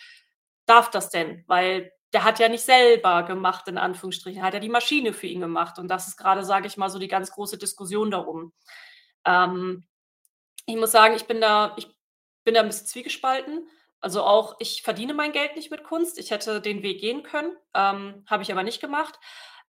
darf 0.70 0.90
das 0.90 1.10
denn? 1.10 1.44
Weil 1.48 1.92
der 2.14 2.24
hat 2.24 2.40
ja 2.40 2.50
nicht 2.50 2.64
selber 2.64 3.24
gemacht, 3.24 3.68
in 3.68 3.78
Anführungsstrichen, 3.78 4.42
hat 4.42 4.54
ja 4.54 4.60
die 4.60 4.70
Maschine 4.70 5.14
für 5.14 5.28
ihn 5.28 5.42
gemacht. 5.42 5.78
Und 5.80 5.88
das 5.90 6.08
ist 6.08 6.18
gerade, 6.18 6.44
sage 6.44 6.68
ich 6.68 6.78
mal, 6.78 6.90
so 6.90 7.00
die 7.00 7.08
ganz 7.08 7.32
große 7.32 7.58
Diskussion 7.58 8.12
darum. 8.12 8.54
Ähm, 9.26 9.84
ich 10.66 10.76
muss 10.76 10.92
sagen, 10.92 11.16
ich 11.16 11.26
bin 11.26 11.42
da, 11.42 11.76
ich 11.78 11.88
bin 12.44 12.54
da 12.54 12.62
ein 12.62 12.68
bisschen 12.68 12.88
zwiegespalten. 12.88 13.68
Also 14.02 14.24
auch, 14.24 14.56
ich 14.60 14.82
verdiene 14.82 15.14
mein 15.14 15.34
Geld 15.34 15.56
nicht 15.56 15.72
mit 15.72 15.84
Kunst. 15.84 16.18
Ich 16.18 16.32
hätte 16.32 16.62
den 16.62 16.84
Weg 16.84 17.02
gehen 17.02 17.24
können, 17.24 17.56
ähm, 17.74 18.24
habe 18.28 18.44
ich 18.44 18.52
aber 18.52 18.64
nicht 18.64 18.82
gemacht. 18.82 19.20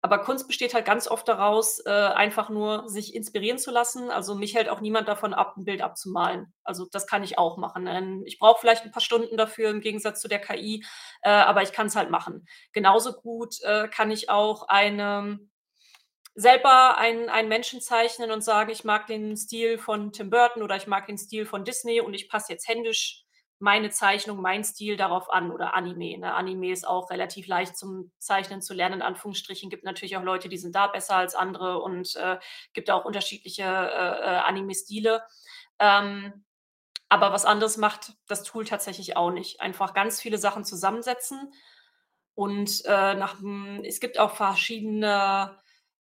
Aber 0.03 0.19
Kunst 0.19 0.47
besteht 0.47 0.73
halt 0.73 0.87
ganz 0.87 1.09
oft 1.09 1.29
daraus, 1.29 1.79
äh, 1.85 1.91
einfach 1.91 2.49
nur 2.49 2.89
sich 2.89 3.15
inspirieren 3.15 3.59
zu 3.59 3.71
lassen. 3.71 4.11
Also 4.11 4.35
mich 4.35 4.55
hält 4.55 4.71
auch 4.71 4.81
niemand 4.81 5.09
davon 5.09 5.35
ab, 5.35 5.55
ein 5.57 5.65
Bild 5.65 5.83
abzumalen. 5.83 6.55
Also 6.65 6.87
das 6.91 7.07
kann 7.07 7.23
ich 7.23 7.37
auch 7.37 7.59
machen. 7.59 8.23
Ich 8.25 8.39
brauche 8.39 8.61
vielleicht 8.61 8.85
ein 8.85 8.93
paar 8.93 9.03
Stunden 9.03 9.37
dafür 9.37 9.69
im 9.69 9.81
Gegensatz 9.81 10.21
zu 10.21 10.29
der 10.29 10.41
KI, 10.41 10.85
äh, 11.23 11.29
aber 11.29 11.63
ich 11.63 11.73
kann 11.73 11.89
es 11.89 11.97
halt 11.97 12.11
machen. 12.11 12.47
Genauso 12.73 13.13
gut 13.13 13.61
äh, 13.63 13.89
kann 13.89 14.11
ich 14.11 14.31
auch 14.31 14.69
eine 14.69 15.39
selber 16.35 16.97
einen, 16.97 17.29
einen 17.29 17.49
Menschen 17.49 17.81
zeichnen 17.81 18.31
und 18.31 18.43
sagen, 18.43 18.71
ich 18.71 18.85
mag 18.85 19.07
den 19.07 19.37
Stil 19.37 19.79
von 19.79 20.13
Tim 20.13 20.31
Burton 20.31 20.63
oder 20.63 20.77
ich 20.77 20.87
mag 20.87 21.07
den 21.07 21.19
Stil 21.19 21.45
von 21.45 21.65
Disney 21.65 22.01
und 22.01 22.15
ich 22.15 22.29
passe 22.29 22.53
jetzt 22.53 22.69
händisch 22.69 23.25
meine 23.61 23.91
Zeichnung, 23.91 24.41
mein 24.41 24.65
Stil 24.65 24.97
darauf 24.97 25.31
an 25.31 25.53
oder 25.53 25.75
Anime. 25.75 26.17
Ne? 26.19 26.35
Anime 26.35 26.73
ist 26.73 26.89
auch 26.89 27.11
relativ 27.11 27.47
leicht 27.47 27.77
zum 27.77 28.11
Zeichnen 28.19 28.63
zu 28.63 28.73
lernen, 28.73 28.97
in 28.97 29.03
Anführungsstrichen. 29.03 29.69
Gibt 29.69 29.85
natürlich 29.85 30.17
auch 30.17 30.23
Leute, 30.23 30.49
die 30.49 30.57
sind 30.57 30.75
da 30.75 30.87
besser 30.87 31.17
als 31.17 31.35
andere 31.35 31.81
und 31.83 32.17
äh, 32.17 32.39
gibt 32.73 32.91
auch 32.91 33.05
unterschiedliche 33.05 33.63
äh, 33.63 33.67
äh, 33.67 34.39
Anime-Stile. 34.47 35.23
Ähm, 35.79 36.45
aber 37.11 37.33
was 37.33 37.45
anderes 37.45 37.77
macht 37.77 38.15
das 38.27 38.45
Tool 38.45 38.65
tatsächlich 38.65 39.19
auch 39.19 39.31
nicht. 39.31 39.61
Einfach 39.61 39.93
ganz 39.93 40.21
viele 40.23 40.39
Sachen 40.39 40.65
zusammensetzen 40.65 41.53
und 42.35 42.83
äh, 42.87 43.15
nach, 43.15 43.37
es 43.85 44.01
gibt 44.01 44.19
auch 44.19 44.31
verschiedene 44.31 45.59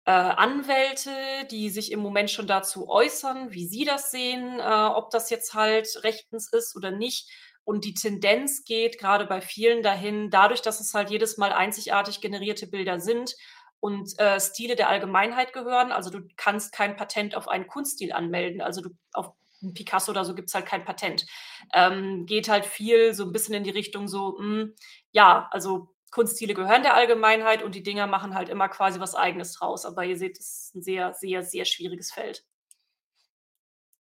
äh, 0.06 0.12
Anwälte, 0.12 1.12
die 1.50 1.70
sich 1.70 1.92
im 1.92 2.00
Moment 2.00 2.30
schon 2.30 2.48
dazu 2.48 2.90
äußern, 2.90 3.52
wie 3.52 3.68
sie 3.68 3.86
das 3.86 4.12
sehen, 4.12 4.60
äh, 4.60 4.64
ob 4.64 5.12
das 5.12 5.30
jetzt 5.30 5.54
halt 5.54 6.04
rechtens 6.04 6.52
ist 6.52 6.76
oder 6.76 6.92
nicht. 6.92 7.30
Und 7.64 7.86
die 7.86 7.94
Tendenz 7.94 8.66
geht 8.66 9.00
gerade 9.00 9.26
bei 9.26 9.40
vielen 9.40 9.84
dahin, 9.84 10.30
dadurch, 10.30 10.62
dass 10.62 10.82
es 10.82 10.94
halt 10.94 11.10
jedes 11.10 11.38
Mal 11.38 11.54
einzigartig 11.54 12.20
generierte 12.20 12.68
Bilder 12.68 13.00
sind 13.00 13.36
und 13.80 14.18
äh, 14.20 14.40
Stile 14.40 14.76
der 14.76 14.90
Allgemeinheit 14.90 15.54
gehören. 15.54 15.92
Also 15.92 16.10
du 16.10 16.28
kannst 16.36 16.74
kein 16.74 16.98
Patent 16.98 17.36
auf 17.36 17.48
einen 17.48 17.68
Kunststil 17.68 18.12
anmelden. 18.12 18.62
Also 18.62 18.82
du 18.82 18.90
auf 19.14 19.32
Picasso 19.74 20.12
oder 20.12 20.26
so 20.26 20.36
gibt 20.36 20.50
es 20.50 20.56
halt 20.56 20.66
kein 20.66 20.84
Patent. 20.84 21.26
Ähm, 21.74 22.26
geht 22.26 22.50
halt 22.50 22.66
viel 22.66 23.14
so 23.14 23.24
ein 23.24 23.32
bisschen 23.32 23.56
in 23.56 23.64
die 23.64 23.70
Richtung 23.70 24.10
so, 24.10 24.38
mh, 24.38 24.62
hm, 24.62 24.76
ja, 25.12 25.48
also 25.52 25.93
Kunststile 26.14 26.54
gehören 26.54 26.84
der 26.84 26.94
Allgemeinheit 26.94 27.64
und 27.64 27.74
die 27.74 27.82
Dinger 27.82 28.06
machen 28.06 28.36
halt 28.36 28.48
immer 28.48 28.70
quasi 28.70 29.00
was 29.00 29.16
Eigenes 29.16 29.54
draus. 29.54 29.84
Aber 29.84 30.06
ihr 30.06 30.16
seht, 30.16 30.38
es 30.38 30.66
ist 30.66 30.76
ein 30.76 30.84
sehr, 30.84 31.14
sehr, 31.16 31.42
sehr 31.42 31.66
schwieriges 31.66 32.12
Feld. 32.12 32.46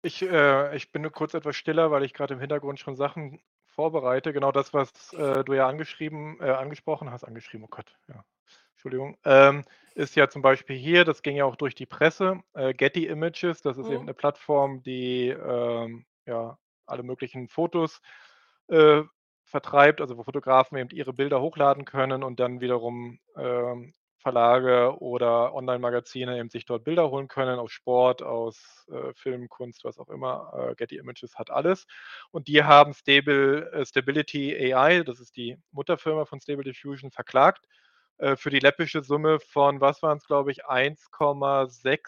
Ich, 0.01 0.23
äh, 0.23 0.75
ich 0.75 0.91
bin 0.91 1.03
nur 1.03 1.11
kurz 1.11 1.35
etwas 1.35 1.57
stiller, 1.57 1.91
weil 1.91 2.05
ich 2.05 2.15
gerade 2.15 2.33
im 2.33 2.41
Hintergrund 2.41 2.81
schon 2.81 2.97
Sachen 2.97 3.43
vorbereite. 3.67 4.33
Genau 4.33 4.53
das, 4.53 4.73
was 4.73 5.13
äh, 5.13 5.45
du 5.45 5.53
ja 5.53 5.69
angeschrieben, 5.69 6.41
äh, 6.41 6.49
angesprochen 6.51 7.11
hast, 7.11 7.25
angeschrieben, 7.25 7.67
oh 7.67 7.69
Gott, 7.71 7.95
ja, 8.09 8.25
Entschuldigung, 8.73 9.19
ähm, 9.25 9.65
ist 9.95 10.17
ja 10.17 10.31
zum 10.31 10.41
Beispiel 10.41 10.77
hier, 10.77 11.05
das 11.05 11.23
ging 11.23 11.37
ja 11.37 11.45
auch 11.45 11.57
durch 11.57 11.75
die 11.75 11.87
Presse, 11.87 12.41
äh, 12.55 12.73
Getty 12.73 13.07
Images, 13.07 13.61
das 13.61 13.77
ist 13.77 13.87
mhm. 13.87 13.93
eben 13.93 14.03
eine 14.03 14.15
Plattform, 14.15 14.83
die 14.83 15.29
ähm, 15.29 16.07
ja 16.25 16.57
alle 16.87 17.03
möglichen 17.03 17.49
Fotos 17.49 18.01
äh, 18.69 19.03
vertreibt, 19.49 20.01
also 20.01 20.17
wo 20.19 20.25
Fotografen 20.25 20.79
eben 20.79 20.91
ihre 20.91 21.13
Bilder 21.13 21.41
hochladen 21.41 21.85
können 21.85 22.23
und 22.23 22.39
dann 22.41 22.61
wiederum 22.61 23.19
ähm, 23.37 23.95
Verlage 24.19 25.01
oder 25.01 25.55
Online-Magazine 25.55 26.39
eben 26.39 26.51
sich 26.51 26.67
dort 26.67 26.85
Bilder 26.85 27.11
holen 27.11 27.29
können 27.29 27.59
aus 27.59 27.73
Sport, 27.73 28.23
aus 28.23 28.87
äh, 28.91 29.15
Film, 29.15 29.49
Kunst, 29.49 29.85
was 29.85 29.99
auch 29.99 30.09
immer. 30.09 30.53
Äh, 30.71 30.75
Getty 30.75 30.97
Images 30.97 31.39
hat 31.39 31.51
alles. 31.51 31.87
Und 32.31 32.49
die 32.49 32.63
haben 32.65 32.93
Stable, 32.95 33.71
äh, 33.73 33.87
Stability 33.87 34.75
AI, 34.75 35.03
das 35.03 35.21
ist 35.21 35.37
die 35.37 35.57
Mutterfirma 35.71 36.25
von 36.25 36.41
Stable 36.41 36.65
Diffusion, 36.65 37.11
verklagt 37.11 37.65
äh, 38.19 38.37
für 38.37 38.51
die 38.51 38.59
läppische 38.59 39.03
Summe 39.03 39.41
von, 39.41 39.81
was 39.81 40.03
waren 40.03 40.19
es, 40.19 40.27
glaube 40.27 40.51
ich, 40.51 40.67
1,6 40.67 42.01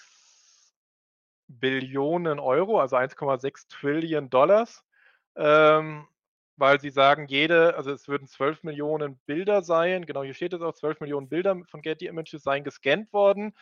Billionen 1.49 2.39
Euro, 2.39 2.81
also 2.81 2.97
1,6 2.97 3.69
Trillion 3.69 4.31
Dollars. 4.31 4.85
Ähm, 5.37 6.07
weil 6.61 6.79
sie 6.79 6.91
sagen, 6.91 7.27
jede, 7.27 7.75
also 7.75 7.91
es 7.91 8.07
würden 8.07 8.29
12 8.29 8.63
Millionen 8.63 9.19
Bilder 9.27 9.63
sein, 9.63 10.05
genau 10.05 10.23
hier 10.23 10.35
steht 10.35 10.53
es 10.53 10.61
auch, 10.61 10.75
12 10.75 11.01
Millionen 11.01 11.29
Bilder 11.29 11.57
von 11.71 11.81
Getty 11.81 12.07
Images 12.07 12.43
seien 12.43 12.65
gescannt 12.65 13.13
worden. 13.13 13.55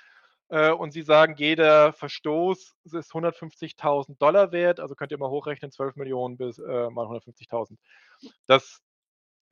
Äh, 0.49 0.73
und 0.73 0.93
sie 0.93 1.03
sagen, 1.03 1.35
jeder 1.37 1.93
Verstoß 1.93 2.77
ist 2.85 3.13
150.000 3.13 4.19
Dollar 4.19 4.51
wert, 4.51 4.81
also 4.81 4.95
könnt 4.95 5.13
ihr 5.13 5.19
mal 5.19 5.31
hochrechnen, 5.31 5.71
12 5.71 5.97
Millionen 5.97 6.37
bis 6.37 6.59
äh, 6.59 6.91
mal 6.91 7.07
150.000. 7.07 7.77
Das 8.47 8.83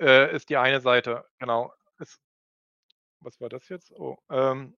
äh, 0.01 0.35
ist 0.35 0.49
die 0.51 0.57
eine 0.57 0.81
Seite, 0.81 1.25
genau. 1.39 1.73
Es, 1.99 2.19
was 3.21 3.41
war 3.41 3.49
das 3.49 3.69
jetzt? 3.69 3.93
Oh, 3.93 4.17
ähm, 4.29 4.77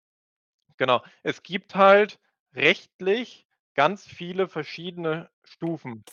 genau. 0.78 1.02
Es 1.24 1.42
gibt 1.42 1.76
halt 1.76 2.20
rechtlich 2.54 3.48
ganz 3.76 4.06
viele 4.06 4.50
verschiedene 4.50 5.30
Stufen. 5.44 6.04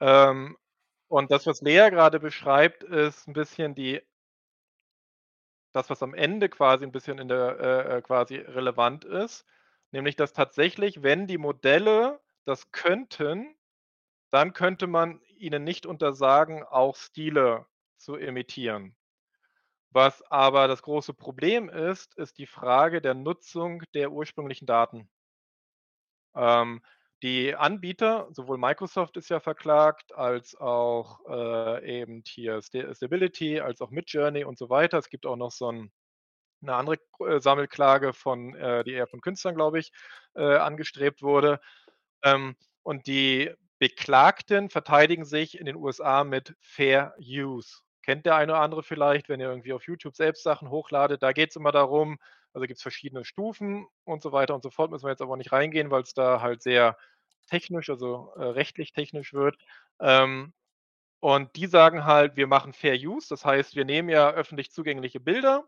Ähm, 0.00 0.58
und 1.08 1.30
das, 1.30 1.46
was 1.46 1.60
Lea 1.62 1.90
gerade 1.90 2.20
beschreibt, 2.20 2.82
ist 2.84 3.26
ein 3.28 3.32
bisschen 3.32 3.74
die 3.74 4.00
das, 5.72 5.90
was 5.90 6.02
am 6.02 6.14
Ende 6.14 6.48
quasi 6.48 6.84
ein 6.84 6.92
bisschen 6.92 7.18
in 7.18 7.28
der 7.28 7.58
äh, 7.60 7.98
äh, 7.98 8.02
quasi 8.02 8.36
relevant 8.36 9.04
ist, 9.04 9.44
nämlich 9.92 10.16
dass 10.16 10.32
tatsächlich, 10.32 11.02
wenn 11.02 11.26
die 11.26 11.38
Modelle 11.38 12.20
das 12.44 12.70
könnten, 12.72 13.54
dann 14.30 14.52
könnte 14.54 14.86
man 14.86 15.20
ihnen 15.38 15.64
nicht 15.64 15.86
untersagen, 15.86 16.64
auch 16.64 16.96
Stile 16.96 17.66
zu 17.98 18.16
imitieren. 18.16 18.96
Was 19.90 20.22
aber 20.30 20.68
das 20.68 20.82
große 20.82 21.14
Problem 21.14 21.68
ist, 21.68 22.16
ist 22.16 22.38
die 22.38 22.46
Frage 22.46 23.02
der 23.02 23.14
Nutzung 23.14 23.82
der 23.94 24.12
ursprünglichen 24.12 24.66
Daten. 24.66 25.10
Ähm, 26.34 26.82
die 27.22 27.54
Anbieter, 27.54 28.28
sowohl 28.30 28.58
Microsoft 28.58 29.16
ist 29.16 29.28
ja 29.28 29.40
verklagt, 29.40 30.14
als 30.14 30.54
auch 30.56 31.20
äh, 31.28 32.00
eben 32.00 32.22
hier 32.26 32.60
Stability, 32.62 33.60
als 33.60 33.80
auch 33.80 33.90
Midjourney 33.90 34.44
und 34.44 34.58
so 34.58 34.70
weiter. 34.70 34.98
Es 34.98 35.08
gibt 35.08 35.26
auch 35.26 35.36
noch 35.36 35.50
so 35.50 35.72
ein, 35.72 35.92
eine 36.62 36.74
andere 36.74 36.98
äh, 37.26 37.40
Sammelklage 37.40 38.12
von, 38.12 38.54
äh, 38.54 38.84
die 38.84 38.92
eher 38.92 39.08
von 39.08 39.20
Künstlern, 39.20 39.56
glaube 39.56 39.80
ich, 39.80 39.92
äh, 40.34 40.56
angestrebt 40.56 41.22
wurde. 41.22 41.60
Ähm, 42.22 42.56
und 42.82 43.06
die 43.06 43.52
Beklagten 43.78 44.70
verteidigen 44.70 45.24
sich 45.24 45.58
in 45.58 45.66
den 45.66 45.76
USA 45.76 46.24
mit 46.24 46.54
Fair 46.60 47.14
Use. 47.20 47.80
Kennt 48.02 48.26
der 48.26 48.36
eine 48.36 48.52
oder 48.52 48.62
andere 48.62 48.82
vielleicht, 48.82 49.28
wenn 49.28 49.40
ihr 49.40 49.48
irgendwie 49.48 49.72
auf 49.72 49.86
YouTube 49.86 50.16
selbst 50.16 50.42
Sachen 50.42 50.70
hochladet. 50.70 51.22
Da 51.22 51.32
geht 51.32 51.50
es 51.50 51.56
immer 51.56 51.72
darum, 51.72 52.18
also 52.52 52.66
gibt 52.66 52.78
es 52.78 52.82
verschiedene 52.82 53.24
Stufen 53.24 53.86
und 54.04 54.22
so 54.22 54.32
weiter 54.32 54.54
und 54.54 54.62
so 54.62 54.70
fort. 54.70 54.90
Müssen 54.90 55.06
wir 55.06 55.10
jetzt 55.10 55.22
aber 55.22 55.36
nicht 55.36 55.52
reingehen, 55.52 55.90
weil 55.90 56.02
es 56.02 56.14
da 56.14 56.40
halt 56.40 56.62
sehr 56.62 56.96
technisch, 57.48 57.90
also 57.90 58.32
äh, 58.36 58.44
rechtlich 58.44 58.92
technisch 58.92 59.32
wird. 59.34 59.56
Ähm, 60.00 60.52
und 61.20 61.56
die 61.56 61.66
sagen 61.66 62.04
halt, 62.04 62.36
wir 62.36 62.46
machen 62.46 62.72
Fair 62.72 62.94
Use, 62.96 63.28
das 63.28 63.44
heißt, 63.44 63.74
wir 63.76 63.84
nehmen 63.84 64.08
ja 64.08 64.30
öffentlich 64.30 64.70
zugängliche 64.72 65.20
Bilder 65.20 65.64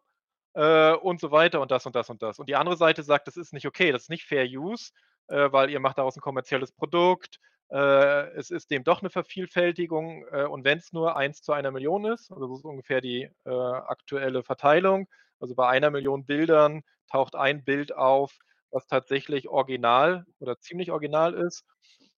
äh, 0.55 0.93
und 0.95 1.21
so 1.21 1.31
weiter 1.33 1.61
und 1.61 1.71
das 1.71 1.87
und 1.87 1.97
das 1.97 2.11
und 2.11 2.23
das. 2.23 2.39
Und 2.39 2.49
die 2.49 2.57
andere 2.57 2.77
Seite 2.77 3.03
sagt, 3.03 3.27
das 3.29 3.37
ist 3.37 3.53
nicht 3.53 3.67
okay, 3.67 3.93
das 3.93 4.03
ist 4.05 4.11
nicht 4.11 4.25
Fair 4.27 4.45
Use, 4.47 4.93
äh, 5.29 5.51
weil 5.53 5.71
ihr 5.71 5.81
macht 5.81 5.99
daraus 5.99 6.17
ein 6.17 6.21
kommerzielles 6.23 6.73
Produkt, 6.73 7.39
Äh, 7.73 8.31
es 8.37 8.51
ist 8.51 8.71
dem 8.73 8.83
doch 8.85 9.01
eine 9.01 9.11
Vervielfältigung, 9.11 10.25
äh, 10.33 10.45
und 10.45 10.65
wenn 10.65 10.79
es 10.79 10.93
nur 10.93 11.17
1 11.17 11.43
zu 11.43 11.53
einer 11.53 11.71
Million 11.71 12.05
ist, 12.05 12.31
also 12.33 12.49
das 12.49 12.59
ist 12.61 12.65
ungefähr 12.65 13.01
die, 13.01 13.31
äh, 13.45 13.51
aktuelle 13.51 14.43
Verteilung. 14.43 15.09
Also, 15.41 15.55
bei 15.57 15.69
einer 15.69 15.91
Million 15.91 16.27
Bildern 16.27 16.83
taucht 17.11 17.35
ein 17.37 17.65
Bild 17.65 17.95
auf, 17.97 18.39
was 18.71 18.87
tatsächlich 18.87 19.49
original 19.49 20.25
oder 20.41 20.59
ziemlich 20.61 20.93
original 20.93 21.35
ist 21.35 21.65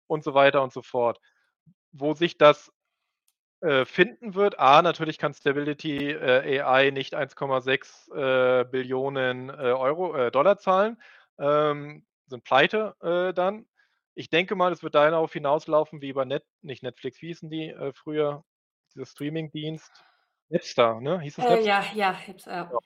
und 0.09 0.25
so 0.25 0.35
weiter 0.35 0.63
und 0.63 0.73
so 0.73 0.83
fort. 0.83 1.21
Wo 1.93 2.15
sich 2.15 2.39
das, 2.39 2.73
äh, 3.63 3.85
finden 3.87 4.35
wird, 4.35 4.59
A, 4.61 4.83
natürlich 4.83 5.19
kann 5.19 5.35
Stability, 5.35 6.11
äh, 6.13 6.61
AI 6.63 6.91
nicht 6.93 7.15
1,6, 7.15 8.09
äh, 8.15 8.65
Billionen, 8.71 9.51
äh, 9.51 9.55
Euro 9.55 10.15
äh, 10.17 10.31
Dollar 10.33 10.59
zahlen, 10.59 11.01
ähm, 11.39 12.07
sind 12.27 12.45
pleite, 12.45 12.95
dann. 13.37 13.67
Ich 14.17 14.31
denke 14.31 14.57
mal, 14.57 14.73
es 14.73 14.83
wird 14.83 14.95
darauf 14.97 15.33
hinauslaufen 15.35 16.03
wie 16.03 16.13
bei 16.15 16.25
Net 16.27 16.45
nicht 16.63 16.83
Netflix, 16.83 17.23
wie 17.23 17.29
hießen 17.29 17.51
die, 17.51 17.75
früher, 17.95 18.45
dieser 18.95 19.07
Streamingdienst? 19.07 20.05
Napster, 20.51 21.01
ne? 21.01 21.21
Hieß 21.21 21.37
das 21.37 21.49
Äh, 21.49 21.49
Napster? 21.49 21.65
ja, 21.65 21.83
ja, 21.95 22.13
Hips, 22.13 22.45
ja. 22.47 22.79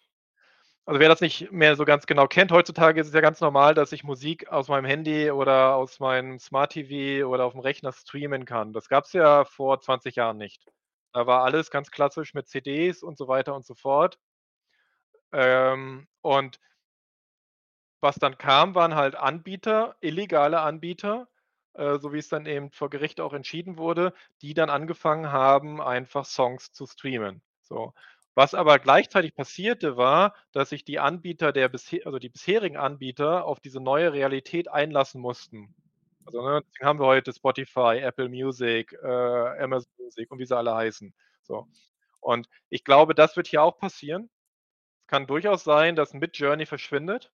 Also, 0.89 1.01
wer 1.01 1.09
das 1.09 1.21
nicht 1.21 1.51
mehr 1.51 1.75
so 1.75 1.85
ganz 1.85 2.07
genau 2.07 2.29
kennt, 2.29 2.53
heutzutage 2.53 3.01
ist 3.01 3.09
es 3.09 3.13
ja 3.15 3.21
ganz 3.21 3.41
normal, 3.41 3.75
dass 3.75 3.91
ich 3.91 4.05
Musik 4.05 4.49
aus 4.53 4.69
meinem 4.69 4.85
Handy 4.85 5.31
oder 5.33 5.75
aus 5.75 5.99
meinem 5.99 6.39
Smart 6.39 6.73
TV 6.73 7.27
oder 7.29 7.45
aufm 7.45 7.59
Rechner 7.59 7.93
streamen 7.93 8.45
kann. 8.45 8.73
Das 8.73 8.89
gab's 8.89 9.13
ja 9.13 9.45
vor 9.45 9.81
20 9.81 10.15
Jahren 10.15 10.37
nicht. 10.39 10.65
Da 11.13 11.27
war 11.27 11.43
alles 11.43 11.71
ganz 11.73 11.91
klassisch 11.91 12.35
mit 12.35 12.47
CDs 12.49 13.03
und 13.03 13.19
so 13.19 13.27
weiter 13.27 13.55
und 13.57 13.67
so 13.67 13.75
fort. 13.75 14.19
Ähm, 15.33 16.09
und 16.23 16.59
was 18.01 18.17
dann 18.17 18.39
kam, 18.39 18.75
waren 18.75 18.95
halt 18.95 19.15
Anbieter, 19.17 19.97
illegale 20.01 20.61
Anbieter, 20.61 21.29
äh, 21.75 21.99
so 21.99 22.13
wie 22.13 22.19
es 22.19 22.29
dann 22.29 22.47
eben 22.47 22.71
vor 22.71 22.91
Gericht 22.91 23.21
auch 23.21 23.33
entschieden 23.33 23.79
wurde, 23.79 24.13
die 24.43 24.55
dann 24.55 24.71
angefangen 24.71 25.33
haben, 25.33 25.81
einfach 25.81 26.25
Songs 26.25 26.73
zu 26.73 26.87
streamen, 26.87 27.43
so. 27.63 27.93
Was 28.39 28.53
aber 28.53 28.79
gleichzeitig 28.79 29.35
passierte, 29.35 29.97
war, 29.97 30.35
dass 30.53 30.69
sich 30.69 30.85
die 30.85 30.99
Anbieter 30.99 31.53
der 31.53 31.71
bisher 31.71 32.05
also 32.07 32.19
die 32.19 32.29
bisherigen 32.29 32.77
Anbieter 32.77 33.47
auf 33.47 33.61
diese 33.61 33.81
neue 33.81 34.13
Realität 34.13 34.69
einlassen 34.69 35.23
mussten. 35.23 35.75
Also, 36.27 36.43
ne, 36.47 36.61
deswegen 36.63 36.87
haben 36.87 36.99
wir 37.01 37.07
heute 37.07 37.33
Spotify, 37.33 37.99
Apple 38.03 38.29
Music, 38.29 38.93
äh, 39.03 39.07
Amazon 39.63 39.91
Music 39.99 40.31
und 40.31 40.39
wie 40.39 40.45
sie 40.45 40.55
alle 40.55 40.75
heißen, 40.75 41.15
so. 41.45 41.67
Und 42.21 42.47
ich 42.69 42.85
glaube, 42.85 43.15
das 43.15 43.37
wird 43.39 43.47
hier 43.49 43.63
auch 43.63 43.79
passieren. 43.79 44.29
Es 45.03 45.09
kann 45.09 45.27
durchaus 45.27 45.65
sein, 45.65 45.97
dass 45.97 46.15
Midjourney 46.15 46.67
verschwindet 46.67 47.33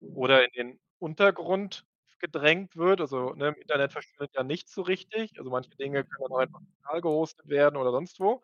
oder 0.00 0.44
in 0.44 0.50
den 0.54 0.80
Untergrund 0.98 1.86
gedrängt 2.20 2.76
wird. 2.76 3.00
Also, 3.00 3.34
ne, 3.34 3.48
im 3.48 3.54
Internet 3.56 3.92
verschwindet 3.92 4.34
ja 4.36 4.44
nichts 4.44 4.74
so 4.74 4.82
richtig. 4.82 5.38
Also, 5.38 5.50
manche 5.50 5.70
Dinge 5.76 6.04
können 6.04 6.28
dann 6.30 6.40
einfach 6.42 6.60
lokal 6.82 7.00
gehostet 7.02 7.48
werden 7.48 7.76
oder 7.76 7.92
sonst 7.92 8.20
wo. 8.20 8.42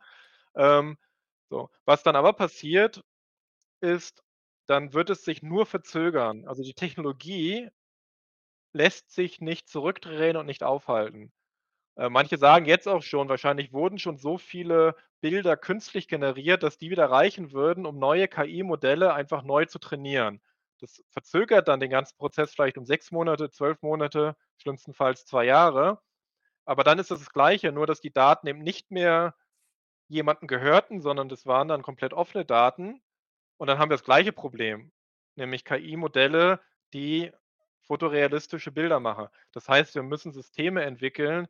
Ähm, 0.57 0.97
so. 1.51 1.71
Was 1.85 2.03
dann 2.03 2.17
aber 2.17 2.33
passiert, 2.33 3.03
ist, 3.81 4.23
dann 4.67 4.93
wird 4.95 5.11
es 5.11 5.25
sich 5.25 5.43
nur 5.43 5.67
verzögern. 5.67 6.47
Also, 6.49 6.63
die 6.63 6.75
Technologie 6.75 7.71
lässt 8.73 9.11
sich 9.11 9.41
nicht 9.41 9.69
zurückdrehen 9.69 10.37
und 10.37 10.47
nicht 10.47 10.63
aufhalten. 10.63 11.33
Äh, 11.97 12.11
manche 12.11 12.39
sagen 12.39 12.67
jetzt 12.67 12.89
auch 12.89 13.03
schon, 13.03 13.29
wahrscheinlich 13.29 13.73
wurden 13.73 13.99
schon 13.99 14.19
so 14.19 14.39
viele 14.39 14.97
Bilder 15.23 15.57
künstlich 15.57 16.09
generiert, 16.09 16.63
dass 16.63 16.79
die 16.79 16.91
wieder 16.91 17.11
reichen 17.11 17.53
würden, 17.53 17.87
um 17.87 17.99
neue 17.99 18.29
KI-Modelle 18.29 19.15
einfach 19.15 19.43
neu 19.45 19.67
zu 19.67 19.79
trainieren. 19.79 20.41
Das 20.81 21.03
verzögert 21.11 21.69
dann 21.69 21.81
den 21.81 21.91
ganzen 21.91 22.17
Prozess 22.19 22.53
vielleicht 22.55 22.79
um 22.79 22.87
6 22.87 23.13
Monate, 23.13 23.51
12 23.51 23.83
Monate, 23.83 24.37
schlimmstenfalls 24.59 25.27
2 25.27 25.45
Jahre. 25.47 26.01
Aber 26.67 26.85
dann 26.85 26.99
ist 26.99 27.11
es 27.11 27.21
das 27.21 27.31
Gleiche, 27.33 27.73
nur 27.73 27.87
dass 27.87 28.01
die 28.01 28.13
Daten 28.13 28.47
eben 28.49 28.61
nicht 28.61 28.91
mehr 28.91 29.35
jemandem 30.09 30.49
gehörten, 30.49 31.01
sondern 31.01 31.29
das 31.29 31.47
waren 31.47 31.69
dann 31.69 31.83
komplett 31.83 32.13
offene 32.15 32.45
Daten. 32.45 33.01
Und 33.59 33.69
dann 33.69 33.79
haben 33.79 33.91
wir 33.91 33.97
das 33.97 34.05
gleiche 34.05 34.33
Problem, 34.33 34.93
nämlich 35.37 35.65
KI-Modelle, 35.65 36.61
die 36.95 37.33
fotorealistische 37.87 38.73
Bilder 38.73 39.01
machen. 39.01 39.29
Das 39.53 39.69
heißt, 39.69 39.95
wir 39.97 40.03
müssen 40.05 40.33
Systeme 40.33 40.85
entwickeln 40.85 41.49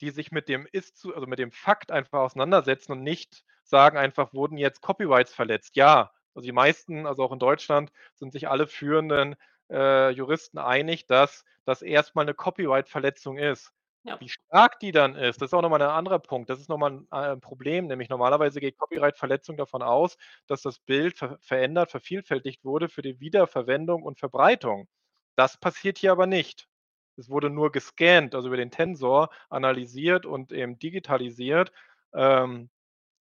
die 0.00 0.10
sich 0.10 0.30
mit 0.30 0.48
dem 0.48 0.66
Ist-Zu 0.70 1.14
also 1.14 1.26
mit 1.26 1.38
dem 1.38 1.50
Fakt 1.50 1.90
einfach 1.90 2.20
auseinandersetzen 2.20 2.92
und 2.92 3.02
nicht 3.02 3.42
sagen 3.64 3.98
einfach: 3.98 4.32
„Wurden 4.32 4.56
jetzt 4.58 4.80
Copyrights 4.80 5.34
verletzt?“ 5.34 5.76
Ja, 5.76 6.12
also 6.34 6.46
die 6.46 6.52
meisten, 6.52 7.06
also 7.06 7.24
auch 7.24 7.32
in 7.32 7.38
Deutschland, 7.40 7.90
sind 8.14 8.32
sich 8.32 8.48
alle 8.48 8.66
führenden, 8.68 9.34
äh, 9.70 10.10
Juristen 10.10 10.58
einig, 10.58 11.06
dass 11.06 11.44
das 11.64 11.82
erst 11.82 12.14
mal 12.14 12.24
'ne 12.24 12.34
Copyright-Verletzung 12.34 13.38
ist. 13.38 13.72
Ja. 14.08 14.20
Wie 14.20 14.28
stark 14.28 14.80
die 14.80 14.90
dann 14.90 15.14
ist, 15.14 15.40
das 15.40 15.50
ist 15.50 15.54
auch 15.54 15.62
noch 15.62 15.70
mal 15.70 15.80
'n 15.80 15.88
anderer 15.90 16.18
Punkt. 16.18 16.50
Das 16.50 16.58
ist 16.60 16.68
noch 16.68 16.76
mal 16.78 16.90
'n, 16.92 17.08
äh, 17.12 17.36
Problem, 17.36 17.86
nämlich 17.86 18.08
normalerweise 18.08 18.58
geht 18.60 18.76
Copyright-Verletzung 18.76 19.56
davon 19.56 19.80
aus, 19.82 20.16
dass 20.48 20.62
das 20.62 20.80
Bild 20.80 21.16
ver 21.18 21.38
verändert, 21.40 21.90
vervielfältigt 21.92 22.64
wurde 22.64 22.88
für 22.88 23.02
die 23.02 23.20
Wiederverwendung 23.20 24.02
und 24.02 24.18
Verbreitung. 24.18 24.88
Das 25.36 25.56
passiert 25.56 25.98
hier 25.98 26.10
aber 26.12 26.26
nicht. 26.26 26.68
Es 27.16 27.28
wurde 27.30 27.48
nur 27.50 27.70
gescannt, 27.70 28.34
also 28.34 28.48
über 28.48 28.56
den 28.56 28.70
Tensor 28.72 29.30
analysiert 29.50 30.26
und 30.26 30.52
eben 30.52 30.78
digitalisiert. 30.80 31.72
Ähm, 32.12 32.70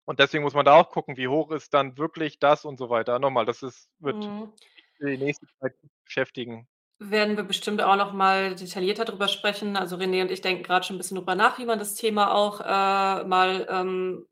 und 0.06 0.20
deswegen 0.20 0.44
muss 0.44 0.54
man 0.54 0.64
da 0.66 0.74
auch 0.74 0.90
gucken, 0.90 1.16
wie 1.18 1.28
hoch 1.28 1.50
ist 1.52 1.74
dann 1.74 1.98
wirklich 1.98 2.38
das 2.40 2.64
und 2.66 2.78
so 2.78 2.90
weiter. 2.90 3.18
Noch 3.20 3.30
mal, 3.30 3.46
das 3.46 3.62
ist 3.62 3.90
wird 4.00 4.26
Mhm. 4.28 4.56
die 5.00 5.18
nächste 5.18 5.46
Zeit 5.60 5.74
beschäftigen. 6.04 6.68
Werden 7.00 7.36
wir 7.36 7.44
bestimmt 7.44 7.82
auch 7.82 7.96
noch 7.96 8.14
mal 8.14 8.54
detaillierter 8.54 9.04
drüber 9.04 9.28
sprechen. 9.28 9.76
Also, 9.76 9.96
René 9.96 10.22
und 10.22 10.30
ich 10.30 10.40
denken 10.40 10.62
grad 10.62 10.86
schon 10.86 10.96
'n 10.96 10.98
bisschen 10.98 11.16
drüber 11.18 11.34
nach, 11.34 11.58
wie 11.58 11.66
man 11.66 11.78
das 11.78 11.94
Thema 11.94 12.32
auch, 12.34 12.60
äh, 12.62 13.24
mal, 13.24 13.66
ähm, 13.68 14.26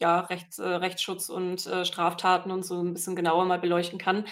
ja, 0.00 0.20
Rechts 0.20 0.58
äh, 0.58 0.66
Rechtsschutz 0.68 1.28
und, 1.30 1.66
äh, 1.66 1.84
Straftaten 1.84 2.50
und 2.52 2.64
so 2.64 2.80
'n 2.80 2.94
bisschen 2.94 3.16
genauer 3.16 3.46
mal 3.46 3.58
beleuchten 3.60 3.98
kann. 3.98 4.26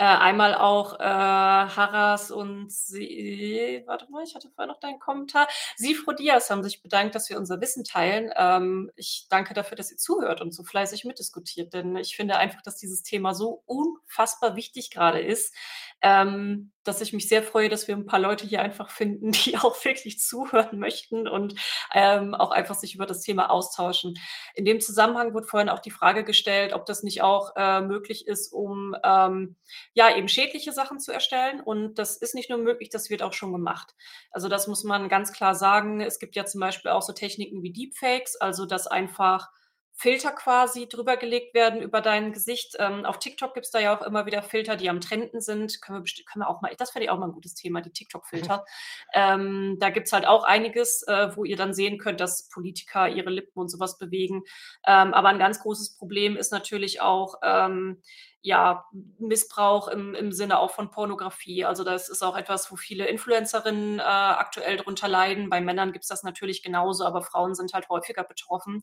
Äh, 0.00 0.04
einmal 0.04 0.54
auch, 0.54 0.98
äh, 0.98 1.02
Harras 1.04 2.30
und 2.30 2.72
Sie 2.72 3.82
warte 3.84 4.10
mal, 4.10 4.24
ich 4.24 4.34
hatte 4.34 4.48
vorher 4.48 4.72
noch 4.72 4.80
deinen 4.80 4.98
Kommentar. 4.98 5.46
Sifro 5.76 6.12
Dyas 6.12 6.48
haben 6.48 6.62
sich 6.62 6.80
bedankt, 6.82 7.14
dass 7.14 7.28
wir 7.28 7.36
unser 7.36 7.60
Wissen 7.60 7.84
teilen. 7.84 8.32
Ähm, 8.34 8.90
ich 8.96 9.26
danke 9.28 9.52
dafür, 9.52 9.76
dass 9.76 9.90
ihr 9.90 9.98
zuhört 9.98 10.40
und 10.40 10.54
so 10.54 10.64
fleißig 10.64 11.04
mitdiskutiert, 11.04 11.74
denn 11.74 11.96
ich 11.96 12.16
finde 12.16 12.38
einfach, 12.38 12.62
dass 12.62 12.78
dieses 12.78 13.02
Thema 13.02 13.34
so 13.34 13.62
unfassbar 13.66 14.56
wichtig 14.56 14.90
grade 14.90 15.20
ist, 15.20 15.54
ähm, 16.00 16.72
dass 16.84 17.02
ich 17.02 17.12
mich 17.12 17.28
sehr 17.28 17.42
freue, 17.42 17.68
dass 17.68 17.86
wir 17.86 17.94
'n 17.94 18.06
paar 18.06 18.20
Leute 18.20 18.46
hier 18.46 18.62
einfach 18.62 18.88
finden, 18.88 19.32
die 19.52 19.58
auch 19.58 19.84
wirklich 19.84 20.18
zuhören 20.18 20.78
möchten 20.78 21.28
und, 21.28 21.54
ähm, 21.92 22.34
auch 22.34 22.52
einfach 22.52 22.74
sich 22.74 22.94
über 22.94 23.04
das 23.04 23.20
Thema 23.20 23.50
austauschen. 23.50 24.14
In 24.54 24.64
dem 24.64 24.80
Zusammenhang 24.80 25.34
wurde 25.34 25.46
vorhin 25.46 25.68
auch 25.68 25.80
die 25.80 25.90
Frage 25.90 26.24
gestellt, 26.24 26.72
ob 26.72 26.86
das 26.86 27.02
nicht 27.02 27.20
auch, 27.22 27.52
äh, 27.56 27.82
möglich 27.82 28.26
ist, 28.26 28.50
um, 28.52 28.96
ähm, 29.04 29.56
ja, 29.94 30.14
eben 30.16 30.28
schädliche 30.28 30.72
Sachen 30.72 31.00
zu 31.00 31.12
erstellen. 31.12 31.60
Und 31.60 31.94
das 31.98 32.16
ist 32.16 32.34
nicht 32.34 32.50
nur 32.50 32.58
möglich, 32.58 32.90
das 32.90 33.10
wird 33.10 33.22
auch 33.22 33.32
schon 33.32 33.52
gemacht. 33.52 33.94
Also, 34.30 34.48
das 34.48 34.66
muss 34.68 34.84
man 34.84 35.08
ganz 35.08 35.32
klar 35.32 35.54
sagen. 35.54 36.00
Es 36.00 36.18
gibt 36.18 36.36
ja 36.36 36.44
zum 36.46 36.60
Beispiel 36.60 36.90
auch 36.90 37.02
so 37.02 37.12
Techniken 37.12 37.62
wie 37.62 37.72
Deepfakes, 37.72 38.36
also 38.36 38.66
dass 38.66 38.86
einfach 38.86 39.48
Filter 39.94 40.30
quasi 40.32 40.88
drüber 40.88 41.18
gelegt 41.18 41.54
werden 41.54 41.82
über 41.82 42.00
dein 42.00 42.32
Gesicht. 42.32 42.74
Ähm, 42.78 43.04
auf 43.04 43.18
TikTok 43.18 43.52
gibt's 43.52 43.70
da 43.70 43.80
ja 43.80 43.94
auch 43.94 44.00
immer 44.02 44.24
wieder 44.24 44.42
Filter, 44.42 44.76
die 44.76 44.88
am 44.88 45.00
Trenden 45.02 45.42
sind. 45.42 45.82
Können 45.82 46.02
wir 46.04 46.24
können 46.24 46.42
wir 46.44 46.48
auch 46.48 46.62
mal 46.62 46.74
das 46.78 46.90
fände 46.92 47.04
ich 47.04 47.10
auch 47.10 47.18
mal 47.18 47.26
'n 47.28 47.32
gutes 47.32 47.54
Thema, 47.54 47.82
die 47.82 47.90
TikTok-Filter. 47.92 48.64
Ähm, 49.14 49.76
da 49.80 49.90
gibt's 49.90 50.12
halt 50.12 50.26
auch 50.26 50.44
einiges, 50.44 51.02
äh, 51.08 51.36
wo 51.36 51.44
ihr 51.44 51.56
dann 51.56 51.74
sehen 51.74 51.98
könnt, 51.98 52.20
dass 52.20 52.48
Politiker 52.48 53.08
ihre 53.08 53.28
Lippen 53.30 53.58
und 53.60 53.68
so 53.68 53.78
was 53.80 53.98
bewegen. 53.98 54.42
Ähm, 54.86 55.12
aber 55.14 55.28
'n 55.30 55.38
ganz 55.38 55.60
großes 55.60 55.96
Problem 55.96 56.36
ist 56.36 56.52
natürlich 56.52 57.00
auch, 57.02 57.34
ähm, 57.42 58.00
ja, 58.42 58.86
Missbrauch 59.18 59.88
im 59.88 60.14
im 60.14 60.32
Sinne 60.32 60.58
auch 60.58 60.70
von 60.70 60.90
Pornografie. 60.90 61.64
Also, 61.64 61.84
das 61.84 62.08
ist 62.08 62.22
auch 62.22 62.36
etwas, 62.36 62.70
wo 62.72 62.76
viele 62.76 63.06
Influencerinnen, 63.06 63.98
äh, 63.98 64.02
aktuell 64.02 64.76
drunter 64.78 65.08
leiden. 65.08 65.50
Bei 65.50 65.60
Männern 65.60 65.92
gibt's 65.92 66.08
das 66.08 66.22
natürlich 66.22 66.62
genauso, 66.62 67.04
aber 67.04 67.22
Frauen 67.22 67.54
sind 67.54 67.74
halt 67.74 67.88
häufiger 67.88 68.24
betroffen, 68.24 68.82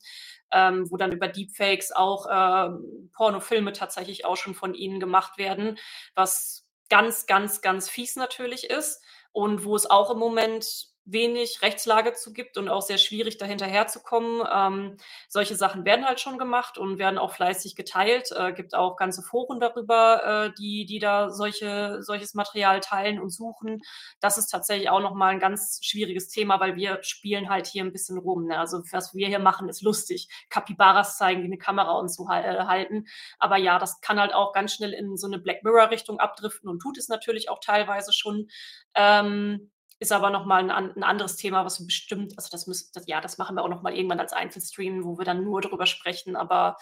ähm, 0.51 0.89
wo 0.91 0.97
dann 0.97 1.11
über 1.11 1.27
Deepfakes 1.27 1.91
auch, 1.91 2.27
ähm, 2.31 3.09
Pornofilme 3.13 3.73
tatsächlich 3.73 4.25
auch 4.25 4.37
schon 4.37 4.55
von 4.55 4.73
ihnen 4.75 4.99
gemacht 4.99 5.37
werden, 5.37 5.77
was 6.15 6.65
ganz, 6.89 7.25
ganz, 7.25 7.61
ganz 7.61 7.89
fies 7.89 8.15
natürlich 8.15 8.69
ist 8.69 9.03
und 9.31 9.65
wo 9.65 9.75
es 9.75 9.89
auch 9.89 10.11
im 10.11 10.19
Moment 10.19 10.87
wenig 11.07 11.61
Rechtslage 11.61 12.13
zu 12.13 12.33
gibt 12.33 12.57
und 12.57 12.69
auch 12.69 12.81
sehr 12.81 12.97
schwierig, 12.97 13.37
da 13.37 13.45
hinterherzukommen. 13.45 14.43
Ähm, 14.53 14.97
solche 15.29 15.55
Sachen 15.55 15.85
werden 15.85 16.05
halt 16.05 16.19
schon 16.19 16.37
gemacht 16.37 16.77
und 16.77 16.99
werden 16.99 17.17
auch 17.17 17.31
fleißig 17.33 17.75
geteilt. 17.75 18.29
Äh, 18.35 18.53
gibt 18.53 18.75
auch 18.75 18.97
ganze 18.97 19.21
Foren 19.23 19.59
darüber, 19.59 20.47
äh, 20.49 20.53
die 20.59 20.85
die 20.85 20.99
da 20.99 21.29
solche 21.31 22.03
solches 22.03 22.33
Material 22.35 22.79
teilen 22.81 23.19
und 23.21 23.29
suchen. 23.31 23.81
Das 24.19 24.37
ist 24.37 24.47
tatsächlich 24.49 24.89
auch 24.89 24.99
noch 25.01 25.13
mal 25.15 25.33
'n 25.33 25.39
ganz 25.39 25.79
schwieriges 25.83 26.27
Thema, 26.29 26.59
weil 26.59 26.75
wir 26.75 26.99
spielen 27.03 27.49
halt 27.49 27.67
hier 27.67 27.83
'n 27.83 27.91
bisschen 27.93 28.17
rum, 28.17 28.45
ne? 28.47 28.59
Also, 28.59 28.81
was 28.91 29.13
wir 29.15 29.27
hier 29.27 29.39
machen, 29.39 29.69
ist 29.69 29.81
lustig. 29.81 30.27
Kapibaras 30.49 31.17
zeigen, 31.17 31.41
die 31.41 31.49
'ne 31.49 31.57
Kamera 31.57 31.93
und 31.93 32.11
hal 32.29 32.43
äh, 32.43 32.65
halten. 32.65 33.05
Aber 33.39 33.57
ja, 33.57 33.79
das 33.79 34.01
kann 34.01 34.19
halt 34.19 34.33
auch 34.33 34.53
ganz 34.53 34.73
schnell 34.73 34.93
in 34.93 35.17
so 35.17 35.27
'ne 35.27 35.39
Black-Mirror-Richtung 35.39 36.19
abdriften 36.19 36.69
und 36.69 36.79
tut 36.81 36.97
es 36.97 37.07
natürlich 37.09 37.49
auch 37.49 37.59
teilweise 37.59 38.11
schon. 38.13 38.49
Ähm, 38.95 39.71
ist 39.99 40.11
aber 40.11 40.29
noch 40.31 40.45
mal 40.45 40.61
'n 40.63 40.71
an 40.71 40.91
'n 40.95 41.03
anderes 41.03 41.37
Thema, 41.37 41.65
was 41.65 41.79
wir 41.79 41.85
bestimmt 41.87 42.33
also, 42.37 42.49
das 42.51 42.67
müsst 42.67 42.95
das 42.95 43.05
ja, 43.07 43.21
das 43.21 43.37
machen 43.37 43.55
wir 43.57 43.63
auch 43.63 43.69
noch 43.69 43.81
mal 43.83 43.93
irgendwann 43.95 44.19
als 44.19 44.33
Einzelstream, 44.33 45.03
wo 45.05 45.17
wir 45.17 45.25
dann 45.25 45.43
nur 45.43 45.61
drüber 45.61 45.85
sprechen, 45.87 46.35
aber, 46.35 46.77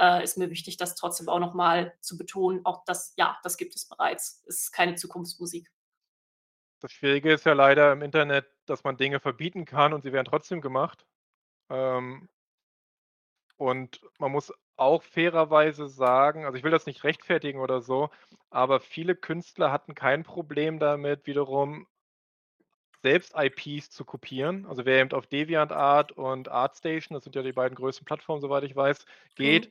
äh, 0.00 0.22
ist 0.24 0.38
mir 0.38 0.50
wichtig, 0.50 0.76
das 0.78 0.94
trotzdem 0.96 1.28
auch 1.28 1.40
noch 1.40 1.54
mal 1.54 1.94
zu 2.02 2.16
betonen, 2.18 2.60
auch 2.66 2.84
das 2.86 3.14
ja, 3.16 3.38
das 3.42 3.56
gibt 3.56 3.74
es 3.76 3.86
bereits. 3.88 4.42
Ist 4.46 4.72
keine 4.72 4.96
Zukunftsmusik. 4.96 5.68
Das 6.82 6.92
Schwierige 6.92 7.32
ist 7.32 7.44
ja 7.44 7.54
leider 7.54 7.90
im 7.92 8.02
Internet, 8.02 8.46
dass 8.66 8.84
man 8.84 8.96
Dinge 8.96 9.18
verbieten 9.18 9.64
kann 9.64 9.92
und 9.92 10.02
sie 10.02 10.12
werden 10.12 10.26
trotzdem 10.28 10.60
gemacht. 10.60 11.06
Ähm 11.70 12.28
und 13.60 14.00
man 14.18 14.30
muss 14.32 14.52
auch 14.76 15.02
fairerweise 15.02 15.88
sagen 15.88 16.44
also, 16.46 16.56
ich 16.56 16.62
will 16.64 16.70
das 16.70 16.86
nicht 16.86 17.02
rechtfertigen 17.04 17.58
oder 17.60 17.80
so, 17.82 18.08
aber 18.50 18.78
viele 18.80 19.16
Künstler 19.16 19.72
hatten 19.72 19.94
kein 19.96 20.22
Problem 20.22 20.78
damit, 20.78 21.26
wiederum 21.26 21.86
selbst 23.02 23.34
IPs 23.36 23.90
zu 23.90 24.04
kopieren. 24.04 24.66
Also, 24.66 24.84
wer 24.84 25.00
eben 25.00 25.12
auf 25.12 25.26
DeviantArt 25.26 26.12
und 26.12 26.48
ArtStation, 26.48 27.14
das 27.14 27.24
sind 27.24 27.36
ja 27.36 27.42
die 27.42 27.52
beiden 27.52 27.76
größten 27.76 28.04
Plattformen, 28.04 28.40
soweit 28.42 28.64
ich 28.64 28.76
weiß, 28.76 29.04
Mhm. 29.38 29.66
geht, 29.66 29.70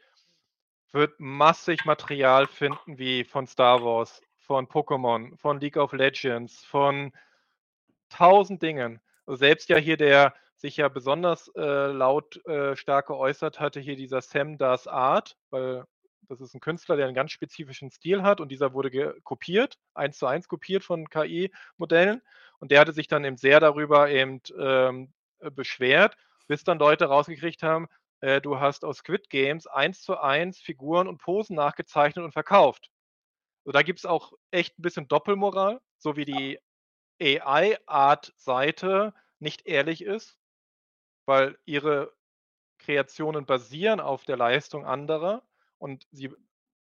wird 0.93 1.19
massig 1.19 1.85
Material 1.85 2.47
finden 2.47 2.99
wie 2.99 3.23
von 3.25 3.47
Star 3.47 3.83
Wars, 3.83 4.21
von 4.39 4.67
Pokémon, 4.67 5.37
von 5.37 5.59
League 5.61 5.77
of 5.77 5.93
Legends, 5.93 6.65
von 6.65 7.11
1.000 8.09 8.63
Dingen. 8.63 9.01
Also, 9.27 9.37
selbst 9.39 9.69
ja 9.69 9.77
hier 9.77 9.97
der 9.97 10.35
sich 10.55 10.77
ja 10.77 10.89
besonders, 10.89 11.49
äh, 11.55 11.87
laut 11.91 12.43
äh, 12.47 12.75
stark 12.77 13.07
geäußert 13.07 13.59
hatte, 13.59 13.79
hier 13.81 13.95
dieser 13.97 14.21
Sam 14.21 14.57
Das 14.57 14.87
Art, 14.87 15.37
weil 15.51 15.85
das 16.29 16.41
ist 16.41 16.55
'n 16.55 16.61
Künstler, 16.61 16.97
der 16.97 17.07
'n 17.09 17.13
ganz 17.15 17.31
spezifischen 17.31 17.91
Stil 17.91 18.23
hat 18.23 18.41
und 18.41 18.49
dieser 18.51 18.73
wurde 18.73 19.15
kopiert, 19.23 19.77
1:1 19.95 20.47
kopiert 20.49 20.83
von 20.83 21.09
KI-Modellen. 21.09 22.21
Und 22.61 22.71
der 22.71 22.79
hatte 22.81 22.93
sich 22.93 23.07
dann 23.07 23.23
eben 23.25 23.37
sehr 23.37 23.59
darüber 23.59 24.09
eben, 24.09 24.41
ähm, 24.59 25.13
äh, 25.39 25.51
beschwert, 25.51 26.15
bis 26.47 26.63
dann 26.63 26.79
Leute 26.79 27.05
rausgekriegt 27.05 27.63
haben, 27.63 27.87
äh, 28.21 28.41
du 28.41 28.59
hast 28.59 28.83
aus 28.85 28.97
Squid 28.99 29.29
Games 29.29 29.67
1:1 29.67 30.59
Figuren 30.59 31.07
und 31.07 31.19
Posen 31.19 31.55
nachgezeichnet 31.55 32.25
und 32.25 32.31
verkauft. 32.33 32.89
So, 33.65 33.71
da 33.73 33.83
gibt's 33.83 34.05
auch 34.05 34.33
echt 34.51 34.79
'n 34.79 34.83
bisschen 34.83 35.07
Doppelmoral, 35.09 35.81
so 35.99 36.15
wie 36.17 36.25
die 36.25 36.59
AI-Art-Seite 37.21 39.13
nicht 39.39 39.67
ehrlich 39.67 40.03
ist, 40.03 40.37
weil 41.27 41.57
ihre 41.65 42.13
Kreationen 42.79 43.45
basieren 43.47 43.99
auf 44.01 44.25
der 44.25 44.37
Leistung 44.37 44.85
anderer 44.85 45.43
und 45.79 46.07
sie 46.11 46.31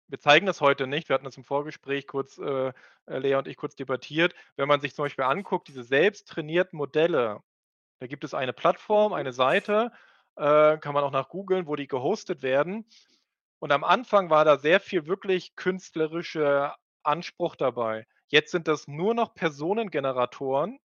wir 0.07 0.19
zeigen 0.19 0.45
das 0.45 0.61
heute 0.61 0.87
nicht. 0.87 1.09
Wir 1.09 1.15
hatten 1.15 1.25
das 1.25 1.37
im 1.37 1.43
Vorgespräch 1.43 2.07
kurz, 2.07 2.37
äh, 2.37 2.73
äh, 3.05 3.17
Lea 3.17 3.35
und 3.35 3.47
ich 3.47 3.57
kurz 3.57 3.75
debattiert. 3.75 4.33
Wenn 4.55 4.67
man 4.67 4.81
sich 4.81 4.95
zum 4.95 5.05
Beispiel 5.05 5.25
anguckt, 5.25 5.67
diese 5.67 5.83
selbst 5.83 6.27
trainierten 6.27 6.77
Modelle, 6.77 7.41
da 7.99 8.07
gibt 8.07 8.23
es 8.23 8.33
eine 8.33 8.53
Plattform, 8.53 9.13
eine 9.13 9.33
Seite, 9.33 9.91
äh, 10.35 10.77
kann 10.77 10.93
man 10.93 11.03
auch 11.03 11.11
nach 11.11 11.29
googeln, 11.29 11.67
wo 11.67 11.75
die 11.75 11.87
gehostet 11.87 12.41
werden. 12.43 12.85
Und 13.59 13.71
am 13.71 13.83
Anfang 13.83 14.29
war 14.29 14.45
da 14.45 14.57
sehr 14.57 14.79
viel 14.79 15.07
wirklich 15.07 15.55
künstlerischer 15.55 16.75
Anspruch 17.03 17.55
dabei. 17.55 18.05
Jetzt 18.27 18.51
sind 18.51 18.67
das 18.67 18.87
nur 18.87 19.13
noch 19.13 19.35
Personengeneratoren 19.35 20.79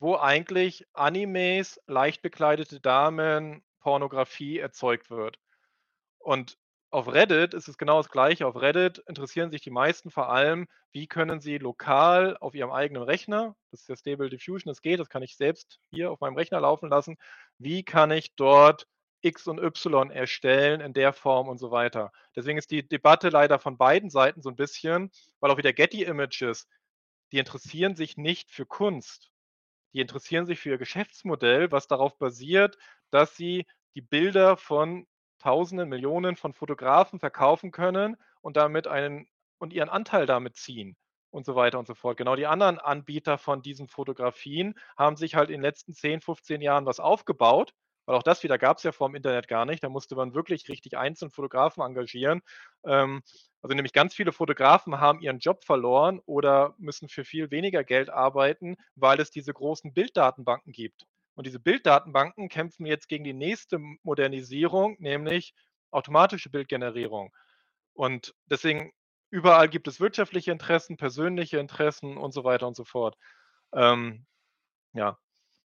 wo 0.00 0.16
eigentlich 0.16 0.86
Animes, 0.94 1.80
leicht 1.86 2.22
bekleidete 2.22 2.80
Damen, 2.80 3.62
Pornografie 3.80 4.58
erzeugt 4.58 5.10
wird. 5.10 5.38
Und 6.18 6.58
auf 6.90 7.08
Reddit 7.12 7.54
ist 7.54 7.68
es 7.68 7.78
genau 7.78 7.98
das 7.98 8.08
Gleiche. 8.10 8.46
Auf 8.46 8.56
Reddit 8.60 8.98
interessieren 9.06 9.50
sich 9.50 9.60
die 9.62 9.70
meisten 9.70 10.10
vor 10.10 10.28
allem, 10.30 10.66
wie 10.92 11.06
können 11.06 11.40
sie 11.40 11.58
lokal 11.58 12.36
auf 12.38 12.54
ihrem 12.54 12.72
eigenen 12.72 13.02
Rechner 13.04 13.54
das 13.70 13.82
ist 13.82 13.88
ja 13.88 13.96
Stable 13.96 14.28
Diffusion, 14.30 14.70
das 14.70 14.82
geht, 14.82 14.98
das 15.00 15.08
kann 15.08 15.22
ich 15.22 15.36
selbst 15.36 15.78
hier 15.90 16.10
auf 16.10 16.20
meinem 16.20 16.36
Rechner 16.36 16.60
laufen 16.60 16.88
lassen. 16.88 17.16
Wie 17.58 17.84
kann 17.84 18.10
ich 18.10 18.34
dort 18.34 18.86
X 19.22 19.46
und 19.46 19.60
Y 19.60 20.10
erstellen 20.10 20.80
in 20.80 20.92
der 20.92 21.12
Form 21.12 21.48
und 21.48 21.58
so 21.58 21.70
weiter? 21.70 22.10
Deswegen 22.34 22.58
ist 22.58 22.70
die 22.72 22.86
Debatte 22.88 23.28
leider 23.28 23.58
von 23.60 23.78
beiden 23.78 24.10
Seiten 24.10 24.42
so 24.42 24.48
'n 24.50 24.56
bisschen 24.56 25.10
weil 25.40 25.50
auch 25.52 25.58
wieder 25.58 25.72
Getty 25.72 26.02
Images, 26.04 26.66
die 27.32 27.38
interessieren 27.38 27.96
sich 27.96 28.16
nicht 28.16 28.50
für 28.52 28.66
Kunst. 28.66 29.30
Die 29.94 30.00
interessieren 30.00 30.46
sich 30.46 30.60
für 30.60 30.70
ihr 30.70 30.78
Geschäftsmodell, 30.78 31.72
was 31.72 31.88
darauf 31.88 32.18
basiert, 32.18 32.78
dass 33.10 33.36
sie 33.36 33.66
die 33.96 34.02
Bilder 34.02 34.56
von 34.56 35.06
Tausenden, 35.40 35.88
Millionen 35.88 36.36
von 36.36 36.52
Fotografen 36.52 37.18
verkaufen 37.18 37.72
können 37.72 38.16
und 38.40 38.56
damit 38.56 38.86
einen 38.86 39.26
und 39.58 39.72
ihren 39.72 39.88
Anteil 39.88 40.26
damit 40.26 40.56
ziehen 40.56 40.96
und 41.30 41.44
so 41.44 41.54
weiter 41.54 41.78
und 41.78 41.86
so 41.86 41.94
fort. 41.94 42.16
Genau, 42.16 42.36
die 42.36 42.46
anderen 42.46 42.78
Anbieter 42.78 43.38
von 43.38 43.62
diesen 43.62 43.88
Fotografien 43.88 44.74
haben 44.96 45.16
sich 45.16 45.34
halt 45.34 45.50
in 45.50 45.56
den 45.56 45.62
letzten 45.62 45.94
10, 45.94 46.20
15 46.20 46.60
Jahren 46.60 46.86
was 46.86 47.00
aufgebaut, 47.00 47.72
weil 48.06 48.16
auch 48.16 48.22
das 48.22 48.42
wieder 48.42 48.58
gab's 48.58 48.82
ja 48.82 48.92
vorm 48.92 49.14
Internet 49.14 49.48
gar 49.48 49.64
nicht. 49.66 49.84
Da 49.84 49.88
musste 49.88 50.16
man 50.16 50.34
wirklich 50.34 50.68
richtig 50.68 50.96
einzeln 50.96 51.30
Fotografen 51.30 51.82
engagieren. 51.82 52.42
Ähm, 52.84 53.22
also, 53.62 53.74
nämlich 53.74 53.92
ganz 53.92 54.14
viele 54.14 54.32
Fotografen 54.32 55.00
haben 55.00 55.20
ihren 55.20 55.38
Job 55.38 55.64
verloren 55.64 56.20
oder 56.26 56.74
müssen 56.78 57.08
für 57.08 57.24
viel 57.24 57.50
weniger 57.50 57.84
Geld 57.84 58.10
arbeiten, 58.10 58.76
weil 58.96 59.20
es 59.20 59.30
diese 59.30 59.52
großen 59.52 59.92
Bilddatenbanken 59.92 60.72
gibt. 60.72 61.06
Und 61.40 61.46
diese 61.46 61.58
Bilddatenbanken 61.58 62.50
kämpfen 62.50 62.84
jetzt 62.84 63.08
gegen 63.08 63.24
die 63.24 63.32
nächste 63.32 63.78
Modernisierung, 64.02 64.96
nämlich 64.98 65.54
automatische 65.90 66.50
Bildgenerierung. 66.50 67.34
Und 67.94 68.34
deswegen 68.44 68.92
überall 69.30 69.70
gibt 69.70 69.88
es 69.88 70.00
wirtschaftliche 70.00 70.52
Interessen, 70.52 70.98
persönliche 70.98 71.56
Interessen 71.58 72.18
und 72.18 72.32
so 72.32 72.44
weiter 72.44 72.68
und 72.68 72.76
so 72.76 72.84
fort. 72.84 73.16
Ähm, 73.74 74.26
ja, 74.94 75.18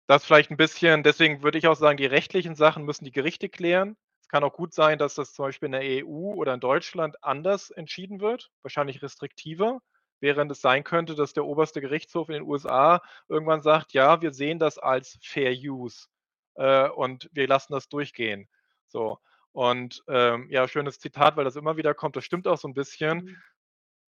das 0.08 0.24
vielleicht 0.26 0.50
'n 0.52 0.56
bisschen 0.58 1.02
deswegen 1.04 1.42
würde 1.42 1.58
ich 1.58 1.68
auch 1.68 1.76
sagen, 1.76 1.98
die 1.98 2.06
rechtlichen 2.06 2.56
Sachen 2.56 2.84
müssen 2.84 3.04
die 3.06 3.12
Gerichte 3.12 3.48
klären. 3.50 3.96
Es 4.20 4.28
kann 4.28 4.44
auch 4.44 4.54
gut 4.54 4.74
sein, 4.74 4.98
dass 4.98 5.14
das 5.16 5.34
zum 5.34 5.46
Beispiel 5.46 5.66
in 5.68 5.72
der 5.72 5.84
EU 5.84 6.34
oder 6.34 6.54
in 6.54 6.60
Deutschland 6.60 7.22
anders 7.24 7.70
entschieden 7.70 8.20
wird, 8.20 8.50
wahrscheinlich 8.62 9.02
restriktiver, 9.02 9.80
während 10.24 10.52
es 10.52 10.62
sein 10.62 10.84
könnte, 10.84 11.14
dass 11.16 11.34
der 11.34 11.46
oberste 11.46 11.82
Gerichtshof 11.82 12.28
in 12.30 12.34
den 12.36 12.44
USA 12.44 13.02
irgendwann 13.28 13.62
sagt: 13.62 13.94
„Ja, 13.94 14.22
wir 14.22 14.32
sehen 14.34 14.58
das 14.60 14.78
als 14.80 15.18
Fair 15.22 15.52
Use, 15.54 16.08
äh, 16.56 16.88
und 16.90 17.30
wir 17.34 17.48
lassen 17.48 17.74
das 17.74 17.88
durchgehen.“ 17.90 18.48
So, 18.88 19.20
und, 19.52 20.02
ähm, 20.08 20.48
ja, 20.50 20.68
schönes 20.68 21.00
Zitat, 21.00 21.36
weil 21.38 21.44
das 21.46 21.56
immer 21.56 21.78
wieder 21.78 21.94
kommt. 21.94 22.16
Das 22.16 22.24
stimmt 22.26 22.48
auch 22.48 22.58
so 22.58 22.68
'n 22.68 22.74
bisschen. 22.74 23.18
Mhm. 23.26 23.36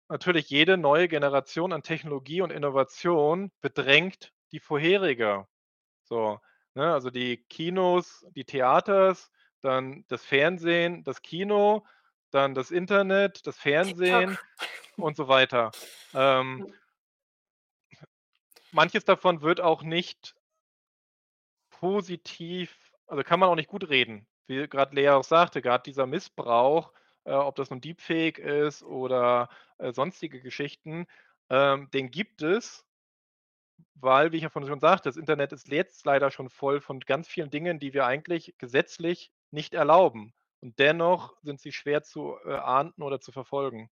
Natürlich, 0.10 0.50
jede 0.52 0.78
neue 0.78 1.08
Generation 1.10 1.74
an 1.74 1.84
Technologie 1.84 2.42
und 2.42 2.52
Innovation 2.52 3.52
bedrängt 3.62 4.34
die 4.54 4.60
vorherige. 4.62 5.48
So, 6.06 6.40
ne, 6.76 6.94
also, 6.94 7.10
die 7.12 7.38
Kinos, 7.50 8.26
die 8.36 8.46
Theaters, 8.46 9.32
dann 9.62 10.06
das 10.10 10.26
Fernsehen, 10.26 11.04
das 11.06 11.22
Kino, 11.24 11.86
dann 12.36 12.54
das 12.54 12.72
Internet, 12.72 13.48
das 13.48 13.58
Fernsehen 13.58 14.38
und 14.98 15.18
so 15.18 15.28
weiter. 15.28 15.72
Ähm 16.14 16.58
Mhm. 16.60 16.74
manches 18.72 19.06
davon 19.06 19.42
wird 19.42 19.62
auch 19.62 19.84
nicht 19.84 20.36
positiv 21.70 22.76
also, 23.08 23.24
kann 23.24 23.40
man 23.40 23.50
auch 23.50 23.56
nicht 23.56 23.70
gutreden. 23.70 24.28
Wie 24.48 24.68
grad 24.68 24.94
Lea 24.94 25.10
auch 25.10 25.24
sagte, 25.24 25.62
grad 25.62 25.86
dieser 25.86 26.08
Missbrauch, 26.08 26.92
äh, 27.24 27.34
ob 27.34 27.56
das 27.56 27.70
nun 27.70 27.82
Deepfake 27.82 28.40
ist 28.40 28.84
oder, 28.84 29.50
äh, 29.78 29.92
sonstige 29.92 30.42
Geschichten, 30.42 31.06
ähm, 31.50 31.90
den 31.92 32.10
gibt 32.10 32.42
es 32.42 32.86
weil, 33.96 34.32
wie 34.32 34.38
ich 34.38 34.44
ja 34.44 34.50
vorhin 34.50 34.70
schon 34.70 34.80
sagte, 34.80 35.10
das 35.10 35.18
Internet 35.18 35.52
ist 35.52 35.68
jetzt 35.70 36.06
leider 36.06 36.32
schon 36.32 36.50
voll 36.50 36.82
von 36.82 37.00
ganz 37.00 37.28
vielen 37.28 37.50
Dingen, 37.50 37.80
die 37.80 37.94
wir 37.94 38.06
eigentlich 38.06 38.56
gesetzlich 38.58 39.32
nicht 39.52 39.74
erlauben. 39.74 40.34
Und 40.66 40.80
dennoch 40.80 41.36
sind 41.44 41.60
sie 41.62 41.72
schwer 41.72 42.02
zu, 42.02 42.38
äh, 42.44 42.56
ahnden 42.56 43.04
oder 43.04 43.20
zu 43.22 43.32
verfolgen. 43.32 43.88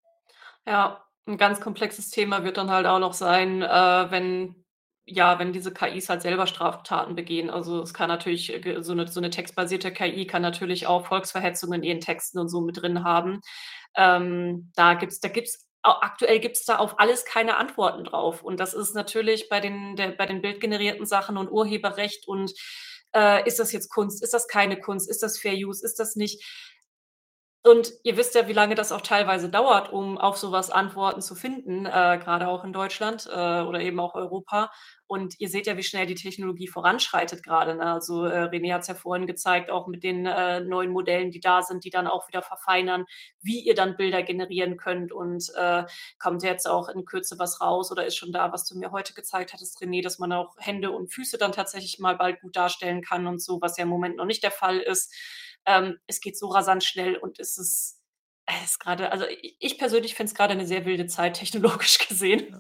Ja, 0.68 1.04
'n 1.28 1.38
ganz 1.38 1.60
komplexes 1.60 2.10
Thema 2.10 2.44
wird 2.46 2.58
dann 2.58 2.70
halt 2.72 2.86
auch 2.88 3.00
noch 3.00 3.14
sein, 3.14 3.62
äh, 3.62 3.68
wenn 4.12 4.56
ja, 5.06 5.38
wenn 5.38 5.52
diese 5.52 5.74
KIs 5.74 6.08
halt 6.08 6.22
selber 6.22 6.48
Straftaten 6.48 7.14
begehen. 7.16 7.50
Also, 7.50 7.82
es 7.82 7.94
kann 7.94 8.08
natürlich, 8.08 8.54
äh, 8.66 8.82
so 8.82 8.94
'ne 8.94 9.06
so 9.10 9.20
'ne 9.20 9.30
textbasierte 9.30 9.92
KI 9.92 10.26
kann 10.26 10.42
natürlich 10.42 10.88
auch 10.88 11.06
Volksverhetzung 11.08 11.74
in 11.74 11.84
ihren 11.84 12.00
Texten 12.00 12.40
und 12.40 12.48
so 12.48 12.62
mit 12.62 12.82
drin 12.82 13.04
haben. 13.04 13.42
Ähm, 13.96 14.72
da 14.76 14.94
gibt's 14.94 15.20
da 15.20 15.28
gibt's 15.30 15.68
aktuell 15.84 16.40
gibt's 16.40 16.64
da 16.66 16.78
auf 16.78 17.00
alles 17.00 17.26
keine 17.26 17.58
Antworten 17.58 18.06
drauf. 18.06 18.42
Und 18.44 18.62
das 18.62 18.74
ist 18.74 18.96
natürlich 18.96 19.50
bei 19.50 19.60
den 19.60 19.98
der 19.98 20.12
bei 20.14 20.26
den 20.26 20.42
bildgenerierten 20.42 21.06
Sachen 21.06 21.36
und 21.38 21.50
Urheberrecht 21.52 22.26
und, 22.28 22.54
äh, 23.16 23.48
ist 23.48 23.60
das 23.60 23.72
jetzt 23.72 23.90
Kunst? 23.90 24.24
Ist 24.24 24.34
das 24.34 24.48
keine 24.48 24.80
Kunst? 24.80 25.10
Ist 25.10 25.24
das 25.24 25.40
Fair 25.40 25.54
Use? 25.56 25.86
Ist 25.86 26.00
das 26.00 26.16
nicht? 26.16 26.44
Und 27.66 27.94
ihr 28.04 28.18
wisst 28.18 28.36
ja, 28.36 28.48
wie 28.50 28.54
lange 28.54 28.76
das 28.76 28.92
auch 28.92 29.00
teilweise 29.02 29.50
dauert, 29.50 29.92
um 29.94 30.18
auf 30.18 30.38
sowas 30.38 30.70
Antworten 30.70 31.22
zu 31.22 31.34
finden, 31.34 31.86
äh, 31.86 32.20
grade 32.22 32.50
auch 32.50 32.66
in 32.66 32.74
Deutschland, 32.74 33.26
äh, 33.32 33.62
oder 33.62 33.80
eben 33.80 34.00
auch 34.02 34.16
Europa. 34.16 34.70
Und 35.14 35.40
ihr 35.40 35.48
seht 35.50 35.68
ja, 35.68 35.78
wie 35.78 35.84
schnell 35.84 36.08
die 36.08 36.16
Technologie 36.16 36.68
voranschreitet 36.68 37.44
grade, 37.44 37.76
ne? 37.76 37.94
Also, 37.94 38.26
äh, 38.26 38.46
René 38.46 38.74
hat's 38.74 38.88
ja 38.88 38.96
vorhin 38.96 39.28
gezeigt, 39.28 39.70
auch 39.70 39.86
mit 39.88 40.04
den, 40.04 40.26
äh, 40.26 40.62
neuen 40.62 40.92
Modellen, 40.92 41.30
die 41.30 41.40
da 41.40 41.62
sind, 41.62 41.84
die 41.86 41.92
dann 41.92 42.08
auch 42.08 42.28
wieder 42.30 42.42
verfeinern, 42.42 43.06
wie 43.42 43.60
ihr 43.60 43.76
dann 43.76 43.96
Bilder 43.96 44.24
generieren 44.24 44.76
könnt. 44.78 45.12
Und, 45.12 45.52
äh, 45.56 45.84
kommt 46.18 46.42
jetzt 46.44 46.68
auch 46.68 46.90
in 46.90 47.06
Kürze 47.06 47.38
was 47.38 47.62
raus 47.62 47.92
oder 47.92 48.06
ist 48.08 48.16
schon 48.18 48.32
da, 48.34 48.52
was 48.52 48.66
du 48.66 48.76
mir 48.80 48.92
heute 48.92 49.14
gezeigt 49.14 49.54
hattest, 49.54 49.78
René, 49.82 50.02
dass 50.04 50.18
man 50.20 50.32
auch 50.34 50.56
Hände 50.60 50.90
und 50.92 51.14
Füße 51.14 51.38
dann 51.38 51.52
tatsächlich 51.52 52.00
mal 52.00 52.16
bald 52.18 52.42
gut 52.42 52.56
darstellen 52.56 53.02
kann 53.04 53.28
und 53.28 53.40
so, 53.42 53.62
was 53.62 53.78
ja 53.78 53.84
im 53.84 53.90
Moment 53.90 54.16
noch 54.18 54.26
nicht 54.26 54.42
der 54.44 54.52
Fall 54.52 54.80
ist. 54.80 55.14
Ähm, 55.68 56.00
es 56.08 56.22
geht 56.22 56.38
so 56.40 56.48
rasant 56.48 56.84
schnell 56.84 57.18
und 57.18 57.40
es 57.40 57.58
ist 57.60 58.00
es 58.48 58.72
ist 58.72 58.80
grade 58.80 59.12
also, 59.12 59.26
ich 59.60 59.78
persönlich 59.78 60.16
finde 60.16 60.32
es 60.32 60.36
grade 60.36 60.56
'ne 60.56 60.66
sehr 60.68 60.86
wilde 60.86 61.08
Zeit 61.08 61.36
technologisch 61.38 61.98
gesehen. 62.10 62.48
Ja. 62.52 62.60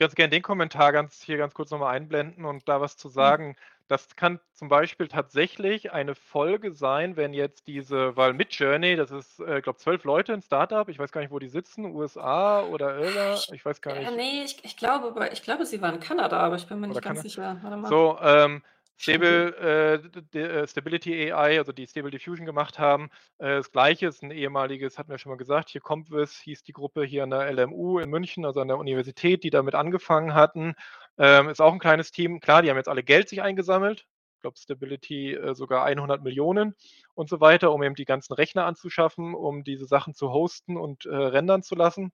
Ganz 0.00 0.14
gern 0.14 0.30
den 0.30 0.40
Kommentar 0.40 0.92
ganz 0.92 1.20
hier 1.20 1.36
ganz 1.36 1.52
kurz 1.52 1.70
noch 1.70 1.78
mal 1.78 1.90
einblenden 1.90 2.46
und 2.46 2.66
da 2.70 2.80
was 2.80 2.96
zu 2.96 3.10
Mhm. 3.18 3.34
sagen. 3.34 3.54
Das 3.86 4.16
kann 4.16 4.40
zum 4.54 4.70
Beispiel 4.70 5.08
tatsächlich 5.08 5.92
eine 5.92 6.14
Folge 6.14 6.72
sein, 6.72 7.16
wenn 7.16 7.34
jetzt 7.34 7.66
diese 7.66 8.16
weil 8.16 8.32
Midjourney, 8.32 8.96
das 8.96 9.10
ist, 9.10 9.40
äh, 9.40 9.60
glaube 9.60 9.78
12 9.78 10.04
Leute, 10.04 10.32
'n 10.32 10.40
Start-up, 10.40 10.88
ich 10.88 10.98
weiß 10.98 11.12
gar 11.12 11.20
nicht, 11.20 11.30
wo 11.30 11.38
die 11.38 11.48
sitzen, 11.50 11.84
USA 11.84 12.62
oder 12.62 12.96
Irla 12.96 13.44
Ich 13.50 13.62
weiß 13.62 13.82
gar 13.82 13.94
äh, 14.04 14.10
nicht. 14.10 14.16
ne, 14.16 14.44
ich 14.44 14.64
ich 14.64 14.76
glaube 14.76 15.28
ich 15.32 15.42
glaube, 15.42 15.66
sie 15.66 15.80
war 15.82 15.92
in 15.92 16.00
Kanada, 16.00 16.38
aber 16.40 16.56
ich 16.56 16.66
bin 16.66 16.80
mir 16.80 16.88
Oder 16.88 17.00
nicht 17.00 17.02
ganz 17.02 17.20
Kana 17.20 17.22
sicher. 17.22 17.58
Warte 17.62 17.76
mal. 17.76 17.94
so, 17.94 18.18
ähm, 18.22 18.62
Stable 19.02 20.02
äh, 20.34 20.38
äh, 20.38 20.66
Stability 20.68 21.32
AI, 21.32 21.58
also 21.58 21.72
die 21.72 21.86
Stable 21.86 22.10
Diffusion 22.10 22.44
gemacht 22.44 22.78
haben. 22.78 23.08
Äh, 23.38 23.56
das 23.56 23.72
Gleiche 23.72 24.06
ist 24.08 24.22
'n 24.22 24.30
ehemaliges 24.30 24.98
hatten 24.98 25.10
wir 25.10 25.18
schon 25.18 25.30
mal 25.30 25.36
gesagt, 25.38 25.70
hier 25.70 25.80
Compuvis 25.80 26.38
hieß 26.40 26.62
die 26.64 26.72
Gruppe 26.72 27.04
hier 27.04 27.22
an 27.22 27.30
der 27.30 27.46
LMU 27.50 27.98
in 27.98 28.10
München, 28.10 28.44
also 28.44 28.60
an 28.60 28.68
der 28.68 28.76
Universität, 28.78 29.42
die 29.44 29.48
damit 29.50 29.74
angefangen 29.74 30.34
hatten. 30.34 30.74
Ähm, 31.18 31.48
ist 31.48 31.60
auch 31.62 31.72
'n 31.72 31.78
kleines 31.78 32.10
Team. 32.12 32.40
Klar, 32.40 32.60
die 32.62 32.68
haben 32.70 32.76
jetzt 32.76 32.88
alle 32.88 33.02
Geld 33.02 33.28
sich 33.30 33.40
eingesammelt. 33.42 34.04
Ich 34.36 34.42
glaube, 34.42 34.58
Stability, 34.58 35.32
äh, 35.34 35.54
sogar 35.54 35.84
100.000.000 35.86 36.74
und 37.14 37.28
so 37.30 37.40
weiter, 37.40 37.72
um 37.72 37.82
eben 37.82 37.94
die 37.94 38.04
ganzen 38.06 38.34
Rechner 38.34 38.66
anzuschaffen, 38.66 39.34
um 39.34 39.64
diese 39.64 39.86
Sachen 39.86 40.14
zu 40.14 40.30
hosten 40.32 40.76
und, 40.76 41.06
äh, 41.06 41.14
rendern 41.16 41.62
zu 41.62 41.74
lassen 41.74 42.12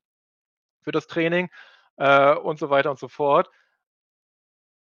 für 0.83 0.93
das 0.93 1.07
Training, 1.09 1.51
äh, 1.99 2.35
und 2.35 2.59
so 2.59 2.71
weiter 2.71 2.91
und 2.91 2.99
so 3.01 3.09
fort. 3.09 3.51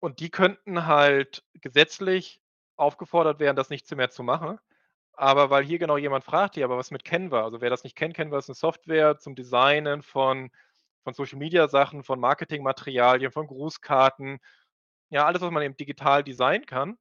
Und 0.03 0.21
die 0.21 0.31
könnten 0.31 0.87
halt 0.87 1.43
gesetzlich 1.55 2.41
aufgefordert 2.77 3.41
werden, 3.41 3.57
das 3.57 3.71
nicht 3.71 3.87
zu 3.87 3.97
mehr 3.97 4.11
zu 4.11 4.23
machen. 4.23 4.59
Aber 5.15 5.51
weil 5.51 5.65
hier 5.65 5.79
genau 5.81 5.97
jemand 5.97 6.25
fragt: 6.25 6.57
„Ja, 6.57 6.67
aber 6.67 6.77
was 6.79 6.91
mit 6.93 7.05
Canva?“ 7.05 7.43
Also, 7.45 7.61
wer 7.61 7.71
das 7.71 7.83
nicht 7.85 7.97
kennt, 7.97 8.15
Canva 8.15 8.39
ist 8.39 8.49
'ne 8.49 8.55
Software 8.55 9.19
zum 9.19 9.35
Designen 9.35 10.03
von 10.03 10.51
von 11.05 11.15
Social-Media-Sachen, 11.15 12.05
von 12.05 12.21
Marketingmaterialien, 12.21 13.33
von 13.33 13.47
Grußkarten. 13.47 14.39
Ja, 15.11 15.27
alles, 15.27 15.43
was 15.43 15.51
man 15.53 15.63
eben 15.65 15.77
digital 15.77 16.25
designen 16.25 16.67
kann. 16.67 16.99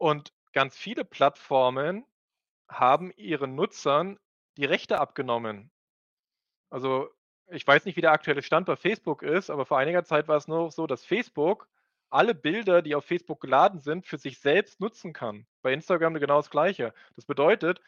Und 0.00 0.32
ganz 0.52 0.76
viele 0.76 1.04
Plattformen 1.04 2.04
haben 2.68 3.12
ihren 3.16 3.54
Nutzern 3.56 4.18
die 4.58 4.64
Rechte 4.66 5.00
abgenommen. 5.00 5.70
Also, 6.72 7.08
ich 7.50 7.66
weiß 7.66 7.84
nicht, 7.84 7.96
wie 7.96 8.00
der 8.00 8.12
aktuelle 8.12 8.42
Stand 8.42 8.66
bei 8.66 8.76
Facebook 8.76 9.22
ist, 9.22 9.50
aber 9.50 9.66
vor 9.66 9.78
einiger 9.78 10.04
Zeit 10.04 10.28
war 10.28 10.36
es 10.36 10.48
nur 10.48 10.58
noch 10.58 10.72
so, 10.72 10.86
dass 10.86 11.04
Facebook 11.04 11.68
alle 12.10 12.34
Bilder, 12.34 12.80
die 12.82 12.94
auf 12.94 13.04
Facebook 13.04 13.40
geladen 13.40 13.80
sind, 13.80 14.06
für 14.06 14.18
sich 14.18 14.38
selbst 14.38 14.80
nutzen 14.80 15.12
kann. 15.12 15.46
Bei 15.62 15.72
Instagram 15.72 16.14
genau 16.14 16.36
das 16.36 16.50
Gleiche. 16.50 16.94
Das 17.16 17.24
bedeutet 17.24 17.80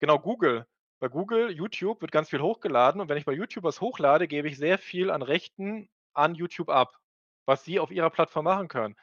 genau, 0.00 0.18
Google. 0.18 0.66
Bei 1.00 1.08
Google, 1.08 1.50
YouTube 1.52 2.00
wird 2.00 2.10
ganz 2.10 2.28
viel 2.28 2.40
hochgeladen 2.40 3.00
und 3.00 3.08
wenn 3.08 3.18
ich 3.18 3.24
bei 3.24 3.32
YouTube 3.32 3.64
was 3.64 3.80
hochlade, 3.80 4.26
gebe 4.26 4.48
ich 4.48 4.58
sehr 4.58 4.78
viel 4.78 5.10
an 5.10 5.22
Rechten 5.22 5.88
an 6.12 6.34
YouTube 6.34 6.70
ab, 6.70 6.98
was 7.46 7.64
sie 7.64 7.78
auf 7.78 7.92
ihrer 7.92 8.10
Plattform 8.10 8.46
machen 8.46 8.68
können. 8.68 8.96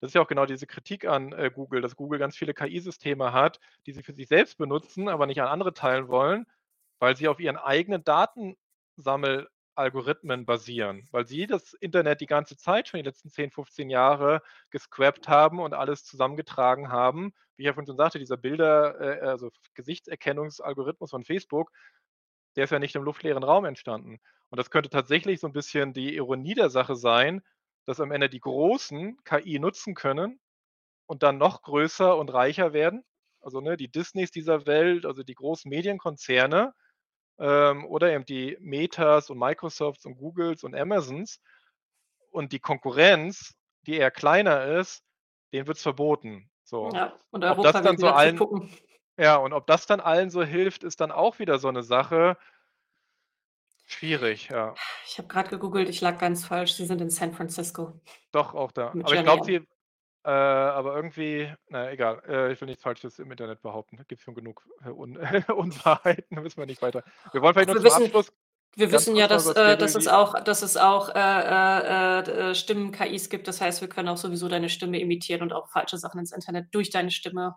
Das 0.00 0.10
ist 0.10 0.14
ja 0.14 0.22
auch 0.22 0.28
genau 0.28 0.46
diese 0.46 0.66
Kritik 0.66 1.04
an, 1.06 1.32
äh, 1.32 1.50
Google, 1.54 1.82
dass 1.82 1.94
Google 1.94 2.18
ganz 2.18 2.36
viele 2.36 2.54
KI-Systeme 2.54 3.32
hat, 3.32 3.60
die 3.86 3.92
sie 3.92 4.02
für 4.02 4.14
sich 4.14 4.28
selbst 4.28 4.58
benutzen, 4.58 5.08
aber 5.08 5.26
nicht 5.26 5.40
an 5.42 5.48
andere 5.48 5.74
teilen 5.74 6.08
wollen, 6.08 6.46
weil 6.98 7.16
sie 7.16 7.28
auf 7.28 7.38
ihren 7.38 7.56
eigenen 7.56 8.02
Datensammelalgorithmen 9.76 10.46
basieren, 10.46 11.08
weil 11.12 11.26
sie 11.26 11.46
das 11.46 11.72
Internet 11.74 12.20
die 12.20 12.26
ganze 12.26 12.56
Zeit 12.56 12.88
schon 12.88 12.98
die 12.98 13.04
letzten 13.06 13.30
10, 13.30 13.50
15 13.50 13.90
Jahre 13.90 14.42
gescrapt 14.70 15.28
haben 15.28 15.60
und 15.60 15.74
alles 15.74 16.04
zusammengetragen 16.04 16.90
haben. 16.90 17.32
Wie 17.56 17.62
ich 17.62 17.66
ja 17.66 17.72
vorhin 17.74 17.86
schon 17.86 17.96
sagte, 17.96 18.18
dieser 18.18 18.36
Bilder 18.36 19.00
äh, 19.00 19.20
also 19.26 19.50
Gesichtserkennungsalgorithmus 19.74 21.10
von 21.10 21.24
Facebook, 21.24 21.70
der 22.56 22.64
ist 22.64 22.70
ja 22.70 22.78
nicht 22.78 22.94
im 22.96 23.02
luftleeren 23.04 23.42
Raum 23.44 23.64
entstanden. 23.64 24.18
Und 24.50 24.58
das 24.58 24.70
könnte 24.70 24.90
tatsächlich 24.90 25.40
so 25.40 25.46
'n 25.48 25.52
bisschen 25.52 25.92
die 25.94 26.14
Ironie 26.16 26.54
der 26.54 26.70
Sache 26.70 26.96
sein, 26.96 27.42
dass 27.86 28.00
am 28.00 28.12
Ende 28.12 28.28
die 28.30 28.40
Großen 28.40 29.18
KI 29.24 29.58
nutzen 29.58 29.94
können 29.94 30.40
und 31.06 31.22
dann 31.22 31.38
noch 31.38 31.62
größer 31.62 32.16
und 32.18 32.30
reicher 32.32 32.72
werden. 32.72 33.04
Also, 33.40 33.60
ne, 33.60 33.76
die 33.76 33.90
Disneys 33.90 34.30
dieser 34.32 34.66
Welt, 34.66 35.06
also 35.06 35.22
die 35.24 35.34
großen 35.34 35.68
Medienkonzerne, 35.70 36.74
ähm, 37.42 37.86
oder 37.86 38.12
eben 38.14 38.26
die 38.26 38.58
Metas 38.62 39.30
und 39.30 39.38
Microsofts 39.40 40.06
und 40.06 40.16
Googles 40.16 40.64
und 40.64 40.76
Amazons. 40.76 41.40
Und 42.30 42.52
die 42.52 42.60
Konkurrenz, 42.60 43.54
die 43.86 43.96
eher 43.96 44.10
kleiner 44.12 44.64
ist, 44.80 45.04
denen 45.52 45.66
wird's 45.68 45.82
verboten. 45.82 46.50
So. 46.64 46.94
Ja, 46.94 47.18
und 47.30 47.44
Ob 47.46 47.60
das 47.62 47.74
Europa 47.74 47.84
wird 47.84 47.86
dann 47.86 47.98
so 47.98 48.10
allen 48.10 48.44
ja, 49.18 49.36
und 49.36 49.52
ob 49.54 49.66
das 49.66 49.86
dann 49.86 50.00
allen 50.00 50.30
so 50.30 50.42
hilft, 50.44 50.84
ist 50.84 51.00
dann 51.00 51.12
auch 51.12 51.38
wieder 51.40 51.58
so 51.58 51.70
'ne 51.70 51.82
Sache. 51.84 52.38
Schwierig, 53.86 54.48
ja. 54.48 54.80
Ich 55.06 55.18
habe 55.18 55.28
grad 55.28 55.48
gegoogelt, 55.50 55.88
ich 55.88 56.00
lag 56.00 56.18
ganz 56.18 56.44
falsch. 56.44 56.72
Sie 56.74 56.86
sind 56.86 57.00
in 57.00 57.10
San 57.10 57.32
Francisco. 57.34 58.00
Doch, 58.32 58.54
auch 58.54 58.72
da. 58.72 58.96
Aber 59.02 59.14
ich 59.14 59.22
glaube, 59.22 59.44
sie 59.44 59.66
äh, 60.24 60.30
aber 60.30 60.94
irgendwie 60.96 61.52
na 61.68 61.84
ja, 61.84 61.90
egal. 61.90 62.22
Äh, 62.28 62.52
ich 62.52 62.60
will 62.60 62.66
nichts 62.66 62.82
Falsches 62.82 63.18
im 63.18 63.30
Internet 63.30 63.62
behaupten. 63.62 63.96
Da 63.96 64.04
gibt's 64.04 64.24
schon 64.24 64.34
genug, 64.34 64.64
äh, 64.84 64.90
Un 64.90 65.16
Unwahrheiten, 65.56 66.36
da 66.36 66.42
müssen 66.42 66.58
wir 66.58 66.66
nicht 66.66 66.82
weiter. 66.82 67.02
Wir 67.32 67.42
wollen 67.42 67.54
vielleicht 67.54 67.70
Ach, 67.70 67.74
nur 67.74 67.82
wir 67.82 67.90
zum 67.90 68.02
wissen 68.02 68.16
Abschluss 68.16 68.32
wir 68.74 68.90
wissen 68.90 69.16
ja, 69.16 69.28
dass 69.28 69.48
äh, 69.48 69.76
dass 69.76 69.94
es 69.94 70.08
auch 70.08 70.42
dass 70.44 70.62
es 70.62 70.76
auch, 70.78 71.10
äh, 71.10 71.18
äh, 71.18 72.50
äh, 72.50 72.54
Stimmen-KIs 72.54 73.28
gibt. 73.28 73.46
Das 73.46 73.60
heißt, 73.60 73.82
wir 73.82 73.88
können 73.88 74.08
auch 74.08 74.16
sowieso 74.16 74.48
deine 74.48 74.70
Stimme 74.70 74.98
imitieren 74.98 75.42
und 75.42 75.52
auch 75.52 75.68
falsche 75.68 75.98
Sachen 75.98 76.20
ins 76.20 76.32
Internet 76.32 76.68
durch 76.72 76.88
deine 76.88 77.10
Stimme 77.10 77.56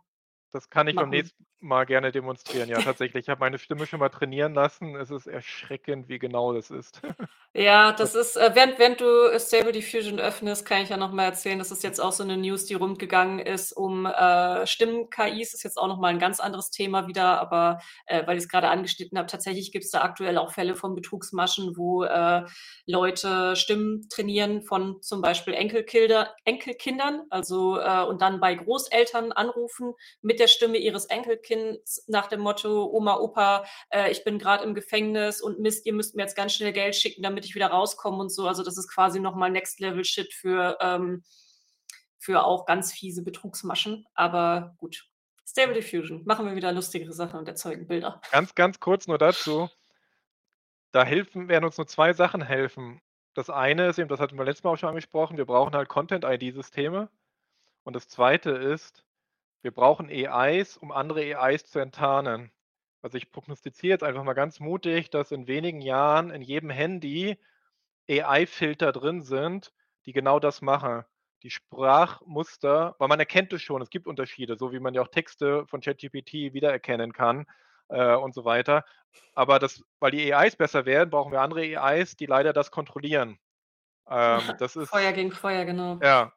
Das 0.56 0.70
kann 0.70 0.88
ich 0.88 0.96
beim 0.96 1.10
nächsten 1.10 1.46
Mal 1.60 1.86
gerne 1.86 2.14
demonstrieren. 2.14 2.70
Ja, 2.70 2.82
tatsächlich. 2.82 3.26
Ich 3.26 3.30
habe 3.30 3.40
meine 3.42 3.58
Stimme 3.58 3.86
schon 3.86 4.00
mal 4.00 4.08
trainieren 4.10 4.54
lassen. 4.54 4.96
Es 4.96 5.12
ist 5.12 5.28
erschreckend, 5.28 6.08
wie 6.08 6.18
genau 6.18 6.54
das 6.54 6.72
ist. 6.72 7.02
Ja, 7.58 7.94
Das 7.94 8.16
ist 8.16 8.36
äh, 8.36 8.52
während 8.54 8.78
während 8.80 9.00
du 9.00 9.40
Stable 9.40 9.72
Diffusion 9.72 10.20
öffnest, 10.20 10.66
kann 10.66 10.82
ich 10.82 10.90
ja 10.90 10.98
noch 10.98 11.14
mal 11.14 11.24
erzählen, 11.24 11.58
das 11.58 11.72
ist 11.72 11.84
jetzt 11.86 12.02
auch 12.02 12.12
so 12.12 12.26
'ne 12.26 12.36
News, 12.36 12.66
die 12.66 12.74
rumgegangen 12.74 13.40
ist 13.40 13.72
um, 13.72 14.06
äh, 14.06 14.68
Stimmen-KIs. 14.68 15.54
Ist 15.54 15.64
jetzt 15.64 15.78
auch 15.78 15.88
noch 15.88 15.98
mal 15.98 16.10
'n 16.14 16.20
ganz 16.20 16.42
anderes 16.42 16.70
Thema 16.70 17.08
wieder, 17.08 17.40
aber, 17.40 17.80
äh, 18.08 18.28
weil 18.28 18.36
ich's 18.38 18.50
grade 18.50 18.68
angeschnitten 18.68 19.18
habe, 19.18 19.28
tatsächlich 19.28 19.72
gibt's 19.72 19.90
da 19.90 20.02
aktuell 20.02 20.38
auch 20.38 20.52
Fälle 20.52 20.76
von 20.76 20.96
Betrugsmaschen, 20.96 21.78
wo, 21.78 22.04
äh, 22.04 22.44
Leute 22.88 23.56
Stimmen 23.56 24.10
trainieren 24.10 24.62
von 24.62 25.02
zum 25.02 25.22
Beispiel 25.22 25.54
Enkelkilder 25.54 26.36
Enkelkindern, 26.44 27.22
also, 27.30 27.80
äh, 27.80 28.04
und 28.04 28.22
dann 28.22 28.42
bei 28.42 28.54
Großeltern 28.56 29.32
anrufen 29.32 29.94
mit 30.22 30.42
der 30.42 30.45
Stimme 30.48 30.78
ihres 30.78 31.06
Enkelkinds 31.06 32.06
nach 32.08 32.28
dem 32.28 32.42
Motto: 32.42 32.86
„Oma, 32.92 33.18
Opa, 33.18 33.66
äh, 33.90 34.12
ich 34.12 34.24
bin 34.24 34.40
grad 34.40 34.64
im 34.64 34.74
Gefängnis 34.76 35.42
und 35.42 35.60
Mist, 35.60 35.86
ihr 35.86 35.94
müsst 35.94 36.16
mir 36.16 36.24
jetzt 36.24 36.36
ganz 36.36 36.54
schnell 36.54 36.74
Geld 36.74 36.96
schicken, 36.96 37.24
damit 37.24 37.46
ich 37.46 37.56
wieder 37.56 37.68
rauskomme“ 37.68 38.18
und 38.18 38.30
so. 38.30 38.48
Also, 38.48 38.64
das 38.64 38.78
ist 38.78 38.90
quasi 38.90 39.20
noch 39.20 39.36
mal 39.36 39.50
Next 39.50 39.80
Level 39.80 40.04
Shit 40.04 40.34
für, 40.34 40.78
ähm 40.82 41.24
für 42.26 42.44
auch 42.44 42.66
ganz 42.66 42.92
fiese 42.92 43.24
Betrugsmaschen. 43.24 44.08
Aber 44.16 44.74
gut. 44.78 45.08
Stable. 45.48 45.76
Diffusion. 45.76 46.24
Machen 46.26 46.48
wir 46.48 46.56
wieder 46.56 46.72
lustigere 46.72 47.14
Sachen 47.14 47.40
und 47.40 47.48
erzeugen 47.48 47.88
Bilder. 47.88 48.20
Ganz, 48.32 48.56
ganz 48.56 48.80
kurz 48.80 49.08
nur 49.08 49.20
dazu. 49.20 49.70
Da 50.92 51.04
helfen 51.04 51.48
werden 51.50 51.66
uns 51.66 51.78
nur 51.78 51.88
2 51.88 52.14
Sachen 52.14 52.42
helfen. 52.42 53.00
Das 53.36 53.50
eine 53.50 53.90
ist 53.90 54.00
eben, 54.00 54.10
das 54.10 54.20
hatten 54.20 54.38
wir 54.38 54.46
letztes 54.46 54.64
Mal 54.64 54.72
auch 54.72 54.78
schon 54.78 54.90
angesprochen, 54.90 55.38
wir 55.38 55.46
brauchen 55.46 55.76
halt 55.76 55.88
Content-ID-Systeme. 55.88 57.10
Und 57.84 57.96
das 57.96 58.08
Zweite 58.08 58.52
ist, 58.52 59.05
wir 59.66 59.72
brauchen 59.72 60.10
AIs, 60.10 60.78
um 60.78 60.92
andere 60.92 61.40
AIs 61.40 61.66
zu 61.66 61.80
enttarnen. 61.80 62.52
Also, 63.02 63.18
ich 63.18 63.32
prognostiziere 63.32 63.94
jetzt 63.94 64.04
einfach 64.04 64.24
mal 64.24 64.34
ganz 64.34 64.60
mutig, 64.60 65.10
dass 65.10 65.32
in 65.32 65.48
wenigen 65.48 65.82
Jahren 65.82 66.30
in 66.30 66.44
jedem 66.44 66.70
Handy 66.70 67.40
AI-Filter 68.08 68.92
drin 68.92 69.24
sind, 69.24 69.74
die 70.06 70.14
genau 70.14 70.40
das 70.40 70.62
machen. 70.62 71.04
Die 71.42 71.50
Sprachmuster 71.50 72.96
weil 73.00 73.08
man 73.08 73.20
erkennt 73.20 73.54
es 73.54 73.64
schon, 73.64 73.82
es 73.82 73.90
gibt 73.90 74.06
Unterschiede, 74.06 74.56
so 74.56 74.72
wie 74.72 74.80
man 74.80 74.94
ja 74.94 75.02
auch 75.02 75.08
Texte 75.08 75.66
von 75.66 75.82
ChatGPT 75.82 76.54
wiedererkennen 76.54 77.12
kann, 77.12 77.48
äh, 77.90 78.16
und 78.16 78.36
so 78.36 78.46
weiter. 78.46 78.86
Aber 79.34 79.58
das 79.58 79.84
weil 80.00 80.12
die 80.12 80.32
AIs 80.32 80.56
besser 80.56 80.86
werden, 80.86 81.10
brauchen 81.10 81.32
wir 81.32 81.42
andere 81.42 81.82
AIs, 81.82 82.16
die 82.16 82.28
leider 82.28 82.54
das 82.54 82.72
kontrollieren. 82.72 83.40
Ähm, 84.08 84.54
das 84.60 84.76
ist 84.76 84.90
Feuer 84.90 85.14
gegen 85.14 85.32
Feuer, 85.32 85.66
genau. 85.66 85.98
ja. 86.00 86.32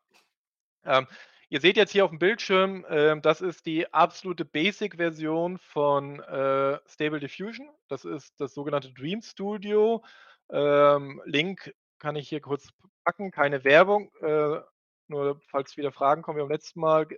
Ähm, 0.87 1.07
ihr 1.51 1.61
seht 1.61 1.77
jetzt 1.77 1.93
hier 1.93 2.05
auf 2.05 2.11
dem 2.11 2.19
Bildschirm, 2.19 2.85
ähm, 2.89 3.23
das 3.23 3.41
ist 3.41 3.67
die 3.67 3.93
absolute 3.93 4.45
Basic-Version 4.45 5.59
von 5.59 6.21
äh, 6.21 6.79
Stable 6.87 7.21
Diffusion. 7.21 7.69
Das 7.89 8.05
ist 8.05 8.41
das 8.41 8.55
sogenannte 8.55 8.93
Dream 8.93 9.23
Studio. 9.23 10.05
Ähm, 10.51 11.23
Link 11.25 11.75
kann 11.99 12.17
ich 12.17 12.29
hier 12.29 12.41
kurz 12.41 12.69
packen, 13.05 13.31
keine 13.31 13.65
Werbung. 13.65 14.11
Äh, 14.21 14.61
nur 15.09 15.41
falls 15.49 15.77
wieder 15.77 15.93
Fragen 15.93 16.23
kommen 16.23 16.39
wie 16.39 16.43
beim 16.43 16.51
letzten 16.51 16.81
Mal. 16.81 17.09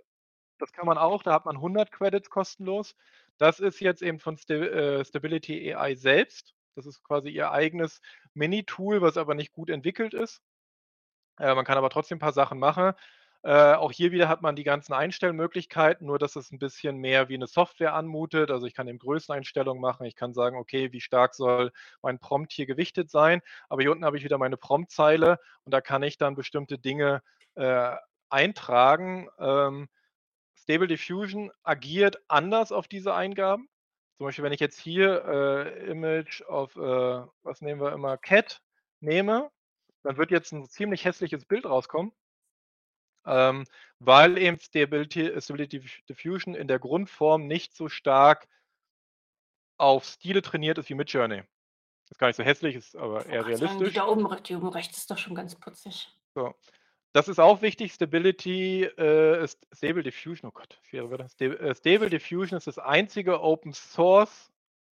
Das 0.59 0.71
kann 0.71 0.85
man 0.85 0.97
auch, 0.97 1.23
da 1.23 1.33
hat 1.33 1.45
man 1.45 1.57
100 1.57 1.91
Credits 1.91 2.29
kostenlos. 2.29 2.95
Das 3.37 3.59
ist 3.59 3.79
jetzt 3.79 4.01
eben 4.01 4.19
von 4.19 4.37
Sta 4.37 4.53
äh, 4.53 5.05
Stability 5.05 5.73
AI 5.73 5.95
selbst. 5.95 6.53
Das 6.75 6.85
ist 6.85 7.03
quasi 7.03 7.29
ihr 7.29 7.51
eigenes 7.51 8.01
Mini-Tool, 8.33 9.01
was 9.01 9.17
aber 9.17 9.33
nicht 9.35 9.51
gut 9.51 9.69
entwickelt 9.69 10.13
ist. 10.13 10.41
Äh, 11.39 11.53
man 11.55 11.65
kann 11.65 11.77
aber 11.77 11.89
trotzdem 11.89 12.17
ein 12.17 12.19
paar 12.19 12.33
Sachen 12.33 12.59
machen. 12.59 12.93
Äh, 13.43 13.73
auch 13.73 13.91
hier 13.91 14.11
wieder 14.11 14.29
hat 14.29 14.43
man 14.43 14.55
die 14.55 14.63
ganzen 14.63 14.93
Einstellmöglichkeiten, 14.93 16.05
nur 16.05 16.19
dass 16.19 16.35
es 16.35 16.51
ein 16.51 16.59
bisschen 16.59 16.97
mehr 16.97 17.27
wie 17.27 17.33
eine 17.33 17.47
Software 17.47 17.95
anmutet. 17.95 18.51
Also 18.51 18.67
ich 18.67 18.75
kann 18.75 18.87
eben 18.87 18.99
Größeneinstellungen 18.99 19.81
machen. 19.81 20.05
Ich 20.05 20.15
kann 20.15 20.33
sagen, 20.33 20.57
okay, 20.57 20.91
wie 20.91 21.01
stark 21.01 21.33
soll 21.33 21.71
mein 22.03 22.19
Prompt 22.19 22.51
hier 22.51 22.67
gewichtet 22.67 23.09
sein. 23.09 23.41
Aber 23.67 23.81
hier 23.81 23.91
unten 23.91 24.05
habe 24.05 24.17
ich 24.17 24.23
wieder 24.23 24.37
meine 24.37 24.57
Promptzeile 24.57 25.39
und 25.63 25.73
da 25.73 25.81
kann 25.81 26.03
ich 26.03 26.17
dann 26.17 26.35
bestimmte 26.35 26.77
Dinge 26.77 27.23
äh, 27.55 27.95
eintragen. 28.29 29.27
Ähm, 29.39 29.89
Stable 30.55 30.87
Diffusion 30.87 31.51
agiert 31.63 32.21
anders 32.27 32.71
auf 32.71 32.87
diese 32.87 33.15
Eingaben. 33.15 33.67
Zum 34.17 34.27
Beispiel, 34.27 34.43
wenn 34.43 34.53
ich 34.53 34.59
jetzt 34.59 34.79
hier 34.79 35.25
äh, 35.25 35.89
Image 35.89 36.43
of, 36.43 36.75
äh, 36.75 37.25
was 37.41 37.61
nehmen 37.61 37.81
wir 37.81 37.91
immer, 37.91 38.17
Cat 38.17 38.61
nehme, 38.99 39.49
dann 40.03 40.17
wird 40.17 40.29
jetzt 40.29 40.51
ein 40.51 40.69
ziemlich 40.69 41.05
hässliches 41.05 41.45
Bild 41.45 41.65
rauskommen, 41.65 42.11
ähm, 43.25 43.65
weil 43.99 44.37
eben 44.37 44.59
Stability, 44.59 45.31
Stability 45.41 45.81
Diffusion 46.09 46.55
in 46.55 46.67
der 46.67 46.79
Grundform 46.79 47.47
nicht 47.47 47.75
so 47.75 47.89
stark 47.89 48.47
auf 49.77 50.05
Stile 50.05 50.41
trainiert 50.41 50.77
ist 50.77 50.89
wie 50.89 50.95
Midjourney. 50.95 51.43
Ist 52.09 52.19
gar 52.19 52.27
nicht 52.27 52.35
so 52.35 52.43
hässlich, 52.43 52.75
ist 52.75 52.95
aber 52.95 53.25
eher 53.25 53.45
realistisch. 53.45 53.69
Sagen, 53.69 53.85
die 53.85 53.93
da 53.93 54.07
oben, 54.07 54.43
die 54.43 54.55
oben 54.55 54.67
rechts 54.67 54.97
ist 54.97 55.09
doch 55.09 55.17
schon 55.17 55.33
ganz 55.33 55.55
putzig. 55.55 56.09
So. 56.35 56.53
Das 57.13 57.27
ist 57.27 57.39
auch 57.39 57.61
wichtig. 57.61 57.93
Stability 57.93 58.83
äh, 58.83 59.43
ist 59.43 59.67
Stable 59.73 60.03
Diffusion. 60.03 60.49
Oh 60.49 60.53
Gott, 60.53 60.79
Stable, 60.87 61.59
äh, 61.59 61.75
Stable 61.75 62.09
Diffusion 62.09 62.57
ist 62.57 62.67
das 62.67 62.79
einzige 62.79 63.41
Open 63.41 63.73
Source 63.73 64.51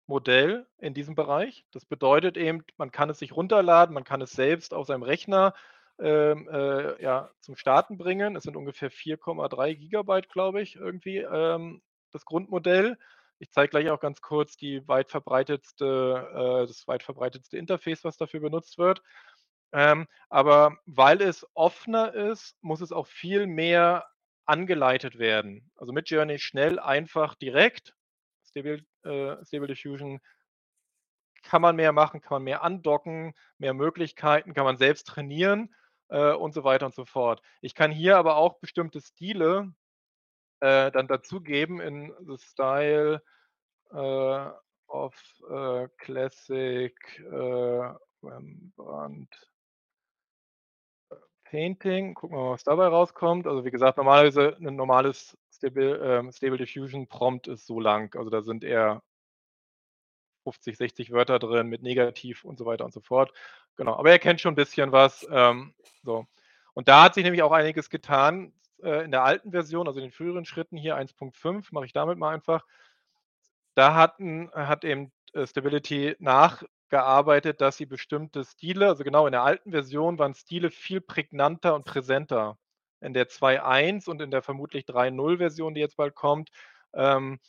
Modell 0.07 0.67
in 0.79 0.95
diesem 0.95 1.15
Bereich. 1.15 1.65
Das 1.71 1.85
bedeutet 1.85 2.37
eben, 2.37 2.65
man 2.77 2.91
kann 2.91 3.09
es 3.09 3.19
sich 3.19 3.35
runterladen, 3.35 3.95
man 3.95 4.05
kann 4.05 4.21
es 4.21 4.33
selbst 4.33 4.75
auf 4.75 4.87
seinem 4.87 5.03
Rechner 5.03 5.55
ähm, 5.99 6.49
äh, 6.51 7.03
ja, 7.03 7.31
zum 7.41 7.57
Starten 7.57 7.99
bringen. 7.99 8.37
Es 8.37 8.45
sind 8.45 8.57
ungefähr 8.57 8.91
4,3 8.91 9.75
Gigabyte, 9.75 10.29
glaube 10.29 10.63
ich, 10.63 10.77
irgendwie 10.77 11.19
ähm, 11.19 11.83
das 12.11 12.25
Grundmodell. 12.25 12.99
Ich 13.39 13.51
zeige 13.51 13.71
gleich 13.71 13.91
auch 13.91 14.01
ganz 14.01 14.21
kurz 14.21 14.57
die 14.57 14.87
weit 14.89 15.11
verbreitetste, 15.11 16.29
äh, 16.65 16.67
das 16.67 16.87
weit 16.87 17.03
verbreitetste 17.03 17.59
Interface, 17.59 18.05
was 18.05 18.17
dafür 18.17 18.41
benutzt 18.41 18.79
wird. 18.79 19.03
Ähm, 19.73 20.07
aber 20.29 20.77
weil 20.87 21.23
es 21.23 21.47
offener 21.55 22.15
ist, 22.15 22.57
muss 22.63 22.81
es 22.81 22.93
auch 22.93 23.07
viel 23.07 23.47
mehr 23.47 24.07
angeleitet 24.45 25.19
werden. 25.19 25.71
Also 25.77 25.93
mit 25.93 26.11
Journey 26.11 26.39
schnell, 26.39 26.79
einfach, 26.79 27.35
direkt. 27.35 27.95
Stable, 28.45 28.85
äh, 29.05 29.37
Stable 29.45 29.69
Diffusion 29.69 30.21
kann 31.43 31.63
man 31.63 31.77
mehr 31.77 31.93
machen, 31.93 32.21
kann 32.21 32.37
man 32.37 32.45
mehr 32.45 32.63
andocken, 32.63 33.35
mehr 33.59 33.75
Möglichkeiten, 33.75 34.55
kann 34.55 34.65
man 34.65 34.77
selbst 34.77 35.07
trainieren 35.07 35.75
äh, 36.13 36.33
und 36.35 36.53
so 36.55 36.63
weiter 36.63 36.87
und 36.87 36.95
so 36.95 37.05
fort. 37.05 37.43
Ich 37.63 37.75
kann 37.75 37.91
hier 37.91 38.19
aber 38.19 38.37
auch 38.37 38.59
bestimmte 38.61 39.01
Stile 39.01 39.73
äh, 40.61 40.93
dann 40.93 41.09
dazugeben 41.09 41.81
in 41.81 42.13
the 42.21 42.37
Style 42.39 43.23
äh, 43.91 44.51
of 44.89 45.15
äh, 45.51 45.89
Classic 45.99 46.95
äh, 47.19 47.95
Rembrandt 48.23 49.53
Painting. 51.45 52.15
Gucken 52.15 52.37
wir 52.37 52.45
mal, 52.45 52.53
was 52.53 52.65
dabei 52.65 52.87
rauskommt. 52.87 53.47
Also 53.47 53.65
wie 53.65 53.71
gesagt, 53.71 53.97
normalerweise 53.97 54.57
ein 54.59 54.77
normales 54.77 55.37
Stable, 55.51 55.97
ähm, 55.99 56.33
Stable 56.33 56.59
Diffusion 56.59 57.09
Prompt 57.09 57.49
ist 57.49 57.67
so 57.67 57.81
lang. 57.81 58.15
Also 58.17 58.31
da 58.31 58.43
sind 58.43 58.65
eher 58.65 59.03
50, 60.45 60.77
60 60.77 61.11
Wörter 61.13 61.39
drin 61.39 61.69
mit 61.69 61.83
Negativ 61.83 62.45
und 62.45 62.59
so 62.59 62.67
weiter 62.67 62.85
und 62.85 62.93
so 62.93 63.01
fort. 63.01 63.33
Genau, 63.77 63.97
aber 63.97 64.11
er 64.11 64.19
kennt 64.19 64.41
schon 64.41 64.53
ein 64.53 64.57
bisschen 64.57 64.93
was. 64.93 65.27
Ähm, 65.31 65.75
so. 66.03 66.27
Und 66.75 66.89
da 66.89 67.05
hat 67.05 67.15
sich 67.15 67.25
nämlich 67.25 67.43
auch 67.43 67.53
einiges 67.53 67.91
getan 67.91 68.53
äh, 68.83 69.05
in 69.05 69.11
der 69.11 69.25
alten 69.25 69.51
Version, 69.51 69.87
also 69.87 70.01
in 70.01 70.07
den 70.07 70.13
früheren 70.13 70.45
Schritten 70.45 70.77
hier 70.77 70.97
1.5, 70.97 71.69
mache 71.71 71.87
ich 71.87 71.93
damit 71.93 72.19
mal 72.19 72.35
einfach. 72.35 72.67
Da 73.75 73.95
hatten, 73.95 74.51
hat 74.53 74.85
eben 74.85 75.13
äh, 75.33 75.47
Stability 75.47 76.17
nach 76.19 76.63
gearbeitet, 76.89 77.63
dass 77.63 77.79
sie 77.79 77.87
bestimmte 77.87 78.45
Stile, 78.45 78.89
also 78.89 79.03
genau 79.03 79.27
in 79.27 79.33
der 79.33 79.43
alten 79.43 79.71
Version 79.71 80.19
waren 80.19 80.35
Stile 80.35 80.71
viel 80.71 81.01
prägnanter 81.01 81.75
und 81.75 81.85
präsenter. 81.85 82.59
In 83.01 83.15
der 83.15 83.29
2.1 83.29 84.09
und 84.09 84.21
in 84.21 84.31
der 84.31 84.43
vermutlich 84.43 84.85
3.0 84.85 85.39
Version, 85.39 85.75
die 85.75 85.81
jetzt 85.81 85.97
bald 85.97 86.15
kommt, 86.15 86.51
ähm, 86.93 87.41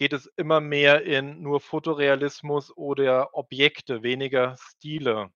geht 0.00 0.12
es 0.14 0.26
immer 0.36 0.60
mehr 0.60 1.04
in 1.04 1.42
nur 1.42 1.60
Fotorealismus 1.60 2.76
oder 2.76 3.34
Objekte, 3.34 4.02
weniger 4.02 4.56
Stile. 4.58 5.30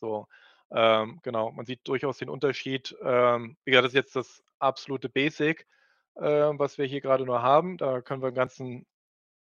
So, 0.00 0.28
ähm, 0.70 1.20
genau, 1.22 1.50
man 1.52 1.66
sieht 1.66 1.86
durchaus 1.88 2.18
den 2.18 2.30
Unterschied. 2.30 2.96
Ähm, 3.02 3.56
wie 3.64 3.72
gesagt, 3.72 3.86
das 3.86 3.92
ist 3.92 3.96
jetzt 3.96 4.16
das 4.16 4.44
absolute 4.60 5.08
Basic, 5.08 5.66
äh, 6.14 6.22
was 6.22 6.78
wir 6.78 6.86
hier 6.86 7.00
gerade 7.00 7.26
nur 7.26 7.42
haben. 7.42 7.76
Da 7.76 8.00
können 8.02 8.22
wir 8.22 8.28
einen 8.28 8.36
ganzen 8.36 8.86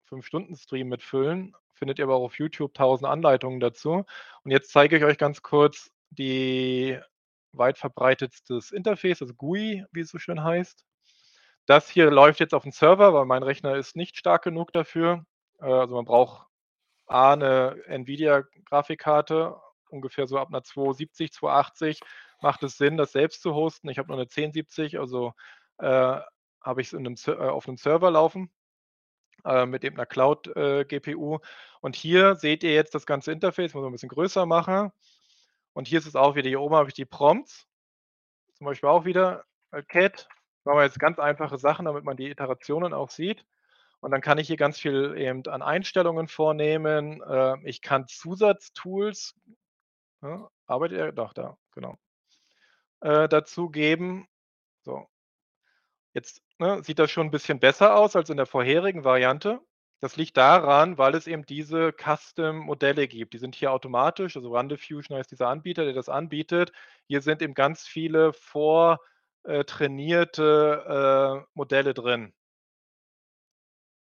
5-Stunden-Stream 0.09 0.89
mitfüllen 0.89 1.55
findet 1.81 1.97
ihr 1.97 2.05
aber 2.05 2.15
auch 2.15 2.26
auf 2.26 2.38
YouTube 2.38 2.76
tausend 2.76 3.09
Anleitungen 3.09 3.59
dazu. 3.59 4.05
Und 4.43 4.51
jetzt 4.51 4.72
zeige 4.72 4.97
ich 4.97 5.03
euch 5.03 5.18
ganz 5.18 5.41
kurz 5.41 5.89
die 6.11 6.99
weit 7.53 7.80
verbreitetstes 7.80 8.72
Interface, 8.72 9.23
also 9.23 9.34
GUI, 9.34 9.84
wie 9.91 10.01
es 10.01 10.09
so 10.09 10.19
schön 10.19 10.43
heißt. 10.43 10.85
Das 11.72 11.89
hier 11.89 12.11
läuft 12.11 12.41
jetzt 12.41 12.53
auf 12.53 12.64
dem 12.64 12.73
Server, 12.73 13.14
weil 13.14 13.23
mein 13.23 13.43
Rechner 13.43 13.77
ist 13.77 13.95
nicht 13.95 14.18
stark 14.18 14.43
genug 14.43 14.73
dafür. 14.73 15.26
Äh, 15.61 15.68
also 15.68 15.95
man 15.95 16.03
braucht 16.03 16.45
A, 17.07 17.31
eine 17.31 17.81
Nvidia-Grafikkarte, 17.88 19.56
ungefähr 19.89 20.27
so 20.27 20.38
ab 20.38 20.49
einer 20.49 20.65
270, 20.65 21.31
280 21.31 22.02
macht 22.41 22.61
es 22.64 22.76
Sinn, 22.77 22.98
das 22.98 23.14
selbst 23.14 23.41
zu 23.41 23.53
hosten. 23.56 23.88
Ich 23.88 23.99
habe 23.99 24.10
nur 24.10 24.18
eine 24.18 24.23
1070, 24.23 24.99
also 24.99 25.31
äh, 25.77 26.19
habe 26.60 26.81
ich 26.81 26.91
es 26.91 27.27
äh, 27.30 27.31
auf 27.35 27.69
einem 27.69 27.77
Server 27.77 28.11
laufen 28.11 28.52
äh, 29.45 29.65
mit 29.65 29.85
eben 29.85 29.95
einer 29.95 30.06
Cloud-GPU. 30.06 31.35
Äh, 31.35 31.39
und 31.80 31.95
hier 31.95 32.35
seht 32.35 32.64
ihr 32.64 32.73
jetzt 32.73 32.95
das 32.95 33.06
ganze 33.06 33.31
Interface, 33.31 33.73
muss 33.73 33.84
man 33.84 33.91
ein 33.91 33.93
bisschen 33.93 34.10
größer 34.10 34.45
machen. 34.45 34.91
Und 35.72 35.88
hier 35.88 35.99
ist 35.99 36.06
es 36.06 36.18
auch 36.18 36.35
wieder, 36.35 36.49
hier 36.49 36.60
oben 36.60 36.76
habe 36.76 36.89
ich 36.89 36.95
die 36.95 37.06
Prompts, 37.06 37.65
zum 38.56 38.65
Beispiel 38.65 38.89
auch 38.89 39.06
wieder 39.06 39.45
äh, 39.72 39.84
Machen 40.64 40.78
wir 40.78 40.84
jetzt 40.84 41.00
ganz 41.00 41.20
einfache 41.20 41.58
Sachen, 41.58 41.86
damit 41.86 42.04
man 42.04 42.18
die 42.18 42.30
Iterationen 42.30 42.94
auch 42.94 43.10
sieht. 43.10 43.46
Und 44.00 44.12
dann 44.12 44.22
kann 44.22 44.38
ich 44.40 44.48
hier 44.48 44.58
ganz 44.58 44.80
viel 44.80 45.16
eben 45.18 45.46
an 45.48 45.62
Einstellungen 45.62 46.28
vornehmen. 46.28 47.22
Äh, 47.22 47.58
ich 47.64 47.82
kann 47.82 48.08
Zusatztools, 48.08 49.36
ja, 50.22 50.50
arbeitet 50.66 50.98
er? 50.98 51.12
Doch, 51.12 51.34
da, 51.34 51.58
genau. 51.72 51.98
Äh, 53.02 53.30
dazu 53.30 53.70
geben. 53.70 54.28
So. 54.84 55.08
Jetzt 56.14 56.42
ne, 56.60 56.84
sieht 56.84 57.00
das 57.00 57.12
schon 57.12 57.28
ein 57.28 57.32
bisschen 57.32 57.60
besser 57.60 57.96
aus 57.96 58.16
als 58.16 58.30
in 58.30 58.38
der 58.38 58.46
vorherigen 58.46 59.04
Variante. 59.04 59.62
Das 60.00 60.18
liegt 60.18 60.36
daran, 60.36 60.98
weil 60.98 61.14
es 61.14 61.28
eben 61.28 61.46
diese 61.46 61.94
Custom-Modelle 61.94 63.08
gibt. 63.08 63.34
Die 63.34 63.38
sind 63.38 63.54
hier 63.54 63.72
automatisch, 63.72 64.36
also 64.36 64.56
Run-Diffusion 64.56 65.16
heißt 65.18 65.30
dieser 65.30 65.48
Anbieter, 65.48 65.86
der 65.86 65.94
das 65.94 66.10
anbietet. 66.10 66.72
Hier 67.08 67.22
sind 67.22 67.44
eben 67.44 67.54
ganz 67.54 67.84
viele 67.84 68.34
vortrainierte 68.34 69.11
äh, 69.45 69.63
Modelle 71.53 71.93
drin. 71.93 72.34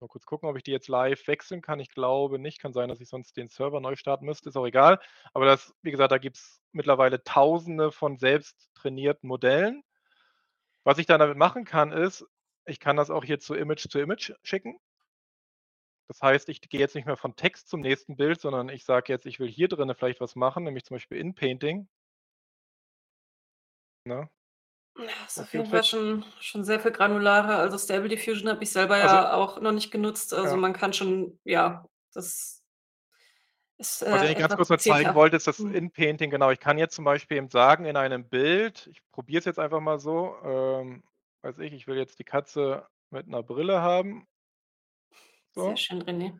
Mal 0.01 0.07
kurz 0.07 0.25
gucken, 0.25 0.49
ob 0.49 0.57
ich 0.57 0.63
die 0.63 0.71
jetzt 0.71 0.87
live 0.87 1.25
wechseln 1.27 1.61
kann. 1.61 1.79
Ich 1.79 1.89
glaube 1.89 2.37
nicht. 2.37 2.59
Kann 2.59 2.73
sein, 2.73 2.89
dass 2.89 2.99
ich 2.99 3.09
sonst 3.09 3.37
den 3.37 3.47
Server 3.47 3.79
neu 3.79 3.95
starten 3.95 4.25
müsste. 4.25 4.49
Ist 4.49 4.57
auch 4.57 4.65
egal. 4.65 4.99
Aber 5.33 5.45
das, 5.45 5.73
wie 5.81 5.91
gesagt, 5.91 6.11
da 6.11 6.17
gibt 6.17 6.37
es 6.37 6.61
mittlerweile 6.73 7.23
Tausende 7.23 7.91
von 7.91 8.17
selbst 8.17 8.69
trainierten 8.75 9.27
Modellen. 9.27 9.83
Was 10.83 10.99
ich 10.99 11.07
dann 11.07 11.19
damit 11.19 11.37
machen 11.37 11.65
kann, 11.65 11.91
ist, 11.91 12.25
ich 12.65 12.79
kann 12.79 12.97
das 12.97 13.09
auch 13.09 13.23
hier 13.23 13.39
zu 13.39 13.55
Image 13.55 13.89
zu 13.89 13.99
Image 13.99 14.33
schicken. 14.43 14.79
Das 16.07 16.21
heißt, 16.21 16.49
ich 16.49 16.61
gehe 16.61 16.79
jetzt 16.79 16.95
nicht 16.95 17.05
mehr 17.05 17.17
von 17.17 17.35
Text 17.35 17.69
zum 17.69 17.81
nächsten 17.81 18.15
Bild, 18.15 18.39
sondern 18.39 18.69
ich 18.69 18.85
sage 18.85 19.11
jetzt, 19.11 19.25
ich 19.25 19.39
will 19.39 19.49
hier 19.49 19.67
drin 19.67 19.91
vielleicht 19.95 20.21
was 20.21 20.35
machen, 20.35 20.63
nämlich 20.63 20.85
zum 20.85 20.95
Beispiel 20.95 21.17
in 21.17 21.33
Painting. 21.33 21.87
Ne? 24.05 24.29
Ja, 24.97 25.25
ist 25.27 25.39
auf 25.39 25.51
jeden 25.53 25.65
Fall 25.65 25.83
schon, 25.83 26.23
schon 26.39 26.63
sehr 26.63 26.79
viel 26.79 26.91
granularer. 26.91 27.57
Also 27.57 27.77
Stable 27.77 28.07
Diffusion 28.07 28.49
habe 28.49 28.63
ich 28.63 28.71
selber 28.71 28.95
also, 28.95 29.15
ja 29.15 29.33
auch 29.33 29.59
noch 29.59 29.73
nicht 29.73 29.91
genutzt. 29.91 30.33
Also 30.33 30.51
ja. 30.51 30.61
man 30.61 30.73
kann 30.73 30.93
schon, 30.93 31.37
ja, 31.43 31.85
das 32.13 32.61
ist, 33.77 34.01
äh, 34.03 34.11
Was 34.11 34.21
ich 34.23 34.37
ganz 34.37 34.55
kurz 34.55 34.69
mal 34.69 34.79
zeigen 34.79 35.13
wollte, 35.15 35.35
ist 35.35 35.47
das 35.47 35.59
mhm. 35.59 35.75
In-Painting. 35.75 36.29
Genau, 36.31 36.49
ich 36.51 36.59
kann 36.59 36.77
jetzt 36.77 36.95
zum 36.95 37.03
Beispiel 37.05 37.37
eben 37.37 37.49
sagen 37.49 37.85
in 37.85 37.97
einem 37.97 38.27
Bild, 38.29 38.87
ich 38.87 39.01
probiere 39.11 39.39
es 39.39 39.45
jetzt 39.45 39.59
einfach 39.59 39.81
mal 39.81 39.99
so, 39.99 40.35
ähm, 40.43 41.03
weiß 41.41 41.59
ich, 41.59 41.73
ich 41.73 41.87
will 41.87 41.97
jetzt 41.97 42.19
die 42.19 42.23
Katze 42.23 42.87
mit 43.09 43.27
'ner 43.27 43.43
Brille 43.43 43.81
haben. 43.81 44.27
Sehr 45.57 45.77
So. 45.77 45.77
schön, 45.77 46.01
René. 46.03 46.37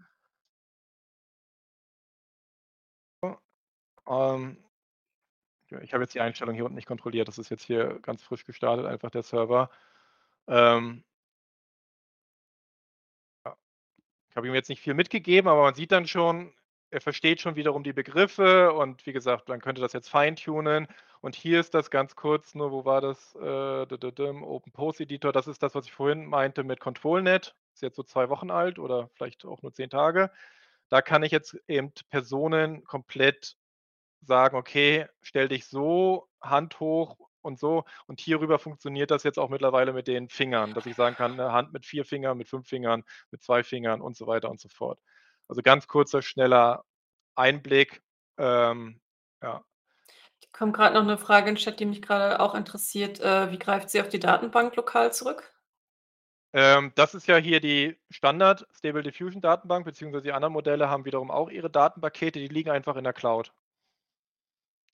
Ähm 4.08 4.65
ich 5.82 5.94
habe 5.94 6.04
jetzt 6.04 6.14
die 6.16 6.22
Einstellung 6.22 6.56
hier 6.56 6.66
unten 6.66 6.76
nicht 6.76 6.88
kontrolliert. 6.88 7.28
Das 7.28 7.38
ist 7.38 7.50
jetzt 7.50 7.64
hier 7.64 8.00
ganz 8.02 8.24
frisch 8.24 8.46
gestartet, 8.46 8.86
einfach 8.86 9.12
der 9.12 9.24
Server. 9.24 9.70
Ähm 10.48 11.04
ja. 13.46 13.56
Ich 14.30 14.36
habe 14.36 14.48
ihm 14.48 14.54
jetzt 14.56 14.70
nicht 14.70 14.82
viel 14.82 14.94
mitgegeben, 14.94 15.50
aber 15.50 15.64
man 15.64 15.76
sieht 15.76 15.92
dann 15.92 16.08
schon, 16.08 16.54
er 16.92 17.02
versteht 17.02 17.42
schon 17.42 17.56
wiederum 17.56 17.84
die 17.84 17.94
Begriffe 17.94 18.74
und 18.74 19.06
wie 19.06 19.14
gesagt, 19.14 19.50
man 19.50 19.62
könnte 19.62 19.82
das 19.82 19.94
jetzt 19.94 20.10
feintunen. 20.10 20.88
Und 21.22 21.36
hier 21.36 21.60
ist 21.60 21.74
das 21.74 21.90
ganz 21.90 22.16
kurz 22.16 22.54
nur, 22.56 22.72
wo 22.72 22.86
war 22.86 23.02
das? 23.02 23.36
Äh, 23.36 23.42
Open 24.44 24.72
Post 24.72 25.02
Editor. 25.02 25.32
Das 25.34 25.48
ist 25.48 25.64
das, 25.64 25.74
was 25.76 25.86
ich 25.86 25.92
vorhin 25.92 26.26
meinte 26.28 26.64
mit 26.64 26.80
ControlNet. 26.80 27.56
Ist 27.74 27.82
jetzt 27.82 27.96
so 27.96 28.04
2 28.04 28.30
Wochen 28.30 28.52
alt 28.52 28.80
oder 28.80 29.10
vielleicht 29.14 29.44
auch 29.46 29.62
nur 29.64 29.74
10 29.74 29.90
Tage. 29.90 30.32
Da 30.90 31.02
kann 31.02 31.24
ich 31.24 31.32
jetzt 31.32 31.58
eben 31.68 31.92
Personen 32.10 32.84
komplett 32.84 33.58
sagen: 34.28 34.58
„Okay, 34.58 35.08
stell 35.22 35.48
dich 35.50 35.68
so, 35.68 36.28
Hand 36.42 36.80
hoch 36.80 37.18
und 37.42 37.60
so.“ 37.60 37.86
Und 38.08 38.20
hierüber 38.22 38.60
funktioniert 38.60 39.12
das 39.12 39.24
jetzt 39.24 39.40
auch 39.40 39.50
mittlerweile 39.50 39.94
mit 39.94 40.08
den 40.08 40.30
Fingern, 40.30 40.74
dass 40.74 40.86
ich 40.86 40.96
sagen 40.96 41.16
kann, 41.16 41.36
'ne 41.36 41.52
Hand 41.54 41.74
mit 41.74 41.86
4 41.86 42.06
Fingern, 42.06 42.38
mit 42.38 42.50
5 42.50 42.68
Fingern, 42.68 43.04
mit 43.32 43.44
2 43.44 43.64
Fingern 43.64 44.02
und 44.02 44.18
so 44.18 44.28
weiter 44.28 44.50
und 44.52 44.60
so 44.60 44.70
fort. 44.70 45.00
Also, 45.48 45.62
ganz 45.62 45.88
kurzer, 45.88 46.22
schneller 46.22 46.84
Einblick, 47.36 48.02
ähm, 48.40 49.02
ja. 49.44 49.64
Kommt 50.54 50.74
grad 50.74 50.94
noch 50.94 51.04
'ne 51.04 51.18
Frage 51.18 51.50
in 51.50 51.56
Chat, 51.58 51.80
die 51.82 51.86
mich 51.86 52.02
grade 52.02 52.40
auch 52.40 52.56
interessiert. 52.56 53.20
Äh, 53.20 53.52
wie 53.52 53.60
greift 53.60 53.90
sie 53.90 54.00
auf 54.02 54.08
die 54.10 54.20
Datenbank 54.20 54.76
lokal 54.78 55.12
zurück? 55.12 55.52
Ähm, 56.54 56.92
das 56.96 57.14
ist 57.16 57.28
ja 57.28 57.36
hier 57.38 57.60
die 57.60 57.98
Standard 58.10 58.66
Stable 58.74 59.04
Diffusion 59.04 59.42
Datenbank, 59.42 59.86
beziehungsweise 59.86 60.24
die 60.24 60.32
anderen 60.32 60.54
Modelle 60.54 60.90
haben 60.90 61.06
wiederum 61.06 61.30
auch 61.32 61.50
ihre 61.50 61.70
Datenpakete, 61.70 62.40
die 62.40 62.48
liegen 62.48 62.70
einfach 62.70 62.96
in 62.96 63.04
der 63.04 63.14
Cloud. 63.14 63.52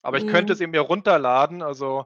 Aber 0.01 0.17
ich 0.17 0.27
könnte 0.27 0.53
Mhm. 0.53 0.57
sie 0.57 0.67
mir 0.67 0.81
runterladen. 0.81 1.61
Also, 1.61 2.05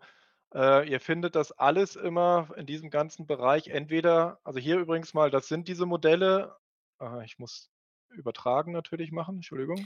äh, 0.53 0.87
ihr 0.89 0.99
findet 0.99 1.35
das 1.35 1.51
alles 1.51 1.95
immer 1.95 2.49
in 2.57 2.65
diesem 2.65 2.89
ganzen 2.89 3.27
Bereich 3.27 3.67
entweder 3.67 4.39
also, 4.43 4.59
hier 4.59 4.77
übrigens 4.79 5.13
mal, 5.13 5.29
das 5.31 5.47
sind 5.47 5.67
diese 5.67 5.85
Modelle. 5.85 6.55
Aha, 6.99 7.21
ich 7.23 7.39
muss 7.39 7.69
übertragen 8.09 8.71
natürlich 8.71 9.11
machen, 9.11 9.35
Entschuldigung. 9.35 9.85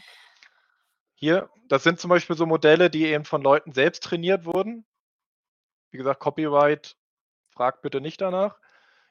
Hier, 1.16 1.50
das 1.68 1.84
sind 1.84 2.00
zum 2.00 2.10
Beispiel 2.10 2.36
so 2.36 2.46
Modelle, 2.46 2.90
die 2.90 3.06
eben 3.06 3.26
von 3.26 3.42
Leuten 3.42 3.74
selbst 3.74 4.04
trainiert 4.04 4.46
wurden. 4.46 4.86
Wie 5.92 5.98
gesagt, 5.98 6.20
Copyright, 6.20 6.96
fragt 7.50 7.82
bitte 7.82 8.00
nicht 8.00 8.22
danach. 8.22 8.58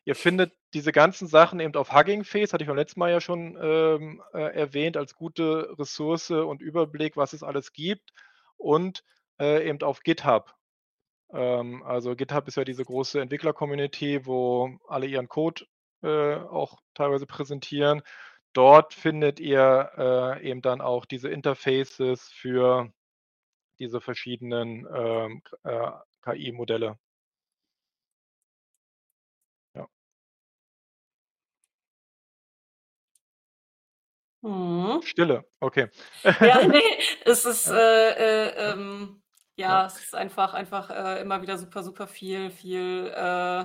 Ihr 0.04 0.14
findet 0.14 0.52
diese 0.72 0.92
ganzen 0.92 1.28
Sachen 1.28 1.60
eben 1.60 1.74
auf 1.74 1.92
Hugging 1.92 2.24
Face, 2.24 2.52
hatte 2.52 2.64
ich 2.64 2.68
beim 2.68 2.76
letzten 2.76 3.00
Mal 3.00 3.10
ja 3.10 3.20
schon, 3.20 3.58
ähm, 3.60 4.22
äh, 4.32 4.54
erwähnt, 4.54 4.96
als 4.96 5.14
gute 5.14 5.74
Ressource 5.78 6.30
und 6.30 6.62
Überblick, 6.62 7.16
was 7.16 7.32
es 7.34 7.42
alles 7.42 7.72
gibt 7.72 8.12
und, 8.58 9.04
äh, 9.40 9.68
eben 9.68 9.82
auf 9.82 10.02
GitHub. 10.02 10.54
Ähm, 11.32 11.82
also, 11.84 12.16
GitHub 12.16 12.48
ist 12.48 12.56
ja 12.56 12.64
diese 12.64 12.84
große 12.84 13.20
Entwickler-Community, 13.20 14.26
wo 14.26 14.78
alle 14.88 15.06
ihren 15.06 15.28
Code, 15.28 15.66
äh, 16.02 16.36
auch 16.36 16.78
teilweise 16.94 17.26
präsentieren. 17.26 18.02
Dort 18.54 18.94
findet 18.94 19.40
ihr, 19.40 19.90
äh, 19.98 20.48
eben 20.50 20.62
dann 20.62 20.80
auch 20.82 21.06
diese 21.06 21.28
Interfaces 21.30 22.28
für 22.30 22.92
diese 23.80 24.00
verschiedenen, 24.00 24.86
ähm, 24.94 25.42
k 25.44 25.58
äh, 25.64 25.92
KI-Modelle. 26.36 26.98
Mhm. 34.42 35.02
Stille, 35.02 35.44
okay. 35.60 35.88
Ja, 36.40 36.62
ne, 36.66 36.80
es 37.24 37.44
ist, 37.44 37.70
äh, 37.70 37.74
Ja. 37.74 38.10
äh, 38.12 38.72
ähm 38.72 39.22
Ja. 39.56 39.80
ja, 39.82 39.86
es 39.86 39.98
ist 39.98 40.14
einfach 40.14 40.54
einfach, 40.54 40.90
äh, 40.90 41.20
immer 41.20 41.42
wieder 41.42 41.58
super, 41.58 41.82
super 41.82 42.06
viel 42.06 42.50
viel, 42.50 43.12
äh, 43.14 43.64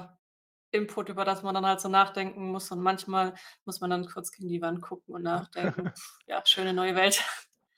Input, 0.72 1.10
über 1.10 1.24
das 1.26 1.44
man 1.44 1.54
dann 1.56 1.66
halt 1.68 1.82
so 1.82 1.90
nachdenken 1.90 2.52
muss. 2.52 2.72
Und 2.72 2.82
manchmal 2.82 3.36
muss 3.66 3.80
man 3.82 3.92
dann 3.92 4.08
kurz 4.08 4.32
gegen 4.32 4.50
die 4.50 4.62
Wand 4.62 4.82
gucken 4.82 5.14
und 5.16 5.24
nachdenken. 5.24 5.92
Ja, 6.28 6.42
schöne 6.46 6.74
neue 6.74 6.96
Welt. 6.96 7.24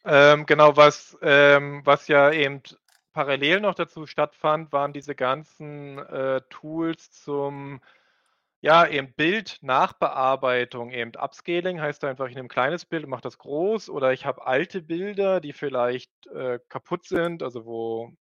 Ähm, 0.05 0.45
genau, 0.45 0.77
was 0.77 1.17
ähm, 1.21 1.81
was 1.85 2.07
ja 2.07 2.31
eben 2.31 2.61
parallel 3.13 3.61
noch 3.61 3.75
dazu 3.75 4.05
stattfand, 4.05 4.71
waren 4.71 4.93
diese 4.93 5.15
ganzen, 5.15 5.97
äh, 5.99 6.41
Tools 6.49 7.11
zum 7.11 7.81
ja, 8.65 8.87
eben 8.87 9.13
Bildnachbearbeitung, 9.15 10.91
eben 10.91 11.11
Upscaling 11.15 11.81
heißt 11.81 12.03
einfach, 12.03 12.27
ich 12.29 12.35
nehme 12.35 12.47
'n 12.47 12.49
kleines 12.49 12.85
Bild 12.85 13.03
und 13.05 13.11
mache 13.11 13.21
das 13.21 13.37
groß 13.37 13.89
oder 13.89 14.13
ich 14.13 14.25
habe 14.25 14.45
alte 14.47 14.81
Bilder, 14.81 15.39
die 15.41 15.53
vielleicht, 15.53 16.11
äh, 16.27 16.59
kaputt 16.69 17.05
sind, 17.05 17.43
also, 17.43 17.65
wo 17.65 18.11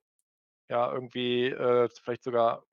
ja, 0.71 0.93
irgendwie, 0.93 1.47
äh, 1.49 1.89
vielleicht 2.03 2.25
sogar 2.25 2.65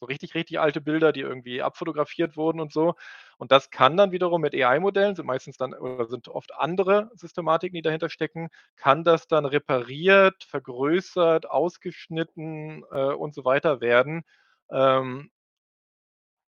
so 0.00 0.06
richtig, 0.06 0.34
richtig 0.34 0.60
alte 0.60 0.80
Bilder, 0.82 1.12
die 1.12 1.20
irgendwie 1.22 1.62
abfotografiert 1.62 2.36
wurden 2.36 2.60
und 2.60 2.72
so. 2.72 2.94
Und 3.38 3.52
das 3.52 3.70
kann 3.70 3.96
dann 3.96 4.12
wiederum 4.12 4.40
mit 4.42 4.54
AI-Modellen 4.54 5.16
sind 5.16 5.26
meistens 5.26 5.56
dann 5.58 5.74
oder 5.74 6.06
sind 6.06 6.28
oft 6.28 6.54
andere 6.56 7.10
Systematiken, 7.16 7.74
die 7.76 7.82
dahinter 7.82 8.10
stecken 8.10 8.50
kann 8.76 9.04
das 9.04 9.28
dann 9.28 9.46
repariert, 9.46 10.44
vergrößert, 10.44 11.48
ausgeschnitten, 11.50 12.84
äh, 12.92 13.12
und 13.14 13.34
so 13.34 13.44
weiter 13.46 13.80
werden. 13.82 14.24
Ähm 14.72 15.30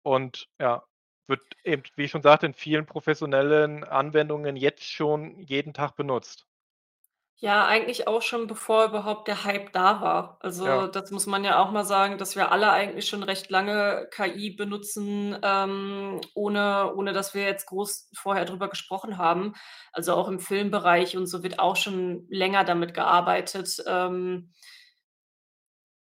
und 0.06 0.48
ja, 0.60 0.84
wird 1.26 1.42
eben, 1.64 1.82
wie 1.96 2.04
ich 2.04 2.10
schon 2.12 2.22
sagte, 2.22 2.46
in 2.46 2.54
vielen 2.54 2.86
professionellen 2.86 3.84
Anwendungen 3.84 4.56
jetzt 4.56 4.84
schon 4.84 5.40
jeden 5.40 5.74
Tag 5.74 5.96
benutzt. 5.96 6.46
Ja, 7.38 7.66
eigentlich 7.66 8.08
auch 8.08 8.22
schon, 8.22 8.46
bevor 8.46 8.86
überhaupt 8.86 9.28
der 9.28 9.44
Hype 9.44 9.70
da 9.74 10.00
war. 10.00 10.38
Ja. 10.62 10.76
Also, 10.76 10.86
das 10.86 11.10
muss 11.10 11.26
man 11.26 11.44
ja 11.44 11.58
auch 11.62 11.70
mal 11.70 11.84
sagen, 11.84 12.16
dass 12.16 12.34
wir 12.34 12.50
alle 12.50 12.70
eigentlich 12.70 13.06
schon 13.08 13.22
recht 13.22 13.50
lange 13.50 14.08
KI 14.10 14.52
benutzen, 14.56 15.36
ähm, 15.42 16.22
ohne 16.34 16.94
ohne 16.94 17.12
dass 17.12 17.34
wir 17.34 17.42
jetzt 17.44 17.66
groß 17.66 18.08
vorher 18.16 18.46
drüber 18.46 18.68
gesprochen 18.70 19.18
haben. 19.18 19.52
Also, 19.92 20.14
auch 20.14 20.28
im 20.28 20.40
Filmbereich 20.40 21.14
und 21.18 21.26
so 21.26 21.42
wird 21.42 21.58
auch 21.58 21.76
schon 21.76 22.26
länger 22.30 22.64
damit 22.64 22.94
gearbeitet. 22.94 23.82
Ähm 23.86 24.52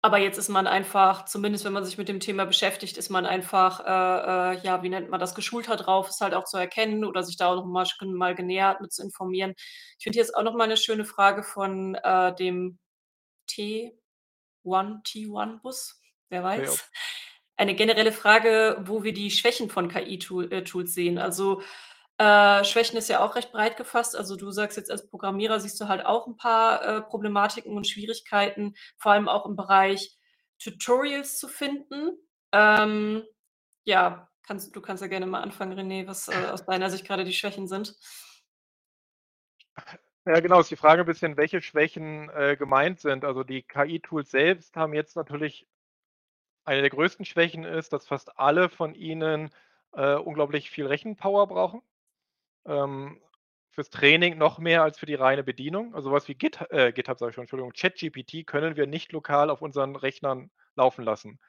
aber 0.01 0.19
jetzt 0.19 0.37
ist 0.37 0.49
man 0.49 0.67
einfach 0.67 1.25
zumindest 1.25 1.65
wenn 1.65 1.73
man 1.73 1.85
sich 1.85 1.97
mit 1.97 2.09
dem 2.09 2.19
Thema 2.19 2.45
beschäftigt, 2.45 2.97
ist 2.97 3.09
man 3.09 3.25
einfach, 3.25 3.81
äh, 3.81 4.55
äh, 4.55 4.61
ja, 4.63 4.83
wie 4.83 4.89
nennt 4.89 5.09
man 5.09 5.19
das, 5.19 5.35
geschulter 5.35 5.75
drauf, 5.77 6.09
es 6.09 6.21
halt 6.21 6.33
auch 6.33 6.45
zu 6.45 6.57
erkennen 6.57 7.05
oder 7.05 7.23
sich 7.23 7.37
da 7.37 7.47
auch 7.47 7.55
noch 7.57 7.65
mal 7.65 8.35
genähert 8.35 8.81
mit 8.81 8.93
zu 8.93 9.03
informieren. 9.03 9.53
Ich 9.99 10.03
finde 10.03 10.15
hier 10.17 10.23
ist 10.23 10.35
auch 10.35 10.43
noch 10.43 10.55
mal 10.55 10.67
'ne 10.67 10.77
schöne 10.77 11.05
Frage 11.05 11.43
von, 11.43 11.95
äh, 11.95 12.33
dem 12.35 12.79
T 13.47 13.97
One 14.65 15.01
T1Bus, 15.05 16.01
wer 16.29 16.43
weiß. 16.43 16.89
Eine 17.57 17.75
generelle 17.75 18.11
Frage, 18.13 18.79
wo 18.85 19.03
wir 19.03 19.13
die 19.13 19.31
Schwächen 19.31 19.69
von 19.69 19.89
KI-Tool 19.89 20.51
äh, 20.53 20.63
Tools 20.65 20.93
sehen. 20.95 21.17
Also, 21.19 21.61
äh, 22.21 22.63
Schwächen 22.65 22.97
ist 22.97 23.09
ja 23.09 23.23
auch 23.25 23.35
recht 23.35 23.51
breit 23.51 23.77
gefasst. 23.77 24.15
Also, 24.15 24.35
du 24.35 24.51
sagst 24.51 24.77
jetzt 24.77 24.91
als 24.91 25.07
Programmierer 25.09 25.59
siehst 25.59 25.79
du 25.81 25.87
halt 25.87 26.05
auch 26.05 26.27
'n 26.27 26.37
paar, 26.37 26.83
äh, 26.85 27.01
Problematiken 27.01 27.75
und 27.77 27.87
Schwierigkeiten, 27.87 28.75
vor 28.97 29.13
allem 29.13 29.27
auch 29.29 29.45
im 29.47 29.55
Bereich 29.55 30.17
Tutorials 30.63 31.37
zu 31.39 31.47
finden. 31.47 32.11
Ähm, 32.53 33.23
ja, 33.85 34.29
kannst 34.47 34.75
du 34.75 34.81
kannst 34.81 35.01
ja 35.01 35.07
gerne 35.07 35.25
mal 35.27 35.41
anfangen, 35.41 35.77
René, 35.79 36.07
was, 36.07 36.27
äh, 36.29 36.33
aus 36.51 36.65
deiner 36.65 36.89
Sicht 36.91 37.05
grade 37.07 37.23
die 37.25 37.33
Schwächen 37.33 37.67
sind. 37.67 37.95
Ja, 40.27 40.39
genau, 40.39 40.59
ist 40.59 40.69
die 40.69 40.75
Frage 40.75 41.01
'n 41.01 41.05
bisschen, 41.07 41.35
welche 41.37 41.61
Schwächen, 41.63 42.29
äh, 42.29 42.55
gemeint 42.55 42.99
sind. 42.99 43.25
Also, 43.25 43.43
die 43.43 43.63
KI-Tools 43.63 44.29
selbst 44.29 44.75
haben 44.77 44.93
jetzt 44.93 45.15
natürlich 45.15 45.65
eine 46.65 46.81
der 46.81 46.89
größten 46.91 47.25
Schwächen 47.25 47.63
ist, 47.63 47.91
dass 47.93 48.07
fast 48.07 48.37
alle 48.39 48.69
von 48.69 48.93
ihnen, 48.95 49.49
äh, 49.93 50.15
unglaublich 50.15 50.69
viel 50.69 50.85
Rechenpower 50.87 51.47
brauchen. 51.47 51.81
Ähm, 52.65 53.21
fürs 53.71 53.89
Training 53.89 54.37
noch 54.37 54.59
mehr 54.59 54.83
als 54.83 54.99
für 54.99 55.05
die 55.05 55.15
reine 55.15 55.43
Bedienung. 55.43 55.95
Also, 55.95 56.09
so 56.09 56.15
was 56.15 56.27
wie 56.27 56.35
Git 56.35 56.59
äh, 56.71 56.91
GitHub 56.91 57.19
sage 57.19 57.29
ich 57.31 57.35
schon, 57.35 57.43
Entschuldigung, 57.43 57.71
ChatGPT 57.73 58.45
können 58.45 58.75
wir 58.75 58.87
nicht 58.87 59.11
lokal 59.13 59.49
auf 59.49 59.61
unseren 59.61 59.95
Rechnern 59.95 60.51
laufen 60.75 61.03
lassen. 61.03 61.39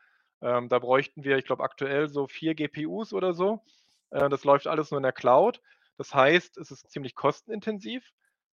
Ähm, 0.41 0.69
da 0.69 0.79
bräuchten 0.79 1.25
wir, 1.25 1.37
ich 1.39 1.45
glaube, 1.45 1.65
aktuell 1.65 2.09
so 2.09 2.27
4 2.27 2.55
GPUs 2.55 3.13
oder 3.13 3.35
so. 3.35 3.63
Äh, 4.11 4.29
das 4.29 4.45
läuft 4.45 4.67
alles 4.67 4.91
nur 4.91 4.99
in 4.99 5.03
der 5.05 5.13
Cloud. 5.13 5.61
Das 5.99 6.15
heißt, 6.15 6.59
es 6.59 6.71
ist 6.71 6.91
ziemlich 6.91 7.15
kostenintensiv. 7.15 8.09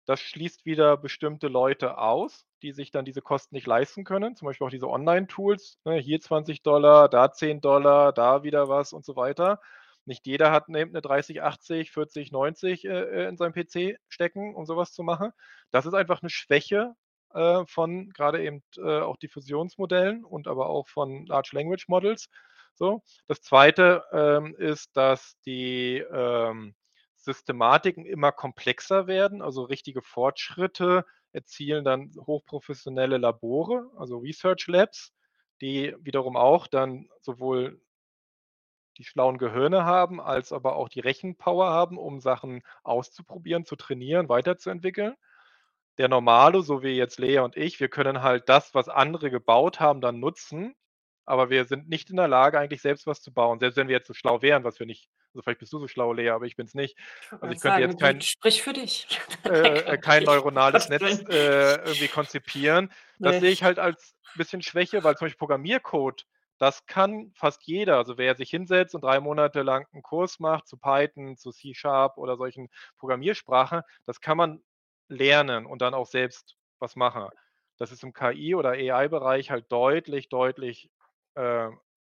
Das 0.06 0.22
schließt 0.22 0.66
wieder 0.66 0.96
bestimmte 0.98 1.50
Leute 1.50 1.98
aus, 1.98 2.46
die 2.62 2.72
sich 2.72 2.92
dann 2.92 3.04
diese 3.06 3.22
Kosten 3.22 3.56
nicht 3.56 3.68
leisten 3.68 4.06
können, 4.06 4.36
zum 4.38 4.46
Beispiel 4.46 4.66
auch 4.66 4.72
diese 4.72 4.90
Online-Tools, 4.90 5.80
ne? 5.84 5.98
Hier 5.98 6.22
20 6.22 6.62
$, 6.64 7.10
da 7.10 7.32
10 7.32 7.60
$, 7.62 8.14
da 8.14 8.44
wieder 8.44 8.70
was 8.70 8.94
und 8.94 9.04
so 9.06 9.18
weiter. 9.18 9.60
Nicht 10.08 10.26
jeder 10.26 10.52
hat 10.52 10.70
ne 10.70 10.86
'ne 10.86 11.02
3080, 11.02 11.92
4090, 11.92 12.86
äh, 12.86 12.90
äh, 13.26 13.28
in 13.30 13.38
seinem 13.38 13.54
PC 13.54 13.98
stecken, 14.08 14.56
um 14.56 14.66
so 14.66 14.78
was 14.78 14.94
zu 14.94 15.04
machen. 15.04 15.32
Das 15.72 15.86
ist 15.86 15.94
einfach 15.94 16.22
'ne 16.22 16.30
Schwäche, 16.30 16.94
äh, 17.34 17.66
von 17.68 18.10
grade 18.12 18.42
eben, 18.44 18.64
äh, 18.78 19.00
auch 19.02 19.18
Diffusionsmodellen 19.18 20.24
und 20.24 20.48
aber 20.48 20.70
auch 20.70 20.88
von 20.88 21.26
Large 21.28 21.50
Language 21.54 21.88
Models. 21.90 22.30
So. 22.76 23.04
Das 23.28 23.42
zweite 23.42 24.04
ähm, 24.14 24.56
ist, 24.58 24.96
dass 24.96 25.36
die 25.46 25.98
ähm, 26.12 26.74
Systematiken 27.18 28.06
immer 28.06 28.32
komplexer 28.32 29.08
werden, 29.08 29.42
also 29.42 29.64
richtige 29.64 30.02
Fortschritte 30.02 31.04
erzielen 31.34 31.84
dann 31.84 32.12
hochprofessionelle 32.26 33.18
Labore, 33.18 33.90
also 33.98 34.20
Research 34.20 34.68
Labs, 34.68 35.12
die 35.62 35.94
wiederum 36.00 36.38
auch 36.38 36.68
dann 36.68 37.10
sowohl 37.22 37.82
die 38.98 39.04
schlauen 39.04 39.38
Gehirne 39.38 39.86
haben, 39.86 40.20
als 40.20 40.52
aber 40.52 40.76
auch 40.76 40.90
die 40.90 41.00
Rechenpower 41.00 41.70
haben, 41.70 41.98
um 41.98 42.20
Sachen 42.20 42.64
auszuprobieren, 42.84 43.66
zu 43.66 43.76
trainieren, 43.76 44.30
weiterzuentwickeln. 44.30 45.16
Der 45.98 46.08
Normale, 46.10 46.62
so 46.62 46.84
wie 46.84 46.96
jetzt 46.96 47.20
Lea 47.20 47.40
und 47.40 47.58
ich, 47.58 47.80
wir 47.80 47.90
können 47.90 48.22
halt 48.22 48.50
das, 48.50 48.74
was 48.76 48.90
andere 48.90 49.32
gebaut 49.32 49.80
haben, 49.80 50.02
dann 50.02 50.20
nutzen, 50.20 50.76
aber 51.26 51.50
wir 51.50 51.66
sind 51.66 51.90
nicht 51.90 52.10
in 52.10 52.18
der 52.18 52.28
Lage, 52.28 52.60
eigentlich 52.60 52.82
selbst 52.82 53.08
was 53.08 53.22
zu 53.22 53.34
bauen. 53.34 53.60
Selbst 53.60 53.78
wenn 53.78 53.88
wir 53.88 53.96
jetzt 53.98 54.08
so 54.08 54.14
schlau 54.14 54.42
wären, 54.42 54.64
was 54.64 54.80
wir 54.80 54.86
nicht 54.86 55.10
also 55.34 55.44
vielleicht 55.44 55.60
bist 55.60 55.74
du 55.74 55.78
so 55.78 55.88
schlau, 55.88 56.14
Lea, 56.14 56.30
aber 56.30 56.46
ich 56.46 56.56
bin 56.56 56.66
es 56.66 56.74
nicht. 56.74 56.98
Also 57.30 57.36
ich 57.36 57.42
könnte 57.42 57.60
sagen, 57.60 57.82
jetzt 57.84 58.00
kein, 58.00 58.22
sprich 58.22 58.64
für 58.64 58.74
dich. 58.74 59.08
Äh, 59.46 59.94
äh 59.94 59.98
kein 60.00 60.24
neuronales 60.24 60.90
Netz 60.90 61.04
äh, 61.30 61.76
irgendwie 61.76 62.08
konzipieren. 62.08 62.92
Das 63.20 63.36
nee. 63.36 63.42
sehe 63.42 63.52
ich 63.52 63.64
halt 63.64 63.78
als 63.78 64.16
bisschen 64.36 64.62
Schwäche, 64.62 65.04
weil 65.04 65.16
zum 65.16 65.26
Beispiel 65.26 65.38
Programmiercode 65.38 66.26
das 66.58 66.86
kann 66.86 67.32
fast 67.36 67.64
jeder. 67.66 67.98
Also 67.98 68.18
wer 68.18 68.36
sich 68.36 68.50
hinsetzt 68.50 68.96
und 68.96 69.04
drei 69.04 69.20
Monate 69.20 69.62
lang 69.62 69.86
einen 69.94 70.04
Kurs 70.04 70.40
macht 70.40 70.68
zu 70.68 70.78
Python, 70.78 71.38
zu 71.38 71.52
C-Sharp 71.52 72.18
oder 72.18 72.38
solchen 72.38 72.70
Programmiersprachen, 72.98 73.82
das 74.06 74.22
kann 74.22 74.38
man 74.38 74.64
lernen 75.08 75.66
und 75.66 75.82
dann 75.82 75.94
auch 75.94 76.08
selbst 76.08 76.58
was 76.80 76.96
machen. 76.96 77.30
Das 77.78 77.92
ist 77.92 78.04
im 78.04 78.14
KI- 78.14 78.56
oder 78.56 78.72
AI-Bereich 78.72 79.52
halt 79.52 79.72
deutlich, 79.72 80.30
deutlich 80.30 80.90
äh, 81.36 81.70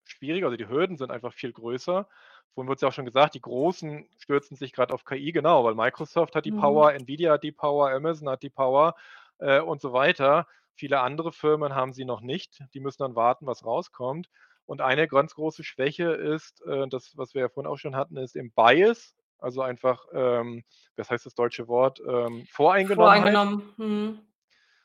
schwieriger. 0.05 0.47
Also 0.47 0.57
die 0.57 0.69
Hürden 0.69 0.97
sind 0.97 1.11
einfach 1.11 1.33
viel 1.33 1.53
größer. 1.53 2.09
Vorhin 2.55 2.69
wurde 2.69 2.77
es 2.77 2.81
ja 2.81 2.89
auch 2.89 2.93
schon 2.93 3.05
gesagt, 3.05 3.35
die 3.35 3.41
Großen 3.41 4.09
stürzen 4.19 4.57
sich 4.57 4.73
gerade 4.73 4.93
auf 4.93 5.05
KI, 5.05 5.33
genau, 5.33 5.65
weil 5.65 5.75
Microsoft 5.75 6.35
hat 6.35 6.45
die 6.45 6.51
mhm. 6.51 6.61
Power, 6.61 6.93
Nvidia 6.95 7.33
hat 7.33 7.45
die 7.45 7.53
Power, 7.53 7.91
Amazon 7.91 8.29
hat 8.29 8.43
die 8.43 8.51
Power 8.51 8.97
äh, 9.39 9.61
und 9.61 9.81
so 9.81 9.93
weiter. 9.93 10.47
Viele 10.75 11.01
andere 11.01 11.33
Firmen 11.33 11.75
haben 11.75 11.93
sie 11.93 12.05
noch 12.05 12.21
nicht. 12.21 12.63
Die 12.75 12.81
müssen 12.81 13.03
dann 13.03 13.17
warten, 13.17 13.47
was 13.47 13.65
rauskommt. 13.65 14.29
Und 14.67 14.81
eine 14.81 15.09
ganz 15.09 15.35
große 15.35 15.65
Schwäche 15.65 16.11
ist, 16.13 16.63
äh, 16.67 16.87
das, 16.89 17.17
was 17.17 17.35
wir 17.35 17.43
ja 17.43 17.49
vorhin 17.49 17.71
auch 17.71 17.77
schon 17.77 17.97
hatten, 17.97 18.17
ist 18.17 18.37
im 18.37 18.53
Bias, 18.53 19.17
also 19.39 19.63
einfach, 19.63 20.07
ähm, 20.13 20.65
was 20.97 21.11
heißt 21.11 21.27
das 21.27 21.35
deutsche 21.35 21.67
Wort, 21.67 22.01
ähm, 22.07 22.47
voreingenommen. 22.51 23.07
Voreingenommen. 23.07 23.73
Hm. 23.77 24.19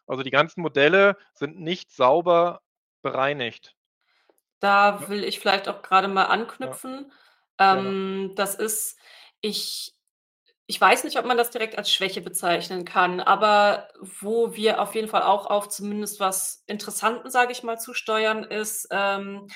Also 0.07 0.23
die 0.23 0.31
ganzen 0.31 0.61
Modelle 0.61 1.17
sind 1.33 1.59
nicht 1.59 1.91
sauber 1.91 2.61
bereinigt. 3.01 3.75
Da 4.59 5.07
will 5.09 5.23
ich 5.23 5.39
vielleicht 5.39 5.67
auch 5.67 5.81
gerade 5.81 6.07
mal 6.07 6.25
anknüpfen. 6.25 7.11
Ja. 7.59 7.77
Ähm, 7.77 8.33
das 8.35 8.55
ist, 8.55 8.97
ich 9.41 9.94
ich 10.67 10.81
weiß 10.81 11.03
nicht, 11.03 11.19
ob 11.19 11.25
man 11.25 11.37
das 11.37 11.51
direkt 11.51 11.77
als 11.77 11.91
Schwäche 11.91 12.21
bezeichnen 12.21 12.85
kann, 12.85 13.19
aber 13.19 13.89
wo 14.01 14.55
wir 14.55 14.81
auf 14.81 14.95
jeden 14.95 15.07
Fall 15.07 15.21
auch 15.21 15.45
auf 15.45 15.69
zumindest 15.69 16.19
was 16.19 16.63
Interessanten, 16.65 17.29
sage 17.29 17.51
ich 17.51 17.61
mal, 17.61 17.77
zusteuern, 17.77 18.43
ist, 18.43 18.87
ähm, 18.91 19.47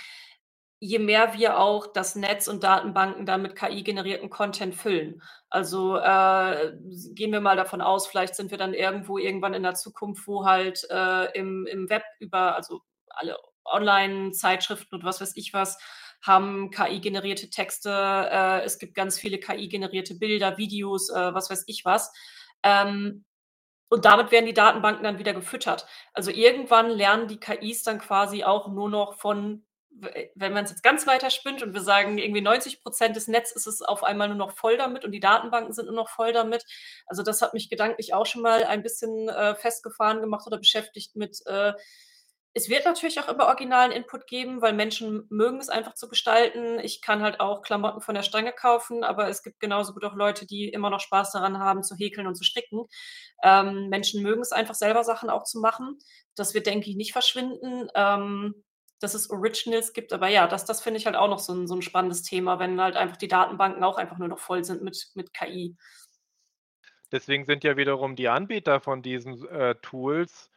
je 0.80 1.00
mehr 1.00 1.34
wir 1.34 1.60
auch 1.60 1.88
das 1.88 2.16
Netz 2.16 2.48
und 2.48 2.64
Datenbanken 2.64 3.26
dann 3.26 3.42
mit 3.42 3.56
KI-generierten 3.56 4.30
Content 4.30 4.76
füllen. 4.76 5.22
Also 5.50 5.98
äh, 5.98 6.74
gehen 7.16 7.32
wir 7.32 7.42
mal 7.42 7.58
davon 7.58 7.82
aus, 7.82 8.08
vielleicht 8.08 8.36
sind 8.36 8.52
wir 8.52 8.58
dann 8.58 8.74
irgendwo 8.74 9.18
irgendwann 9.18 9.54
in 9.56 9.64
der 9.64 9.76
Zukunft, 9.76 10.28
wo 10.28 10.46
halt 10.46 10.86
äh, 10.90 11.38
im, 11.38 11.66
im 11.66 11.90
Web 11.90 12.04
über, 12.20 12.56
also 12.56 12.82
alle 13.10 13.36
Online-Zeitschriften 13.66 14.96
und 14.96 15.04
was 15.04 15.22
weiß 15.22 15.36
ich 15.36 15.54
was, 15.54 15.78
haben 16.22 16.72
KI-generierte 16.72 17.50
Texte, 17.50 17.90
äh, 17.90 18.62
es 18.64 18.80
gibt 18.80 18.96
ganz 18.96 19.20
viele 19.20 19.40
KI-generierte 19.40 20.16
Bilder, 20.16 20.58
Videos, 20.58 21.10
äh, 21.10 21.34
was 21.34 21.50
weiß 21.50 21.64
ich 21.68 21.86
was. 21.86 22.12
Ähm, 22.64 23.26
und 23.90 24.06
damit 24.06 24.32
werden 24.32 24.46
die 24.46 24.54
Datenbanken 24.54 25.04
dann 25.04 25.18
wieder 25.18 25.34
gefüttert. 25.34 25.88
Also 26.14 26.30
irgendwann 26.32 26.90
lernen 26.90 27.28
die 27.28 27.40
KIs 27.40 27.84
dann 27.84 28.00
quasi 28.00 28.44
auch 28.44 28.68
nur 28.68 28.90
noch 28.90 29.16
von, 29.16 29.66
wenn 29.90 30.54
man 30.54 30.64
es 30.64 30.70
jetzt 30.70 30.84
ganz 30.84 31.08
weiter 31.08 31.32
spinnt 31.32 31.64
und 31.64 31.74
wir 31.74 31.82
sagen, 31.82 32.20
irgendwie 32.20 32.42
90 32.42 32.84
Prozent 32.84 33.16
des 33.16 33.28
Netzes 33.28 33.66
ist 33.66 33.82
es 33.82 33.82
auf 33.82 34.04
einmal 34.04 34.28
nur 34.28 34.38
noch 34.38 34.52
voll 34.52 34.78
damit 34.78 35.06
und 35.06 35.12
die 35.12 35.20
Datenbanken 35.20 35.74
sind 35.74 35.86
nur 35.86 35.96
noch 35.96 36.10
voll 36.10 36.34
damit. 36.34 36.66
Also 37.08 37.24
das 37.24 37.42
hat 37.42 37.56
mich 37.56 37.70
gedanklich 37.70 38.14
auch 38.14 38.28
schon 38.28 38.44
mal 38.44 38.64
ein 38.64 38.84
bisschen 38.84 39.28
äh, 39.28 39.56
festgefahren 39.56 40.22
gemacht 40.22 40.46
oder 40.46 40.60
beschäftigt 40.60 41.16
mit, 41.16 41.40
äh, 41.48 41.74
es 42.54 42.68
wird 42.68 42.86
natürlich 42.86 43.20
auch 43.20 43.28
immer 43.28 43.46
originalen 43.46 43.92
Input 43.92 44.26
geben, 44.26 44.62
weil 44.62 44.74
Menschen 44.74 45.28
mögen 45.30 45.60
es 45.60 45.70
einfach 45.70 45.94
zu 45.94 46.10
gestalten. 46.10 46.80
Ich 46.80 47.02
kann 47.02 47.22
halt 47.22 47.40
auch 47.40 47.62
Klamotten 47.62 48.02
von 48.02 48.16
der 48.16 48.24
Stange 48.24 48.54
kaufen, 48.54 49.04
aber 49.04 49.30
es 49.30 49.44
gibt 49.44 49.60
genauso 49.60 49.94
gut 49.94 50.04
auch 50.04 50.16
Leute, 50.16 50.48
die 50.48 50.68
immer 50.70 50.90
noch 50.90 51.00
Spaß 51.00 51.32
daran 51.32 51.60
haben, 51.60 51.84
zu 51.84 51.96
häkeln 51.96 52.26
und 52.26 52.36
zu 52.36 52.44
stricken. 52.44 52.86
Ähm, 53.44 53.90
Menschen 53.90 54.24
mögen 54.24 54.42
es 54.42 54.52
einfach 54.52 54.74
selber 54.74 55.04
Sachen 55.04 55.30
auch 55.30 55.44
zu 55.44 55.60
machen. 55.60 56.00
Das 56.36 56.54
wird, 56.54 56.66
denke 56.66 56.90
ich, 56.90 56.96
nicht 56.96 57.14
verschwinden. 57.14 57.88
Ähm, 57.96 58.64
dass 59.02 59.14
es 59.14 59.30
Originals 59.30 59.94
gibt, 59.94 60.12
aber 60.12 60.28
ja, 60.28 60.46
das, 60.46 60.66
das 60.66 60.82
finde 60.82 61.00
ich 61.00 61.06
halt 61.06 61.16
auch 61.16 61.30
noch 61.30 61.40
so 61.40 61.54
ein, 61.54 61.68
so 61.68 61.76
ein 61.76 61.82
spannendes 61.82 62.22
Thema, 62.22 62.60
wenn 62.60 62.82
halt 62.82 62.98
einfach 62.98 63.16
die 63.16 63.30
Datenbanken 63.30 63.82
auch 63.82 63.98
einfach 63.98 64.18
nur 64.18 64.28
noch 64.28 64.40
voll 64.40 64.66
sind 64.66 64.84
mit, 64.84 65.12
mit 65.16 65.34
KI. 65.34 65.78
Deswegen 67.10 67.46
sind 67.46 67.64
ja 67.64 67.78
wiederum 67.78 68.18
die 68.18 68.28
Anbieter 68.28 68.82
von 68.82 69.02
diesen 69.02 69.48
äh, 69.48 69.76
Tools 69.76 70.52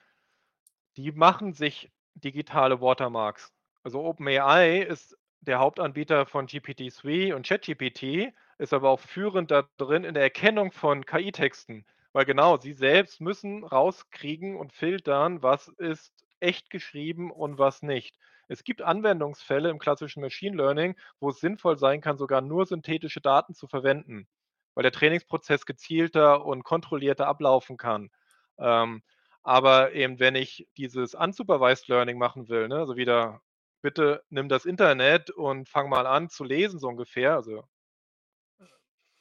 die 0.97 1.13
machen 1.13 1.53
sich 1.53 1.91
digitale 2.15 2.81
Watermarks. 2.81 3.53
Also 3.83 4.05
OpenAI 4.05 4.83
ist 4.83 5.17
der 5.41 5.59
Hauptanbieter 5.59 6.27
von 6.27 6.47
GPT-3 6.47 7.35
und 7.35 7.47
ChatGPT, 7.47 8.33
ist 8.59 8.73
aber 8.73 8.91
auch 8.91 9.01
führend 9.01 9.51
da 9.51 9.69
drin 9.77 10.05
in 10.05 10.15
der 10.15 10.23
Erkennung 10.23 10.71
von 10.71 11.05
KI-Texten. 11.05 11.85
Weil 12.13 12.27
genau, 12.27 12.59
sie 12.59 12.73
selbst 12.73 13.21
müssen 13.21 13.65
rauskriegen 13.65 14.57
und 14.57 14.73
filtern, 14.73 15.43
was 15.43 15.69
ist 15.69 16.13
echt 16.41 16.71
geschrieben 16.71 17.31
und 17.31 17.59
was 17.59 17.83
nicht. 17.83 18.17
Es 18.49 18.65
gibt 18.65 18.83
Anwendungsfälle 18.83 19.71
im 19.71 19.79
klassischen 19.79 20.21
Machine 20.21 20.57
Learning, 20.57 20.95
wo 21.21 21.31
es 21.31 21.41
sinnvoll 21.41 21.79
sein 21.79 22.01
kann, 22.01 22.19
sogar 22.19 22.41
nur 22.43 22.67
synthetische 22.67 23.21
Daten 23.21 23.55
zu 23.55 23.67
verwenden, 23.67 24.29
weil 24.75 24.83
der 24.83 24.93
Trainingsprozess 24.93 25.65
gezielter 25.65 26.45
und 26.45 26.63
kontrollierter 26.65 27.27
ablaufen 27.27 27.79
kann. 27.79 28.11
Ähm, 28.59 29.03
aber 29.43 29.93
eben, 29.93 30.21
wenn 30.21 30.35
ich 30.35 30.69
dieses 30.77 31.15
unsupervised 31.15 31.89
Learning 31.89 32.19
machen 32.19 32.49
will, 32.49 32.69
ne, 32.69 32.77
also 32.77 32.97
wieder, 32.97 33.43
bitte 33.83 34.25
nimm 34.31 34.49
das 34.49 34.65
Internet 34.65 35.31
und 35.31 35.69
fang 35.69 35.89
mal 35.89 36.07
an 36.07 36.29
zu 36.29 36.45
lesen, 36.45 36.79
so 36.79 36.89
ungefähr. 36.89 37.35
Also 37.35 37.65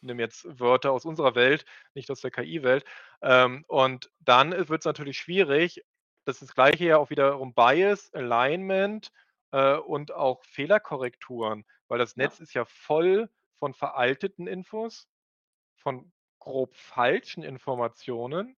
nimm 0.01 0.19
jetzt 0.19 0.45
Wörter 0.59 0.91
aus 0.91 1.05
unserer 1.05 1.35
Welt, 1.35 1.65
nicht 1.93 2.09
aus 2.11 2.21
der 2.21 2.31
KI-Welt. 2.31 2.85
Ähm, 3.21 3.65
und 3.67 4.11
dann 4.19 4.51
wird 4.51 4.81
es 4.81 4.85
natürlich 4.85 5.17
schwierig. 5.17 5.83
Das 6.25 6.41
ist 6.41 6.49
das 6.49 6.55
gleiche 6.55 6.85
ja 6.85 6.97
auch 6.97 7.09
wiederum 7.09 7.53
Bias, 7.53 8.13
Alignment 8.13 9.11
äh, 9.51 9.75
und 9.75 10.11
auch 10.13 10.43
Fehlerkorrekturen, 10.43 11.65
weil 11.87 11.99
das 11.99 12.15
Netz 12.15 12.39
ja. 12.39 12.43
ist 12.43 12.53
ja 12.53 12.65
voll 12.65 13.29
von 13.59 13.73
veralteten 13.73 14.47
Infos, 14.47 15.07
von 15.77 16.11
grob 16.39 16.75
falschen 16.75 17.43
Informationen 17.43 18.55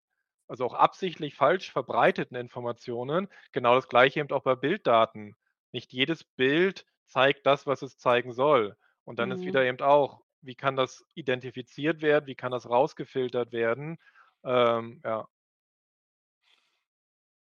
also 0.48 0.66
auch 0.66 0.74
absichtlich 0.74 1.36
falsch 1.36 1.72
verbreiteten 1.72 2.38
Informationen. 2.38 3.28
Genau 3.52 3.76
das 3.76 3.88
gleiche 3.88 4.20
eben 4.20 4.32
auch 4.32 4.44
bei 4.44 4.56
Bilddaten. 4.56 5.36
Nicht 5.72 5.94
jedes 5.94 6.24
Bild 6.24 6.86
zeigt 7.06 7.46
das, 7.46 7.66
was 7.68 7.82
es 7.82 7.98
zeigen 7.98 8.34
soll. 8.34 8.78
Und 9.06 9.20
dann 9.20 9.30
mhm. 9.30 9.36
ist 9.36 9.42
wieder 9.42 9.64
eben 9.64 9.82
auch, 9.82 10.22
wie 10.42 10.56
kann 10.56 10.76
das 10.76 11.06
identifiziert 11.14 12.02
werden, 12.02 12.28
wie 12.28 12.36
kann 12.36 12.52
das 12.52 12.70
rausgefiltert 12.70 13.52
werden. 13.52 13.98
Ähm, 14.44 15.02
ja. 15.04 15.28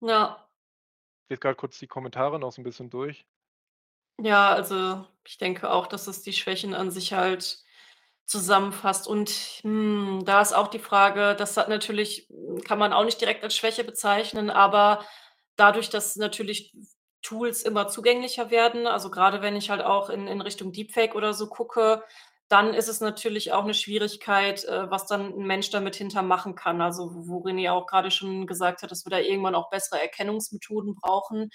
Ja. 0.00 0.48
Ich 1.24 1.30
lese 1.30 1.40
gerade 1.40 1.56
kurz 1.56 1.78
die 1.78 1.86
Kommentare 1.86 2.38
noch 2.38 2.52
so 2.52 2.60
ein 2.60 2.64
bisschen 2.64 2.90
durch. 2.90 3.26
Ja, 4.20 4.50
also 4.50 5.06
ich 5.26 5.38
denke 5.38 5.70
auch, 5.70 5.86
dass 5.86 6.06
es 6.06 6.22
die 6.22 6.32
Schwächen 6.32 6.74
an 6.74 6.90
sich 6.90 7.12
halt 7.12 7.64
zusammenfasst. 8.26 9.06
Und 9.06 9.30
hm, 9.62 10.22
da 10.24 10.40
ist 10.40 10.54
auch 10.54 10.68
die 10.68 10.78
Frage, 10.78 11.34
das 11.36 11.56
hat 11.56 11.68
natürlich, 11.68 12.28
kann 12.66 12.78
man 12.78 12.92
auch 12.92 13.04
nicht 13.04 13.20
direkt 13.20 13.44
als 13.44 13.56
Schwäche 13.56 13.84
bezeichnen, 13.84 14.50
aber 14.50 15.04
dadurch, 15.56 15.90
dass 15.90 16.16
natürlich 16.16 16.74
Tools 17.22 17.62
immer 17.62 17.88
zugänglicher 17.88 18.50
werden, 18.50 18.86
also 18.86 19.10
gerade 19.10 19.42
wenn 19.42 19.56
ich 19.56 19.70
halt 19.70 19.82
auch 19.82 20.10
in, 20.10 20.26
in 20.26 20.40
Richtung 20.40 20.72
Deepfake 20.72 21.14
oder 21.14 21.34
so 21.34 21.48
gucke, 21.48 22.02
dann 22.48 22.74
ist 22.74 22.88
es 22.88 23.00
natürlich 23.00 23.52
auch 23.52 23.64
eine 23.64 23.72
Schwierigkeit, 23.72 24.64
äh, 24.64 24.90
was 24.90 25.06
dann 25.06 25.32
ein 25.32 25.46
Mensch 25.46 25.70
damit 25.70 25.96
hinter 25.96 26.22
machen 26.22 26.54
kann. 26.54 26.82
Also 26.82 27.10
worin 27.14 27.56
ihr 27.58 27.72
auch 27.72 27.86
gerade 27.86 28.10
schon 28.10 28.46
gesagt 28.46 28.82
hat, 28.82 28.90
dass 28.90 29.06
wir 29.06 29.10
da 29.10 29.18
irgendwann 29.18 29.54
auch 29.54 29.70
bessere 29.70 30.02
Erkennungsmethoden 30.02 30.94
brauchen. 30.94 31.48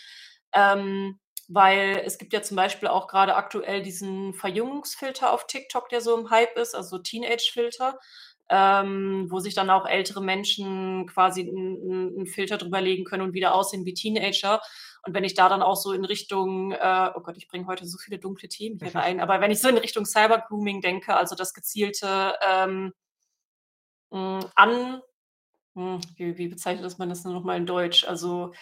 Ähm, 0.54 1.20
weil 1.48 2.02
es 2.06 2.18
gibt 2.18 2.34
ja 2.34 2.42
zum 2.42 2.58
Beispiel 2.58 2.90
auch 2.90 3.08
gerade 3.08 3.36
aktuell 3.36 3.82
diesen 3.82 4.34
Verjüngungsfilter 4.34 5.32
auf 5.32 5.48
TikTok, 5.48 5.90
der 5.90 6.02
so 6.02 6.18
im 6.18 6.30
Hype 6.30 6.58
ist, 6.58 6.76
also 6.76 6.98
Teenage-Filter. 7.00 7.98
ähm, 8.50 9.28
wo 9.30 9.40
sich 9.40 9.56
dann 9.56 9.70
auch 9.70 9.86
ältere 9.86 10.22
Menschen 10.22 11.06
quasi 11.08 11.42
einen 11.42 12.26
Filter 12.28 12.58
drüber 12.58 12.80
legen 12.82 13.04
können 13.04 13.24
und 13.24 13.34
wieder 13.34 13.54
aussehen 13.54 13.86
wie 13.86 13.94
Teenager. 13.94 14.62
Und 15.06 15.14
wenn 15.14 15.24
ich 15.24 15.34
da 15.34 15.50
dann 15.50 15.62
auch 15.62 15.76
so 15.76 15.92
in 15.94 16.06
Richtung, 16.06 16.72
äh, 16.72 17.12
oh 17.16 17.22
Gott, 17.22 17.38
ich 17.38 17.48
bringe 17.48 17.68
heute 17.68 17.86
so 17.86 17.98
viele 17.98 18.20
dunkle 18.20 18.50
Themen 18.50 18.80
hier 18.80 18.96
rein, 18.96 19.20
aber 19.20 19.42
wenn 19.42 19.52
ich 19.52 19.62
so 19.62 19.68
in 19.70 19.78
Richtung 19.78 20.06
Cyber-Grooming 20.06 20.82
denke, 20.82 21.16
also 21.16 21.36
das 21.36 21.54
gezielte 21.54 22.36
ähm, 22.48 22.94
an, 24.56 25.02
hm, 25.76 26.02
wie, 26.16 26.38
wie 26.38 26.48
bezeichnet 26.48 26.98
man 27.00 27.10
das 27.10 27.24
nochmal 27.24 27.58
in 27.58 27.66
Deutsch? 27.66 28.06
Also 28.06 28.54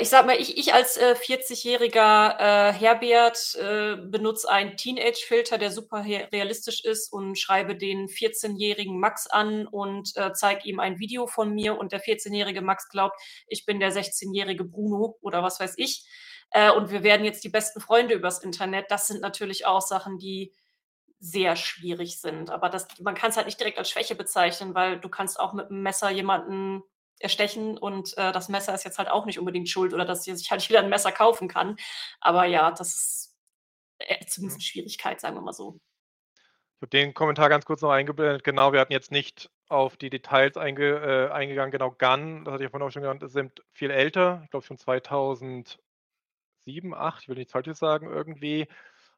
ich 0.00 0.08
sag 0.08 0.26
mal, 0.26 0.36
ich, 0.40 0.58
ich 0.58 0.72
als 0.74 0.96
äh, 0.96 1.16
40-jähriger 1.18 2.38
äh, 2.38 2.72
Herbert 2.72 3.56
äh, 3.56 3.96
benutze 3.96 4.48
einen 4.48 4.76
Teenage-Filter, 4.76 5.58
der 5.58 5.72
super 5.72 6.04
realistisch 6.04 6.84
ist 6.84 7.12
und 7.12 7.36
schreibe 7.36 7.74
den 7.74 8.06
14-jährigen 8.06 9.00
Max 9.00 9.26
an 9.26 9.66
und 9.66 10.16
äh, 10.16 10.32
zeige 10.34 10.68
ihm 10.68 10.78
ein 10.78 11.00
Video 11.00 11.26
von 11.26 11.52
mir 11.52 11.76
und 11.76 11.90
der 11.90 12.00
14-jährige 12.00 12.62
Max 12.62 12.88
glaubt, 12.88 13.20
ich 13.48 13.66
bin 13.66 13.80
der 13.80 13.92
16-jährige 13.92 14.62
Bruno 14.62 15.18
oder 15.20 15.42
was 15.42 15.58
weiß 15.58 15.74
ich. 15.78 16.06
Äh, 16.52 16.70
und 16.70 16.90
wir 16.90 17.02
werden 17.02 17.24
jetzt 17.24 17.42
die 17.42 17.48
besten 17.48 17.80
Freunde 17.80 18.14
übers 18.14 18.38
Internet. 18.38 18.90
Das 18.90 19.08
sind 19.08 19.20
natürlich 19.20 19.66
auch 19.66 19.80
Sachen, 19.80 20.18
die 20.18 20.52
sehr 21.18 21.56
schwierig 21.56 22.20
sind. 22.20 22.50
Aber 22.50 22.68
das, 22.68 22.86
man 23.00 23.14
kann 23.14 23.30
es 23.30 23.36
halt 23.36 23.46
nicht 23.46 23.58
direkt 23.58 23.78
als 23.78 23.90
Schwäche 23.90 24.14
bezeichnen, 24.14 24.74
weil 24.74 25.00
du 25.00 25.08
kannst 25.08 25.40
auch 25.40 25.54
mit 25.54 25.70
einem 25.70 25.82
Messer 25.82 26.10
jemanden 26.10 26.82
erstechen 27.20 27.78
und 27.78 28.16
äh, 28.18 28.32
das 28.32 28.48
Messer 28.48 28.74
ist 28.74 28.84
jetzt 28.84 28.98
halt 28.98 29.10
auch 29.10 29.26
nicht 29.26 29.38
unbedingt 29.38 29.68
schuld 29.68 29.94
oder 29.94 30.04
dass 30.04 30.24
sie 30.24 30.34
sich 30.34 30.50
halt 30.50 30.68
wieder 30.68 30.80
ein 30.80 30.88
Messer 30.88 31.12
kaufen 31.12 31.48
kann. 31.48 31.76
Aber 32.20 32.44
ja, 32.44 32.70
das 32.70 32.94
ist 32.94 33.36
äh, 33.98 34.24
zumindest 34.26 34.58
eine 34.58 34.64
Schwierigkeit, 34.64 35.20
sagen 35.20 35.36
wir 35.36 35.42
mal 35.42 35.52
so. 35.52 35.78
Ich 36.34 36.82
habe 36.82 36.90
den 36.90 37.14
Kommentar 37.14 37.48
ganz 37.48 37.64
kurz 37.64 37.80
noch 37.82 37.90
eingeblendet. 37.90 38.42
Genau, 38.42 38.72
wir 38.72 38.80
hatten 38.80 38.92
jetzt 38.92 39.12
nicht 39.12 39.50
auf 39.68 39.96
die 39.96 40.10
Details 40.10 40.56
einge, 40.56 41.28
äh, 41.28 41.32
eingegangen. 41.32 41.70
Genau, 41.70 41.92
Gun, 41.92 42.44
das 42.44 42.54
hatte 42.54 42.64
ich 42.64 42.70
vorhin 42.70 42.86
auch 42.86 42.90
schon 42.90 43.02
genannt, 43.02 43.22
sind 43.30 43.62
viel 43.72 43.90
älter. 43.90 44.40
Ich 44.44 44.50
glaube 44.50 44.66
schon 44.66 44.78
2007, 44.78 45.78
2008, 46.64 47.22
ich 47.22 47.28
will 47.28 47.36
nichts 47.36 47.52
Falsches 47.52 47.78
sagen, 47.78 48.08
irgendwie 48.10 48.66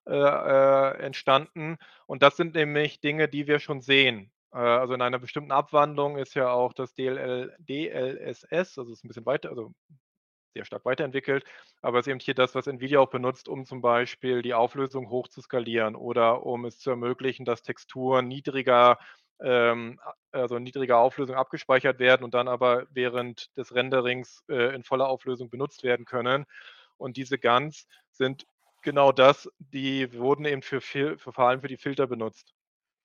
äh, 0.07 0.13
äh, 0.13 0.99
entstanden. 1.03 1.79
Und 2.07 2.23
das 2.23 2.37
sind 2.37 2.55
nämlich 2.55 3.01
Dinge, 3.01 3.29
die 3.29 3.47
wir 3.47 3.59
schon 3.59 3.81
sehen. 3.81 4.31
Äh, 4.55 4.59
also 4.59 4.95
in 4.95 5.03
einer 5.03 5.19
bestimmten 5.19 5.53
Abwandlung 5.53 6.17
ist 6.19 6.35
ja 6.35 6.51
auch 6.53 6.73
das 6.73 6.95
DLL, 6.95 7.55
DLSS, 7.59 8.79
also 8.79 8.93
ist 8.93 9.05
ein 9.05 9.09
bisschen 9.09 9.27
weiter, 9.27 9.51
also 9.51 9.73
sehr 10.55 10.65
stark 10.65 10.85
weiterentwickelt, 10.85 11.45
aber 11.83 11.99
es 11.99 12.07
ist 12.07 12.13
eben 12.13 12.21
hier 12.21 12.35
das, 12.35 12.55
was 12.55 12.69
NVIDIA 12.69 13.01
auch 13.01 13.11
benutzt, 13.11 13.49
um 13.49 13.67
zum 13.67 13.83
Beispiel 13.83 14.43
die 14.43 14.55
Auflösung 14.55 15.11
hoch 15.11 15.29
zu 15.29 15.43
skalieren 15.43 15.97
oder 15.97 16.47
um 16.47 16.65
es 16.65 16.79
zu 16.79 16.91
ermöglichen, 16.91 17.45
dass 17.45 17.63
Texturen 17.63 18.29
niedriger, 18.29 18.99
ähm, 19.41 20.01
also 20.33 20.59
niedriger 20.61 20.99
Auflösung 20.99 21.37
abgespeichert 21.37 21.99
werden 21.99 22.25
und 22.25 22.35
dann 22.35 22.49
aber 22.49 22.87
während 22.91 23.57
des 23.57 23.75
Renderings 23.75 24.45
äh, 24.49 24.75
in 24.75 24.85
voller 24.85 25.09
Auflösung 25.09 25.51
benutzt 25.51 25.83
werden 25.83 26.05
können. 26.07 26.47
Und 26.99 27.17
diese 27.17 27.39
GANs 27.39 27.89
sind 28.13 28.47
genau 28.83 29.11
das, 29.13 29.51
die 29.59 30.13
wurden 30.15 30.45
eben 30.45 30.63
für, 30.63 30.81
für 30.81 31.19
vor 31.19 31.39
allem 31.41 31.61
für 31.63 31.69
die 31.69 31.77
Filter 31.77 32.07
benutzt, 32.07 32.55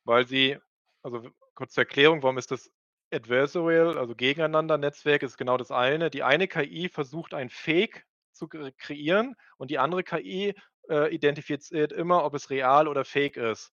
weil 0.06 0.28
sie 0.28 0.60
also 1.04 1.30
kurz 1.56 1.74
zur 1.74 1.84
Erklärung, 1.84 2.24
warum 2.24 2.38
ist 2.38 2.52
das 2.52 2.70
adversarial, 3.12 3.98
also 3.98 4.16
gegeneinander 4.16 4.78
Netzwerk, 4.78 5.24
ist 5.24 5.38
genau 5.38 5.58
das 5.58 5.72
eine. 5.72 6.10
Die 6.10 6.24
eine 6.24 6.48
KI 6.48 6.90
versucht 6.90 7.34
ein 7.34 7.50
Fake 7.50 8.06
zu 8.34 8.48
kreieren 8.48 9.36
und 9.58 9.72
die 9.72 9.80
andere 9.80 10.04
KI 10.04 10.56
äh, 10.90 11.14
identifiziert 11.14 11.92
immer, 11.92 12.24
ob 12.24 12.34
es 12.36 12.50
real 12.50 12.88
oder 12.88 13.06
fake 13.06 13.38
ist. 13.38 13.72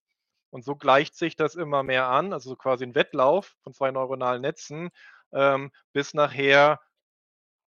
Und 0.49 0.63
so 0.63 0.75
gleicht 0.75 1.15
sich 1.15 1.35
das 1.35 1.55
immer 1.55 1.83
mehr 1.83 2.07
an, 2.07 2.33
also 2.33 2.55
quasi 2.55 2.85
ein 2.85 2.95
Wettlauf 2.95 3.55
von 3.63 3.73
zwei 3.73 3.91
neuronalen 3.91 4.41
Netzen, 4.41 4.89
ähm, 5.33 5.71
bis 5.93 6.13
nachher 6.13 6.79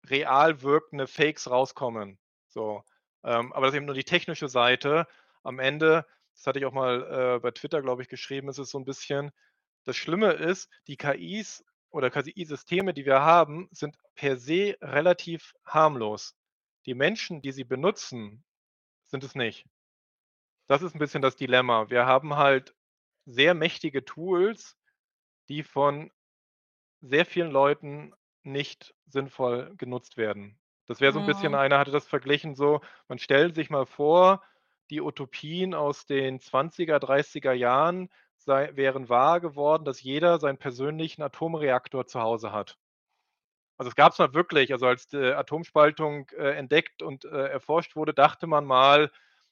real 0.08 0.62
wirkende 0.62 1.06
Fakes 1.06 1.50
rauskommen. 1.50 2.18
So, 2.48 2.82
ähm, 3.24 3.52
aber 3.52 3.66
das 3.66 3.74
ist 3.74 3.78
eben 3.78 3.86
nur 3.86 3.94
die 3.94 4.04
technische 4.04 4.48
Seite. 4.48 5.06
Am 5.42 5.58
Ende, 5.58 6.06
das 6.34 6.46
hatte 6.46 6.58
ich 6.60 6.66
auch 6.66 6.72
mal 6.72 7.36
äh, 7.36 7.40
bei 7.40 7.50
Twitter, 7.50 7.82
glaube 7.82 8.02
ich, 8.02 8.08
geschrieben, 8.08 8.48
ist 8.48 8.58
es 8.58 8.70
so 8.70 8.78
ein 8.78 8.84
bisschen, 8.84 9.32
das 9.88 9.96
Schlimme 9.96 10.32
ist, 10.32 10.70
die 10.86 10.96
KIs 10.96 11.64
oder 11.90 12.10
KI-Systeme, 12.10 12.94
die 12.94 13.06
wir 13.06 13.22
haben, 13.22 13.68
sind 13.72 13.96
per 14.14 14.36
se 14.36 14.76
relativ 14.82 15.54
harmlos. 15.66 16.36
Die 16.86 16.94
Menschen, 16.94 17.42
die 17.42 17.52
sie 17.52 17.64
benutzen, 17.64 18.44
sind 19.04 19.24
es 19.24 19.34
nicht. 19.34 19.66
Das 20.68 20.82
ist 20.82 20.94
ein 20.94 20.98
bisschen 20.98 21.22
das 21.22 21.36
Dilemma. 21.36 21.90
Wir 21.90 22.06
haben 22.06 22.36
halt 22.36 22.74
sehr 23.26 23.54
mächtige 23.54 24.04
Tools, 24.04 24.76
die 25.48 25.62
von 25.62 26.10
sehr 27.00 27.26
vielen 27.26 27.50
Leuten 27.50 28.14
nicht 28.42 28.94
sinnvoll 29.06 29.74
genutzt 29.76 30.16
werden. 30.16 30.58
Das 30.86 31.00
wäre 31.00 31.12
so 31.12 31.18
ein 31.20 31.26
bisschen, 31.26 31.52
Mhm. 31.52 31.54
einer 31.54 31.78
hatte 31.78 31.90
das 31.90 32.06
verglichen 32.06 32.54
so, 32.54 32.80
man 33.08 33.18
stellt 33.18 33.54
sich 33.54 33.70
mal 33.70 33.86
vor, 33.86 34.42
die 34.90 35.00
Utopien 35.02 35.74
aus 35.74 36.06
den 36.06 36.40
20er, 36.40 36.98
30er 36.98 37.52
Jahren, 37.52 38.10
sei, 38.48 38.70
wären 38.76 39.10
wahr 39.10 39.40
geworden, 39.40 39.84
dass 39.84 40.02
jeder 40.02 40.38
seinen 40.38 40.56
persönlichen 40.56 41.22
Atomreaktor 41.22 42.06
zu 42.06 42.20
Hause 42.22 42.50
hat. 42.50 42.78
Also 43.76 43.90
es 43.90 43.94
gab 43.94 44.12
es 44.12 44.18
mal 44.18 44.32
wirklich, 44.32 44.72
also 44.72 44.86
als 44.86 45.06
die 45.06 45.18
Atomspaltung 45.18 46.30
äh, 46.30 46.52
entdeckt 46.56 47.02
und 47.02 47.26
äh, 47.26 47.48
erforscht 47.48 47.94
wurde, 47.94 48.14
dachte 48.14 48.46
man 48.46 48.64
mal, 48.64 49.10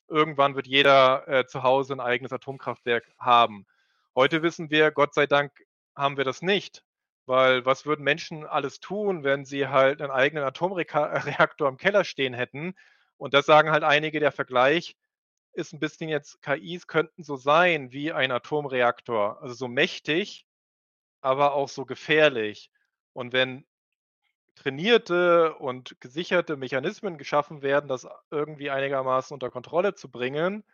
irgendwann 0.08 0.56
wird 0.56 0.66
jeder 0.66 1.28
äh, 1.28 1.46
zu 1.46 1.62
Hause 1.62 1.92
ein 1.92 2.00
eigenes 2.00 2.32
Atomkraftwerk 2.32 3.04
haben. 3.18 3.66
Heute 4.14 4.42
wissen 4.42 4.70
wir, 4.70 4.90
Gott 4.92 5.12
sei 5.12 5.26
Dank 5.26 5.52
haben 5.94 6.16
wir 6.16 6.24
das 6.24 6.40
nicht, 6.40 6.82
weil 7.26 7.66
was 7.66 7.84
würden 7.84 8.02
Menschen 8.02 8.46
alles 8.46 8.80
tun, 8.80 9.24
wenn 9.24 9.44
sie 9.44 9.68
halt 9.68 10.00
einen 10.00 10.10
eigenen 10.10 10.44
Atomreaktor 10.44 11.68
im 11.68 11.76
Keller 11.76 12.04
stehen 12.04 12.32
hätten? 12.32 12.74
Und 13.18 13.34
das 13.34 13.44
sagen 13.44 13.70
halt 13.70 13.84
einige, 13.84 14.20
der 14.20 14.32
Vergleich 14.32 14.96
ist 15.56 15.72
ein 15.72 15.80
bisschen 15.80 16.08
jetzt, 16.08 16.42
KIs 16.42 16.86
könnten 16.86 17.22
so 17.24 17.36
sein 17.36 17.92
wie 17.92 18.12
ein 18.12 18.30
Atomreaktor, 18.30 19.42
also 19.42 19.54
so 19.54 19.68
mächtig, 19.68 20.46
aber 21.20 21.54
auch 21.54 21.68
so 21.68 21.86
gefährlich. 21.86 22.70
Und 23.12 23.32
wenn 23.32 23.66
trainierte 24.56 25.54
und 25.56 26.00
gesicherte 26.00 26.56
Mechanismen 26.56 27.18
geschaffen 27.18 27.62
werden, 27.62 27.88
das 27.88 28.06
irgendwie 28.30 28.70
einigermaßen 28.70 29.34
unter 29.34 29.50
Kontrolle 29.50 29.94
zu 29.94 30.10
bringen, 30.10 30.64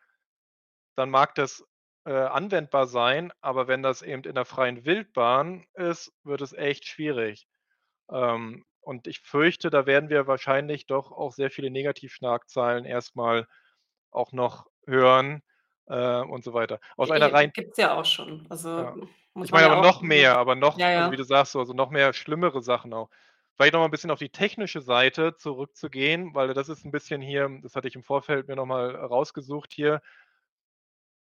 dann 0.96 1.10
mag 1.10 1.34
das 1.34 1.64
äh, 2.04 2.12
anwendbar 2.12 2.86
sein, 2.86 3.32
aber 3.40 3.68
wenn 3.68 3.82
das 3.82 4.02
eben 4.02 4.22
in 4.24 4.34
der 4.34 4.44
freien 4.44 4.84
Wildbahn 4.84 5.64
ist, 5.74 6.12
wird 6.24 6.40
es 6.40 6.52
echt 6.52 6.86
schwierig. 6.86 7.46
Ähm, 8.10 8.64
und 8.80 9.06
ich 9.06 9.20
fürchte, 9.20 9.70
da 9.70 9.86
werden 9.86 10.10
wir 10.10 10.26
wahrscheinlich 10.26 10.86
doch 10.86 11.12
auch 11.12 11.32
sehr 11.32 11.50
viele 11.50 11.70
Negativschlagzeilen 11.70 12.84
erstmal 12.84 13.46
auch 14.10 14.32
noch 14.32 14.66
hören 14.86 15.42
äh, 15.86 16.20
und 16.20 16.44
so 16.44 16.52
weiter. 16.54 16.80
Aus 16.96 17.10
einer 17.10 17.32
rein. 17.32 17.52
Gibt 17.52 17.72
es 17.72 17.76
ja 17.78 17.94
auch 17.94 18.04
schon. 18.04 18.46
Also 18.48 18.68
ja. 18.68 18.94
ich 19.42 19.50
meine 19.50 19.66
aber 19.66 19.76
ja 19.76 19.82
noch 19.82 20.02
mehr, 20.02 20.36
aber 20.36 20.54
noch, 20.54 20.78
ja, 20.78 20.90
ja. 20.90 20.98
also 21.00 21.12
wie 21.12 21.16
du 21.16 21.24
sagst, 21.24 21.56
also 21.56 21.72
noch 21.72 21.90
mehr 21.90 22.12
schlimmere 22.12 22.62
Sachen 22.62 22.92
auch. 22.92 23.10
Vielleicht 23.54 23.74
noch 23.74 23.80
mal 23.80 23.86
ein 23.86 23.90
bisschen 23.90 24.10
auf 24.10 24.18
die 24.18 24.30
technische 24.30 24.80
Seite 24.80 25.36
zurückzugehen, 25.36 26.34
weil 26.34 26.54
das 26.54 26.68
ist 26.68 26.84
ein 26.84 26.90
bisschen 26.90 27.20
hier, 27.20 27.50
das 27.62 27.76
hatte 27.76 27.88
ich 27.88 27.94
im 27.94 28.02
Vorfeld 28.02 28.48
mir 28.48 28.56
noch 28.56 28.66
mal 28.66 28.94
rausgesucht 28.94 29.72
hier. 29.72 30.00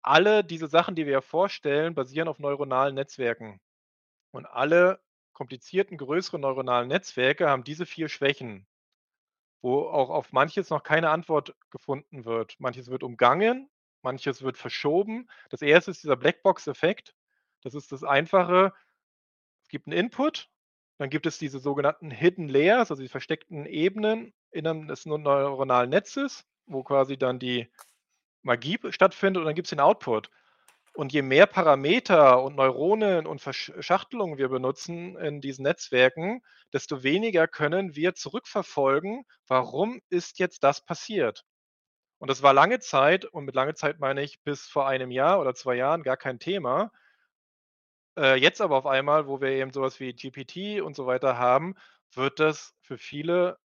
Alle 0.02 0.44
diese 0.44 0.66
Sachen, 0.66 0.94
die 0.94 1.06
wir 1.06 1.12
ja 1.12 1.20
vorstellen, 1.20 1.94
basieren 1.94 2.28
auf 2.28 2.38
neuronalen 2.38 2.94
Netzwerken. 2.94 3.60
Und 4.32 4.46
alle 4.46 5.00
komplizierten, 5.32 5.98
größeren 5.98 6.40
neuronalen 6.40 6.88
Netzwerke 6.88 7.48
haben 7.48 7.64
diese 7.64 7.86
vier 7.86 8.08
Schwächen 8.08 8.66
wo 9.62 9.82
auch 9.82 10.10
auf 10.10 10.32
manches 10.32 10.70
noch 10.70 10.82
keine 10.82 11.10
Antwort 11.10 11.54
gefunden 11.70 12.24
wird. 12.24 12.56
Manches 12.58 12.90
wird 12.90 13.02
umgangen, 13.02 13.70
manches 14.02 14.42
wird 14.42 14.56
verschoben. 14.56 15.28
Das 15.50 15.62
erste 15.62 15.90
ist 15.90 16.02
dieser 16.02 16.16
Blackbox-Effekt. 16.16 17.14
Das 17.62 17.74
ist 17.74 17.92
das 17.92 18.04
Einfache. 18.04 18.72
Es 19.62 19.68
gibt 19.68 19.86
einen 19.88 19.98
Input, 19.98 20.48
dann 20.98 21.10
gibt 21.10 21.26
es 21.26 21.38
diese 21.38 21.58
sogenannten 21.58 22.10
Hidden 22.10 22.48
Layers, 22.48 22.90
also 22.90 23.02
die 23.02 23.08
versteckten 23.08 23.66
Ebenen 23.66 24.32
innerhalb 24.50 24.88
des 24.88 25.04
neuronalen 25.06 25.90
Netzes, 25.90 26.46
wo 26.66 26.82
quasi 26.82 27.18
dann 27.18 27.38
die 27.38 27.68
Magie 28.42 28.78
stattfindet 28.90 29.40
und 29.40 29.46
dann 29.46 29.54
gibt 29.54 29.66
es 29.66 29.70
den 29.70 29.80
Output. 29.80 30.30
Und 30.96 31.12
je 31.12 31.20
mehr 31.20 31.46
Parameter 31.46 32.42
und 32.42 32.56
Neuronen 32.56 33.26
und 33.26 33.42
Verschachtelungen 33.42 34.38
wir 34.38 34.48
benutzen 34.48 35.14
in 35.18 35.42
diesen 35.42 35.64
Netzwerken, 35.64 36.40
desto 36.72 37.02
weniger 37.02 37.46
können 37.46 37.94
wir 37.94 38.14
zurückverfolgen, 38.14 39.24
warum 39.46 40.00
ist 40.08 40.38
jetzt 40.38 40.64
das 40.64 40.82
passiert. 40.82 41.44
Und 42.18 42.30
das 42.30 42.42
war 42.42 42.54
lange 42.54 42.78
Zeit, 42.78 43.26
und 43.26 43.44
mit 43.44 43.54
lange 43.54 43.74
Zeit 43.74 44.00
meine 44.00 44.22
ich 44.22 44.40
bis 44.42 44.66
vor 44.66 44.88
einem 44.88 45.10
Jahr 45.10 45.38
oder 45.38 45.54
zwei 45.54 45.74
Jahren 45.74 46.02
gar 46.02 46.16
kein 46.16 46.38
Thema. 46.38 46.90
Äh, 48.18 48.36
jetzt 48.36 48.62
aber 48.62 48.76
auf 48.76 48.86
einmal, 48.86 49.26
wo 49.26 49.42
wir 49.42 49.50
eben 49.50 49.72
sowas 49.74 50.00
wie 50.00 50.14
GPT 50.14 50.80
und 50.80 50.96
so 50.96 51.06
weiter 51.06 51.36
haben, 51.36 51.74
wird 52.14 52.40
das 52.40 52.74
für 52.80 52.96
viele 52.96 53.58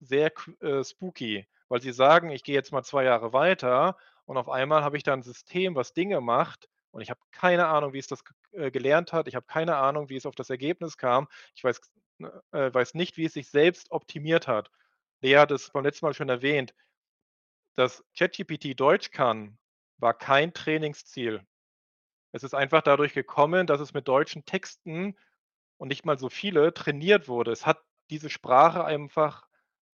sehr 0.00 0.32
äh, 0.60 0.82
spooky, 0.82 1.46
weil 1.68 1.80
sie 1.80 1.92
sagen, 1.92 2.30
ich 2.30 2.42
gehe 2.42 2.56
jetzt 2.56 2.72
mal 2.72 2.82
zwei 2.82 3.04
Jahre 3.04 3.32
weiter 3.32 3.96
und 4.26 4.36
auf 4.36 4.48
einmal 4.48 4.82
habe 4.84 4.96
ich 4.96 5.02
da 5.02 5.12
ein 5.12 5.22
System, 5.22 5.74
was 5.76 5.92
Dinge 5.94 6.20
macht 6.20 6.68
und 6.90 7.02
ich 7.02 7.10
habe 7.10 7.20
keine 7.32 7.66
Ahnung, 7.68 7.92
wie 7.92 7.98
es 7.98 8.06
das 8.08 8.22
äh, 8.52 8.70
gelernt 8.70 9.12
hat. 9.12 9.28
Ich 9.28 9.34
habe 9.36 9.46
keine 9.46 9.76
Ahnung, 9.76 10.08
wie 10.08 10.16
es 10.16 10.26
auf 10.26 10.34
das 10.34 10.50
Ergebnis 10.50 10.96
kam. 10.96 11.28
Ich 11.54 11.64
weiß, 11.64 11.80
ne, 12.18 12.42
äh, 12.52 12.72
weiß 12.72 12.94
nicht, 12.94 13.16
wie 13.16 13.24
es 13.26 13.34
sich 13.34 13.50
selbst 13.50 13.90
optimiert 13.90 14.48
hat. 14.48 14.70
Lea 15.22 15.36
hat 15.38 15.50
es 15.50 15.70
beim 15.70 15.84
letzten 15.84 16.06
Mal 16.06 16.14
schon 16.14 16.28
erwähnt. 16.28 16.74
Dass 17.76 18.04
ChatGPT 18.18 18.78
Deutsch 18.78 19.10
kann, 19.10 19.58
war 19.98 20.14
kein 20.14 20.54
Trainingsziel. 20.54 21.46
Es 22.32 22.44
ist 22.44 22.54
einfach 22.54 22.82
dadurch 22.82 23.14
gekommen, 23.14 23.66
dass 23.66 23.80
es 23.80 23.94
mit 23.94 24.08
deutschen 24.08 24.44
Texten 24.46 25.16
und 25.78 25.88
nicht 25.88 26.04
mal 26.06 26.18
so 26.18 26.30
viele 26.30 26.74
trainiert 26.74 27.28
wurde. 27.28 27.52
Es 27.52 27.66
hat 27.66 27.82
diese 28.10 28.30
Sprache 28.30 28.84
einfach 28.84 29.48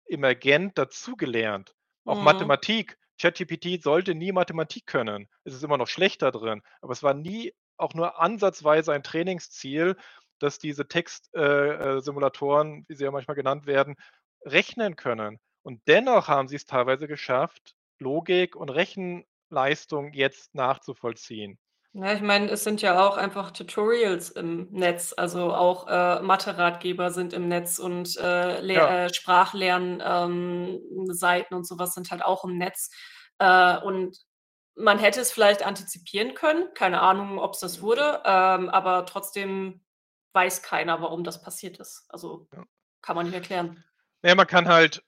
emergent 0.08 0.78
dazugelernt. 0.78 1.76
Auch 2.06 2.20
Mhm. 2.20 2.22
Mathematik. 2.22 3.00
ChatGPT 3.20 3.82
sollte 3.82 4.16
nie 4.16 4.32
Mathematik 4.32 4.86
können. 4.88 5.28
Es 5.44 5.54
ist 5.54 5.64
immer 5.64 5.78
noch 5.78 5.88
schlechter 5.88 6.32
drin, 6.32 6.62
aber 6.82 6.94
es 6.94 7.04
war 7.04 7.14
nie 7.14 7.54
auch 7.78 7.94
nur 7.94 8.22
ansatzweise 8.22 8.94
ein 8.94 9.04
Trainingsziel, 9.04 9.96
dass 10.40 10.60
diese 10.60 10.88
Textsimulatoren, 10.88 12.74
äh, 12.74 12.80
äh, 12.80 12.84
wie 12.88 12.96
sie 12.96 13.04
ja 13.04 13.12
manchmal 13.12 13.36
genannt 13.36 13.66
werden, 13.66 13.96
rechnen 14.42 14.96
können. 14.96 15.40
Und 15.64 15.82
dennoch 15.88 16.28
haben 16.28 16.48
sie 16.48 16.58
es 16.58 16.66
teilweise 16.66 17.08
geschafft, 17.08 17.76
Logik 18.00 18.56
und 18.56 18.70
Rechenleistung 18.70 20.14
jetzt 20.14 20.54
nachzuvollziehen. 20.54 21.58
Ja, 21.98 22.12
ich 22.12 22.22
meine, 22.22 22.50
es 22.52 22.66
sind 22.66 22.82
ja 22.82 23.08
auch 23.08 23.16
einfach 23.16 23.52
Tutorials 23.52 24.30
im 24.30 24.68
Netz, 24.72 25.14
also 25.16 25.54
auch, 25.54 25.88
äh, 25.88 26.22
Mathe-Ratgeber 26.22 27.10
sind 27.10 27.32
im 27.32 27.48
Netz 27.48 27.80
und, 27.80 28.18
äh, 28.18 28.62
Ja. 28.74 28.96
äh, 29.06 29.14
Sprachlern 29.14 30.04
ähm, 30.06 30.82
Seiten 31.14 31.54
und 31.54 31.66
so 31.66 31.80
was 31.80 31.94
sind 31.94 32.12
halt 32.12 32.22
auch 32.26 32.44
im 32.44 32.58
Netz. 32.58 32.90
Äh, 33.40 33.78
und 33.80 34.18
man 34.76 35.00
hätte 35.00 35.22
es 35.22 35.32
vielleicht 35.32 35.66
antizipieren 35.66 36.34
können. 36.34 36.68
Keine 36.74 37.00
Ahnung, 37.02 37.40
ob's 37.40 37.62
das 37.62 37.82
wurde, 37.82 38.22
ähm, 38.26 38.70
aber 38.70 39.06
trotzdem 39.06 39.80
weiß 40.34 40.64
keiner, 40.64 41.02
warum 41.02 41.24
das 41.24 41.42
passiert 41.42 41.78
ist. 41.80 42.06
Also, 42.10 42.50
Ja. 42.54 42.66
kann 43.02 43.16
man 43.16 43.26
nicht 43.28 43.36
erklären. 43.36 43.86
Ja, 44.24 44.36
man 44.36 44.48
kann 44.48 44.68
halt 44.68 45.04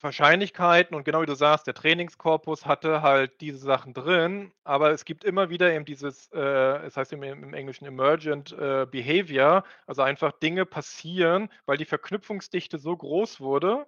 Wahrscheinlichkeiten 0.00 0.94
und 0.96 1.04
genau 1.04 1.22
wie 1.22 1.26
du 1.26 1.34
sagst, 1.34 1.66
der 1.66 1.74
Trainingskorpus 1.74 2.66
hatte 2.66 3.02
halt 3.02 3.40
diese 3.40 3.58
Sachen 3.58 3.94
drin, 3.94 4.52
aber 4.64 4.90
es 4.92 5.04
gibt 5.04 5.24
immer 5.24 5.50
wieder 5.50 5.72
eben 5.72 5.84
dieses, 5.84 6.30
äh, 6.32 6.40
es 6.86 6.96
heißt 6.96 7.12
im 7.12 7.22
im 7.24 7.54
Englischen 7.54 7.84
Emergent, 7.86 8.52
äh, 8.52 8.86
Behavior, 8.90 9.64
also 9.86 10.02
einfach 10.02 10.32
Dinge 10.32 10.66
passieren, 10.66 11.48
weil 11.66 11.78
die 11.78 11.84
Verknüpfungsdichte 11.84 12.78
so 12.78 12.96
groß 12.96 13.40
wurde 13.40 13.86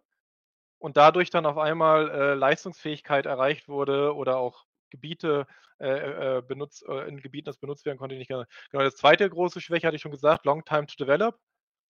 und 0.79 0.97
dadurch 0.97 1.31
dann 1.31 1.47
auf 1.47 1.59
einmal, 1.59 2.11
äh, 2.11 2.35
Leistungsfähigkeit 2.35 3.27
erreicht 3.27 3.69
wurde 3.69 4.15
oder 4.17 4.39
auch 4.39 4.67
Gebiete, 4.91 5.47
äh, 5.81 5.89
äh, 5.89 6.39
äh, 6.39 6.43
benutzt 6.43 6.83
in 6.83 7.21
Gebieten 7.23 7.47
das 7.47 7.59
benutzt 7.59 7.87
werden 7.87 7.99
konnte, 7.99 8.17
nicht 8.17 8.29
genau 8.29 8.45
das 8.73 8.97
2. 8.97 9.29
große 9.31 9.61
Schwäche 9.61 9.87
hatte 9.87 9.97
ich 9.97 10.03
schon 10.03 10.11
gesagt, 10.13 10.45
Long 10.47 10.65
Time 10.65 10.87
to 10.87 10.97
Develop. 10.99 11.39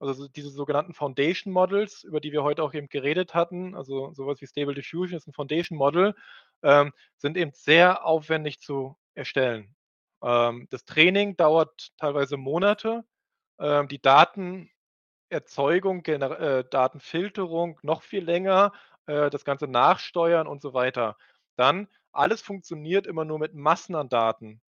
Also 0.01 0.13
so 0.13 0.27
diese 0.29 0.49
sogenannten 0.49 0.93
Foundation 0.95 1.53
Models, 1.53 2.03
über 2.03 2.19
die 2.21 2.31
wir 2.33 2.43
heute 2.43 2.63
auch 2.63 2.73
eben 2.73 2.89
geredet 2.89 3.35
hatten, 3.35 3.75
also 3.75 4.11
so 4.13 4.27
was 4.27 4.41
wie 4.41 4.47
Stable 4.47 4.73
Diffusion 4.75 5.17
ist 5.17 5.27
'n 5.27 5.33
Foundation 5.33 5.77
Model, 5.77 6.15
ähm, 6.63 6.91
sind 7.17 7.37
eben 7.37 7.51
sehr 7.53 8.05
aufwendig 8.05 8.59
zu 8.59 8.97
erstellen. 9.15 9.75
Ähm, 10.23 10.67
das 10.71 10.85
Training 10.85 11.37
dauert 11.37 11.91
teilweise 11.97 12.37
Monate, 12.37 13.03
ähm, 13.59 13.87
die 13.89 14.01
Datenerzeugung, 14.01 14.69
äh, 16.05 16.63
Datenfilterung 16.69 17.79
noch 17.83 18.03
viel 18.03 18.23
länger, 18.23 18.73
äh, 19.07 19.29
das 19.29 19.45
Ganze 19.45 19.67
nachsteuern 19.67 20.47
und 20.47 20.61
so 20.61 20.73
weiter. 20.73 21.17
Dann 21.57 21.87
alles 22.13 22.41
funktioniert 22.41 23.07
immer 23.07 23.25
nur 23.25 23.39
mit 23.39 23.53
Massen 23.55 23.95
an 23.95 24.09
Daten. 24.09 24.61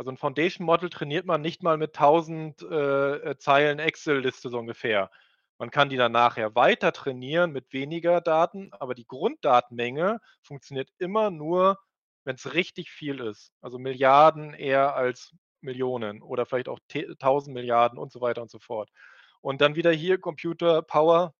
Also 0.00 0.10
'n 0.12 0.16
Foundation 0.16 0.64
Model 0.64 0.88
trainiert 0.88 1.26
man 1.26 1.42
nicht 1.42 1.62
mal 1.62 1.76
mit 1.76 1.92
1.000, 1.92 2.62
äh, 2.62 3.16
äh, 3.32 3.36
Zeilen 3.36 3.78
Excel-Liste 3.78 4.48
so 4.48 4.58
ungefähr. 4.58 5.10
Man 5.58 5.70
kann 5.70 5.90
die 5.90 5.98
dann 5.98 6.10
nachher 6.12 6.54
weiter 6.54 6.92
trainieren 6.94 7.52
mit 7.52 7.70
weniger 7.74 8.22
Daten, 8.22 8.70
aber 8.72 8.94
die 8.94 9.04
Grunddatenmenge 9.06 10.20
funktioniert 10.40 10.88
immer 10.96 11.30
nur, 11.30 11.76
wenn's 12.24 12.54
richtig 12.54 12.90
viel 12.90 13.20
ist. 13.20 13.52
Also 13.60 13.78
Milliarden 13.78 14.54
eher 14.54 14.96
als 14.96 15.34
Millionen 15.60 16.22
oder 16.22 16.46
vielleicht 16.46 16.70
auch 16.70 16.78
te 16.88 17.14
1.000 17.18 17.52
Milliarden 17.52 17.98
und 17.98 18.10
so 18.10 18.22
weiter 18.22 18.40
und 18.40 18.50
so 18.50 18.58
fort. 18.58 18.88
Und 19.42 19.60
dann 19.60 19.74
wieder 19.74 19.92
hier 19.92 20.16
Computer 20.18 20.80
Power, 20.80 21.34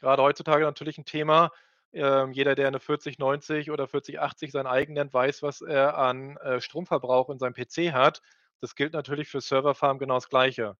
grade 0.00 0.22
heutzutage 0.22 0.64
natürlich 0.64 0.98
'n 0.98 1.04
Thema. 1.06 1.50
Ähm, 1.94 2.32
jeder, 2.32 2.54
der 2.54 2.70
'ne 2.70 2.80
4090 2.80 3.70
oder 3.70 3.88
4080 3.88 4.52
sein 4.52 4.66
eigen 4.66 4.92
nennt, 4.94 5.14
weiß, 5.14 5.42
was 5.42 5.62
er 5.62 5.96
an, 5.98 6.36
äh, 6.38 6.60
Stromverbrauch 6.60 7.30
in 7.30 7.38
seinem 7.38 7.54
PC 7.54 7.92
hat. 7.92 8.20
Das 8.60 8.74
gilt 8.74 8.92
natürlich 8.92 9.28
für 9.28 9.40
Serverfarmen 9.40 9.98
genau 9.98 10.14
das 10.16 10.28
Gleiche. 10.28 10.76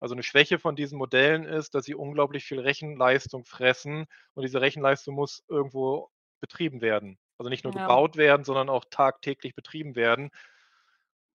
Also 0.00 0.14
'ne 0.14 0.22
Schwäche 0.22 0.58
von 0.58 0.76
diesen 0.76 0.98
Modellen 0.98 1.44
ist, 1.44 1.74
dass 1.74 1.84
sie 1.86 1.94
unglaublich 1.94 2.44
viel 2.44 2.60
Rechenleistung 2.60 3.44
fressen 3.44 4.06
und 4.34 4.42
diese 4.44 4.60
Rechenleistung 4.60 5.14
muss 5.14 5.44
irgendwo 5.48 6.10
betrieben 6.40 6.80
werden. 6.82 7.18
Also 7.38 7.48
nicht 7.50 7.64
nur 7.64 7.72
Ja. 7.72 7.74
gebaut 7.74 8.16
werden, 8.16 8.44
sondern 8.44 8.68
auch 8.70 8.84
tagtäglich 8.90 9.54
betrieben 9.54 9.96
werden. 9.96 10.30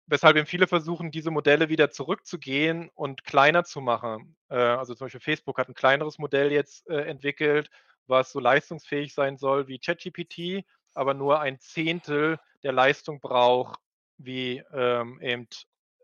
Weshalb 0.08 0.38
eben 0.38 0.46
viele 0.46 0.68
versuchen, 0.68 1.10
diese 1.10 1.32
Modelle 1.32 1.68
wieder 1.70 1.90
zurückzugehen 1.90 2.90
und 2.94 3.24
kleiner 3.24 3.64
zu 3.64 3.82
machen. 3.82 4.36
Äh, 4.50 4.56
also 4.58 4.94
zum 4.94 5.06
Beispiel 5.06 5.20
Facebook 5.22 5.58
hat 5.58 5.68
'n 5.68 5.74
kleineres 5.74 6.20
Modell 6.20 6.52
jetzt, 6.52 6.88
äh, 6.88 7.02
entwickelt, 7.08 7.70
was 8.08 8.32
so 8.32 8.40
leistungsfähig 8.40 9.14
sein 9.14 9.38
soll 9.38 9.68
wie 9.68 9.80
ChatGPT, 9.80 10.66
aber 10.94 11.14
nur 11.14 11.42
1/10 11.42 12.40
der 12.64 12.72
Leistung 12.72 13.20
braucht 13.20 13.80
wie, 14.18 14.64
ähm, 14.74 15.20
eben, 15.22 15.48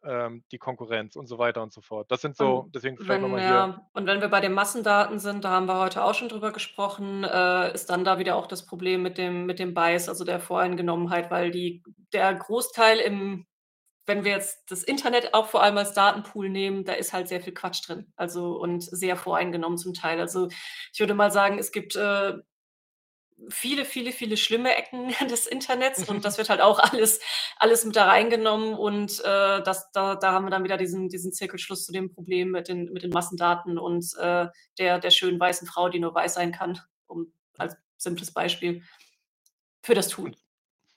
ähm, 0.03 0.44
die 0.52 0.57
Konkurrenz 0.57 1.15
und 1.15 1.28
so 1.28 1.38
weiter 1.38 1.61
und 1.64 1.72
so 1.73 1.82
fort. 1.82 2.11
Das 2.11 2.22
sind 2.22 2.36
so 2.36 2.68
deswegen 2.73 2.98
vielleicht 2.98 3.22
noch 3.22 3.30
wenn 3.30 3.32
mal 3.32 3.41
hier 3.41 3.49
ja, 3.56 3.88
und 3.94 4.07
wenn 4.07 4.22
wir 4.22 4.30
bei 4.30 4.41
den 4.41 4.53
Massendaten 4.53 5.19
sind, 5.19 5.44
da 5.44 5.49
haben 5.52 5.68
wir 5.68 5.80
heute 5.80 6.03
auch 6.03 6.14
schon 6.15 6.30
drüber 6.30 6.52
gesprochen, 6.52 7.23
äh, 7.23 7.73
ist 7.73 7.90
dann 7.90 8.03
da 8.03 8.18
wieder 8.19 8.36
auch 8.36 8.48
das 8.48 8.65
Problem 8.65 9.02
mit 9.03 9.18
dem 9.18 9.45
mit 9.45 9.60
dem 9.60 9.73
Bias, 9.73 10.10
also 10.10 10.23
der 10.26 10.40
Voreingenommenheit, 10.40 11.30
weil 11.32 11.52
die 11.52 11.84
der 12.14 12.34
Großteil 12.34 12.98
im 12.99 13.45
wenn 14.12 14.26
wir 14.26 14.32
jetzt 14.34 14.70
das 14.70 14.84
Internet 14.84 15.34
auch 15.34 15.48
vor 15.48 15.64
allem 15.64 15.78
als 15.78 15.94
Datenpool 15.94 16.50
nehmen, 16.50 16.84
da 16.84 16.94
ist 16.94 17.14
halt 17.14 17.30
sehr 17.30 17.40
viel 17.42 17.54
Quatsch 17.54 17.88
drin, 17.88 18.12
also 18.18 18.58
und 18.60 18.84
sehr 18.84 19.16
voreingenommen 19.16 19.78
zum 19.78 19.94
Teil. 19.94 20.20
Also, 20.20 20.50
ich 20.94 21.00
würde 21.00 21.14
mal 21.14 21.32
sagen, 21.32 21.58
es 21.60 21.72
gibt, 21.72 21.96
äh, 21.96 22.34
viele, 23.50 23.86
viele, 23.86 24.12
viele 24.12 24.36
schlimme 24.38 24.76
Ecken 24.76 25.14
des 25.30 25.48
Internets 25.48 26.08
und 26.10 26.26
das 26.26 26.38
wird 26.38 26.50
halt 26.50 26.62
auch 26.62 26.80
alles 26.92 27.22
alles 27.58 27.86
mit 27.86 27.96
da 27.96 28.06
reingenommen 28.06 28.74
und, 28.74 29.20
äh, 29.22 29.64
das 29.64 29.92
da 29.94 30.16
da 30.16 30.34
haben 30.34 30.46
wir 30.46 30.52
dann 30.52 30.64
wieder 30.66 30.78
diesen 30.78 31.08
diesen 31.10 31.32
Zirkelschluss 31.32 31.86
zu 31.86 31.94
dem 31.94 32.14
Problem 32.14 32.52
mit 32.52 32.68
den 32.68 32.92
mit 32.92 33.04
den 33.04 33.12
Massendaten 33.12 33.78
und, 33.80 34.06
äh, 34.20 34.48
der 34.78 35.00
der 35.00 35.10
schönen 35.12 35.40
weißen 35.40 35.68
Frau, 35.68 35.90
die 35.90 36.00
nur 36.00 36.14
weiß 36.14 36.34
sein 36.36 36.52
kann, 36.52 36.80
um 37.08 37.34
als 37.58 37.76
simples 37.98 38.34
Beispiel 38.34 38.84
für 39.84 39.96
das 39.96 40.10
Tool. 40.10 40.36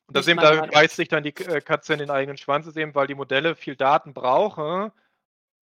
Und 0.06 0.16
das 0.16 0.28
eben 0.28 0.40
da 0.40 0.66
beißt 0.66 0.96
sich 0.96 1.08
dann 1.08 1.22
die 1.22 1.34
äh, 1.36 1.60
Katze 1.60 1.94
in 1.94 1.98
den 1.98 2.10
eigenen 2.10 2.36
Schwanz 2.36 2.66
ist 2.66 2.76
eben, 2.76 2.94
weil 2.94 3.06
die 3.06 3.14
Modelle 3.14 3.54
viel 3.54 3.76
Daten 3.76 4.12
brauchen, 4.12 4.92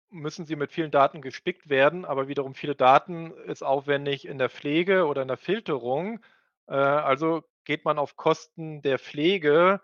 müssen 0.09 0.45
sie 0.45 0.55
mit 0.55 0.71
vielen 0.71 0.91
Daten 0.91 1.21
gespickt 1.21 1.69
werden, 1.69 2.05
aber 2.05 2.27
wiederum 2.27 2.53
viele 2.53 2.75
Daten 2.75 3.31
ist 3.45 3.63
aufwendig 3.63 4.27
in 4.27 4.37
der 4.37 4.49
Pflege 4.49 5.05
oder 5.05 5.21
in 5.21 5.27
der 5.27 5.37
Filterung. 5.37 6.19
Äh, 6.67 6.73
also 6.73 7.43
geht 7.63 7.85
man 7.85 7.97
auf 7.97 8.15
Kosten 8.15 8.81
der 8.81 8.99
Pflege, 8.99 9.81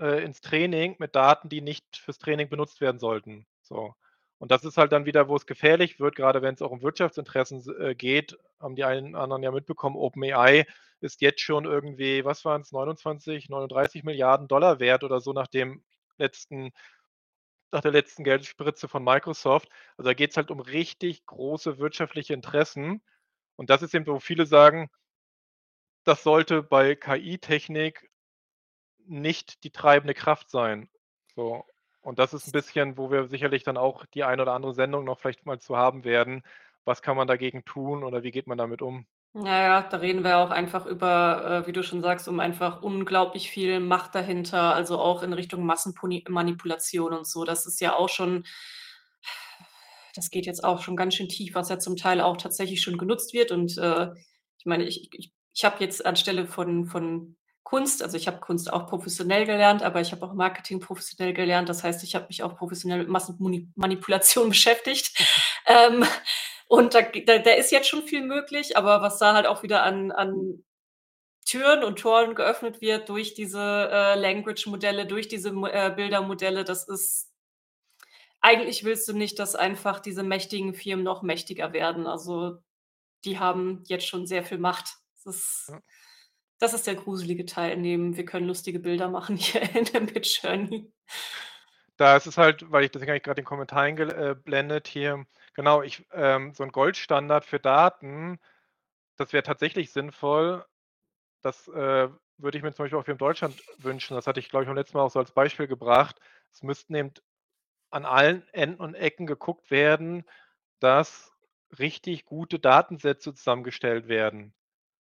äh, 0.00 0.24
ins 0.24 0.40
Training 0.40 0.96
mit 0.98 1.14
Daten, 1.14 1.48
die 1.48 1.60
nicht 1.60 1.96
fürs 1.96 2.18
Training 2.18 2.48
benutzt 2.48 2.80
werden 2.80 2.98
sollten, 2.98 3.46
so. 3.62 3.94
Und 4.42 4.50
das 4.50 4.64
ist 4.64 4.76
halt 4.76 4.90
dann 4.90 5.06
wieder, 5.06 5.28
wo 5.28 5.36
es 5.36 5.46
gefährlich 5.46 6.00
wird, 6.00 6.16
grade 6.16 6.42
wenn's 6.42 6.62
auch 6.62 6.72
um 6.72 6.82
Wirtschaftsinteressen 6.82 7.62
äh, 7.80 7.94
geht, 7.94 8.36
haben 8.58 8.74
die 8.74 8.82
einen 8.82 9.14
anderen 9.14 9.40
ja 9.44 9.52
mitbekommen, 9.52 9.94
OpenAI 9.94 10.66
ist 11.00 11.20
jetzt 11.20 11.40
schon 11.40 11.64
irgendwie, 11.64 12.24
was 12.24 12.44
waren's, 12.44 12.72
29, 12.72 13.48
39 13.48 14.02
Milliarden 14.02 14.48
Dollar 14.48 14.80
wert 14.80 15.04
oder 15.04 15.20
so 15.20 15.32
nach 15.32 15.46
dem 15.46 15.84
letzten 16.18 16.72
nach 17.70 17.82
der 17.82 17.92
letzten 17.92 18.24
Geldspritze 18.24 18.88
von 18.88 19.04
Microsoft. 19.04 19.68
Also, 19.96 20.08
da 20.10 20.14
geht's 20.14 20.36
halt 20.36 20.50
um 20.50 20.58
richtig 20.58 21.24
große 21.26 21.78
wirtschaftliche 21.78 22.34
Interessen. 22.34 23.00
Und 23.54 23.70
das 23.70 23.82
ist 23.82 23.94
eben, 23.94 24.08
wo 24.08 24.18
viele 24.18 24.46
sagen 24.46 24.90
das 26.04 26.24
sollte 26.24 26.62
bei 26.64 26.96
KI-Technik 26.96 28.10
nicht 29.06 29.62
die 29.62 29.70
treibende 29.70 30.14
Kraft 30.14 30.50
sein. 30.50 30.88
So, 31.36 31.64
und 32.02 32.18
das 32.18 32.34
ist 32.34 32.48
'n 32.48 32.52
bisschen, 32.52 32.96
wo 32.98 33.10
wir 33.10 33.28
sicherlich 33.28 33.62
dann 33.64 33.76
auch 33.78 34.06
die 34.06 34.24
eine 34.24 34.42
oder 34.42 34.52
andere 34.54 34.74
Sendung 34.74 35.04
noch 35.04 35.18
vielleicht 35.20 35.46
mal 35.46 35.60
zu 35.60 35.76
haben 35.76 36.04
werden. 36.04 36.42
Was 36.84 37.02
kann 37.02 37.16
man 37.16 37.28
dagegen 37.28 37.64
tun 37.64 38.04
oder 38.04 38.22
wie 38.22 38.30
geht 38.32 38.46
man 38.46 38.58
damit 38.58 38.82
um? 38.82 39.06
Ja, 39.34 39.62
ja, 39.62 39.82
da 39.88 39.96
reden 39.96 40.24
wir 40.24 40.36
auch 40.38 40.50
einfach 40.50 40.84
über, 40.84 41.62
äh, 41.64 41.66
wie 41.66 41.72
du 41.72 41.82
schon 41.82 42.02
sagst, 42.02 42.28
um 42.28 42.38
einfach 42.38 42.82
unglaublich 42.82 43.50
viel 43.50 43.80
Macht 43.80 44.14
dahinter, 44.14 44.74
also 44.74 44.98
auch 44.98 45.22
in 45.22 45.32
Richtung 45.32 45.64
Massenponi 45.64 46.22
Manipulation 46.28 47.14
und 47.14 47.26
so. 47.26 47.44
Das 47.44 47.64
ist 47.64 47.80
ja 47.80 47.96
auch 47.96 48.10
schon 48.10 48.44
das 50.14 50.30
geht 50.30 50.46
jetzt 50.46 50.64
auch 50.64 50.82
schon 50.82 50.96
ganz 50.96 51.14
schön 51.14 51.28
tief, 51.28 51.54
was 51.54 51.68
ja 51.68 51.78
zum 51.78 51.96
Teil 51.96 52.20
auch 52.20 52.36
tatsächlich 52.36 52.82
schon 52.82 52.98
genutzt 52.98 53.32
wird 53.32 53.50
und, 53.52 53.76
äh, 53.78 54.10
ich 54.58 54.66
meine, 54.66 54.84
ich 54.84 55.08
ich 55.12 55.32
ich 55.54 55.64
habe 55.64 55.82
jetzt 55.84 56.04
anstelle 56.06 56.46
von 56.46 56.86
von 56.86 57.36
Kunst, 57.72 58.02
also 58.02 58.18
ich 58.18 58.26
habe 58.26 58.38
Kunst 58.38 58.70
auch 58.70 58.86
professionell 58.86 59.46
gelernt, 59.46 59.82
aber 59.82 60.02
ich 60.02 60.12
habe 60.12 60.26
auch 60.26 60.34
Marketing 60.34 60.78
professionell 60.78 61.32
gelernt. 61.32 61.70
Das 61.70 61.82
heißt, 61.82 62.04
ich 62.04 62.14
habe 62.14 62.26
mich 62.28 62.42
auch 62.42 62.54
professionell 62.54 62.98
mit 62.98 63.08
Massenmanipulation 63.08 64.48
beschäftigt. 64.50 65.18
ähm, 65.64 66.04
und 66.68 66.92
da, 66.92 67.00
da, 67.00 67.38
da, 67.38 67.52
ist 67.52 67.72
jetzt 67.72 67.88
schon 67.88 68.02
viel 68.02 68.26
möglich, 68.26 68.76
aber 68.76 69.00
was 69.00 69.18
da 69.18 69.32
halt 69.32 69.46
auch 69.46 69.62
wieder 69.62 69.84
an, 69.84 70.12
an 70.12 70.62
Türen 71.46 71.82
und 71.82 71.98
Toren 71.98 72.34
geöffnet 72.34 72.82
wird 72.82 73.08
durch 73.08 73.32
diese 73.32 73.88
äh, 73.90 74.20
Language-Modelle, 74.20 75.06
durch 75.06 75.28
diese 75.28 75.48
äh, 75.48 75.94
Bildermodelle, 75.96 76.64
das 76.64 76.86
ist 76.86 77.30
eigentlich 78.42 78.84
willst 78.84 79.08
du 79.08 79.14
nicht, 79.14 79.38
dass 79.38 79.54
einfach 79.54 79.98
diese 79.98 80.22
mächtigen 80.22 80.74
Firmen 80.74 81.04
noch 81.04 81.22
mächtiger 81.22 81.72
werden. 81.72 82.06
Also 82.06 82.58
die 83.24 83.38
haben 83.38 83.82
jetzt 83.86 84.06
schon 84.06 84.26
sehr 84.26 84.44
viel 84.44 84.58
Macht. 84.58 84.98
Das 85.24 85.36
ist, 85.36 85.68
ja. 85.70 85.80
Das 86.62 86.74
ist 86.74 86.86
der 86.86 86.94
gruselige 86.94 87.44
Teil, 87.44 87.72
in 87.72 87.82
dem 87.82 88.16
wir 88.16 88.24
können 88.24 88.46
lustige 88.46 88.78
Bilder 88.78 89.08
machen 89.08 89.36
hier 89.36 89.62
in 89.74 89.84
der 89.86 90.02
Midjourney. 90.02 90.92
Da 91.96 92.16
ist 92.16 92.26
es 92.26 92.38
halt, 92.38 92.70
weil 92.70 92.84
ich 92.84 92.92
deswegen 92.92 93.10
habe 93.10 93.16
ich 93.16 93.24
gerade 93.24 93.42
den 93.42 93.44
Kommentar 93.44 93.82
eingeblendet 93.82 94.86
hier, 94.86 95.26
genau, 95.54 95.82
ich, 95.82 96.06
ähm, 96.12 96.54
so 96.54 96.62
ein 96.62 96.70
Goldstandard 96.70 97.44
für 97.44 97.58
Daten, 97.58 98.38
das 99.16 99.32
wäre 99.32 99.42
tatsächlich 99.42 99.92
sinnvoll. 99.92 100.64
Das 101.42 101.66
äh, 101.66 102.08
würde 102.38 102.58
ich 102.58 102.62
mir 102.62 102.72
zum 102.72 102.84
Beispiel 102.84 102.98
auch 102.98 103.04
für 103.04 103.16
Deutschland 103.16 103.60
wünschen. 103.78 104.14
Das 104.14 104.28
hatte 104.28 104.38
ich, 104.38 104.48
glaube 104.48 104.62
ich, 104.62 104.68
beim 104.68 104.76
letzten 104.76 104.96
Mal 104.96 105.04
auch 105.04 105.10
so 105.10 105.18
als 105.18 105.32
Beispiel 105.32 105.66
gebracht. 105.66 106.20
Es 106.52 106.62
müssten 106.62 106.94
eben 106.94 107.12
an 107.90 108.04
allen 108.04 108.46
Enden 108.52 108.80
und 108.80 108.94
Ecken 108.94 109.26
geguckt 109.26 109.70
werden, 109.72 110.24
dass 110.78 111.32
richtig 111.78 112.24
gute 112.24 112.60
Datensätze 112.60 113.34
zusammengestellt 113.34 114.06
werden, 114.06 114.54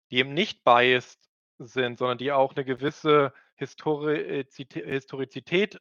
die 0.10 0.18
eben 0.18 0.34
nicht 0.34 0.64
biased 0.64 1.31
sind, 1.68 2.00
sondern 2.00 2.18
die 2.18 2.32
auch 2.32 2.56
eine 2.56 2.66
gewisse 2.66 3.34
Historizität, 3.56 4.86
Historizität 4.86 5.80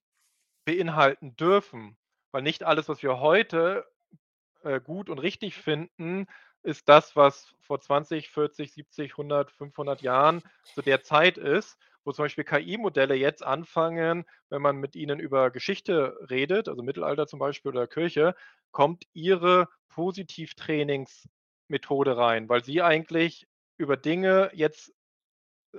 beinhalten 0.65 1.36
dürfen. 1.36 1.97
Weil 2.32 2.43
nicht 2.43 2.62
alles, 2.62 2.89
was 2.89 3.02
wir 3.02 3.20
heute 3.20 3.86
äh, 4.62 4.81
gut 4.81 5.11
und 5.11 5.19
richtig 5.19 5.57
finden, 5.57 6.27
ist 6.62 6.89
das, 6.89 7.16
was 7.16 7.52
vor 7.61 7.81
20, 7.81 8.31
40, 8.31 8.73
70, 8.73 9.12
100, 9.12 9.51
500 9.51 10.02
Jahren 10.02 10.43
zu 10.74 10.82
der 10.82 11.02
Zeit 11.02 11.39
ist, 11.39 11.78
wo 12.05 12.12
zum 12.12 12.27
Beispiel 12.27 12.44
KI-Modelle 12.44 13.15
jetzt 13.15 13.43
anfangen, 13.44 14.24
wenn 14.48 14.62
man 14.62 14.77
mit 14.77 14.97
ihnen 14.97 15.20
über 15.20 15.51
Geschichte 15.51 16.16
redet, 16.28 16.69
also 16.69 16.82
Mittelalter 16.82 17.27
zum 17.27 17.39
Beispiel 17.39 17.73
oder 17.73 17.86
Kirche, 17.86 18.35
kommt 18.70 19.05
ihre 19.12 19.69
Positivtrainingsmethode 19.89 22.16
rein, 22.16 22.48
weil 22.48 22.65
sie 22.65 22.81
eigentlich 22.82 23.47
über 23.77 23.97
Dinge 23.97 24.51
jetzt 24.55 24.93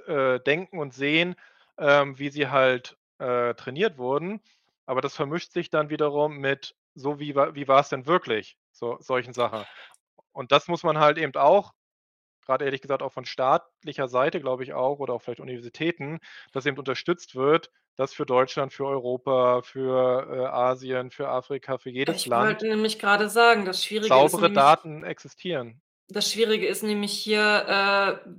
äh, 0.08 0.40
denken 0.40 0.80
und 0.80 0.94
sehen, 0.94 1.36
ähm, 1.78 2.18
wie 2.20 2.30
sie 2.30 2.48
halt 2.50 2.98
äh, 3.20 3.54
trainiert 3.56 3.98
wurden. 3.98 4.42
Aber 4.86 5.02
das 5.02 5.16
vermischt 5.16 5.52
sich 5.52 5.70
dann 5.70 5.90
wiederum 5.90 6.38
mit, 6.38 6.76
so 6.96 7.20
wie, 7.20 7.36
wie 7.36 7.68
war 7.68 7.80
es 7.80 7.90
denn 7.90 8.06
wirklich, 8.06 8.58
so 8.72 8.98
solchen 9.00 9.34
Sachen. 9.34 9.66
Und 10.34 10.52
das 10.52 10.68
muss 10.68 10.84
man 10.84 10.98
halt 10.98 11.18
eben 11.18 11.36
auch 11.36 11.74
gerade 12.46 12.66
ehrlich 12.66 12.82
gesagt 12.82 13.02
auch 13.02 13.14
von 13.14 13.26
staatlicher 13.26 14.08
Seite, 14.08 14.42
glaube 14.42 14.64
ich 14.64 14.74
auch, 14.74 15.00
oder 15.00 15.14
auch 15.14 15.22
vielleicht 15.22 15.40
Universitäten, 15.40 16.20
dass 16.52 16.66
eben 16.66 16.78
unterstützt 16.78 17.36
wird, 17.36 17.72
dass 17.96 18.14
für 18.14 18.26
Deutschland, 18.26 18.74
für 18.74 18.86
Europa, 18.86 19.62
für 19.62 20.28
äh, 20.30 20.46
Asien, 20.48 21.12
für 21.12 21.30
Afrika, 21.30 21.78
für 21.78 21.90
jedes 21.90 22.18
ich 22.18 22.26
Land. 22.26 22.44
Ich 22.44 22.50
wollte 22.50 22.68
nämlich 22.68 23.00
gerade 23.00 23.30
sagen, 23.30 23.66
das 23.66 23.84
Schwierige 23.84 24.08
saubere 24.10 24.26
ist. 24.26 24.32
Saubere 24.34 24.54
Daten 24.54 25.04
existieren. 25.04 25.82
Das 26.10 26.32
Schwierige 26.32 26.68
ist 26.68 26.84
nämlich 26.84 27.14
hier, 27.14 28.22
äh, 28.26 28.30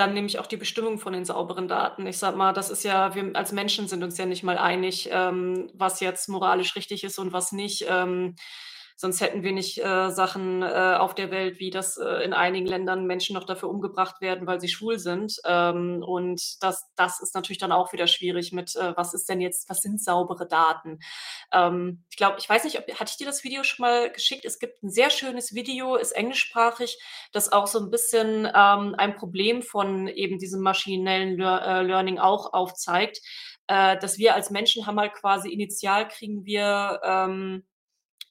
dann 0.00 0.14
nämlich 0.14 0.38
auch 0.38 0.46
die 0.46 0.56
Bestimmung 0.56 0.98
von 0.98 1.12
den 1.12 1.24
sauberen 1.24 1.68
Daten. 1.68 2.06
Ich 2.06 2.18
sag 2.18 2.34
mal, 2.34 2.52
das 2.52 2.70
ist 2.70 2.82
ja, 2.84 3.14
wir 3.14 3.30
als 3.34 3.52
Menschen 3.52 3.86
sind 3.86 4.02
uns 4.02 4.16
ja 4.16 4.26
nicht 4.26 4.42
mal 4.42 4.58
einig, 4.58 5.10
ähm, 5.12 5.70
was 5.74 6.00
jetzt 6.00 6.28
moralisch 6.28 6.74
richtig 6.74 7.04
ist 7.04 7.18
und 7.18 7.32
was 7.32 7.52
nicht. 7.52 7.84
Ähm, 7.88 8.34
Sonst 9.00 9.22
hätten 9.22 9.42
wir 9.42 9.52
nicht 9.52 9.78
äh, 9.78 10.10
Sachen 10.10 10.60
äh, 10.62 10.66
auf 10.98 11.14
der 11.14 11.30
Welt, 11.30 11.58
wie 11.58 11.70
dass 11.70 11.96
äh, 11.96 12.22
in 12.22 12.34
einigen 12.34 12.66
Ländern 12.66 13.06
Menschen 13.06 13.32
noch 13.32 13.44
dafür 13.44 13.70
umgebracht 13.70 14.20
werden, 14.20 14.46
weil 14.46 14.60
sie 14.60 14.68
schwul 14.68 14.98
sind. 14.98 15.40
Ähm, 15.46 16.04
und 16.06 16.62
das, 16.62 16.84
das 16.96 17.18
ist 17.22 17.34
natürlich 17.34 17.56
dann 17.56 17.72
auch 17.72 17.94
wieder 17.94 18.06
schwierig 18.06 18.52
mit, 18.52 18.76
äh, 18.76 18.94
was 18.98 19.14
ist 19.14 19.26
denn 19.30 19.40
jetzt, 19.40 19.70
was 19.70 19.78
sind 19.78 20.02
saubere 20.02 20.46
Daten? 20.46 20.98
Ähm, 21.50 22.04
ich 22.10 22.18
glaube, 22.18 22.36
ich 22.40 22.46
weiß 22.46 22.64
nicht, 22.64 22.78
ob, 22.78 22.86
hatte 23.00 23.10
ich 23.12 23.16
dir 23.16 23.26
das 23.26 23.42
Video 23.42 23.62
schon 23.62 23.86
mal 23.86 24.12
geschickt? 24.12 24.44
Es 24.44 24.58
gibt 24.58 24.82
ein 24.82 24.90
sehr 24.90 25.08
schönes 25.08 25.54
Video, 25.54 25.94
ist 25.94 26.12
englischsprachig, 26.12 26.98
das 27.32 27.50
auch 27.50 27.68
so 27.68 27.78
ein 27.78 27.90
bisschen 27.90 28.44
ähm, 28.54 28.94
ein 28.98 29.16
Problem 29.16 29.62
von 29.62 30.08
eben 30.08 30.36
diesem 30.36 30.60
maschinellen 30.60 31.38
Le 31.38 31.60
äh, 31.64 31.82
Learning 31.84 32.18
auch 32.18 32.52
aufzeigt, 32.52 33.22
äh, 33.66 33.96
dass 33.96 34.18
wir 34.18 34.34
als 34.34 34.50
Menschen 34.50 34.84
haben 34.86 35.00
halt 35.00 35.14
quasi 35.14 35.48
initial 35.48 36.06
kriegen 36.06 36.44
wir 36.44 37.00
ähm, 37.02 37.64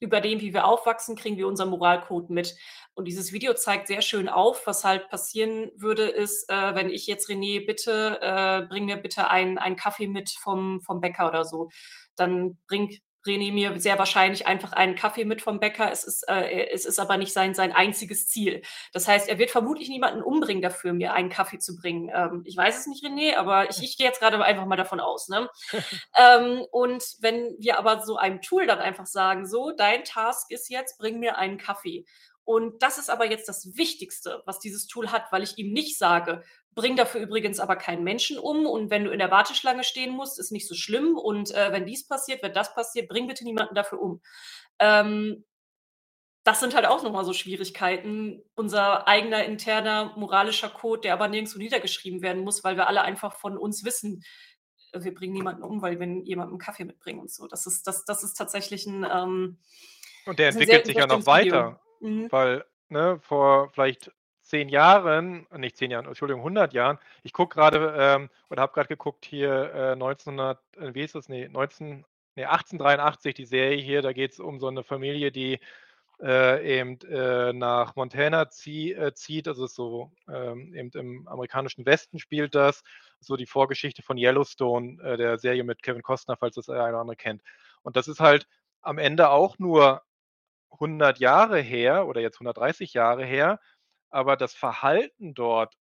über 0.00 0.20
dem, 0.20 0.40
wie 0.40 0.52
wir 0.52 0.64
aufwachsen, 0.66 1.14
kriegen 1.14 1.36
wir 1.36 1.46
unseren 1.46 1.70
Moralcode 1.70 2.30
mit. 2.30 2.56
Und 2.94 3.06
dieses 3.06 3.32
Video 3.32 3.54
zeigt 3.54 3.86
sehr 3.86 4.02
schön 4.02 4.28
auf, 4.28 4.66
was 4.66 4.84
halt 4.84 5.08
passieren 5.08 5.70
würde, 5.76 6.04
ist, 6.04 6.50
äh, 6.50 6.74
wenn 6.74 6.90
ich 6.90 7.06
jetzt 7.06 7.28
René 7.28 7.64
bitte, 7.64 8.18
äh, 8.20 8.66
bring 8.66 8.86
mir 8.86 8.96
bitte 8.96 9.30
einen, 9.30 9.58
Kaffee 9.76 10.08
mit 10.08 10.30
vom, 10.30 10.80
vom 10.80 11.00
Bäcker 11.00 11.28
oder 11.28 11.44
so. 11.44 11.70
Dann 12.16 12.58
bringt 12.66 13.00
René 13.26 13.52
mir 13.52 13.78
sehr 13.80 13.98
wahrscheinlich 13.98 14.46
einfach 14.46 14.72
einen 14.72 14.94
Kaffee 14.94 15.24
mit 15.24 15.42
vom 15.42 15.60
Bäcker. 15.60 15.90
Es 15.92 16.04
ist, 16.04 16.28
äh, 16.28 16.68
es 16.72 16.84
ist 16.84 16.98
aber 16.98 17.16
nicht 17.16 17.32
sein, 17.32 17.54
sein 17.54 17.72
einziges 17.72 18.28
Ziel. 18.28 18.62
Das 18.92 19.06
heißt, 19.06 19.28
er 19.28 19.38
wird 19.38 19.50
vermutlich 19.50 19.88
niemanden 19.88 20.22
umbringen 20.22 20.62
dafür, 20.62 20.92
mir 20.92 21.12
einen 21.12 21.28
Kaffee 21.28 21.58
zu 21.58 21.76
bringen. 21.76 22.10
Ähm, 22.14 22.42
ich 22.44 22.56
weiß 22.56 22.78
es 22.78 22.86
nicht, 22.86 23.04
René, 23.04 23.36
aber 23.36 23.68
ich, 23.70 23.82
ich 23.82 23.98
gehe 23.98 24.06
jetzt 24.06 24.20
gerade 24.20 24.42
einfach 24.42 24.66
mal 24.66 24.76
davon 24.76 25.00
aus. 25.00 25.28
Ne? 25.28 25.48
ähm, 26.16 26.64
und 26.70 27.04
wenn 27.20 27.56
wir 27.58 27.78
aber 27.78 28.02
so 28.02 28.16
einem 28.16 28.40
Tool 28.40 28.66
dann 28.66 28.78
einfach 28.78 29.06
sagen, 29.06 29.46
so, 29.46 29.70
dein 29.70 30.04
Task 30.04 30.50
ist 30.50 30.70
jetzt, 30.70 30.98
bring 30.98 31.18
mir 31.18 31.36
einen 31.36 31.58
Kaffee. 31.58 32.06
Und 32.44 32.82
das 32.82 32.98
ist 32.98 33.10
aber 33.10 33.30
jetzt 33.30 33.48
das 33.48 33.76
Wichtigste, 33.76 34.42
was 34.44 34.58
dieses 34.58 34.86
Tool 34.86 35.12
hat, 35.12 35.30
weil 35.30 35.42
ich 35.42 35.58
ihm 35.58 35.72
nicht 35.72 35.98
sage, 35.98 36.42
bring 36.74 36.96
dafür 36.96 37.20
übrigens 37.20 37.60
aber 37.60 37.76
keinen 37.76 38.04
Menschen 38.04 38.38
um 38.38 38.66
und 38.66 38.90
wenn 38.90 39.04
du 39.04 39.10
in 39.10 39.18
der 39.18 39.30
Warteschlange 39.30 39.84
stehen 39.84 40.12
musst, 40.12 40.38
ist 40.38 40.52
nicht 40.52 40.68
so 40.68 40.74
schlimm 40.74 41.16
und 41.16 41.54
äh, 41.54 41.72
wenn 41.72 41.86
dies 41.86 42.06
passiert, 42.06 42.42
wenn 42.42 42.52
das 42.52 42.74
passiert, 42.74 43.08
bring 43.08 43.26
bitte 43.26 43.44
niemanden 43.44 43.74
dafür 43.74 44.00
um. 44.00 44.20
Ähm, 44.78 45.44
das 46.44 46.60
sind 46.60 46.74
halt 46.74 46.86
auch 46.86 47.02
nochmal 47.02 47.24
so 47.24 47.32
Schwierigkeiten. 47.32 48.42
Unser 48.54 49.06
eigener 49.06 49.44
interner 49.44 50.14
moralischer 50.16 50.70
Code, 50.70 51.02
der 51.02 51.12
aber 51.12 51.28
nirgendwo 51.28 51.58
niedergeschrieben 51.58 52.22
werden 52.22 52.44
muss, 52.44 52.64
weil 52.64 52.76
wir 52.76 52.86
alle 52.86 53.02
einfach 53.02 53.34
von 53.34 53.58
uns 53.58 53.84
wissen, 53.84 54.24
wir 54.92 55.14
bringen 55.14 55.34
niemanden 55.34 55.62
um, 55.62 55.82
weil 55.82 56.00
wir 56.00 56.06
jemandem 56.24 56.58
Kaffee 56.58 56.84
mitbringen 56.84 57.20
und 57.20 57.30
so. 57.30 57.46
Das 57.46 57.66
ist, 57.66 57.86
das, 57.86 58.04
das 58.04 58.24
ist 58.24 58.34
tatsächlich 58.34 58.86
ein. 58.86 59.04
Ähm, 59.04 59.58
und 60.26 60.38
der 60.38 60.48
entwickelt 60.48 60.86
sich 60.86 60.96
ja 60.96 61.06
noch 61.06 61.26
weiter. 61.26 61.80
Mhm. 62.00 62.32
Weil 62.32 62.64
ne, 62.88 63.20
vor 63.22 63.70
vielleicht 63.70 64.10
zehn 64.50 64.68
Jahren, 64.68 65.46
nicht 65.56 65.76
zehn 65.76 65.90
Jahren, 65.90 66.06
Entschuldigung, 66.06 66.40
100 66.40 66.74
Jahren, 66.74 66.98
ich 67.22 67.32
gucke 67.32 67.54
gerade 67.54 67.94
ähm, 67.96 68.30
oder 68.50 68.62
habe 68.62 68.72
gerade 68.72 68.88
geguckt 68.88 69.24
hier 69.24 69.72
äh, 69.74 69.92
1900, 69.92 70.58
äh, 70.76 70.94
wie 70.94 71.02
ist 71.02 71.14
das, 71.14 71.28
nee, 71.28 71.48
19, 71.48 72.04
nee, 72.34 72.44
1883, 72.44 73.34
die 73.34 73.44
Serie 73.46 73.80
hier, 73.80 74.02
da 74.02 74.12
geht 74.12 74.32
es 74.32 74.40
um 74.40 74.58
so 74.58 74.66
eine 74.66 74.82
Familie, 74.82 75.30
die 75.30 75.60
äh, 76.20 76.80
eben 76.80 77.00
äh, 77.02 77.52
nach 77.52 77.94
Montana 77.96 78.50
zieh, 78.50 78.92
äh, 78.92 79.14
zieht, 79.14 79.46
also 79.46 79.66
so 79.66 80.10
ähm, 80.28 80.74
eben 80.74 80.90
im 80.94 81.28
amerikanischen 81.28 81.86
Westen 81.86 82.18
spielt 82.18 82.54
das, 82.54 82.82
so 83.20 83.36
die 83.36 83.46
Vorgeschichte 83.46 84.02
von 84.02 84.18
Yellowstone, 84.18 85.00
äh, 85.02 85.16
der 85.16 85.38
Serie 85.38 85.64
mit 85.64 85.82
Kevin 85.82 86.02
Costner, 86.02 86.36
falls 86.36 86.56
das 86.56 86.68
einer 86.68 86.88
oder 86.88 86.98
andere 86.98 87.16
kennt. 87.16 87.42
Und 87.82 87.96
das 87.96 88.08
ist 88.08 88.20
halt 88.20 88.48
am 88.82 88.98
Ende 88.98 89.30
auch 89.30 89.58
nur 89.58 90.02
100 90.72 91.18
Jahre 91.20 91.60
her 91.60 92.06
oder 92.06 92.20
jetzt 92.20 92.36
130 92.36 92.94
Jahre 92.94 93.24
her, 93.24 93.60
aber 94.10 94.36
das 94.36 94.54
Verhalten 94.54 95.34
dort, 95.34 95.74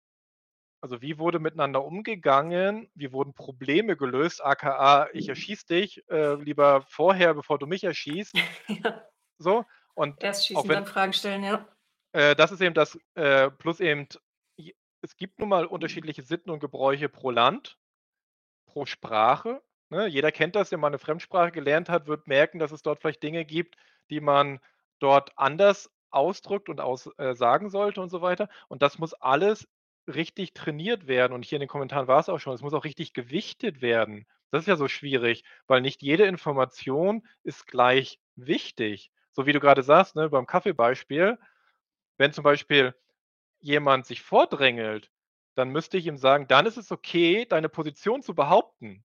also 0.81 1.01
wie 1.01 1.17
wurde 1.17 1.39
miteinander 1.39 1.83
umgegangen, 1.83 2.89
wie 2.93 3.11
wurden 3.11 3.33
Probleme 3.33 3.97
gelöst, 3.97 4.43
aka 4.43 5.09
ich 5.13 5.25
mhm. 5.25 5.29
erschieß 5.29 5.65
dich 5.65 6.03
äh, 6.09 6.35
lieber 6.35 6.83
vorher, 6.83 7.33
bevor 7.33 7.57
du 7.59 7.65
mich 7.65 7.83
erschießt. 7.83 8.35
ja. 8.67 9.03
So 9.39 9.65
und 9.95 10.21
erst 10.23 10.47
schießen, 10.47 10.63
wenn, 10.63 10.75
dann 10.75 10.85
Fragen 10.85 11.13
stellen, 11.13 11.43
ja. 11.43 11.67
Äh, 12.11 12.35
das 12.35 12.51
ist 12.51 12.61
eben 12.61 12.75
das 12.75 12.99
äh, 13.15 13.49
plus 13.49 13.79
eben 13.79 14.07
es 15.01 15.15
gibt 15.15 15.39
nun 15.39 15.49
mal 15.49 15.65
unterschiedliche 15.65 16.23
Sitten 16.23 16.49
und 16.49 16.59
Gebräuche 16.59 17.09
pro 17.09 17.31
Land, 17.31 17.77
pro 18.65 18.85
Sprache. 18.85 19.61
Ne? 19.89 20.07
Jeder 20.07 20.31
kennt 20.31 20.55
das, 20.55 20.69
der 20.69 20.77
mal 20.77 20.87
eine 20.87 20.99
Fremdsprache 20.99 21.51
gelernt 21.51 21.89
hat, 21.89 22.07
wird 22.07 22.27
merken, 22.27 22.59
dass 22.59 22.71
es 22.71 22.81
dort 22.81 22.99
vielleicht 22.99 23.23
Dinge 23.23 23.45
gibt, 23.45 23.75
die 24.09 24.19
man 24.19 24.59
dort 24.99 25.31
anders 25.37 25.89
ausdrückt 26.11 26.69
und 26.69 26.81
aus, 26.81 27.09
äh, 27.17 27.35
sagen 27.35 27.69
sollte 27.69 28.01
und 28.01 28.09
so 28.09 28.21
weiter. 28.21 28.49
Und 28.67 28.81
das 28.81 28.99
muss 28.99 29.13
alles 29.13 29.67
richtig 30.07 30.53
trainiert 30.53 31.07
werden. 31.07 31.33
Und 31.33 31.45
hier 31.45 31.57
in 31.57 31.61
den 31.61 31.69
Kommentaren 31.69 32.07
war 32.07 32.19
es 32.19 32.29
auch 32.29 32.39
schon, 32.39 32.53
es 32.53 32.61
muss 32.61 32.73
auch 32.73 32.85
richtig 32.85 33.13
gewichtet 33.13 33.81
werden. 33.81 34.25
Das 34.51 34.61
ist 34.61 34.67
ja 34.67 34.77
so 34.77 34.87
schwierig, 34.87 35.43
weil 35.67 35.81
nicht 35.81 36.01
jede 36.01 36.25
Information 36.25 37.27
ist 37.43 37.67
gleich 37.67 38.19
wichtig. 38.35 39.11
So 39.33 39.45
wie 39.45 39.53
du 39.53 39.59
gerade 39.59 39.83
sagst, 39.83 40.15
ne, 40.15 40.29
beim 40.29 40.47
Kaffeebeispiel, 40.47 41.37
wenn 42.17 42.33
zum 42.33 42.43
Beispiel 42.43 42.95
jemand 43.59 44.05
sich 44.05 44.21
vordrängelt, 44.21 45.11
dann 45.55 45.69
müsste 45.69 45.97
ich 45.97 46.05
ihm 46.05 46.17
sagen, 46.17 46.47
dann 46.47 46.65
ist 46.65 46.77
es 46.77 46.91
okay, 46.91 47.45
deine 47.45 47.69
Position 47.69 48.21
zu 48.21 48.35
behaupten. 48.35 49.03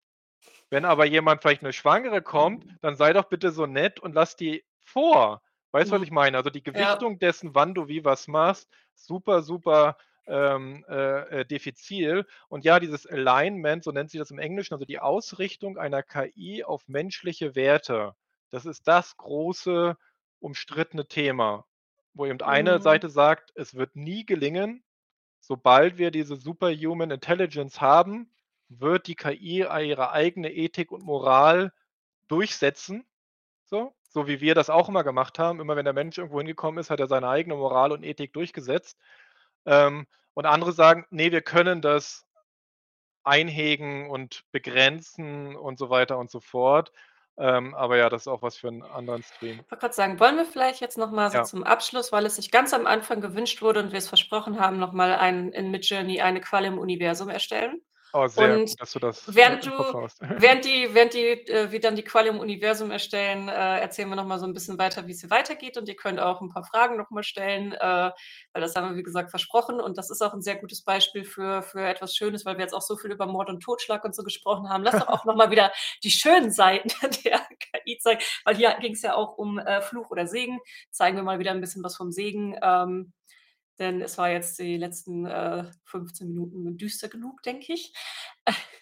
Wenn 0.70 0.86
aber 0.86 1.06
jemand 1.06 1.42
vielleicht 1.42 1.62
eine 1.62 1.74
Schwangere 1.74 2.22
kommt, 2.22 2.66
dann 2.82 2.96
sei 2.96 3.14
doch 3.14 3.26
bitte 3.26 3.52
so 3.52 3.66
nett 3.66 4.00
und 4.00 4.14
lass 4.14 4.36
die 4.36 4.66
vor. 4.80 5.42
Weißt 5.78 5.92
du, 5.92 5.96
was 5.96 6.04
ich 6.04 6.12
meine? 6.12 6.38
Also 6.38 6.50
die 6.50 6.64
Ja. 6.74 7.04
Gewichtung 7.04 7.20
dessen, 7.20 7.56
wann 7.56 7.74
du 7.76 7.88
wie 7.88 8.04
was 8.04 8.28
machst, 8.28 8.70
super, 8.96 9.44
super 9.44 9.98
ähm, 10.28 10.86
äh, 10.90 11.42
äh, 11.42 11.46
diffizil. 11.46 12.26
Und 12.50 12.66
ja, 12.66 12.80
dieses 12.80 13.06
Alignment, 13.08 13.84
so 13.84 13.92
nennt 13.92 14.12
sich 14.12 14.20
das 14.20 14.32
im 14.32 14.40
Englischen, 14.40 14.74
also 14.74 14.86
die 14.86 15.00
Ausrichtung 15.00 15.78
einer 15.78 16.04
KI 16.04 16.64
auf 16.64 16.88
menschliche 16.88 17.56
Werte, 17.56 18.16
das 18.50 18.66
ist 18.66 18.88
das 18.88 19.18
große 19.18 19.98
umstrittene 20.40 21.08
Thema, 21.08 21.66
wo 22.14 22.26
eben 22.26 22.42
eine 22.42 22.80
Mhm. 22.80 22.82
Seite 22.82 23.10
sagt, 23.10 23.52
es 23.56 23.76
wird 23.76 23.96
nie 23.96 24.26
gelingen, 24.26 24.84
sobald 25.40 25.98
wir 25.98 26.12
diese 26.12 26.36
Superhuman 26.38 27.12
Intelligence 27.12 27.82
haben, 27.82 28.34
wird 28.70 29.08
die 29.08 29.16
KI 29.16 29.60
ihre 29.62 30.12
eigene 30.12 30.54
Ethik 30.54 30.92
und 30.92 31.04
Moral 31.04 31.74
durchsetzen. 32.30 33.06
So, 33.66 33.97
so 34.10 34.28
wie 34.28 34.42
wir 34.42 34.56
das 34.56 34.70
auch 34.70 34.90
immer 34.90 35.04
gemacht 35.04 35.40
haben. 35.40 35.60
Immer 35.60 35.76
wenn 35.76 35.86
der 35.86 35.94
Mensch 35.94 36.18
irgendwo 36.18 36.40
hingekommen 36.40 36.80
ist, 36.80 36.90
hat 36.90 37.00
er 37.00 37.08
seine 37.08 37.30
eigene 37.30 37.56
Moral 37.56 37.92
und 37.92 38.04
Ethik 38.04 38.34
durchgesetzt. 38.34 38.98
Ähm, 39.66 40.08
und 40.34 40.46
andere 40.46 40.72
sagen, 40.72 41.06
nee, 41.10 41.32
wir 41.32 41.42
können 41.42 41.82
das 41.82 42.26
einhegen 43.24 44.10
und 44.10 44.44
begrenzen 44.52 45.56
und 45.56 45.78
so 45.78 45.90
weiter 45.90 46.18
und 46.18 46.32
so 46.32 46.40
fort. 46.40 46.92
Ähm, 47.38 47.76
aber 47.76 47.98
ja, 47.98 48.10
das 48.10 48.24
ist 48.24 48.28
auch 48.28 48.42
was 48.42 48.58
für 48.58 48.70
einen 48.70 48.84
anderen 48.84 49.24
Stream. 49.24 49.66
Ich 49.66 49.72
wollte 49.72 49.82
gerade 49.82 49.94
sagen, 49.94 50.20
wollen 50.20 50.38
wir 50.38 50.46
vielleicht 50.46 50.82
jetzt 50.82 50.98
noch 50.98 51.12
mal 51.12 51.30
so 51.30 51.40
Ja. 51.40 51.44
zum 51.44 51.64
Abschluss, 51.64 52.12
weil 52.12 52.26
es 52.26 52.38
sich 52.38 52.52
ganz 52.52 52.74
am 52.74 52.88
Anfang 52.88 53.22
gewünscht 53.22 53.62
wurde 53.62 53.82
und 53.82 53.92
wir 53.92 53.98
es 54.00 54.08
versprochen 54.08 54.60
haben, 54.60 54.80
noch 54.80 54.94
mal 54.94 55.14
ein 55.16 55.52
in 55.52 55.72
Midjourney 55.72 56.22
eine 56.22 56.42
Qualle 56.42 56.68
im 56.68 56.80
Universum 56.80 57.30
erstellen? 57.30 57.82
Oh, 58.14 58.28
sehr 58.28 58.60
Und 58.60 58.70
gut, 58.70 58.80
dass 58.80 58.92
du 58.94 59.00
das, 59.00 59.34
äh, 59.36 59.36
während 59.36 59.66
du 59.66 59.72
während 60.36 60.66
die 60.66 60.94
während 60.94 61.14
die, 61.14 61.26
äh 61.52 61.72
wir 61.72 61.80
dann 61.82 61.96
die 61.96 62.04
Qualle 62.04 62.30
im 62.30 62.40
Universum 62.40 62.92
erstellen, 62.92 63.50
äh, 63.50 63.80
erzählen 63.82 64.10
wir 64.10 64.16
noch 64.16 64.26
mal 64.28 64.40
so 64.40 64.46
'n 64.46 64.54
bisschen 64.54 64.78
weiter, 64.80 65.08
wie's 65.08 65.22
hier 65.22 65.30
weitergeht 65.32 65.78
und 65.78 65.90
ihr 65.90 65.96
könnt 65.96 66.20
auch 66.20 66.42
'n 66.42 66.50
paar 66.50 66.64
Fragen 66.66 66.98
noch 66.98 67.10
mal 67.12 67.24
stellen, 67.24 67.74
äh, 67.74 67.80
weil 68.54 68.62
das 68.62 68.76
haben 68.76 68.90
wir, 68.92 68.98
wie 68.98 69.04
gesagt, 69.04 69.32
versprochen 69.32 69.82
und 69.82 69.98
das 69.98 70.10
ist 70.12 70.22
auch 70.22 70.34
'n 70.34 70.42
sehr 70.42 70.58
gutes 70.58 70.84
Beispiel 70.84 71.24
für 71.26 71.64
für 71.64 71.82
etwas 71.88 72.16
Schönes, 72.16 72.46
weil 72.46 72.58
wir 72.58 72.64
jetzt 72.64 72.74
auch 72.76 72.82
so 72.84 72.98
viel 72.98 73.12
über 73.12 73.26
Mord 73.28 73.50
und 73.50 73.62
Totschlag 73.64 74.04
und 74.06 74.16
so 74.16 74.24
gesprochen 74.24 74.70
haben. 74.70 74.84
Lass 74.84 74.98
doch 75.00 75.08
auch 75.10 75.26
noch 75.26 75.36
mal 75.36 75.52
wieder 75.52 75.72
die 76.04 76.12
schönen 76.12 76.52
Seiten 76.52 76.90
der 77.26 77.40
KI 77.60 77.98
zeigen, 78.00 78.22
weil 78.46 78.56
hier 78.56 78.76
ging's 78.82 79.02
ja 79.02 79.16
auch 79.16 79.38
um, 79.38 79.60
äh, 79.60 79.82
Fluch 79.82 80.12
oder 80.12 80.28
Segen. 80.28 80.60
Zeigen 80.92 81.18
wir 81.18 81.24
mal 81.24 81.40
wieder 81.40 81.52
'n 81.52 81.62
bisschen 81.62 81.84
was 81.84 81.96
vom 81.98 82.12
Segen, 82.12 82.56
ähm, 82.62 83.14
denn 83.80 84.02
es 84.02 84.18
war 84.18 84.30
jetzt 84.30 84.60
die 84.60 84.78
letzten, 84.78 85.26
äh, 85.26 85.66
15 85.86 86.28
Minuten 86.28 86.78
düster 86.78 87.08
genug, 87.10 87.44
denke 87.44 87.74
ich. 87.74 87.94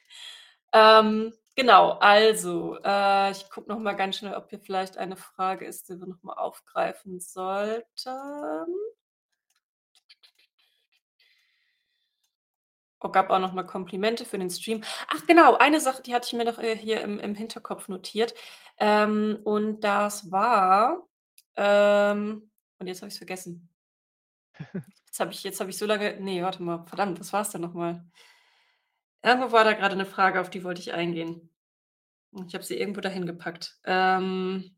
Ähm, 0.74 1.34
genau, 1.56 1.92
also, 2.02 2.78
äh, 2.84 3.32
ich 3.32 3.50
gucke 3.50 3.70
noch 3.70 3.80
mal 3.80 3.94
ganz 3.94 4.18
schnell, 4.18 4.34
ob 4.36 4.50
hier 4.50 4.60
vielleicht 4.60 4.98
eine 4.98 5.16
Frage 5.16 5.66
ist, 5.66 5.88
die 5.90 6.00
wir 6.00 6.06
noch 6.08 6.22
mal 6.22 6.34
aufgreifen 6.34 7.20
sollten. 7.22 7.86
Oh, 13.02 13.10
gab 13.10 13.30
auch 13.30 13.40
noch 13.40 13.54
mal 13.54 13.64
Komplimente 13.64 14.26
für 14.26 14.38
den 14.40 14.50
Stream. 14.50 14.82
Ach 15.08 15.26
genau, 15.28 15.56
eine 15.58 15.80
Sache, 15.80 16.02
die 16.02 16.14
hatte 16.16 16.28
ich 16.28 16.34
mir 16.34 16.46
noch, 16.46 16.58
äh, 16.60 16.76
hier 16.76 17.02
im 17.02 17.20
im 17.20 17.36
Hinterkopf 17.36 17.88
notiert. 17.88 18.34
Ähm, 18.78 19.40
und 19.44 19.82
das 19.82 20.32
war 20.32 21.08
ähm, 21.56 22.50
und 22.80 22.88
jetzt 22.88 23.02
habe 23.02 23.08
ich's 23.10 23.18
vergessen. 23.18 23.70
Jetzt 25.08 25.20
habe 25.20 25.32
ich 25.32 25.44
jetzt 25.44 25.60
habe 25.62 25.70
ich 25.70 25.78
so 25.78 25.86
lange 25.86 26.20
ne, 26.22 26.42
warte 26.44 26.62
mal, 26.64 26.86
verdammt, 26.88 27.20
was 27.20 27.34
war's 27.34 27.50
denn 27.52 27.62
noch 27.62 27.74
mal? 27.74 28.06
Irgendwo 29.24 29.52
war 29.52 29.64
da 29.64 29.74
grade 29.74 29.96
'ne 29.96 30.06
Frage, 30.06 30.40
auf 30.42 30.50
die 30.50 30.64
wollte 30.64 30.82
ich 30.82 30.94
eingehen. 30.94 31.50
Ich 32.48 32.54
habe 32.56 32.64
sie 32.64 32.78
irgendwo 32.80 33.02
dahin 33.02 33.26
gepackt. 33.26 33.78
Ähm 33.86 34.76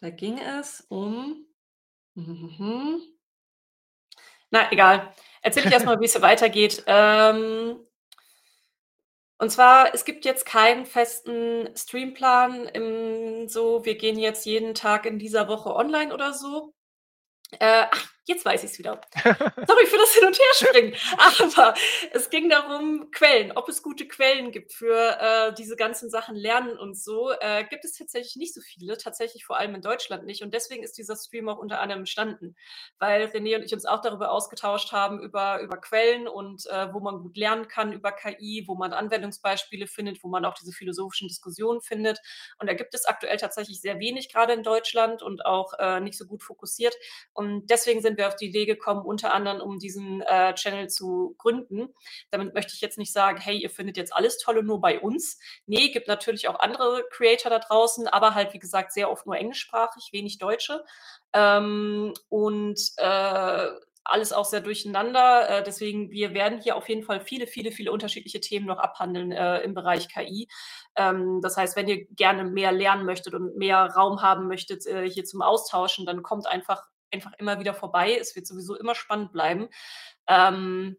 da 0.00 0.08
ging 0.10 0.38
es 0.38 0.80
um 0.88 1.46
mhm. 2.14 3.02
Na, 4.52 4.70
egal. 4.72 5.12
Erzähle 5.42 5.66
ich 5.66 5.72
erst 5.72 5.86
mal, 5.86 6.00
wie's 6.00 6.12
hier 6.12 6.22
weitergeht. 6.22 6.82
Ähm 6.86 7.80
und 9.40 9.48
zwar, 9.50 9.94
es 9.94 10.04
gibt 10.04 10.26
jetzt 10.26 10.44
keinen 10.44 10.84
festen 10.84 11.70
Streamplan 11.74 12.66
im 12.66 13.48
so, 13.48 13.86
wir 13.86 13.96
gehen 13.96 14.18
jetzt 14.18 14.44
jeden 14.44 14.74
Tag 14.74 15.06
in 15.06 15.18
dieser 15.18 15.48
Woche 15.48 15.74
online 15.74 16.12
oder 16.12 16.34
so. 16.34 16.74
Äh, 17.60 17.86
ach, 17.90 18.12
jetzt 18.30 18.44
weiß 18.44 18.64
ich's 18.64 18.78
wieder. 18.78 19.00
Sorry 19.22 19.86
für 19.86 19.98
das 19.98 20.14
Hin 20.14 20.26
und 20.26 20.38
Herspringen. 20.38 20.94
Aber 21.56 21.74
es 22.12 22.30
ging 22.30 22.48
darum, 22.48 23.10
Quellen, 23.10 23.52
ob 23.52 23.68
es 23.68 23.82
gute 23.82 24.08
Quellen 24.08 24.52
gibt 24.52 24.72
für, 24.72 25.18
äh, 25.20 25.54
diese 25.54 25.76
ganzen 25.76 26.08
Sachen 26.10 26.34
Lernen 26.34 26.78
und 26.78 26.96
so. 26.96 27.32
Äh, 27.40 27.64
gibt 27.64 27.84
es 27.84 27.92
tatsächlich 27.92 28.36
nicht 28.36 28.54
so 28.54 28.60
viele, 28.60 28.96
tatsächlich 28.96 29.44
vor 29.44 29.58
allem 29.58 29.74
in 29.74 29.82
Deutschland 29.82 30.24
nicht. 30.24 30.42
Und 30.42 30.54
deswegen 30.54 30.82
ist 30.82 30.96
dieser 30.96 31.16
Stream 31.16 31.48
auch 31.48 31.58
unter 31.58 31.80
anderem 31.80 32.00
entstanden, 32.00 32.56
weil 32.98 33.24
René 33.24 33.56
und 33.56 33.64
ich 33.64 33.74
uns 33.74 33.84
auch 33.84 34.00
darüber 34.00 34.30
ausgetauscht 34.30 34.92
haben, 34.92 35.20
über 35.20 35.60
über 35.60 35.76
Quellen 35.76 36.28
und, 36.28 36.66
äh, 36.66 36.92
wo 36.92 37.00
man 37.00 37.20
gut 37.20 37.36
lernen 37.36 37.68
kann 37.68 37.92
über 37.92 38.12
KI, 38.12 38.64
wo 38.66 38.74
man 38.74 38.92
Anwendungsbeispiele 38.92 39.86
findet, 39.86 40.22
wo 40.22 40.28
man 40.28 40.44
auch 40.44 40.54
diese 40.54 40.72
philosophischen 40.72 41.28
Diskussionen 41.28 41.80
findet. 41.80 42.20
Und 42.58 42.68
da 42.68 42.74
gibt 42.74 42.94
es 42.94 43.04
aktuell 43.04 43.36
tatsächlich 43.36 43.80
sehr 43.80 43.98
wenig, 43.98 44.32
grade 44.32 44.52
in 44.52 44.62
Deutschland 44.62 45.22
und 45.22 45.44
auch, 45.44 45.72
äh, 45.78 46.00
nicht 46.00 46.16
so 46.16 46.26
gut 46.26 46.42
fokussiert. 46.42 46.94
Und 47.32 47.68
deswegen 47.70 48.00
sind 48.00 48.18
wir 48.18 48.19
auf 48.28 48.36
die 48.36 48.46
Idee 48.46 48.66
gekommen, 48.66 49.04
unter 49.04 49.32
anderem, 49.34 49.60
um 49.60 49.78
diesen, 49.78 50.22
äh, 50.22 50.54
Channel 50.54 50.88
zu 50.88 51.34
gründen. 51.38 51.94
Damit 52.30 52.54
möchte 52.54 52.74
ich 52.74 52.80
jetzt 52.80 52.98
nicht 52.98 53.12
sagen: 53.12 53.38
„Hey, 53.40 53.58
ihr 53.58 53.70
findet 53.70 53.96
jetzt 53.96 54.14
alles 54.14 54.38
Tolle 54.38 54.62
nur 54.62 54.80
bei 54.80 55.00
uns.“ 55.00 55.38
Ne, 55.66 55.90
gibt 55.90 56.08
natürlich 56.08 56.48
auch 56.48 56.58
andere 56.60 57.04
Creator 57.10 57.50
da 57.50 57.58
draußen, 57.58 58.06
aber 58.08 58.34
halt, 58.34 58.52
wie 58.54 58.58
gesagt, 58.58 58.92
sehr 58.92 59.10
oft 59.10 59.26
nur 59.26 59.36
englischsprachig, 59.36 60.10
wenig 60.12 60.38
Deutsche. 60.38 60.84
Ähm, 61.32 62.12
und, 62.28 62.80
äh, 62.96 63.66
alles 64.04 64.32
auch 64.32 64.44
sehr 64.46 64.60
durcheinander. 64.60 65.48
Äh, 65.60 65.62
deswegen, 65.62 66.10
wir 66.10 66.34
werden 66.34 66.60
hier 66.60 66.76
auf 66.76 66.88
jeden 66.88 67.02
Fall 67.04 67.20
viele, 67.20 67.46
viele, 67.46 67.70
viele 67.70 67.92
unterschiedliche 67.92 68.40
Themen 68.40 68.66
noch 68.66 68.78
abhandeln, 68.78 69.30
äh, 69.30 69.60
im 69.60 69.74
Bereich 69.74 70.08
KI. 70.08 70.48
Ähm, 70.96 71.40
das 71.42 71.56
heißt, 71.56 71.76
wenn 71.76 71.86
ihr 71.88 72.06
gerne 72.06 72.44
mehr 72.44 72.72
lernen 72.72 73.04
möchtet 73.04 73.34
und 73.34 73.56
mehr 73.56 73.84
Raum 73.94 74.22
haben 74.22 74.48
möchtet, 74.48 74.86
äh, 74.86 75.08
hier 75.08 75.24
zum 75.24 75.42
Austauschen, 75.42 76.06
dann 76.06 76.22
kommt 76.22 76.46
einfach 76.46 76.82
einfach 77.12 77.32
immer 77.38 77.60
wieder 77.60 77.74
vorbei. 77.74 78.16
Es 78.20 78.36
wird 78.36 78.46
sowieso 78.46 78.76
immer 78.76 78.94
spannend 78.94 79.32
bleiben. 79.32 79.68
Ähm, 80.28 80.96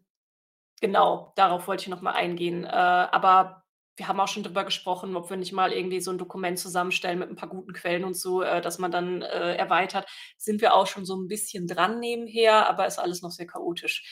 genau, 0.80 1.32
darauf 1.36 1.68
wollte 1.68 1.82
ich 1.84 1.88
noch 1.90 2.02
mal 2.02 2.12
eingehen. 2.14 2.64
Äh, 2.64 2.68
aber 2.70 3.64
wir 3.96 4.08
haben 4.08 4.20
auch 4.20 4.28
schon 4.28 4.42
drüber 4.44 4.64
gesprochen, 4.64 5.16
ob 5.16 5.30
wir 5.30 5.36
nicht 5.38 5.52
mal 5.52 5.72
irgendwie 5.72 6.00
so 6.00 6.10
'n 6.12 6.18
Dokument 6.18 6.58
zusammenstellen 6.58 7.18
mit 7.20 7.30
'n 7.30 7.36
paar 7.36 7.48
guten 7.50 7.72
Quellen 7.74 8.04
und 8.04 8.16
so, 8.16 8.42
äh, 8.42 8.60
dass 8.62 8.78
man 8.80 8.90
dann, 8.92 9.22
äh, 9.22 9.56
erweitert. 9.56 10.08
Sind 10.38 10.60
wir 10.62 10.74
auch 10.74 10.86
schon 10.88 11.04
so 11.06 11.14
'n 11.16 11.28
bisschen 11.28 11.66
dran 11.68 12.00
nebenher, 12.00 12.68
aber 12.68 12.86
ist 12.86 12.98
alles 13.00 13.22
noch 13.22 13.30
sehr 13.32 13.46
chaotisch. 13.48 14.04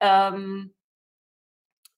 Ähm 0.00 0.72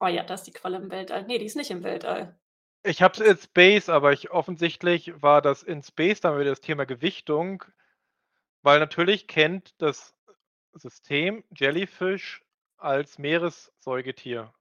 Oh 0.02 0.06
ja, 0.08 0.22
da 0.24 0.32
ist 0.34 0.44
die 0.44 0.52
Qualle 0.52 0.78
im 0.78 0.90
Weltall. 0.90 1.24
Ne, 1.26 1.38
die 1.38 1.44
ist 1.44 1.56
nicht 1.56 1.70
im 1.70 1.82
Weltall. 1.84 2.40
Ich 2.84 3.02
habe 3.02 3.12
es 3.12 3.20
in 3.20 3.36
Space, 3.36 3.88
aber 3.90 4.12
ich 4.14 4.30
offensichtlich 4.30 5.12
war 5.20 5.42
das 5.42 5.62
in 5.62 5.82
Space 5.82 6.20
dann 6.22 6.38
wieder 6.38 6.48
das 6.48 6.62
Thema 6.62 6.86
Gewichtung, 6.86 7.62
weil 8.62 8.80
natürlich 8.80 9.28
kennt 9.28 9.74
das 9.82 10.14
System 10.74 11.44
Jellyfish 11.56 12.44
als 12.78 13.18
Meeressäugetier. 13.18 14.54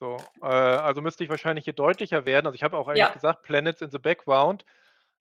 So, 0.00 0.30
äh, 0.42 0.46
also 0.46 1.02
müsste 1.02 1.24
ich 1.24 1.30
wahrscheinlich 1.30 1.64
hier 1.64 1.74
deutlicher 1.74 2.26
werden. 2.26 2.46
Also, 2.46 2.56
ich 2.56 2.62
habe 2.64 2.76
auch 2.78 2.88
eigentlich 2.88 3.10
Ja. 3.10 3.14
gesagt: 3.14 3.42
„Planets 3.44 3.82
in 3.82 3.90
the 3.90 3.98
background.“ 3.98 4.64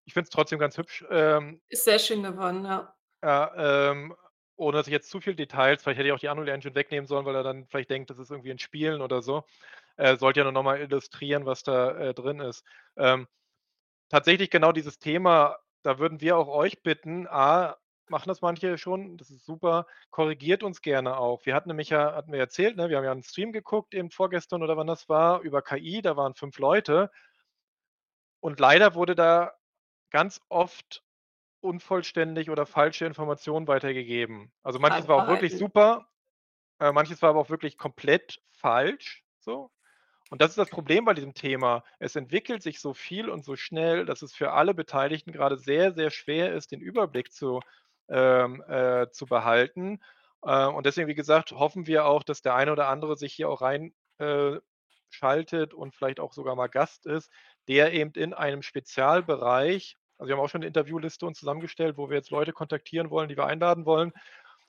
Ich 0.06 0.14
finde 0.14 0.26
es 0.26 0.32
trotzdem 0.32 0.60
ganz 0.60 0.78
hübsch, 0.78 1.06
ähm 1.11 1.61
Ist 1.72 1.84
sehr 1.86 1.99
schön 1.99 2.24
geworden, 2.24 2.65
ja. 2.65 2.95
Ja, 3.24 3.90
ähm, 3.91 4.15
ohne 4.57 4.78
dass 4.78 4.88
ich 4.88 4.91
jetzt 4.91 5.10
zu 5.10 5.22
viel 5.22 5.34
Details 5.36 5.82
vielleicht 5.82 5.98
hätte 5.98 6.07
ich 6.10 6.14
auch 6.14 6.20
die 6.20 6.28
Unreal 6.28 6.49
Engine 6.49 6.76
wegnehmen 6.76 7.07
sollen, 7.07 7.26
weil 7.26 7.36
er 7.36 7.44
dann 7.44 7.65
vielleicht 7.68 7.90
denkt, 7.90 8.10
das 8.10 8.20
ist 8.20 8.32
irgendwie 8.32 8.49
in 8.49 8.60
Spielen 8.60 9.02
oder 9.02 9.22
so. 9.22 9.44
Äh, 9.98 10.18
sollte 10.18 10.41
ja 10.41 10.44
nur 10.45 10.53
noch 10.53 10.64
mal 10.64 10.80
illustrieren, 10.82 11.45
was 11.45 11.64
da, 11.64 11.91
äh, 11.98 12.14
drin 12.14 12.40
ist. 12.40 12.65
Ähm, 12.98 13.28
tatsächlich 14.10 14.49
genau 14.52 14.72
dieses 14.74 14.99
Thema, 14.99 15.57
da 15.84 15.99
würden 15.99 16.22
wir 16.22 16.38
auch 16.38 16.48
euch 16.49 16.84
bitten, 16.84 17.28
A 17.28 17.78
machen 18.09 18.27
das 18.30 18.41
manche 18.41 18.77
schon, 18.77 19.17
das 19.17 19.30
ist 19.31 19.45
super, 19.45 19.88
korrigiert 20.11 20.63
uns 20.63 20.81
gerne 20.81 21.17
auch. 21.17 21.45
Wir 21.45 21.55
hatten 21.55 21.69
nämlich 21.69 21.89
ja 21.89 22.13
hatten 22.15 22.31
wir 22.31 22.39
erzählt, 22.39 22.75
ne, 22.77 22.89
wir 22.89 22.97
haben 22.97 23.05
ja 23.05 23.11
'n 23.13 23.23
Stream 23.23 23.51
geguckt 23.53 23.93
eben 23.93 24.11
vorgestern 24.11 24.63
oder 24.63 24.77
wann 24.77 24.88
das 24.88 25.09
war, 25.09 25.41
über 25.41 25.61
KI, 25.61 26.01
da 26.01 26.17
waren 26.17 26.35
5 26.35 26.59
Leute. 26.59 27.09
Und 28.43 28.59
leider 28.59 28.93
wurde 28.93 29.15
da 29.15 29.53
ganz 30.11 30.41
oft 30.49 31.03
unvollständig 31.61 32.49
oder 32.49 32.65
falsche 32.65 33.05
Informationen 33.05 33.67
weitergegeben. 33.67 34.53
Also, 34.63 34.80
manches 34.80 35.07
war 35.07 35.17
auch 35.17 35.27
wirklich 35.27 35.55
super, 35.57 36.09
äh, 36.80 36.91
manches 36.93 37.21
war 37.21 37.31
aber 37.31 37.41
auch 37.41 37.49
wirklich 37.51 37.77
komplett 37.77 38.41
falsch, 38.51 39.23
so. 39.39 39.71
Und 40.30 40.41
das 40.41 40.51
ist 40.51 40.57
das 40.59 40.71
Problem 40.71 41.05
bei 41.05 41.13
diesem 41.13 41.34
Thema. 41.35 41.84
Es 41.99 42.15
entwickelt 42.17 42.63
sich 42.63 42.81
so 42.81 42.93
viel 42.93 43.30
und 43.30 43.45
so 43.45 43.55
schnell, 43.55 44.05
dass 44.05 44.23
es 44.23 44.34
für 44.35 44.53
alle 44.53 44.73
Beteiligten 44.73 45.31
grade 45.34 45.57
sehr, 45.57 45.93
sehr 45.93 46.11
schwer 46.11 46.53
ist, 46.53 46.71
den 46.71 46.81
Überblick 46.81 47.34
zu 47.34 47.63
ähm, 48.14 48.64
äh, 48.69 49.10
zu 49.11 49.27
behalten. 49.27 50.02
Äh, 50.44 50.68
und 50.68 50.85
deswegen, 50.88 51.10
wie 51.10 51.15
gesagt, 51.15 51.53
hoffen 51.53 51.88
wir 51.88 52.06
auch, 52.07 52.23
dass 52.23 52.44
der 52.44 52.56
eine 52.56 52.73
oder 52.73 52.90
andere 52.90 53.18
sich 53.18 53.34
hier 53.35 53.49
auch 53.49 53.61
rein 53.64 53.94
äh, 54.19 54.57
und 55.76 55.95
vielleicht 55.95 56.19
auch 56.19 56.34
sogar 56.34 56.56
mal 56.56 56.68
Gast 56.68 57.06
ist, 57.07 57.31
der 57.69 57.94
eben 57.94 58.11
in 58.14 58.34
einem 58.34 58.64
Spezialbereich 58.64 59.98
also 60.19 60.30
wir 60.30 60.38
haben 60.38 60.44
auch 60.45 60.49
schon 60.49 60.61
'ne 60.61 60.68
Interviewliste 60.68 61.26
uns 61.27 61.40
zusammengestellt, 61.40 61.98
wo 61.98 62.10
wir 62.10 62.18
jetzt 62.18 62.31
Leute 62.31 62.53
kontaktieren 62.53 63.10
wollen, 63.11 63.30
die 63.30 63.38
wir 63.38 63.48
einladen 63.48 63.85
wollen, 63.85 64.14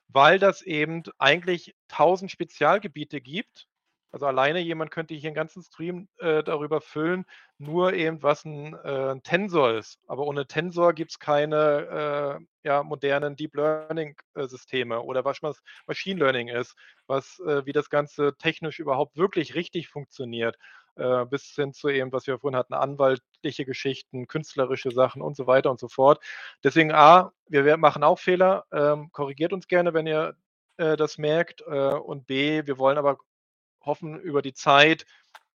weil 0.08 0.38
das 0.40 0.62
eben 0.62 1.04
eigentlich 1.18 1.74
1.000 1.88 2.30
Spezialgebiete 2.32 3.20
gibt. 3.20 3.66
Also 4.14 4.26
alleine 4.26 4.60
jemand 4.60 4.92
könnte 4.92 5.12
hier 5.14 5.30
'n 5.32 5.34
ganzen 5.34 5.60
Stream, 5.64 6.06
äh, 6.18 6.44
darüber 6.44 6.80
füllen, 6.80 7.24
nur 7.58 7.94
eben 7.94 8.22
was 8.22 8.44
'n, 8.44 8.72
äh, 8.84 9.10
'n 9.10 9.24
Tensor 9.24 9.72
ist. 9.74 9.98
Aber 10.06 10.24
ohne 10.24 10.46
Tensor 10.46 10.92
gibt's 10.92 11.18
keine, 11.18 12.38
äh, 12.40 12.68
ja, 12.68 12.84
modernen 12.84 13.34
Deep 13.34 13.56
Learning, 13.56 14.14
äh, 14.36 14.46
oder 14.94 15.24
was 15.24 15.40
Machine 15.88 16.20
Learning 16.20 16.46
ist, 16.46 16.76
was 17.08 17.40
äh, 17.40 17.66
wie 17.66 17.72
das 17.72 17.90
Ganze 17.90 18.36
technisch 18.38 18.78
überhaupt 18.78 19.16
wirklich 19.16 19.56
richtig 19.56 19.88
funktioniert, 19.88 20.56
äh, 20.94 21.24
bis 21.26 21.46
hin 21.56 21.72
zu 21.72 21.88
eben, 21.88 22.12
was 22.12 22.28
wir 22.28 22.38
vorhin 22.38 22.56
hatten, 22.56 22.74
anwaltliche 22.74 23.64
Geschichten, 23.64 24.28
künstlerische 24.28 24.92
Sachen 24.92 25.22
und 25.22 25.36
so 25.36 25.48
weiter 25.48 25.72
und 25.72 25.80
so 25.80 25.88
fort. 25.88 26.22
Deswegen 26.62 26.92
A, 26.92 27.32
wir 27.48 27.76
machen 27.78 28.04
auch 28.04 28.20
Fehler, 28.20 28.64
ähm, 28.72 29.10
korrigiert 29.10 29.52
uns 29.52 29.66
gerne, 29.66 29.92
wenn 29.92 30.06
ihr, 30.06 30.36
das 30.76 31.18
merkt, 31.18 31.62
und 31.62 32.26
B, 32.26 32.66
wir 32.66 32.78
wollen 32.78 32.98
aber 32.98 33.16
hoffen, 33.86 34.18
über 34.20 34.42
die 34.42 34.54
Zeit 34.54 35.06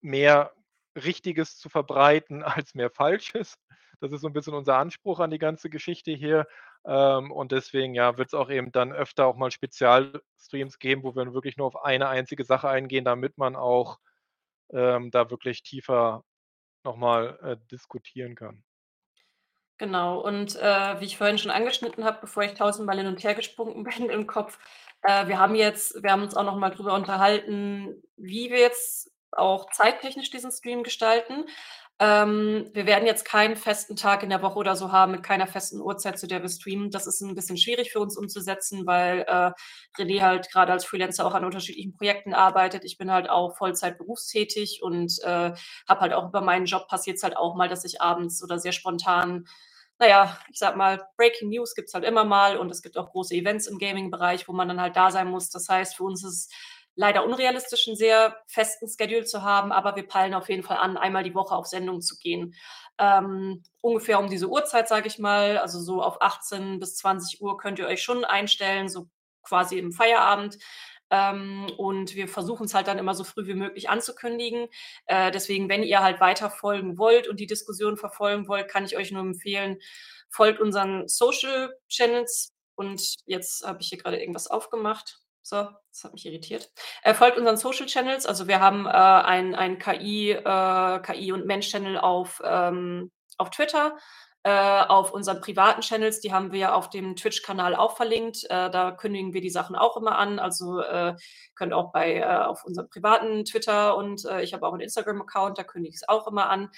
mehr 0.01 0.53
Richtiges 0.97 1.57
zu 1.59 1.69
verbreiten 1.69 2.43
als 2.45 2.75
mehr 2.75 2.91
Falsches. 2.91 3.57
Das 4.01 4.13
ist 4.13 4.21
so 4.23 4.29
'n 4.29 4.33
bisschen 4.33 4.55
unser 4.55 4.77
Anspruch 4.79 5.21
an 5.21 5.31
die 5.31 5.39
ganze 5.39 5.71
Geschichte 5.71 6.13
hier. 6.13 6.47
Ähm, 6.87 7.33
und 7.33 7.53
deswegen, 7.53 7.95
ja, 7.95 8.17
wird's 8.19 8.35
auch 8.35 8.51
eben 8.51 8.73
dann 8.73 8.93
öfter 8.93 9.27
auch 9.27 9.37
mal 9.37 9.51
Spezialstreams 9.51 10.79
geben, 10.79 11.03
wo 11.03 11.15
wir 11.17 11.35
wirklich 11.35 11.57
nur 11.57 11.67
auf 11.67 11.77
eine 11.85 12.09
einzige 12.09 12.45
Sache 12.45 12.69
eingehen, 12.69 13.05
damit 13.05 13.39
man 13.39 13.57
auch, 13.57 13.99
ähm, 14.73 15.11
da 15.13 15.31
wirklich 15.31 15.63
tiefer 15.63 16.25
noch 16.85 16.97
mal, 16.97 17.39
äh, 17.43 17.57
diskutieren 17.71 18.35
kann. 18.37 18.65
Genau 19.81 20.19
und, 20.21 20.57
äh, 20.57 21.01
wie 21.01 21.05
ich 21.05 21.17
vorhin 21.19 21.39
schon 21.39 21.53
angeschnitten 21.53 22.05
habe, 22.05 22.19
bevor 22.21 22.43
ich 22.43 22.55
tausendmal 22.55 22.97
hin 22.99 23.07
und 23.07 23.23
her 23.23 23.35
gesprungen 23.35 23.85
bin 23.85 24.11
im 24.11 24.27
Kopf, 24.27 24.59
äh, 25.03 25.29
wir 25.29 25.39
haben 25.39 25.55
jetzt 25.55 26.03
wir 26.03 26.13
haben 26.13 26.23
uns 26.23 26.37
auch 26.37 26.45
noch 26.45 26.57
mal 26.57 26.71
drüber 26.71 26.95
unterhalten, 26.95 28.03
wie 28.17 28.51
wir 28.51 28.59
jetzt 28.61 29.11
auch 29.33 29.71
zeittechnisch 29.73 30.31
diesen 30.31 30.51
Stream 30.53 30.83
gestalten. 30.83 31.45
Ähm, 32.01 32.71
wir 32.75 32.87
werden 32.87 33.07
jetzt 33.07 33.25
keinen 33.25 33.57
festen 33.57 33.97
Tag 33.97 34.23
in 34.23 34.31
der 34.31 34.41
Woche 34.43 34.57
oder 34.59 34.77
so 34.77 34.93
haben 34.93 35.13
mit 35.13 35.25
keiner 35.25 35.49
festen 35.49 35.81
Uhrzeit, 35.81 36.17
zu 36.19 36.29
der 36.29 36.43
wir 36.43 36.49
streamen. 36.49 36.91
Das 36.93 37.07
ist 37.09 37.21
'n 37.23 37.35
bisschen 37.35 37.57
schwierig 37.57 37.91
für 37.93 37.99
uns 38.01 38.17
umzusetzen, 38.17 38.87
weil, 38.87 39.21
äh, 39.29 39.51
René 40.01 40.21
halt 40.23 40.51
grade 40.53 40.73
als 40.73 40.85
Freelancer 40.85 41.27
auch 41.27 41.35
an 41.35 41.45
unterschiedlichen 41.45 41.97
Projekten 41.97 42.35
arbeitet. 42.35 42.85
Ich 42.85 42.99
bin 42.99 43.11
halt 43.13 43.29
auch 43.29 43.57
Vollzeit 43.57 43.99
berufstätig 43.99 44.81
und, 44.83 45.19
äh, 45.25 45.53
habe 45.89 46.01
halt 46.01 46.13
auch 46.13 46.29
über 46.29 46.41
meinen 46.41 46.67
Job 46.67 46.87
passiert's 46.89 47.23
halt 47.25 47.37
auch 47.37 47.57
mal, 47.57 47.69
dass 47.69 47.85
ich 47.85 48.01
abends 48.01 48.43
oder 48.45 48.59
sehr 48.61 48.73
spontan 48.73 49.47
na 49.99 50.07
ja, 50.09 50.39
ich 50.51 50.59
sage 50.59 50.77
mal, 50.79 51.07
Breaking 51.17 51.51
News 51.51 51.75
gibt's 51.75 51.95
halt 51.95 52.05
immer 52.05 52.25
mal 52.25 52.57
und 52.57 52.71
es 52.71 52.83
gibt 52.83 52.97
auch 52.99 53.11
große 53.13 53.35
Events 53.35 53.67
im 53.67 53.79
Gaming-Bereich, 53.79 54.49
wo 54.49 54.53
man 54.53 54.69
dann 54.69 54.81
halt 54.81 54.97
da 54.97 55.11
sein 55.11 55.29
muss. 55.31 55.51
Das 55.51 55.69
heißt, 55.69 55.97
für 55.97 56.05
uns 56.05 56.25
ist 56.25 56.33
es 56.33 56.49
leider 56.97 57.25
unrealistisch, 57.25 57.87
'n 57.89 57.97
sehr 57.97 58.37
festen 58.49 58.89
Schedule 58.89 59.25
zu 59.25 59.43
haben, 59.43 59.73
aber 59.73 59.97
wir 59.97 60.07
peilen 60.09 60.35
auf 60.35 60.49
jeden 60.49 60.63
Fall 60.65 60.79
an, 60.79 60.97
einmal 60.97 61.25
die 61.25 61.35
Woche 61.35 61.55
auf 61.57 61.67
Sendung 61.67 62.01
zu 62.03 62.17
gehen. 62.19 62.55
Ähm, 62.99 63.63
ungefähr 63.83 64.19
um 64.21 64.29
diese 64.29 64.49
Uhrzeit, 64.49 64.89
sage 64.89 65.07
ich 65.09 65.19
mal, 65.19 65.59
also 65.59 65.81
so 65.81 66.03
auf 66.03 66.21
18:00 66.23 66.81
bis 66.81 66.97
20:00 66.97 67.57
könnt 67.57 67.79
ihr 67.79 67.87
euch 67.87 68.03
schon 68.03 68.25
einstellen, 68.25 68.89
so 68.89 69.09
quasi 69.43 69.79
im 69.79 69.93
Feierabend. 69.93 70.59
Ähm, 71.11 71.67
und 71.77 72.15
wir 72.15 72.29
versuchen's 72.29 72.75
halt 72.75 72.87
dann 72.89 72.99
immer 72.99 73.15
so 73.15 73.25
früh 73.25 73.47
wie 73.47 73.55
möglich 73.55 73.89
anzukündigen. 73.89 74.69
Äh, 75.07 75.31
deswegen, 75.31 75.69
wenn 75.69 75.83
ihr 75.83 76.03
halt 76.03 76.21
weiter 76.21 76.51
folgen 76.51 76.99
wollt 76.99 77.29
und 77.29 77.41
die 77.41 77.47
Diskussion 77.47 77.97
verfolgen 77.97 78.49
wollt, 78.49 78.69
kann 78.69 78.85
ich 78.85 78.97
euch 78.97 79.11
nur 79.13 79.23
empfehlen, 79.23 79.79
folgt 80.29 80.61
unseren 80.61 81.09
Social 81.09 81.75
Channels. 81.89 82.53
Und 82.75 83.17
jetzt 83.27 83.67
habe 83.67 83.81
ich 83.81 83.89
hier 83.89 83.99
grade 83.99 84.21
irgendwas 84.21 84.47
aufgemacht. 84.49 85.19
So, 85.43 85.69
das 85.91 86.05
hat 86.05 86.13
mich 86.13 86.27
irritiert. 86.27 86.71
Äh, 87.03 87.15
folgt 87.15 87.39
unseren 87.39 87.57
Social 87.57 87.87
Channels. 87.87 88.27
Also, 88.27 88.49
wir 88.49 88.61
haben, 88.61 88.87
äh, 88.87 88.91
ein 88.91 89.55
ein 89.55 89.79
KI 89.79 90.33
äh, 90.33 91.01
KI 91.01 91.33
und 91.33 91.47
Mensch 91.47 91.71
Channel 91.71 91.99
auf, 91.99 92.41
ähm 92.45 93.11
auf 93.39 93.51
Twitter, 93.51 93.97
äh, 94.45 94.51
auf 94.87 95.13
unseren 95.13 95.41
privaten 95.41 95.81
Channels, 95.83 96.21
die 96.21 96.33
haben 96.33 96.53
wir 96.53 96.75
auf 96.75 96.91
dem 96.91 97.17
Twitch-Kanal 97.17 97.75
auch 97.75 97.97
verlinkt. 97.97 98.45
Äh, 98.51 98.71
da 98.71 98.93
kündigen 98.93 99.33
wir 99.35 99.41
die 99.41 99.51
Sachen 99.51 99.77
auch 99.77 99.97
immer 99.97 100.17
an. 100.19 100.39
Also, 100.39 100.81
äh, 100.81 101.15
könnt 101.57 101.73
auch 101.73 101.93
bei 101.93 102.17
äh, 102.19 102.25
auf 102.25 102.65
unserem 102.65 102.89
privaten 102.89 103.45
Twitter 103.45 103.97
und, 103.97 104.25
äh, 104.27 104.43
ich 104.43 104.55
habe 104.55 104.67
auch 104.67 104.75
'n 104.75 104.81
Instagram-Account, 104.81 105.59
da 105.59 105.65
kündige 105.65 105.93
ich's 105.95 106.09
auch 106.09 106.27
immer 106.29 106.49
an. 106.51 106.71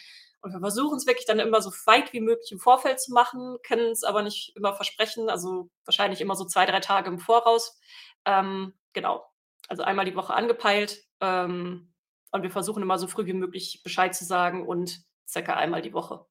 Und 0.43 0.53
wir 0.55 0.61
versuchen's 0.61 1.07
wirklich 1.07 1.27
dann 1.27 1.39
immer 1.39 1.61
so 1.62 1.70
weit 1.87 2.12
wie 2.15 2.20
möglich 2.20 2.51
im 2.53 2.59
Vorfeld 2.61 3.01
zu 3.01 3.12
machen, 3.12 3.59
können's 3.66 4.05
aber 4.05 4.23
nicht 4.23 4.53
immer 4.57 4.74
versprechen, 4.74 5.28
also 5.31 5.69
wahrscheinlich 5.85 6.20
immer 6.23 6.35
so 6.37 6.47
2, 6.47 6.65
3 6.66 6.81
Tage 6.81 7.09
im 7.11 7.19
Voraus. 7.19 7.78
Ähm, 8.24 8.73
genau. 8.95 9.27
Also 9.69 9.82
einmal 9.82 10.07
die 10.07 10.16
Woche 10.16 10.35
angepeilt, 10.35 11.03
ähm, 11.20 11.93
und 12.32 12.43
wir 12.43 12.51
versuchen 12.51 12.82
immer 12.82 12.99
so 12.99 13.07
früh 13.09 13.27
wie 13.27 13.32
möglich 13.35 13.82
Bescheid 13.85 14.15
zu 14.15 14.24
sagen 14.24 14.66
und 14.66 15.01
circa 15.28 15.55
einmal 15.55 15.82
die 15.82 15.93
Woche. 15.93 16.24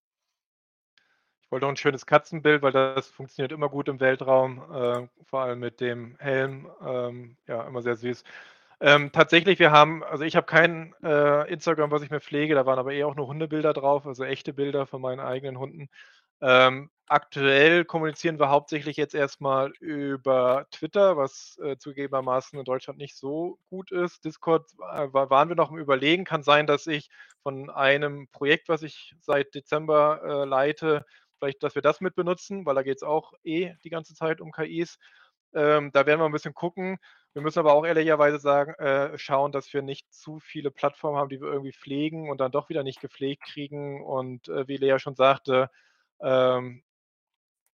Ich 1.50 1.52
wollte 1.52 1.66
noch 1.66 1.72
'n 1.74 1.78
schönes 1.78 2.06
Katzenbild, 2.06 2.62
weil 2.62 2.72
das 2.72 3.08
funktioniert 3.10 3.52
immer 3.52 3.70
gut 3.70 3.88
im 3.90 4.00
Weltraum, 4.00 4.62
äh, 4.72 5.08
vor 5.26 5.42
allem 5.42 5.58
mit 5.60 5.82
dem 5.82 6.16
Helm, 6.20 6.70
ähm, 6.86 7.38
ja, 7.48 7.64
immer 7.64 7.82
sehr 7.82 7.96
süß. 7.96 8.24
Ähm, 8.82 9.12
tatsächlich, 9.12 9.58
wir 9.58 9.72
haben 9.72 10.04
also 10.04 10.24
ich 10.26 10.36
habe 10.36 10.46
kein, 10.46 10.94
äh, 11.04 11.52
Instagram, 11.52 11.90
was 11.90 12.04
ich 12.04 12.12
mehr 12.12 12.22
pflege, 12.22 12.54
da 12.54 12.68
waren 12.68 12.78
aber 12.78 12.94
eher 12.94 13.08
auch 13.08 13.16
nur 13.16 13.26
Hundebilder 13.28 13.74
drauf, 13.74 14.06
also 14.06 14.24
echte 14.26 14.54
Bilder 14.54 14.86
von 14.86 15.02
meinen 15.02 15.20
eigenen 15.22 15.58
Hunden. 15.58 15.90
Ähm, 16.42 16.90
aktuell 17.08 17.86
kommunizieren 17.86 18.40
wir 18.40 18.50
hauptsächlich 18.50 18.98
jetzt 18.98 19.16
erst 19.16 19.42
mal 19.42 19.72
über 19.80 20.68
Twitter, 20.72 21.18
was, 21.18 21.60
äh, 21.64 21.78
zugegebenermaßen 21.78 22.60
in 22.60 22.66
Deutschland 22.66 23.00
nicht 23.00 23.18
so 23.18 23.58
gut 23.70 23.92
ist. 23.92 24.24
Discord, 24.26 24.66
äh, 24.94 25.08
wa 25.14 25.30
waren 25.32 25.50
wir 25.50 25.56
noch 25.56 25.72
am 25.72 25.80
Überlegen. 25.80 26.26
Kann 26.26 26.44
sein, 26.44 26.68
dass 26.68 26.88
ich 26.88 27.10
von 27.44 27.70
einem 27.72 28.28
Projekt, 28.32 28.70
was 28.70 28.84
ich 28.84 29.16
seit 29.22 29.56
Dezember, 29.56 30.22
äh, 30.24 30.46
leite 30.46 31.06
vielleicht, 31.40 31.64
dass 31.64 31.76
wir 31.76 31.82
das 31.84 32.02
mit 32.02 32.16
benutzen, 32.16 32.66
weil 32.66 32.76
da 32.76 32.84
geht's 32.84 33.04
auch 33.04 33.34
eh 33.44 33.76
die 33.84 33.90
ganze 33.90 34.14
Zeit 34.16 34.42
um 34.42 34.52
KIs. 34.52 34.98
Ähm, 35.56 35.92
da 35.94 36.06
werden 36.06 36.20
wir 36.22 36.26
'n 36.28 36.32
bisschen 36.34 36.54
gucken. 36.54 36.98
Wir 37.34 37.42
müssen 37.44 37.60
aber 37.60 37.74
auch 37.74 37.86
ehrlicherweise 37.86 38.40
sagen 38.40 38.74
äh, 38.76 39.18
schauen, 39.18 39.52
dass 39.52 39.74
wir 39.74 39.82
nicht 39.84 40.12
zu 40.14 40.40
viele 40.40 40.72
Plattformen 40.72 41.18
haben, 41.18 41.30
die 41.30 41.42
wir 41.42 41.50
irgendwie 41.52 41.74
pflegen 41.74 42.30
und 42.30 42.40
dann 42.42 42.52
doch 42.52 42.70
wieder 42.70 42.84
nicht 42.84 43.02
gepflegt 43.02 43.44
kriegen. 43.44 44.04
Und, 44.04 44.48
äh, 44.50 44.68
wie 44.68 44.78
Lea 44.78 45.00
schon 45.00 45.16
sagte, 45.16 45.70
ähm 46.22 46.82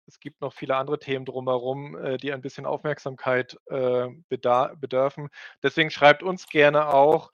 es 0.08 0.20
gibt 0.20 0.42
noch 0.42 0.54
viele 0.54 0.76
andere 0.76 1.00
Themen 1.00 1.26
drumherum, 1.26 1.96
äh, 1.96 2.18
die 2.18 2.34
ein 2.34 2.42
bisschen 2.42 2.66
Aufmerksamkeit, 2.66 3.58
äh, 3.68 4.08
bedürfen. 4.30 5.30
Deswegen 5.64 5.92
schreibt 5.92 6.24
uns 6.24 6.48
gerne 6.48 6.90
auch 6.94 7.32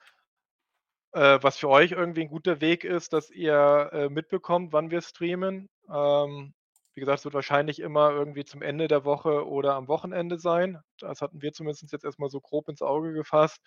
äh, 1.16 1.40
was 1.44 1.58
für 1.58 1.70
euch 1.70 1.92
irgendwie 1.94 2.22
'n 2.24 2.30
guter 2.30 2.62
Weg 2.62 2.84
ist, 2.86 3.14
dass 3.14 3.30
ihr, 3.32 3.90
äh, 3.94 4.10
mitbekommt, 4.10 4.74
wann 4.74 4.92
wir 4.92 5.02
streamen. 5.02 5.70
Ähm, 5.94 6.54
wie 6.96 7.00
gesagt, 7.02 7.20
es 7.20 7.26
wird 7.26 7.36
wahrscheinlich 7.36 7.80
immer 7.82 8.12
irgendwie 8.12 8.46
zum 8.46 8.62
Ende 8.64 8.88
der 8.90 9.06
Woche 9.06 9.48
oder 9.48 9.76
am 9.76 9.88
Wochenende 9.90 10.40
sein. 10.40 10.80
Das 11.00 11.22
hatten 11.22 11.42
wir 11.42 11.54
zumindest 11.54 11.92
jetzt 11.94 12.06
erst 12.06 12.20
mal 12.20 12.30
so 12.30 12.42
grob 12.42 12.70
ins 12.70 12.82
Auge 12.84 13.14
gefasst. 13.14 13.60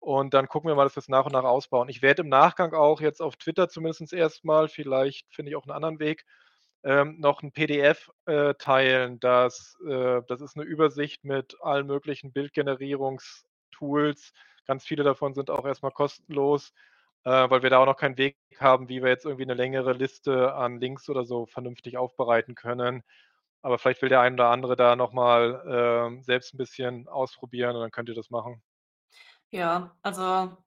Und 0.00 0.34
dann 0.34 0.48
gucken 0.48 0.68
wir 0.70 0.74
mal, 0.76 0.84
dass 0.84 0.96
wir's 0.96 1.08
nach 1.08 1.26
und 1.26 1.32
nach 1.32 1.44
ausbauen. 1.44 1.88
Ich 1.90 2.02
werde 2.02 2.22
im 2.22 2.28
Nachgang 2.30 2.74
auch 2.74 3.00
jetzt 3.02 3.20
auf 3.22 3.36
Twitter 3.36 3.68
zumindest 3.70 4.12
erst 4.14 4.44
mal, 4.44 4.68
vielleicht 4.68 5.26
finde 5.34 5.50
ich 5.50 5.56
auch 5.56 5.66
'n 5.66 5.70
anderen 5.72 5.98
Weg, 6.00 6.24
ähm, 6.84 7.18
noch 7.20 7.42
'n 7.42 7.52
PDF, 7.52 8.10
äh, 8.26 8.54
teilen, 8.56 9.18
das 9.20 9.76
äh, 9.88 10.22
das 10.28 10.40
ist 10.42 10.56
'ne 10.56 10.64
Übersicht 10.64 11.24
mit 11.24 11.56
allen 11.62 11.86
möglichen 11.86 12.32
Bildgenerierungstools. 12.32 14.32
Ganz 14.66 14.84
viele 14.86 15.04
davon 15.04 15.34
sind 15.34 15.50
auch 15.50 15.64
erst 15.66 15.82
mal 15.82 15.90
kostenlos, 15.90 16.72
äh, 17.24 17.30
weil 17.50 17.62
wir 17.62 17.70
da 17.70 17.78
auch 17.78 17.86
noch 17.86 17.96
keinen 17.96 18.18
Weg 18.18 18.38
haben, 18.58 18.88
wie 18.88 19.02
wir 19.02 19.08
jetzt 19.10 19.24
irgendwie 19.24 19.46
'ne 19.46 19.54
längere 19.54 19.92
Liste 19.92 20.54
an 20.54 20.80
Links 20.80 21.08
oder 21.08 21.24
so 21.24 21.46
vernünftig 21.46 21.96
aufbereiten 21.98 22.54
können. 22.54 23.02
Aber 23.62 23.78
vielleicht 23.78 24.02
will 24.02 24.08
der 24.10 24.20
ein 24.22 24.34
oder 24.34 24.50
andere 24.50 24.76
da 24.76 24.96
noch 24.96 25.12
mal, 25.12 25.64
ähm, 26.08 26.22
selbst 26.22 26.54
'n 26.54 26.58
bisschen 26.58 27.08
ausprobieren 27.08 27.76
und 27.76 27.82
dann 27.82 27.90
könnt 27.90 28.08
ihr 28.08 28.14
das 28.14 28.30
machen. 28.30 28.62
Ja, 29.52 29.96
also 30.02 30.62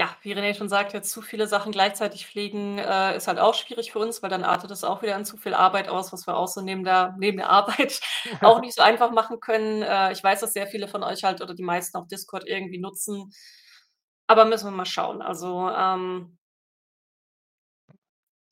ja, 0.00 0.16
wie 0.22 0.32
René 0.32 0.54
schon 0.54 0.70
sagte, 0.70 1.02
zu 1.02 1.20
viele 1.20 1.46
Sachen 1.46 1.72
gleichzeitig 1.72 2.26
pflegen, 2.26 2.78
äh, 2.78 3.14
ist 3.18 3.28
halt 3.28 3.38
auch 3.38 3.52
schwierig 3.52 3.92
für 3.92 3.98
uns, 3.98 4.22
weil 4.22 4.30
dann 4.30 4.44
artet 4.44 4.70
es 4.70 4.82
auch 4.82 5.02
wieder 5.02 5.14
in 5.14 5.26
zu 5.26 5.36
viel 5.36 5.52
Arbeit 5.52 5.90
aus, 5.90 6.10
was 6.10 6.26
wir 6.26 6.38
auch 6.38 6.48
so 6.48 6.62
neben 6.62 6.84
der 6.84 7.14
neben 7.18 7.36
der 7.36 7.50
Arbeit 7.50 8.00
auch 8.40 8.62
nicht 8.62 8.74
so 8.74 8.80
einfach 8.82 9.10
machen 9.10 9.40
können. 9.40 9.82
Äh, 9.82 10.12
ich 10.12 10.24
weiß, 10.24 10.40
dass 10.40 10.54
sehr 10.54 10.66
viele 10.66 10.88
von 10.88 11.02
euch 11.02 11.22
halt 11.22 11.42
oder 11.42 11.52
die 11.54 11.62
meisten 11.62 11.98
auch 11.98 12.08
Discord 12.08 12.48
irgendwie 12.48 12.78
nutzen, 12.78 13.30
aber 14.26 14.46
müssen 14.46 14.68
wir 14.68 14.76
mal 14.76 14.86
schauen. 14.86 15.20
Also, 15.20 15.68
ähm 15.68 16.38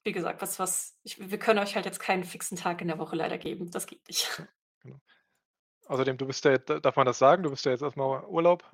wie 0.04 0.12
gesagt, 0.12 0.42
was 0.42 0.58
was 0.58 0.98
ich 1.02 1.30
wir 1.30 1.38
können 1.38 1.60
euch 1.60 1.76
halt 1.76 1.86
jetzt 1.86 2.00
keinen 2.00 2.24
fixen 2.24 2.58
Tag 2.58 2.82
in 2.82 2.88
der 2.88 2.98
Woche 2.98 3.16
leider 3.16 3.38
geben. 3.38 3.70
Das 3.70 3.86
geht 3.86 4.06
nicht. 4.06 4.28
Ja, 4.38 4.46
genau. 4.82 5.00
Außerdem, 5.86 6.18
du 6.18 6.26
bist 6.26 6.44
ja 6.44 6.58
darf 6.58 6.96
man 6.96 7.06
das 7.06 7.18
sagen? 7.18 7.42
Du 7.42 7.50
bist 7.50 7.64
ja 7.64 7.72
jetzt 7.72 7.82
erst 7.82 7.96
mal 7.96 8.22
Urlaub? 8.26 8.70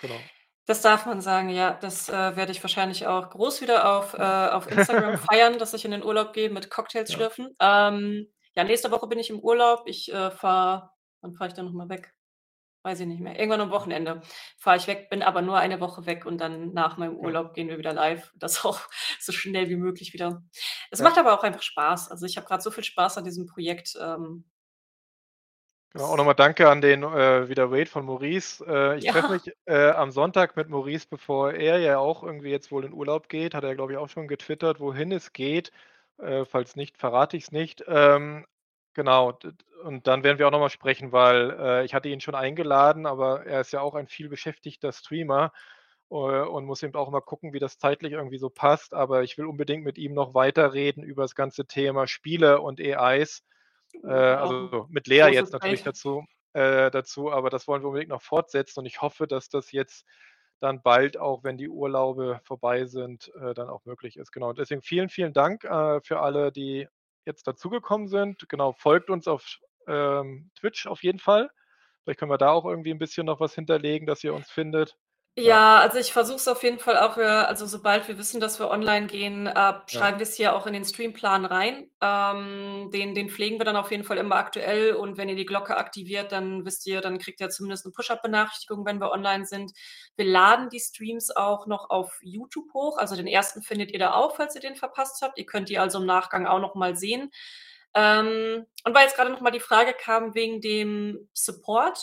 Genau. 0.00 0.18
Das 0.68 0.82
darf 0.82 1.06
man 1.06 1.20
sagen, 1.22 1.48
ja. 1.48 1.72
Das, 1.80 2.10
äh, 2.10 2.36
werde 2.36 2.52
ich 2.52 2.62
wahrscheinlich 2.62 3.06
auch 3.06 3.30
groß 3.30 3.62
wieder 3.62 3.96
auf 3.96 4.12
äh, 4.14 4.18
auf 4.22 4.70
Instagram 4.70 5.16
feiern, 5.32 5.58
dass 5.58 5.72
ich 5.72 5.84
in 5.86 5.90
den 5.92 6.04
Urlaub 6.04 6.34
gehe 6.34 6.50
mit 6.50 6.70
Cocktails 6.70 7.08
Ja. 7.10 7.16
schlürfen. 7.16 7.54
Ähm, 7.60 8.28
ja, 8.54 8.64
nächste 8.64 8.90
Woche 8.90 9.06
bin 9.08 9.18
ich 9.18 9.30
im 9.30 9.40
Urlaub. 9.40 9.84
Ich, 9.86 10.12
äh, 10.12 10.30
fahre 10.30 10.90
wann 11.22 11.34
fahre 11.34 11.48
ich 11.48 11.54
denn 11.54 11.64
noch 11.64 11.72
mal 11.72 11.88
weg? 11.88 12.12
Weiß 12.82 13.00
ich 13.00 13.06
nicht 13.06 13.20
mehr. 13.20 13.38
Irgendwann 13.38 13.62
am 13.62 13.70
Wochenende 13.70 14.20
fahre 14.58 14.76
ich 14.76 14.86
weg, 14.86 15.10
bin 15.10 15.22
aber 15.22 15.42
nur 15.42 15.56
eine 15.58 15.80
Woche 15.80 16.06
weg 16.06 16.26
und 16.26 16.38
dann 16.38 16.72
nach 16.74 16.98
meinem. 16.98 17.16
Urlaub 17.16 17.54
gehen 17.54 17.68
wir 17.68 17.78
wieder 17.78 17.94
live. 17.94 18.30
Das 18.36 18.62
auch 18.66 18.80
so 19.20 19.32
schnell 19.32 19.70
wie 19.70 19.76
möglich 19.76 20.12
wieder. 20.12 20.42
Es 20.90 20.98
Ja. 21.00 21.04
macht 21.06 21.18
aber 21.18 21.32
auch 21.32 21.44
einfach 21.44 21.62
Spaß. 21.62 22.10
Also, 22.10 22.26
ich 22.26 22.36
habe 22.36 22.46
grad 22.46 22.62
so 22.62 22.70
viel 22.70 22.84
Spaß 22.84 23.16
an 23.18 23.24
diesem 23.24 23.46
Projekt, 23.46 23.96
ähm 24.00 24.44
Genau, 25.94 26.04
auch 26.06 26.16
noch 26.18 26.24
mal 26.26 26.34
danke 26.34 26.68
an 26.68 26.82
den, 26.82 27.02
äh, 27.02 27.48
wieder 27.48 27.70
Wade 27.70 27.86
von 27.86 28.04
Maurice. 28.04 28.62
Äh, 28.66 28.98
ich 28.98 29.06
treffe 29.06 29.30
Ja. 29.30 29.32
mich, 29.32 29.50
äh, 29.64 29.88
am 29.90 30.10
Sonntag 30.10 30.54
mit 30.54 30.68
Maurice, 30.68 31.06
bevor 31.08 31.52
er 31.54 31.78
ja 31.78 31.98
auch 31.98 32.22
irgendwie 32.22 32.50
jetzt 32.50 32.70
wohl 32.70 32.84
in 32.84 32.92
Urlaub 32.92 33.28
geht. 33.30 33.54
Hat 33.54 33.64
er, 33.64 33.74
glaube 33.74 33.92
ich, 33.92 33.98
auch 33.98 34.08
schon 34.10 34.28
getwittert, 34.28 34.80
wohin 34.80 35.12
es 35.12 35.32
geht. 35.32 35.72
Äh, 36.18 36.44
falls 36.44 36.76
nicht, 36.76 36.98
verrate 36.98 37.38
ich's 37.38 37.52
nicht. 37.52 37.84
Ähm, 37.88 38.44
genau, 38.92 39.38
und 39.82 40.06
dann 40.06 40.24
werden 40.24 40.38
wir 40.38 40.46
auch 40.46 40.50
noch 40.50 40.60
mal 40.60 40.68
sprechen, 40.68 41.10
weil, 41.12 41.52
äh, 41.58 41.84
ich 41.86 41.94
hatte 41.94 42.10
ihn 42.10 42.20
schon 42.20 42.34
eingeladen, 42.34 43.06
aber 43.06 43.46
er 43.46 43.62
ist 43.62 43.72
ja 43.72 43.80
auch 43.80 43.94
ein 43.94 44.08
vielbeschäftigter 44.08 44.92
Streamer, 44.92 45.52
äh, 46.10 46.14
und 46.14 46.64
muss 46.66 46.82
eben 46.82 46.94
auch 46.96 47.08
immer 47.08 47.20
gucken, 47.22 47.52
wie 47.54 47.58
das 47.60 47.78
zeitlich 47.78 48.12
irgendwie 48.12 48.38
so 48.38 48.50
passt. 48.50 48.92
Aber 48.94 49.22
ich 49.22 49.38
will 49.38 49.46
unbedingt 49.46 49.84
mit 49.84 49.96
ihm 49.98 50.12
noch 50.14 50.34
weiterreden 50.34 51.02
über 51.02 51.22
das 51.22 51.34
ganze 51.34 51.66
Thema 51.66 52.06
Spiele 52.06 52.60
und 52.60 52.78
AIs. 52.80 53.42
Äh, 54.04 54.10
Wow, 54.40 54.52
also, 54.52 54.86
mit 54.90 55.06
Lea 55.06 55.26
jetzt 55.28 55.52
natürlich 55.52 55.82
dazu 55.82 56.24
äh, 56.54 56.90
dazu, 56.90 57.30
aber 57.32 57.50
das 57.50 57.68
wollen 57.68 57.82
wir 57.82 57.88
unbedingt 57.88 58.10
noch 58.10 58.22
fortsetzen 58.22 58.80
und 58.80 58.86
ich 58.86 59.02
hoffe, 59.02 59.26
dass 59.26 59.48
das 59.50 59.72
jetzt 59.72 60.06
dann 60.60 60.82
bald 60.82 61.18
auch, 61.18 61.44
wenn 61.44 61.58
die 61.58 61.68
Urlaube 61.68 62.40
vorbei 62.44 62.86
sind, 62.86 63.30
äh, 63.36 63.54
dann 63.54 63.68
auch 63.68 63.84
möglich 63.84 64.16
ist. 64.16 64.32
Genau, 64.32 64.52
deswegen 64.52 64.82
vielen, 64.82 65.08
vielen 65.08 65.32
Dank, 65.32 65.64
äh, 65.64 66.00
für 66.02 66.20
alle, 66.20 66.50
die 66.52 66.88
jetzt 67.26 67.46
dazugekommen 67.46 68.08
sind. 68.08 68.48
Genau, 68.48 68.72
folgt 68.72 69.10
uns 69.10 69.28
auf, 69.28 69.58
ähm, 69.86 70.50
Twitch 70.58 70.86
auf 70.86 71.02
jeden 71.02 71.18
Fall. 71.20 71.50
Vielleicht 72.04 72.18
können 72.20 72.30
wir 72.32 72.38
da 72.38 72.50
auch 72.52 72.64
irgendwie 72.64 72.90
'n 72.92 72.98
bisschen 72.98 73.26
noch 73.26 73.40
was 73.40 73.54
hinterlegen, 73.54 74.06
dass 74.06 74.24
ihr 74.24 74.34
uns 74.34 74.50
findet. 74.50 74.96
Ja. 75.40 75.78
Also, 75.78 75.98
ich 75.98 76.12
versuche 76.12 76.36
es 76.36 76.48
auf 76.48 76.64
jeden 76.64 76.80
Fall 76.80 76.96
auch, 76.98 77.16
äh 77.16 77.22
also, 77.22 77.64
sobald 77.64 78.08
wir 78.08 78.18
wissen, 78.18 78.40
dass 78.40 78.58
wir 78.58 78.70
online 78.70 79.06
gehen, 79.06 79.46
äh, 79.46 79.52
Ja. 79.52 79.82
schreiben 79.86 80.18
wir's 80.18 80.34
hier 80.34 80.52
auch 80.56 80.66
in 80.66 80.72
den 80.72 80.84
Streamplan 80.84 81.44
rein. 81.44 81.88
Ähm, 82.00 82.90
den 82.92 83.14
den 83.14 83.30
pflegen 83.30 83.58
wir 83.60 83.64
dann 83.64 83.76
auf 83.76 83.92
jeden 83.92 84.02
Fall 84.02 84.16
immer 84.18 84.34
aktuell 84.34 84.94
und 84.94 85.16
wenn 85.16 85.28
ihr 85.28 85.36
die 85.36 85.46
Glocke 85.46 85.76
aktiviert, 85.76 86.32
dann 86.32 86.64
wisst 86.64 86.86
ihr 86.88 87.00
dann 87.00 87.18
kriegt 87.18 87.40
ihr 87.40 87.50
zumindest 87.50 87.86
'ne 87.86 87.92
Push-Up-Benachrichtigung, 87.92 88.84
wenn 88.84 89.00
wir 89.00 89.12
online 89.12 89.46
sind. 89.46 89.70
Wir 90.16 90.24
laden 90.24 90.70
die 90.70 90.80
Streams 90.80 91.30
auch 91.36 91.66
noch 91.68 91.88
auf 91.90 92.18
YouTube 92.20 92.72
hoch. 92.74 92.98
Also, 92.98 93.14
den 93.14 93.28
1. 93.28 93.62
findet 93.62 93.92
ihr 93.92 94.00
da 94.00 94.14
auch, 94.14 94.34
falls 94.34 94.56
ihr 94.56 94.60
den 94.60 94.74
verpasst 94.74 95.22
habt. 95.22 95.38
Ihr 95.38 95.46
könnt 95.46 95.68
die 95.68 95.78
also 95.78 95.98
im 96.00 96.06
Nachgang 96.06 96.46
auch 96.48 96.58
noch 96.60 96.74
mal 96.74 96.96
sehen. 96.96 97.30
Ähm, 97.94 98.66
und 98.84 98.94
weil 98.94 99.04
jetzt 99.04 99.16
grade 99.16 99.30
noch 99.30 99.40
mal 99.40 99.50
die 99.52 99.60
Frage 99.60 99.94
kam 99.94 100.34
wegen 100.34 100.60
dem 100.60 101.28
Support. 101.32 101.98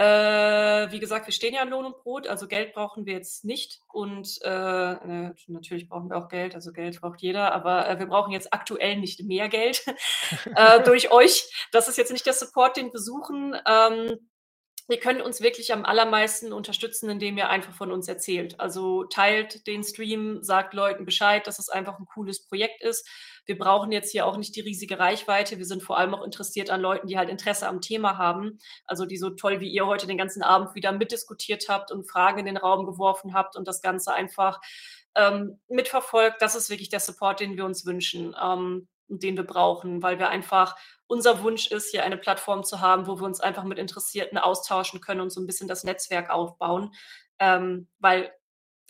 Äh, 0.00 0.90
wie 0.92 0.98
gesagt, 0.98 1.26
wir 1.26 1.32
stehen 1.34 1.52
ja 1.52 1.62
in 1.62 1.68
Lohn 1.68 1.84
und 1.84 1.98
Brot, 1.98 2.26
also, 2.26 2.48
Geld 2.48 2.72
brauchen 2.72 3.04
wir 3.04 3.12
jetzt 3.12 3.44
nicht 3.44 3.80
und, 3.92 4.38
äh, 4.42 4.48
äh, 4.92 5.34
natürlich 5.48 5.88
brauchen 5.90 6.08
wir 6.08 6.16
auch 6.16 6.28
Geld, 6.28 6.54
also, 6.54 6.72
Geld 6.72 6.98
braucht 7.02 7.20
jeder, 7.20 7.52
aber, 7.52 7.86
äh, 7.86 7.98
wir 7.98 8.06
brauchen 8.06 8.32
jetzt 8.32 8.54
aktuell 8.54 8.96
nicht 8.96 9.22
mehr 9.24 9.50
Geld, 9.50 9.84
äh, 10.56 10.82
durch 10.84 11.10
euch. 11.12 11.52
Das 11.72 11.86
ist 11.88 11.98
jetzt 11.98 12.12
nicht 12.12 12.24
der 12.24 12.32
Support, 12.32 12.78
den 12.78 12.90
wir 12.92 13.00
suchen. 13.00 13.54
Ähm, 13.66 14.30
ihr 14.88 14.98
könnt 15.00 15.22
uns 15.22 15.40
wirklich 15.42 15.72
am 15.72 15.84
allermeisten 15.84 16.52
unterstützen, 16.52 17.10
indem 17.10 17.38
ihr 17.38 17.50
einfach 17.50 17.74
von 17.74 17.92
uns 17.92 18.08
erzählt. 18.08 18.58
Also, 18.60 19.04
teilt 19.04 19.66
den 19.66 19.84
Stream, 19.84 20.42
sagt 20.42 20.74
Leuten 20.74 21.04
Bescheid, 21.04 21.46
dass 21.46 21.58
es 21.58 21.68
einfach 21.68 21.98
'n 22.00 22.06
cooles 22.06 22.46
Projekt 22.48 22.82
ist. 22.82 23.06
Wir 23.46 23.58
brauchen 23.58 23.92
jetzt 23.92 24.10
hier 24.12 24.26
auch 24.26 24.36
nicht 24.36 24.54
die 24.56 24.60
riesige 24.60 24.98
Reichweite. 24.98 25.58
Wir 25.58 25.64
sind 25.66 25.82
vor 25.82 25.98
allem 25.98 26.14
auch 26.14 26.24
interessiert 26.24 26.70
an 26.70 26.80
Leuten, 26.80 27.06
die 27.06 27.18
halt 27.18 27.28
Interesse 27.30 27.68
am 27.68 27.80
Thema 27.80 28.18
haben. 28.18 28.58
Also, 28.86 29.06
die 29.06 29.16
so 29.18 29.30
toll 29.30 29.60
wie 29.60 29.68
ihr 29.70 29.86
heute 29.86 30.06
den 30.06 30.18
ganzen 30.18 30.42
Abend 30.42 30.74
wieder 30.74 30.92
mitdiskutiert 30.92 31.68
habt 31.68 31.90
und 31.92 32.08
Fragen 32.10 32.38
in 32.40 32.46
den 32.46 32.56
Raum 32.56 32.86
geworfen 32.86 33.34
habt 33.34 33.56
und 33.56 33.66
das 33.68 33.80
Ganze 33.82 34.12
einfach, 34.14 34.60
ähm, 35.16 35.60
mitverfolgt. 35.68 36.40
Das 36.40 36.54
ist 36.54 36.70
wirklich 36.70 36.88
der 36.88 37.00
Support, 37.00 37.40
den 37.40 37.56
wir 37.56 37.64
uns 37.64 37.84
wünschen, 37.86 38.34
ähm, 38.40 38.88
und 39.08 39.22
den 39.24 39.36
wir 39.36 39.44
brauchen, 39.44 40.02
weil 40.04 40.18
wir 40.20 40.28
einfach 40.28 40.76
unser 41.08 41.42
Wunsch 41.42 41.66
ist, 41.72 41.90
hier 41.90 42.04
eine 42.04 42.16
Plattform 42.16 42.62
zu 42.62 42.80
haben, 42.80 43.08
wo 43.08 43.18
wir 43.18 43.24
uns 43.26 43.40
einfach 43.40 43.64
mit 43.64 43.78
Interessierten 43.78 44.38
austauschen 44.38 45.00
können 45.00 45.20
und 45.20 45.30
so 45.30 45.40
'n 45.40 45.46
bisschen 45.48 45.66
das 45.68 45.82
Netzwerk 45.84 46.30
aufbauen. 46.30 46.92
Ähm, 47.40 47.88
weil 47.98 48.32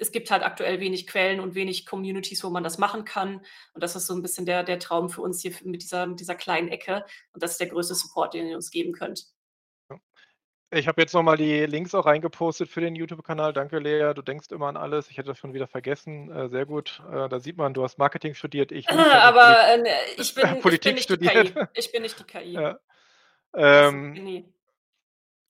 es 0.00 0.12
gibt 0.12 0.30
halt 0.30 0.42
aktuell 0.42 0.80
wenig 0.80 1.06
Quellen 1.06 1.40
und 1.40 1.54
wenig 1.54 1.86
Communities, 1.86 2.42
wo 2.44 2.50
man 2.50 2.64
das 2.64 2.78
machen 2.78 3.04
kann. 3.04 3.36
Und 3.74 3.82
das 3.82 3.96
ist 3.96 4.06
so 4.06 4.14
'n 4.14 4.22
bisschen 4.22 4.46
der 4.46 4.62
der 4.64 4.78
Traum 4.78 5.10
für 5.10 5.22
uns 5.22 5.40
hier 5.42 5.52
mit 5.64 5.82
dieser 5.82 6.06
mit 6.06 6.20
dieser 6.20 6.34
kleinen 6.34 6.68
Ecke. 6.68 7.04
Und 7.32 7.42
das 7.42 7.52
ist 7.52 7.60
der 7.60 7.68
größte 7.68 7.94
Support, 7.94 8.34
den 8.34 8.46
ihr 8.48 8.56
uns 8.56 8.70
geben 8.70 8.92
könnt. 8.92 9.26
Ich 10.72 10.86
habe 10.86 11.02
jetzt 11.02 11.14
noch 11.14 11.24
mal 11.24 11.36
die 11.36 11.66
Links 11.66 11.96
auch 11.96 12.06
reingepostet 12.06 12.68
für 12.68 12.80
den 12.80 12.94
YouTube-Kanal. 12.94 13.52
Danke, 13.52 13.80
Lea. 13.80 14.12
Du 14.14 14.22
denkst 14.22 14.52
immer 14.52 14.68
an 14.68 14.76
alles. 14.76 15.10
Ich 15.10 15.18
hätte 15.18 15.26
das 15.26 15.38
schon 15.38 15.52
wieder 15.52 15.66
vergessen. 15.66 16.30
Äh, 16.30 16.48
sehr 16.48 16.64
gut. 16.64 17.02
Äh, 17.10 17.28
da 17.28 17.40
sieht 17.40 17.56
man, 17.56 17.74
du 17.74 17.82
hast 17.82 17.98
Marketing 17.98 18.34
studiert, 18.34 18.70
ich 18.70 18.88
Aber, 18.88 19.66
äh, 19.68 19.78
ne, 19.78 19.88
ich 20.16 20.32
bin 20.32 20.42
Poli 20.44 20.46
ich 20.46 20.52
bin 20.52 20.62
Politik 20.62 20.94
nicht 20.94 21.08
die 21.10 21.14
studiert. 21.14 21.54
KI. 21.54 21.64
Ich 21.74 21.90
bin 21.90 22.02
nicht 22.02 22.20
die 22.20 22.24
KI. 22.24 22.52
Ja. 22.52 22.78
Ähm. 23.54 24.44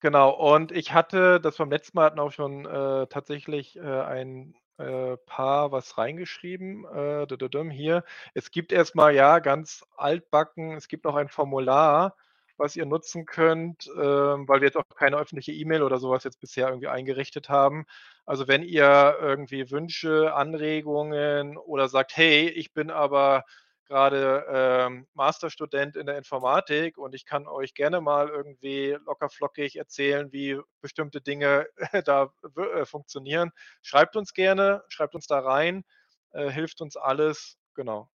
Genau, 0.02 0.30
und 0.30 0.72
ich 0.72 0.94
hatte 0.94 1.40
das 1.40 1.58
beim 1.58 1.70
letzten 1.70 1.98
Mal 1.98 2.06
hatten 2.06 2.18
auch 2.20 2.32
schon, 2.32 2.64
äh, 2.64 3.06
tatsächlich, 3.08 3.76
äh, 3.76 3.80
ein, 3.82 4.54
äh, 4.78 5.18
Paar 5.26 5.72
was 5.72 5.98
reingeschrieben, 5.98 6.86
äh, 6.86 7.26
hier. 7.70 8.02
Es 8.32 8.50
gibt 8.50 8.72
erst 8.72 8.94
mal, 8.94 9.14
ja, 9.14 9.40
ganz 9.40 9.84
altbacken 9.98 10.72
es 10.72 10.88
gibt 10.88 11.04
noch 11.04 11.16
ein 11.16 11.28
Formular, 11.28 12.16
was 12.56 12.76
ihr 12.76 12.86
nutzen 12.86 13.26
könnt, 13.26 13.88
ähm, 13.94 14.48
weil 14.48 14.60
wir 14.62 14.68
jetzt 14.68 14.76
auch 14.78 14.84
keine 14.96 15.16
öffentliche 15.18 15.52
E-Mail 15.52 15.82
oder 15.82 15.98
so 15.98 16.08
was 16.10 16.24
jetzt 16.24 16.40
bisher 16.40 16.68
irgendwie 16.68 16.88
eingerichtet 16.88 17.50
haben. 17.50 17.84
Also, 18.24 18.48
wenn 18.48 18.62
ihr 18.62 19.16
irgendwie 19.20 19.70
Wünsche, 19.70 20.32
Anregungen 20.34 21.58
oder 21.58 21.88
sagt: 21.88 22.16
„Hey, 22.16 22.48
ich 22.48 22.72
bin 22.72 22.90
aber 22.90 23.44
grade, 23.90 24.46
ähm, 24.48 25.08
Masterstudent 25.14 25.96
in 25.96 26.06
der 26.06 26.16
Informatik 26.16 26.96
und 26.96 27.12
ich 27.12 27.26
kann 27.26 27.48
euch 27.48 27.74
gerne 27.74 28.00
mal 28.00 28.28
irgendwie 28.28 28.96
locker 29.04 29.28
flockig 29.28 29.76
erzählen, 29.76 30.32
wie 30.32 30.60
bestimmte 30.80 31.20
Dinge 31.20 31.66
da 32.04 32.32
äh, 32.56 32.84
funktionieren.“ 32.84 33.50
Schreibt 33.82 34.14
uns 34.14 34.32
gerne, 34.32 34.84
schreibt 34.88 35.16
uns 35.16 35.26
da 35.26 35.40
rein, 35.40 35.84
äh, 36.30 36.50
hilft 36.50 36.80
uns 36.80 36.96
alles, 36.96 37.58
genau. 37.74 38.08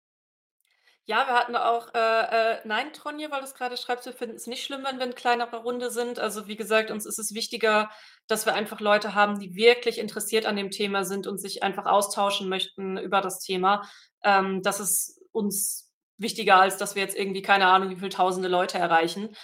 Ja, 1.07 1.27
wir 1.27 1.35
hatten 1.35 1.55
auch 1.55 1.93
äh, 1.93 2.53
äh 2.53 2.61
nein, 2.63 2.91
Tronje, 2.93 3.29
weil 3.29 3.41
du's 3.41 3.53
grade 3.53 3.77
schreibst, 3.77 4.05
wir 4.07 4.13
finden's 4.13 4.47
nicht 4.47 4.63
schlimm, 4.63 4.83
wenn 4.85 4.97
wir 4.97 5.05
in 5.05 5.13
kleinerer 5.13 5.57
Runde 5.57 5.91
sind. 5.91 6.17
Also, 6.17 6.47
wie 6.47 6.55
gesagt, 6.55 6.89
uns 6.89 7.05
ist 7.05 7.19
es 7.19 7.35
wichtiger, 7.35 7.91
dass 8.27 8.47
wir 8.47 8.55
einfach 8.55 8.79
Leute 8.79 9.13
haben, 9.13 9.37
die 9.39 9.53
wirklich 9.55 9.99
interessiert 9.99 10.47
an 10.47 10.55
dem 10.55 10.71
Thema 10.71 11.03
sind 11.03 11.27
und 11.27 11.39
sich 11.39 11.61
einfach 11.61 11.85
austauschen 11.85 12.49
möchten 12.49 12.97
über 12.97 13.21
das 13.21 13.39
Thema. 13.39 13.87
Ähm, 14.23 14.63
das 14.63 14.79
ist 14.79 15.21
uns 15.35 15.91
wichtiger, 16.17 16.57
als 16.61 16.77
dass 16.77 16.95
wir 16.95 17.03
jetzt 17.03 17.17
irgendwie, 17.17 17.41
keine 17.43 17.67
Ahnung, 17.67 17.89
wie 17.91 17.97
viel 17.97 18.09
Tausende 18.09 18.49
Leute 18.49 18.77
erreichen. 18.79 19.35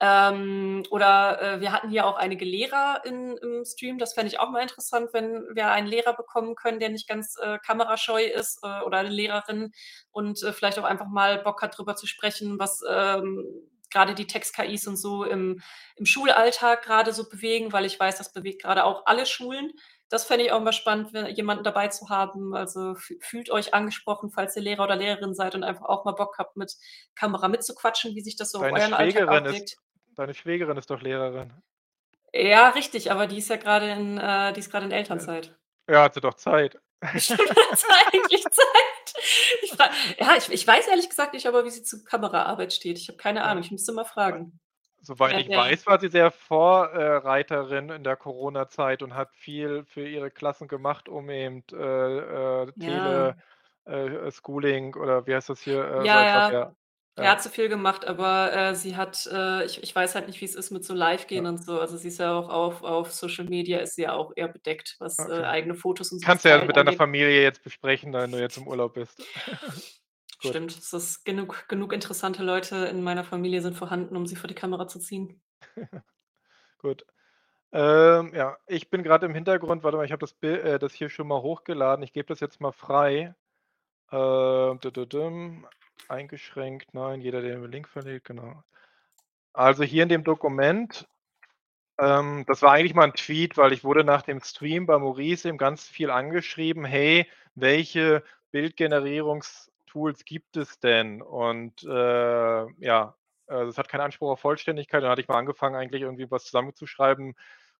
Ähm, 0.00 0.82
oder, 0.90 1.40
äh, 1.40 1.60
wir 1.60 1.72
hatten 1.72 1.88
hier 1.90 2.06
auch 2.06 2.16
einige 2.16 2.44
Lehrer 2.44 3.00
in 3.06 3.36
im 3.38 3.64
Stream. 3.64 3.98
Das 3.98 4.12
fände 4.14 4.28
ich 4.28 4.38
auch 4.40 4.50
mal 4.50 4.60
interessant, 4.62 5.10
wenn 5.14 5.42
wir 5.54 5.68
einen 5.70 5.86
Lehrer 5.86 6.14
bekommen 6.14 6.54
können, 6.54 6.80
der 6.80 6.90
nicht 6.90 7.08
ganz, 7.08 7.36
äh, 7.42 7.58
kamerascheu 7.64 8.22
ist, 8.24 8.60
äh, 8.62 8.82
oder 8.82 9.02
'ne 9.02 9.08
Lehrerin 9.10 9.72
und, 10.12 10.42
äh, 10.42 10.52
vielleicht 10.52 10.78
auch 10.78 10.84
einfach 10.84 11.08
mal 11.08 11.38
Bock 11.42 11.62
hat, 11.62 11.78
drüber 11.78 11.96
zu 11.96 12.06
sprechen, 12.06 12.58
was, 12.58 12.80
ähm, 12.88 13.44
grade 13.92 14.14
die 14.14 14.26
Text-KIs 14.26 14.86
und 14.88 14.96
so 14.96 15.24
im 15.24 15.62
im 15.96 16.06
Schulalltag 16.06 16.82
grade 16.84 17.12
so 17.14 17.28
bewegen, 17.28 17.72
weil 17.72 17.86
ich 17.86 17.98
weiß, 17.98 18.18
das 18.18 18.32
bewegt 18.32 18.62
grade 18.62 18.84
auch 18.84 19.06
alle 19.06 19.24
Schulen. 19.26 19.72
Das 20.08 20.24
fände 20.24 20.44
ich 20.44 20.52
auch 20.52 20.60
mal 20.60 20.72
spannend, 20.72 21.12
jemanden 21.36 21.64
dabei 21.64 21.88
zu 21.88 22.08
haben. 22.08 22.54
Also, 22.54 22.94
fü 22.94 23.18
fühlt 23.20 23.50
euch 23.50 23.74
angesprochen, 23.74 24.30
falls 24.30 24.54
ihr 24.56 24.62
Lehrer 24.62 24.84
oder 24.84 24.96
Lehrerin 24.96 25.34
seid 25.34 25.54
und 25.56 25.64
einfach 25.64 25.86
auch 25.86 26.04
mal 26.04 26.12
Bock 26.12 26.36
habt, 26.38 26.56
mit 26.56 26.72
Kamera 27.16 27.48
mitzuquatschen, 27.48 28.14
wie 28.14 28.20
sich 28.22 28.36
das 28.36 28.50
so 28.52 28.60
Deine 28.60 28.72
euren 28.72 28.94
Alltag 28.94 29.28
Schwägerin 29.28 29.44
ist 29.46 29.50
auswirkt. 29.52 29.76
deine 30.16 30.34
Schwägerin 30.34 30.76
ist 30.78 30.90
doch 30.90 31.00
Lehrerin. 31.02 31.52
Ja, 32.32 32.68
richtig, 32.70 33.10
aber 33.10 33.26
die 33.26 33.38
ist 33.38 33.48
ja 33.48 33.56
grade 33.56 33.90
in 33.90 34.18
äh, 34.18 34.52
die 34.52 34.60
ist 34.60 34.70
grade 34.70 34.84
in 34.86 34.92
Äh, 34.92 34.96
Elternzeit. 34.98 35.56
ja, 35.90 36.02
hat 36.04 36.14
sie 36.14 36.20
doch 36.20 36.34
Zeit. 36.34 36.78
Stimmt, 37.16 37.40
hat 37.50 37.78
sie 37.78 37.86
eigentlich 38.12 38.42
Zeit? 38.44 39.14
Ich 39.62 39.72
frage 39.72 39.94
ja, 40.18 40.36
ich 40.36 40.50
ich 40.50 40.66
weiß 40.66 40.88
ehrlich 40.88 41.08
gesagt 41.08 41.34
nicht, 41.34 41.46
aber 41.46 41.64
wie 41.64 41.70
sie 41.70 41.82
zu 41.82 42.04
Kameraarbeit 42.04 42.72
steht. 42.72 42.98
Ich 42.98 43.08
habe 43.08 43.18
keine 43.18 43.40
Ja. 43.40 43.46
Ahnung, 43.46 43.62
ich 43.64 43.70
müsste 43.70 43.92
mal 43.92 44.04
Äh, 44.04 44.04
fragen. 44.04 44.60
Soweit 45.06 45.36
Ja, 45.36 45.38
ich 45.38 45.52
der 45.52 45.54
weiß, 45.54 45.86
war 45.86 46.00
sie 46.00 46.08
sehr 46.10 46.30
Vor 46.30 46.90
äh, 46.92 47.16
Reiterin 47.18 47.90
in 47.90 48.04
der 48.04 48.16
Corona-Zeit 48.16 49.02
und 49.02 49.14
hat 49.14 49.34
viel 49.34 49.84
für 49.86 50.06
ihre 50.08 50.30
Klassen 50.30 50.68
gemacht, 50.68 51.08
um 51.08 51.30
eben, 51.30 51.64
äh, 51.72 52.62
äh, 52.64 52.72
Ja. 52.76 52.80
Tele 52.80 53.36
äh, 53.84 54.30
Schooling 54.32 54.94
oder 54.96 55.26
wie 55.26 55.34
heißt 55.34 55.48
das 55.50 55.62
hier, 55.62 55.82
äh, 55.84 56.08
Ja, 56.08 56.22
ja. 56.26 56.54
ja. 56.54 56.76
Er 57.18 57.30
Ja. 57.30 57.32
hat 57.32 57.42
so 57.42 57.50
viel 57.50 57.68
gemacht, 57.70 58.04
aber, 58.06 58.52
äh, 58.52 58.74
sie 58.74 58.96
hat 58.96 59.26
äh, 59.32 59.64
ich 59.64 59.82
ich 59.82 59.94
weiß 59.96 60.14
halt 60.14 60.26
nicht, 60.26 60.40
wie's 60.42 60.54
ist 60.54 60.70
mit 60.70 60.84
so 60.84 60.94
live 60.94 61.26
Ja. 61.34 61.42
gehen 61.42 61.46
und 61.46 61.64
so. 61.64 61.80
Also, 61.80 61.96
sie 61.96 62.08
ist 62.08 62.18
ja 62.18 62.34
auch 62.38 62.48
auf 62.50 62.82
auf 62.82 63.12
Social 63.12 63.44
Media 63.46 63.78
ist 63.80 63.94
sie 63.96 64.02
ja 64.02 64.14
auch 64.14 64.32
eher 64.36 64.48
bedeckt, 64.48 64.96
was, 65.00 65.26
äh, 65.26 65.32
Okay. 65.32 65.44
eigene 65.44 65.74
Fotos 65.74 66.12
und 66.12 66.20
so 66.20 66.26
Kannst 66.26 66.44
du 66.44 66.50
ja 66.50 66.62
mit 66.62 66.76
deiner. 66.76 66.92
Familie 66.92 67.42
jetzt 67.42 67.62
besprechen, 67.64 68.12
wenn 68.12 68.32
du 68.32 68.40
jetzt 68.40 68.56
im 68.58 68.68
Urlaub 68.68 68.94
bist. 68.94 69.22
Gut. 70.40 70.50
Stimmt, 70.50 70.70
es 70.78 70.92
ist 70.92 71.24
genug 71.24 71.66
genug 71.68 71.92
interessante 71.92 72.42
Leute 72.42 72.76
in 72.86 73.02
meiner 73.02 73.24
Familie 73.24 73.60
sind 73.62 73.74
vorhanden, 73.76 74.16
um 74.16 74.26
sie 74.26 74.36
vor 74.36 74.48
die 74.48 74.54
Kamera 74.54 74.86
zu 74.88 74.98
ziehen. 74.98 75.40
Gut. 76.78 77.06
Ähm, 77.72 78.32
ja, 78.34 78.56
ich 78.66 78.90
bin 78.90 79.02
grad 79.04 79.22
im 79.24 79.34
Hintergrund 79.34 79.84
warte 79.84 79.96
mal, 79.98 80.06
ich 80.06 80.12
habe 80.12 80.20
das 80.20 80.34
äh, 80.42 80.78
das 80.78 80.94
hier 80.94 81.10
schon 81.10 81.28
mal 81.28 81.42
hochgeladen. 81.42 82.04
Ich 82.04 82.12
gebe 82.12 82.28
das 82.28 82.40
jetzt 82.40 82.60
mal 82.60 82.72
frei. 82.72 83.34
Ähm, 84.12 84.80
dü-dü-düm, 84.80 85.66
eingeschränkt, 86.08 86.94
nein, 86.94 87.20
jeder, 87.22 87.42
der 87.42 87.56
den 87.58 87.70
Link 87.72 87.88
verlegt, 87.88 88.26
genau. 88.26 88.62
Also, 89.54 89.84
hier 89.84 90.04
in 90.04 90.08
dem 90.10 90.24
Dokument 90.24 91.08
ähm, 92.00 92.44
das 92.48 92.62
war 92.62 92.72
eigentlich 92.72 92.94
mal 92.94 93.04
'n 93.06 93.14
Tweet, 93.14 93.56
weil 93.58 93.72
ich 93.72 93.84
wurde 93.84 94.04
nach 94.04 94.22
dem 94.22 94.40
Stream 94.40 94.86
bei 94.86 94.98
Maurice 94.98 95.48
eben 95.48 95.58
ganz 95.58 95.86
viel 95.88 96.10
angeschrieben: 96.10 96.84
„Hey, 96.84 97.28
welche 97.54 98.22
Bildgenerierungstools 99.86 100.24
gibt 100.24 100.56
es 100.56 100.78
denn?“ 100.80 101.22
Und, 101.22 101.82
äh, 101.84 102.66
ja, 102.84 103.16
äh, 103.48 103.64
das 103.66 103.78
hat 103.78 103.88
keinen 103.88 104.02
Anspruch 104.02 104.30
auf 104.32 104.40
Vollständigkeit. 104.40 105.02
Dann 105.02 105.10
hatte 105.10 105.20
ich 105.22 105.28
mal 105.28 105.38
angefangen, 105.38 105.76
eigentlich 105.76 106.02
irgendwie 106.02 106.30
was 106.30 106.44
zusammenzuschreiben, 106.44 107.34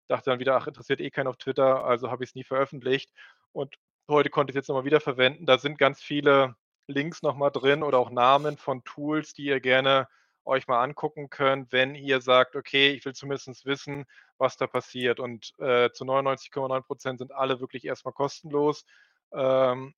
dachte 0.08 0.30
dann 0.30 0.38
wieder: 0.40 0.56
„Ach, 0.56 0.66
interessiert 0.66 1.00
eh 1.00 1.10
keinen 1.10 1.28
auf 1.28 1.36
Twitter“, 1.38 1.84
also 1.84 2.10
habe 2.10 2.24
ich's 2.24 2.34
nie 2.34 2.44
veröffentlicht. 2.44 3.12
Und 3.52 3.76
heute 4.08 4.30
konnte 4.30 4.50
ich's 4.52 4.56
jetzt 4.56 4.68
noch 4.68 4.76
mal 4.76 4.84
wieder 4.84 5.00
verwenden. 5.00 5.46
Da 5.46 5.58
sind 5.58 5.78
ganz 5.78 6.02
viele 6.02 6.56
Links 6.88 7.22
noch 7.22 7.36
mal 7.36 7.50
drin 7.50 7.82
oder 7.82 7.98
auch 7.98 8.10
Namen 8.10 8.56
von 8.58 8.84
Tools, 8.84 9.34
die 9.34 9.44
ihr 9.46 9.60
gerne 9.60 10.08
euch 10.44 10.68
mal 10.68 10.82
angucken 10.82 11.28
könnt, 11.30 11.72
wenn 11.72 11.94
ihr 11.96 12.20
sagt: 12.20 12.56
„Okay, 12.56 12.90
ich 12.92 13.04
will 13.04 13.14
zumindest 13.14 13.66
wissen, 13.66 14.06
was 14.38 14.56
da 14.56 14.66
passiert.“ 14.68 15.20
Und, 15.20 15.52
äh, 15.58 15.90
zu 15.92 16.04
99,9 16.04 16.84
% 16.84 17.18
sind 17.18 17.32
alle 17.32 17.60
wirklich 17.60 17.84
erst 17.84 18.04
mal 18.04 18.12
kostenlos. 18.12 18.84
Ähm, 19.32 19.94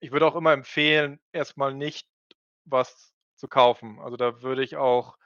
ich 0.00 0.12
würde 0.12 0.26
auch 0.26 0.36
immer 0.36 0.52
empfehlen, 0.52 1.20
erst 1.32 1.56
mal 1.56 1.74
nicht 1.74 2.08
was 2.64 3.12
zu 3.36 3.48
kaufen. 3.48 3.98
Also, 4.00 4.16
da 4.16 4.42
würde 4.42 4.62
ich 4.64 4.76
auch 4.76 5.16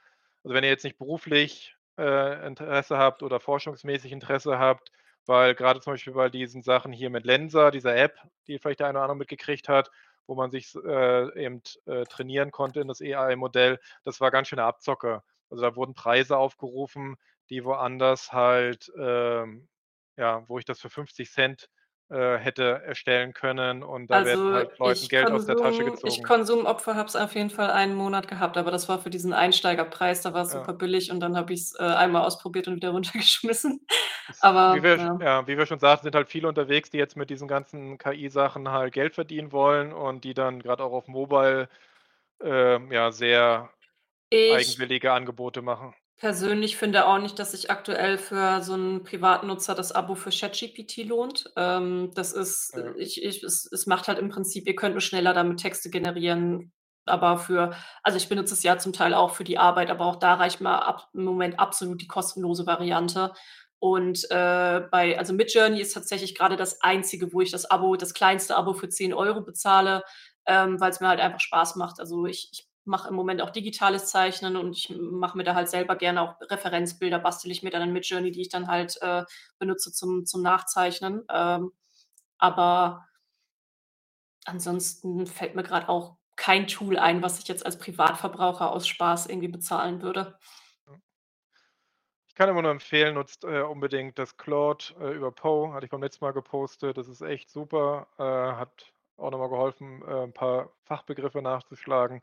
also, 0.43 0.55
wenn 0.55 0.63
ihr 0.63 0.69
jetzt 0.69 0.85
nicht 0.85 0.97
beruflich, 0.97 1.75
äh, 1.97 2.47
Interesse 2.47 2.97
habt 2.97 3.23
oder 3.23 3.39
forschungsmäßig 3.39 4.11
Interesse 4.13 4.57
habt, 4.59 4.91
weil 5.25 5.53
grade 5.55 5.81
zum 5.81 5.93
Beispiel 5.93 6.13
bei 6.13 6.29
diesen 6.29 6.63
Sachen 6.63 6.93
hier 6.93 7.09
mit 7.09 7.25
Lensa, 7.25 7.71
dieser 7.71 7.95
App, 7.95 8.17
die 8.47 8.57
vielleicht 8.57 8.79
der 8.79 8.87
eine 8.87 8.97
oder 8.99 9.03
andere 9.05 9.17
mitgekriegt 9.17 9.67
hat, 9.69 9.91
wo 10.27 10.35
man 10.35 10.49
sich 10.51 10.73
äh, 10.75 11.43
eben, 11.45 11.61
äh, 11.85 12.05
trainieren 12.05 12.51
konnte 12.51 12.79
in 12.81 12.87
das 12.87 13.01
AI-Modell, 13.01 13.79
das 14.05 14.21
war 14.21 14.31
ganz 14.31 14.47
schöne 14.47 14.63
Abzocke. 14.63 15.23
Also, 15.49 15.61
da 15.63 15.75
wurden 15.75 15.93
Preise 15.93 16.37
aufgerufen, 16.37 17.17
die 17.49 17.63
woanders 17.65 18.31
halt, 18.33 18.91
ähm 18.97 19.67
ja, 20.17 20.43
wo 20.49 20.59
ich 20.59 20.65
das 20.65 20.81
für 20.81 20.89
50 20.89 21.29
äh, 21.37 21.55
hätte 22.17 22.81
erstellen 22.83 23.33
können 23.33 23.83
und 23.83 24.07
da 24.07 24.23
werden 24.23 24.45
Also, 24.45 24.51
halt 24.51 24.77
Leuten 24.79 25.07
ich 25.07 25.09
Geld 25.09 25.31
aus 25.31 25.45
der 25.45 25.55
Tasche 25.57 25.83
Konsum 25.83 26.03
ich 26.03 26.23
gezogen. 26.23 26.23
Konsumopfer 26.23 26.95
habe 26.95 27.07
es 27.07 27.15
auf 27.15 27.35
jeden 27.35 27.51
Fall 27.51 27.69
einen 27.69 27.93
Monat 27.95 28.27
gehabt, 28.27 28.57
aber 28.57 28.71
das 28.71 28.89
war 28.89 28.99
für 28.99 29.11
diesen 29.11 29.33
Einsteigerpreis, 29.33 30.21
da 30.23 30.33
war's 30.33 30.51
Ja. 30.51 30.53
super 30.53 30.73
billig 30.73 31.11
und 31.11 31.19
dann 31.19 31.37
habe 31.37 31.53
ich's, 31.53 31.75
äh, 31.75 31.83
einmal 31.83 32.23
ausprobiert 32.25 32.67
und 32.67 32.75
wieder 32.75 32.89
runtergeschmissen. 32.91 33.85
Ist 34.27 34.49
wie 34.67 34.83
Aber 34.83 34.83
wir 34.83 34.97
ja. 34.97 35.19
ja, 35.19 35.47
wie 35.47 35.57
wir 35.57 35.65
schon 35.65 35.79
sagten, 35.79 36.03
sind 36.03 36.15
halt 36.15 36.29
viele 36.29 36.47
unterwegs, 36.47 36.89
die 36.89 36.97
jetzt 36.97 37.17
mit 37.17 37.29
diesen 37.29 37.47
ganzen 37.47 37.97
KI-Sachen 37.97 38.69
halt 38.69 38.93
Geld 38.93 39.15
verdienen 39.15 39.51
wollen 39.51 39.91
und 39.93 40.23
die 40.23 40.33
dann 40.33 40.61
grad 40.61 40.79
auch 40.81 40.91
auf 40.93 41.07
Mobile, 41.07 41.69
ähm, 42.41 42.91
ja, 42.91 43.11
sehr 43.11 43.71
Ich 44.31 44.79
eigenwillige 44.79 45.13
Angebote 45.13 45.61
machen. 45.63 45.95
Persönlich 46.19 46.77
finde 46.77 47.07
auch 47.07 47.17
nicht, 47.19 47.39
dass 47.39 47.51
sich 47.51 47.71
aktuell 47.71 48.17
für 48.17 48.61
so 48.61 48.73
'n 48.75 49.03
Privatnutzer 49.03 49.75
das 49.75 49.91
Abo 49.91 50.15
für 50.15 50.29
ChatGPT 50.31 51.05
lohnt. 51.05 51.51
Ähm, 51.57 52.11
das 52.15 52.33
ist 52.33 52.73
Ja. 52.75 52.93
ich 52.97 53.23
ich 53.23 53.43
es 53.43 53.67
es 53.71 53.87
macht 53.87 54.07
halt 54.07 54.19
im 54.19 54.29
Prinzip 54.29 54.67
ihr 54.67 54.75
könnt 54.75 54.93
nur 54.95 55.01
schneller 55.01 55.33
damit 55.33 55.59
Texte 55.61 55.89
generieren, 55.89 56.71
aber 57.05 57.37
für 57.37 57.73
also, 58.03 58.17
ich 58.17 58.29
benutze 58.29 58.53
es 58.53 58.63
ja 58.63 58.77
zum 58.77 58.93
Teil 58.93 59.13
auch 59.13 59.31
für 59.33 59.43
die 59.43 59.57
Arbeit, 59.57 59.89
aber 59.89 60.05
auch 60.05 60.17
da 60.17 60.35
reicht 60.35 60.61
mir 60.61 60.85
ab 60.85 61.09
im 61.13 61.23
Moment 61.25 61.59
absolut 61.59 62.01
die 62.01 62.07
kostenlose 62.07 62.65
Variante. 62.67 63.33
Und, 63.79 64.29
äh, 64.29 64.81
bei 64.91 65.17
also, 65.17 65.33
Midjourney 65.33 65.79
ist 65.81 65.93
tatsächlich 65.93 66.35
grade 66.35 66.57
das 66.57 66.81
Einzige, 66.81 67.31
wo 67.33 67.41
ich 67.41 67.51
das 67.51 67.65
Abo 67.65 67.95
das 67.95 68.13
kleinste 68.13 68.55
Abo 68.57 68.73
für 68.73 68.89
10 68.89 69.13
€ 69.13 69.41
bezahle, 69.41 70.03
ähm, 70.45 70.79
weil's 70.81 70.99
mir 70.99 71.07
halt 71.07 71.21
einfach 71.21 71.39
Spaß 71.39 71.77
macht. 71.77 71.99
Also, 72.01 72.25
ich 72.25 72.49
ich 72.51 72.68
mache 72.85 73.09
im 73.09 73.15
Moment 73.15 73.41
auch 73.41 73.49
digitales 73.51 74.07
Zeichnen 74.07 74.55
und 74.57 74.73
ich 74.77 74.89
mache 74.99 75.37
mir 75.37 75.43
da 75.43 75.55
halt 75.55 75.69
selber 75.69 75.95
gerne 75.95 76.21
auch 76.21 76.35
Referenzbilder 76.41 77.19
bastel 77.19 77.51
ich 77.51 77.63
mir 77.63 77.69
dann 77.71 77.83
in 77.83 77.93
Midjourney, 77.93 78.31
die 78.31 78.41
ich 78.41 78.49
dann 78.49 78.67
halt, 78.67 78.97
äh, 79.01 79.23
benutze 79.59 79.91
zum 79.93 80.25
zum 80.25 80.41
Nachzeichnen. 80.41 81.23
Ähm, 81.31 81.71
aber 82.39 83.07
ansonsten 84.45 85.27
fällt 85.27 85.55
mir 85.55 85.63
grad 85.63 85.87
auch 85.89 86.17
kein 86.35 86.67
Tool 86.67 86.97
ein, 86.97 87.21
was 87.21 87.39
ich 87.39 87.47
jetzt 87.47 87.65
als 87.65 87.77
Privatverbraucher 87.77 88.71
aus 88.71 88.87
Spaß 88.87 89.27
irgendwie 89.27 89.49
bezahlen 89.49 90.01
würde. 90.01 90.37
Ich 92.27 92.35
kann 92.35 92.47
immer 92.49 92.61
nur 92.61 92.71
empfehlen, 92.71 93.15
nutzt, 93.15 93.43
äh, 93.43 93.61
unbedingt 93.61 94.17
das 94.19 94.37
Claude, 94.37 94.85
äh, 94.99 95.11
über 95.13 95.31
Poe, 95.31 95.73
hatte 95.73 95.85
ich 95.85 95.91
beim 95.91 96.01
letzten 96.01 96.23
Mal 96.23 96.31
gepostet. 96.31 96.97
Das 96.97 97.07
ist 97.07 97.21
echt 97.21 97.49
super, 97.49 98.07
äh, 98.17 98.23
hat 98.23 98.93
auch 99.17 99.31
noch 99.31 99.39
mal 99.39 99.49
geholfen, 99.49 100.01
äh, 100.03 100.23
'n 100.23 100.33
paar 100.33 100.71
Fachbegriffe 100.83 101.41
nachzuschlagen. 101.41 102.21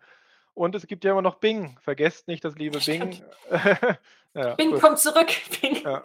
Und 0.57 0.74
es 0.74 0.87
gibt 0.87 1.05
ja 1.05 1.12
immer 1.12 1.20
noch 1.20 1.35
Bing. 1.35 1.77
Vergesst 1.83 2.28
nicht 2.28 2.43
das 2.45 2.55
liebe 2.57 2.78
Bing. 2.81 3.23
Ja, 4.35 4.55
Bing 4.55 4.73
gut. 4.73 4.83
kommt 4.83 4.99
zurück. 4.99 5.28
Bing. 5.62 5.83
Ja. 5.83 6.03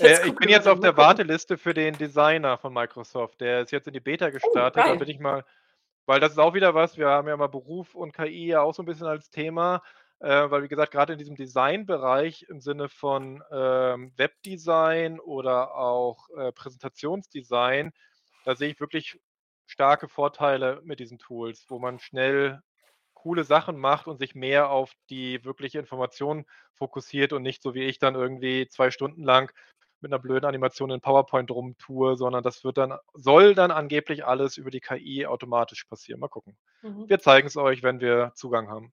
Äh, 0.00 0.26
ich 0.26 0.34
bin 0.34 0.48
jetzt 0.48 0.66
auf 0.66 0.80
der. 0.80 0.96
Warteliste 0.96 1.56
für 1.56 1.72
den 1.72 1.96
Designer 1.96 2.58
von 2.58 2.72
Microsoft. 2.72 3.40
Der 3.40 3.60
ist 3.60 3.70
jetzt 3.70 3.86
in 3.86 3.92
die 3.92 4.00
Beta 4.00 4.26
Oh, 4.26 4.30
gestartet. 4.32 4.82
Da 4.84 4.94
bin 4.96 5.08
ich 5.08 5.20
mal 5.20 5.44
weil 6.06 6.18
das 6.18 6.32
ist 6.32 6.38
auch 6.38 6.54
wieder 6.54 6.74
was 6.74 6.96
wir 6.98 7.08
haben 7.08 7.28
ja 7.28 7.36
mal 7.36 7.46
Beruf 7.46 7.94
und 7.94 8.12
KI 8.12 8.46
ja 8.48 8.62
auch 8.62 8.74
so 8.74 8.82
'n 8.82 8.86
bisschen 8.86 9.06
als 9.06 9.30
Thema, 9.30 9.80
äh, 10.18 10.50
weil 10.50 10.64
wie 10.64 10.68
gesagt, 10.68 10.90
grade 10.92 11.12
in 11.12 11.18
diesem 11.20 11.36
Designbereich 11.36 12.46
im 12.48 12.60
Sinne 12.60 12.88
von, 12.88 13.42
ähm, 13.52 14.12
Webdesign 14.16 15.20
oder 15.20 15.76
auch, 15.76 16.28
äh, 16.36 16.50
Präsentationsdesign, 16.52 17.92
da 18.44 18.56
sehe 18.56 18.70
ich 18.70 18.80
wirklich 18.80 19.20
starke 19.66 20.08
Vorteile 20.08 20.80
mit 20.82 20.98
diesen 20.98 21.18
Tools, 21.18 21.66
wo 21.68 21.78
man 21.78 22.00
schnell 22.00 22.60
coole 23.22 23.44
Sachen 23.44 23.78
macht 23.78 24.06
und 24.08 24.18
sich 24.18 24.34
mehr 24.34 24.70
auf 24.70 24.92
die 25.10 25.44
wirkliche 25.44 25.78
Information 25.78 26.46
fokussiert 26.74 27.32
und 27.32 27.42
nicht 27.42 27.62
so 27.62 27.74
wie 27.74 27.84
ich 27.84 27.98
dann 27.98 28.14
irgendwie 28.16 28.68
2 28.68 28.90
Stunden 28.90 29.24
lang 29.24 29.52
mit 30.00 30.10
'ner 30.12 30.18
blöden 30.18 30.46
Animation 30.46 30.90
in 30.90 31.00
PowerPoint 31.00 31.50
rumtue, 31.50 32.16
sondern 32.16 32.42
das 32.44 32.64
wird 32.64 32.78
dann 32.78 32.98
soll 33.14 33.54
dann 33.54 33.70
angeblich 33.72 34.24
alles 34.26 34.56
über 34.58 34.70
die 34.70 34.80
KI 34.80 35.26
automatisch 35.26 35.84
passieren. 35.84 36.20
Mal 36.20 36.28
gucken. 36.28 36.56
Mhm. 36.82 37.08
Wir 37.08 37.20
zeigen's 37.20 37.56
euch, 37.56 37.82
wenn 37.84 38.00
wir 38.00 38.32
Zugang 38.36 38.68
haben. 38.70 38.92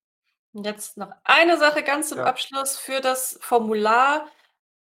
Und 0.56 0.66
jetzt 0.66 0.98
noch 0.98 1.12
eine 1.24 1.58
Sache 1.58 1.84
ganz 1.84 2.10
zum 2.10 2.20
Ja. 2.20 2.24
Abschluss 2.24 2.78
für 2.78 3.02
das 3.02 3.38
Formular. 3.42 4.28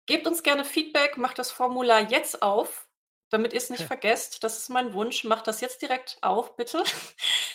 Gebt 0.07 0.27
uns 0.27 0.43
gerne 0.43 0.65
Feedback, 0.65 1.17
macht 1.17 1.39
das 1.39 1.51
Formular 1.51 2.09
jetzt 2.11 2.41
auf, 2.41 2.86
damit 3.29 3.53
ihr's 3.53 3.69
nicht 3.69 3.83
vergesst. 3.83 4.43
Das 4.43 4.57
ist 4.57 4.69
mein 4.69 4.93
Wunsch. 4.93 5.23
Macht 5.23 5.47
das 5.47 5.61
jetzt 5.61 5.81
direkt 5.81 6.17
auf, 6.21 6.55
bitte. 6.55 6.83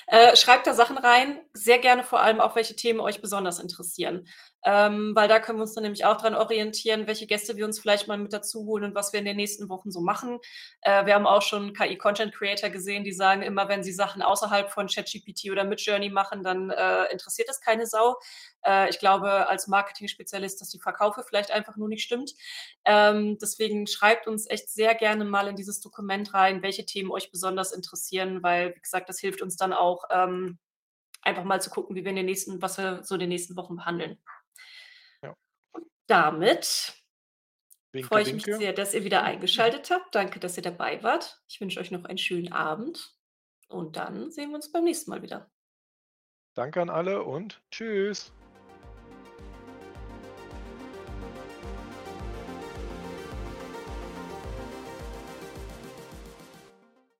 Äh, 0.08 0.36
schreibt 0.36 0.66
da 0.66 0.74
Sachen 0.74 0.98
rein, 0.98 1.40
sehr 1.54 1.78
gerne 1.78 2.04
vor 2.04 2.20
allem 2.20 2.40
auch, 2.40 2.54
welche 2.54 2.76
Themen 2.76 3.00
euch 3.00 3.22
besonders 3.22 3.60
interessieren. 3.60 4.28
Ähm, 4.64 5.12
weil 5.14 5.28
da 5.28 5.40
können 5.40 5.58
wir 5.58 5.62
uns 5.62 5.74
dann 5.74 5.82
nämlich 5.82 6.04
auch 6.04 6.16
dran 6.16 6.34
orientieren, 6.34 7.06
welche 7.06 7.26
Gäste 7.26 7.56
wir 7.56 7.64
uns 7.64 7.80
vielleicht 7.80 8.06
mal 8.08 8.18
mit 8.18 8.32
dazu 8.32 8.64
holen 8.64 8.84
und 8.84 8.94
was 8.94 9.12
wir 9.12 9.18
in 9.18 9.26
den 9.26 9.36
nächsten 9.36 9.68
Wochen 9.68 9.90
so 9.90 10.00
machen. 10.00 10.38
Äh, 10.82 11.06
wir 11.06 11.14
haben 11.14 11.26
auch 11.26 11.42
schon 11.42 11.72
KI-Content-Creator 11.74 12.70
gesehen, 12.70 13.04
die 13.04 13.12
sagen 13.12 13.42
immer, 13.42 13.68
wenn 13.68 13.82
sie 13.82 13.92
Sachen 13.92 14.22
außerhalb 14.22 14.70
von 14.70 14.86
ChatGPT 14.86 15.50
oder 15.50 15.64
Midjourney 15.64 16.10
machen, 16.10 16.42
dann, 16.42 16.70
äh, 16.70 17.04
interessiert 17.12 17.48
das 17.48 17.60
keine 17.60 17.86
Sau. 17.86 18.16
Äh, 18.64 18.88
ich 18.90 18.98
glaube 18.98 19.48
als 19.48 19.66
Marketing-Spezialist, 19.66 20.60
dass 20.60 20.70
die 20.70 20.80
Verkaufe 20.80 21.24
vielleicht 21.26 21.50
einfach 21.50 21.76
nur 21.76 21.88
nicht 21.88 22.04
stimmt. 22.04 22.32
Ähm, 22.84 23.38
deswegen 23.40 23.86
schreibt 23.86 24.26
uns 24.26 24.48
echt 24.48 24.68
sehr 24.70 24.94
gerne 24.94 25.24
mal 25.24 25.48
in 25.48 25.56
dieses 25.56 25.80
Dokument 25.80 26.32
rein, 26.34 26.62
welche 26.62 26.86
Themen 26.86 27.10
euch 27.10 27.30
besonders 27.30 27.72
interessieren, 27.72 28.42
weil, 28.42 28.74
wie 28.76 28.80
gesagt, 28.80 29.08
das 29.08 29.18
hilft 29.18 29.42
uns 29.42 29.56
dann 29.56 29.72
auch, 29.72 30.04
ähm, 30.10 30.58
einfach 31.22 31.44
mal 31.44 31.60
zu 31.62 31.70
gucken, 31.70 31.96
wie 31.96 32.04
wir 32.04 32.10
in 32.10 32.16
den 32.16 32.26
nächsten 32.26 32.60
was 32.62 32.78
wir 32.78 33.04
so 33.04 33.14
in 33.14 33.20
den 33.20 33.28
nächsten 33.28 33.56
Wochen 33.56 33.76
behandeln. 33.76 34.18
Damit 36.12 36.92
Winke, 37.92 38.08
freue 38.08 38.22
ich 38.22 38.34
mich 38.34 38.46
winke. 38.46 38.58
sehr, 38.58 38.74
dass 38.74 38.92
ihr 38.92 39.02
wieder 39.02 39.22
eingeschaltet 39.22 39.90
habt. 39.90 40.14
Danke, 40.14 40.40
dass 40.40 40.58
ihr 40.58 40.62
dabei 40.62 41.02
wart. 41.02 41.40
Ich 41.48 41.58
wünsche 41.58 41.80
euch 41.80 41.90
noch 41.90 42.04
einen 42.04 42.18
schönen 42.18 42.52
Abend 42.52 43.16
und 43.68 43.96
dann 43.96 44.30
sehen 44.30 44.50
wir 44.50 44.56
uns 44.56 44.70
beim 44.70 44.84
nächsten 44.84 45.10
Mal 45.10 45.22
wieder. 45.22 45.50
Danke 46.52 46.82
an 46.82 46.90
alle 46.90 47.22
und 47.22 47.62
tschüss. 47.70 48.30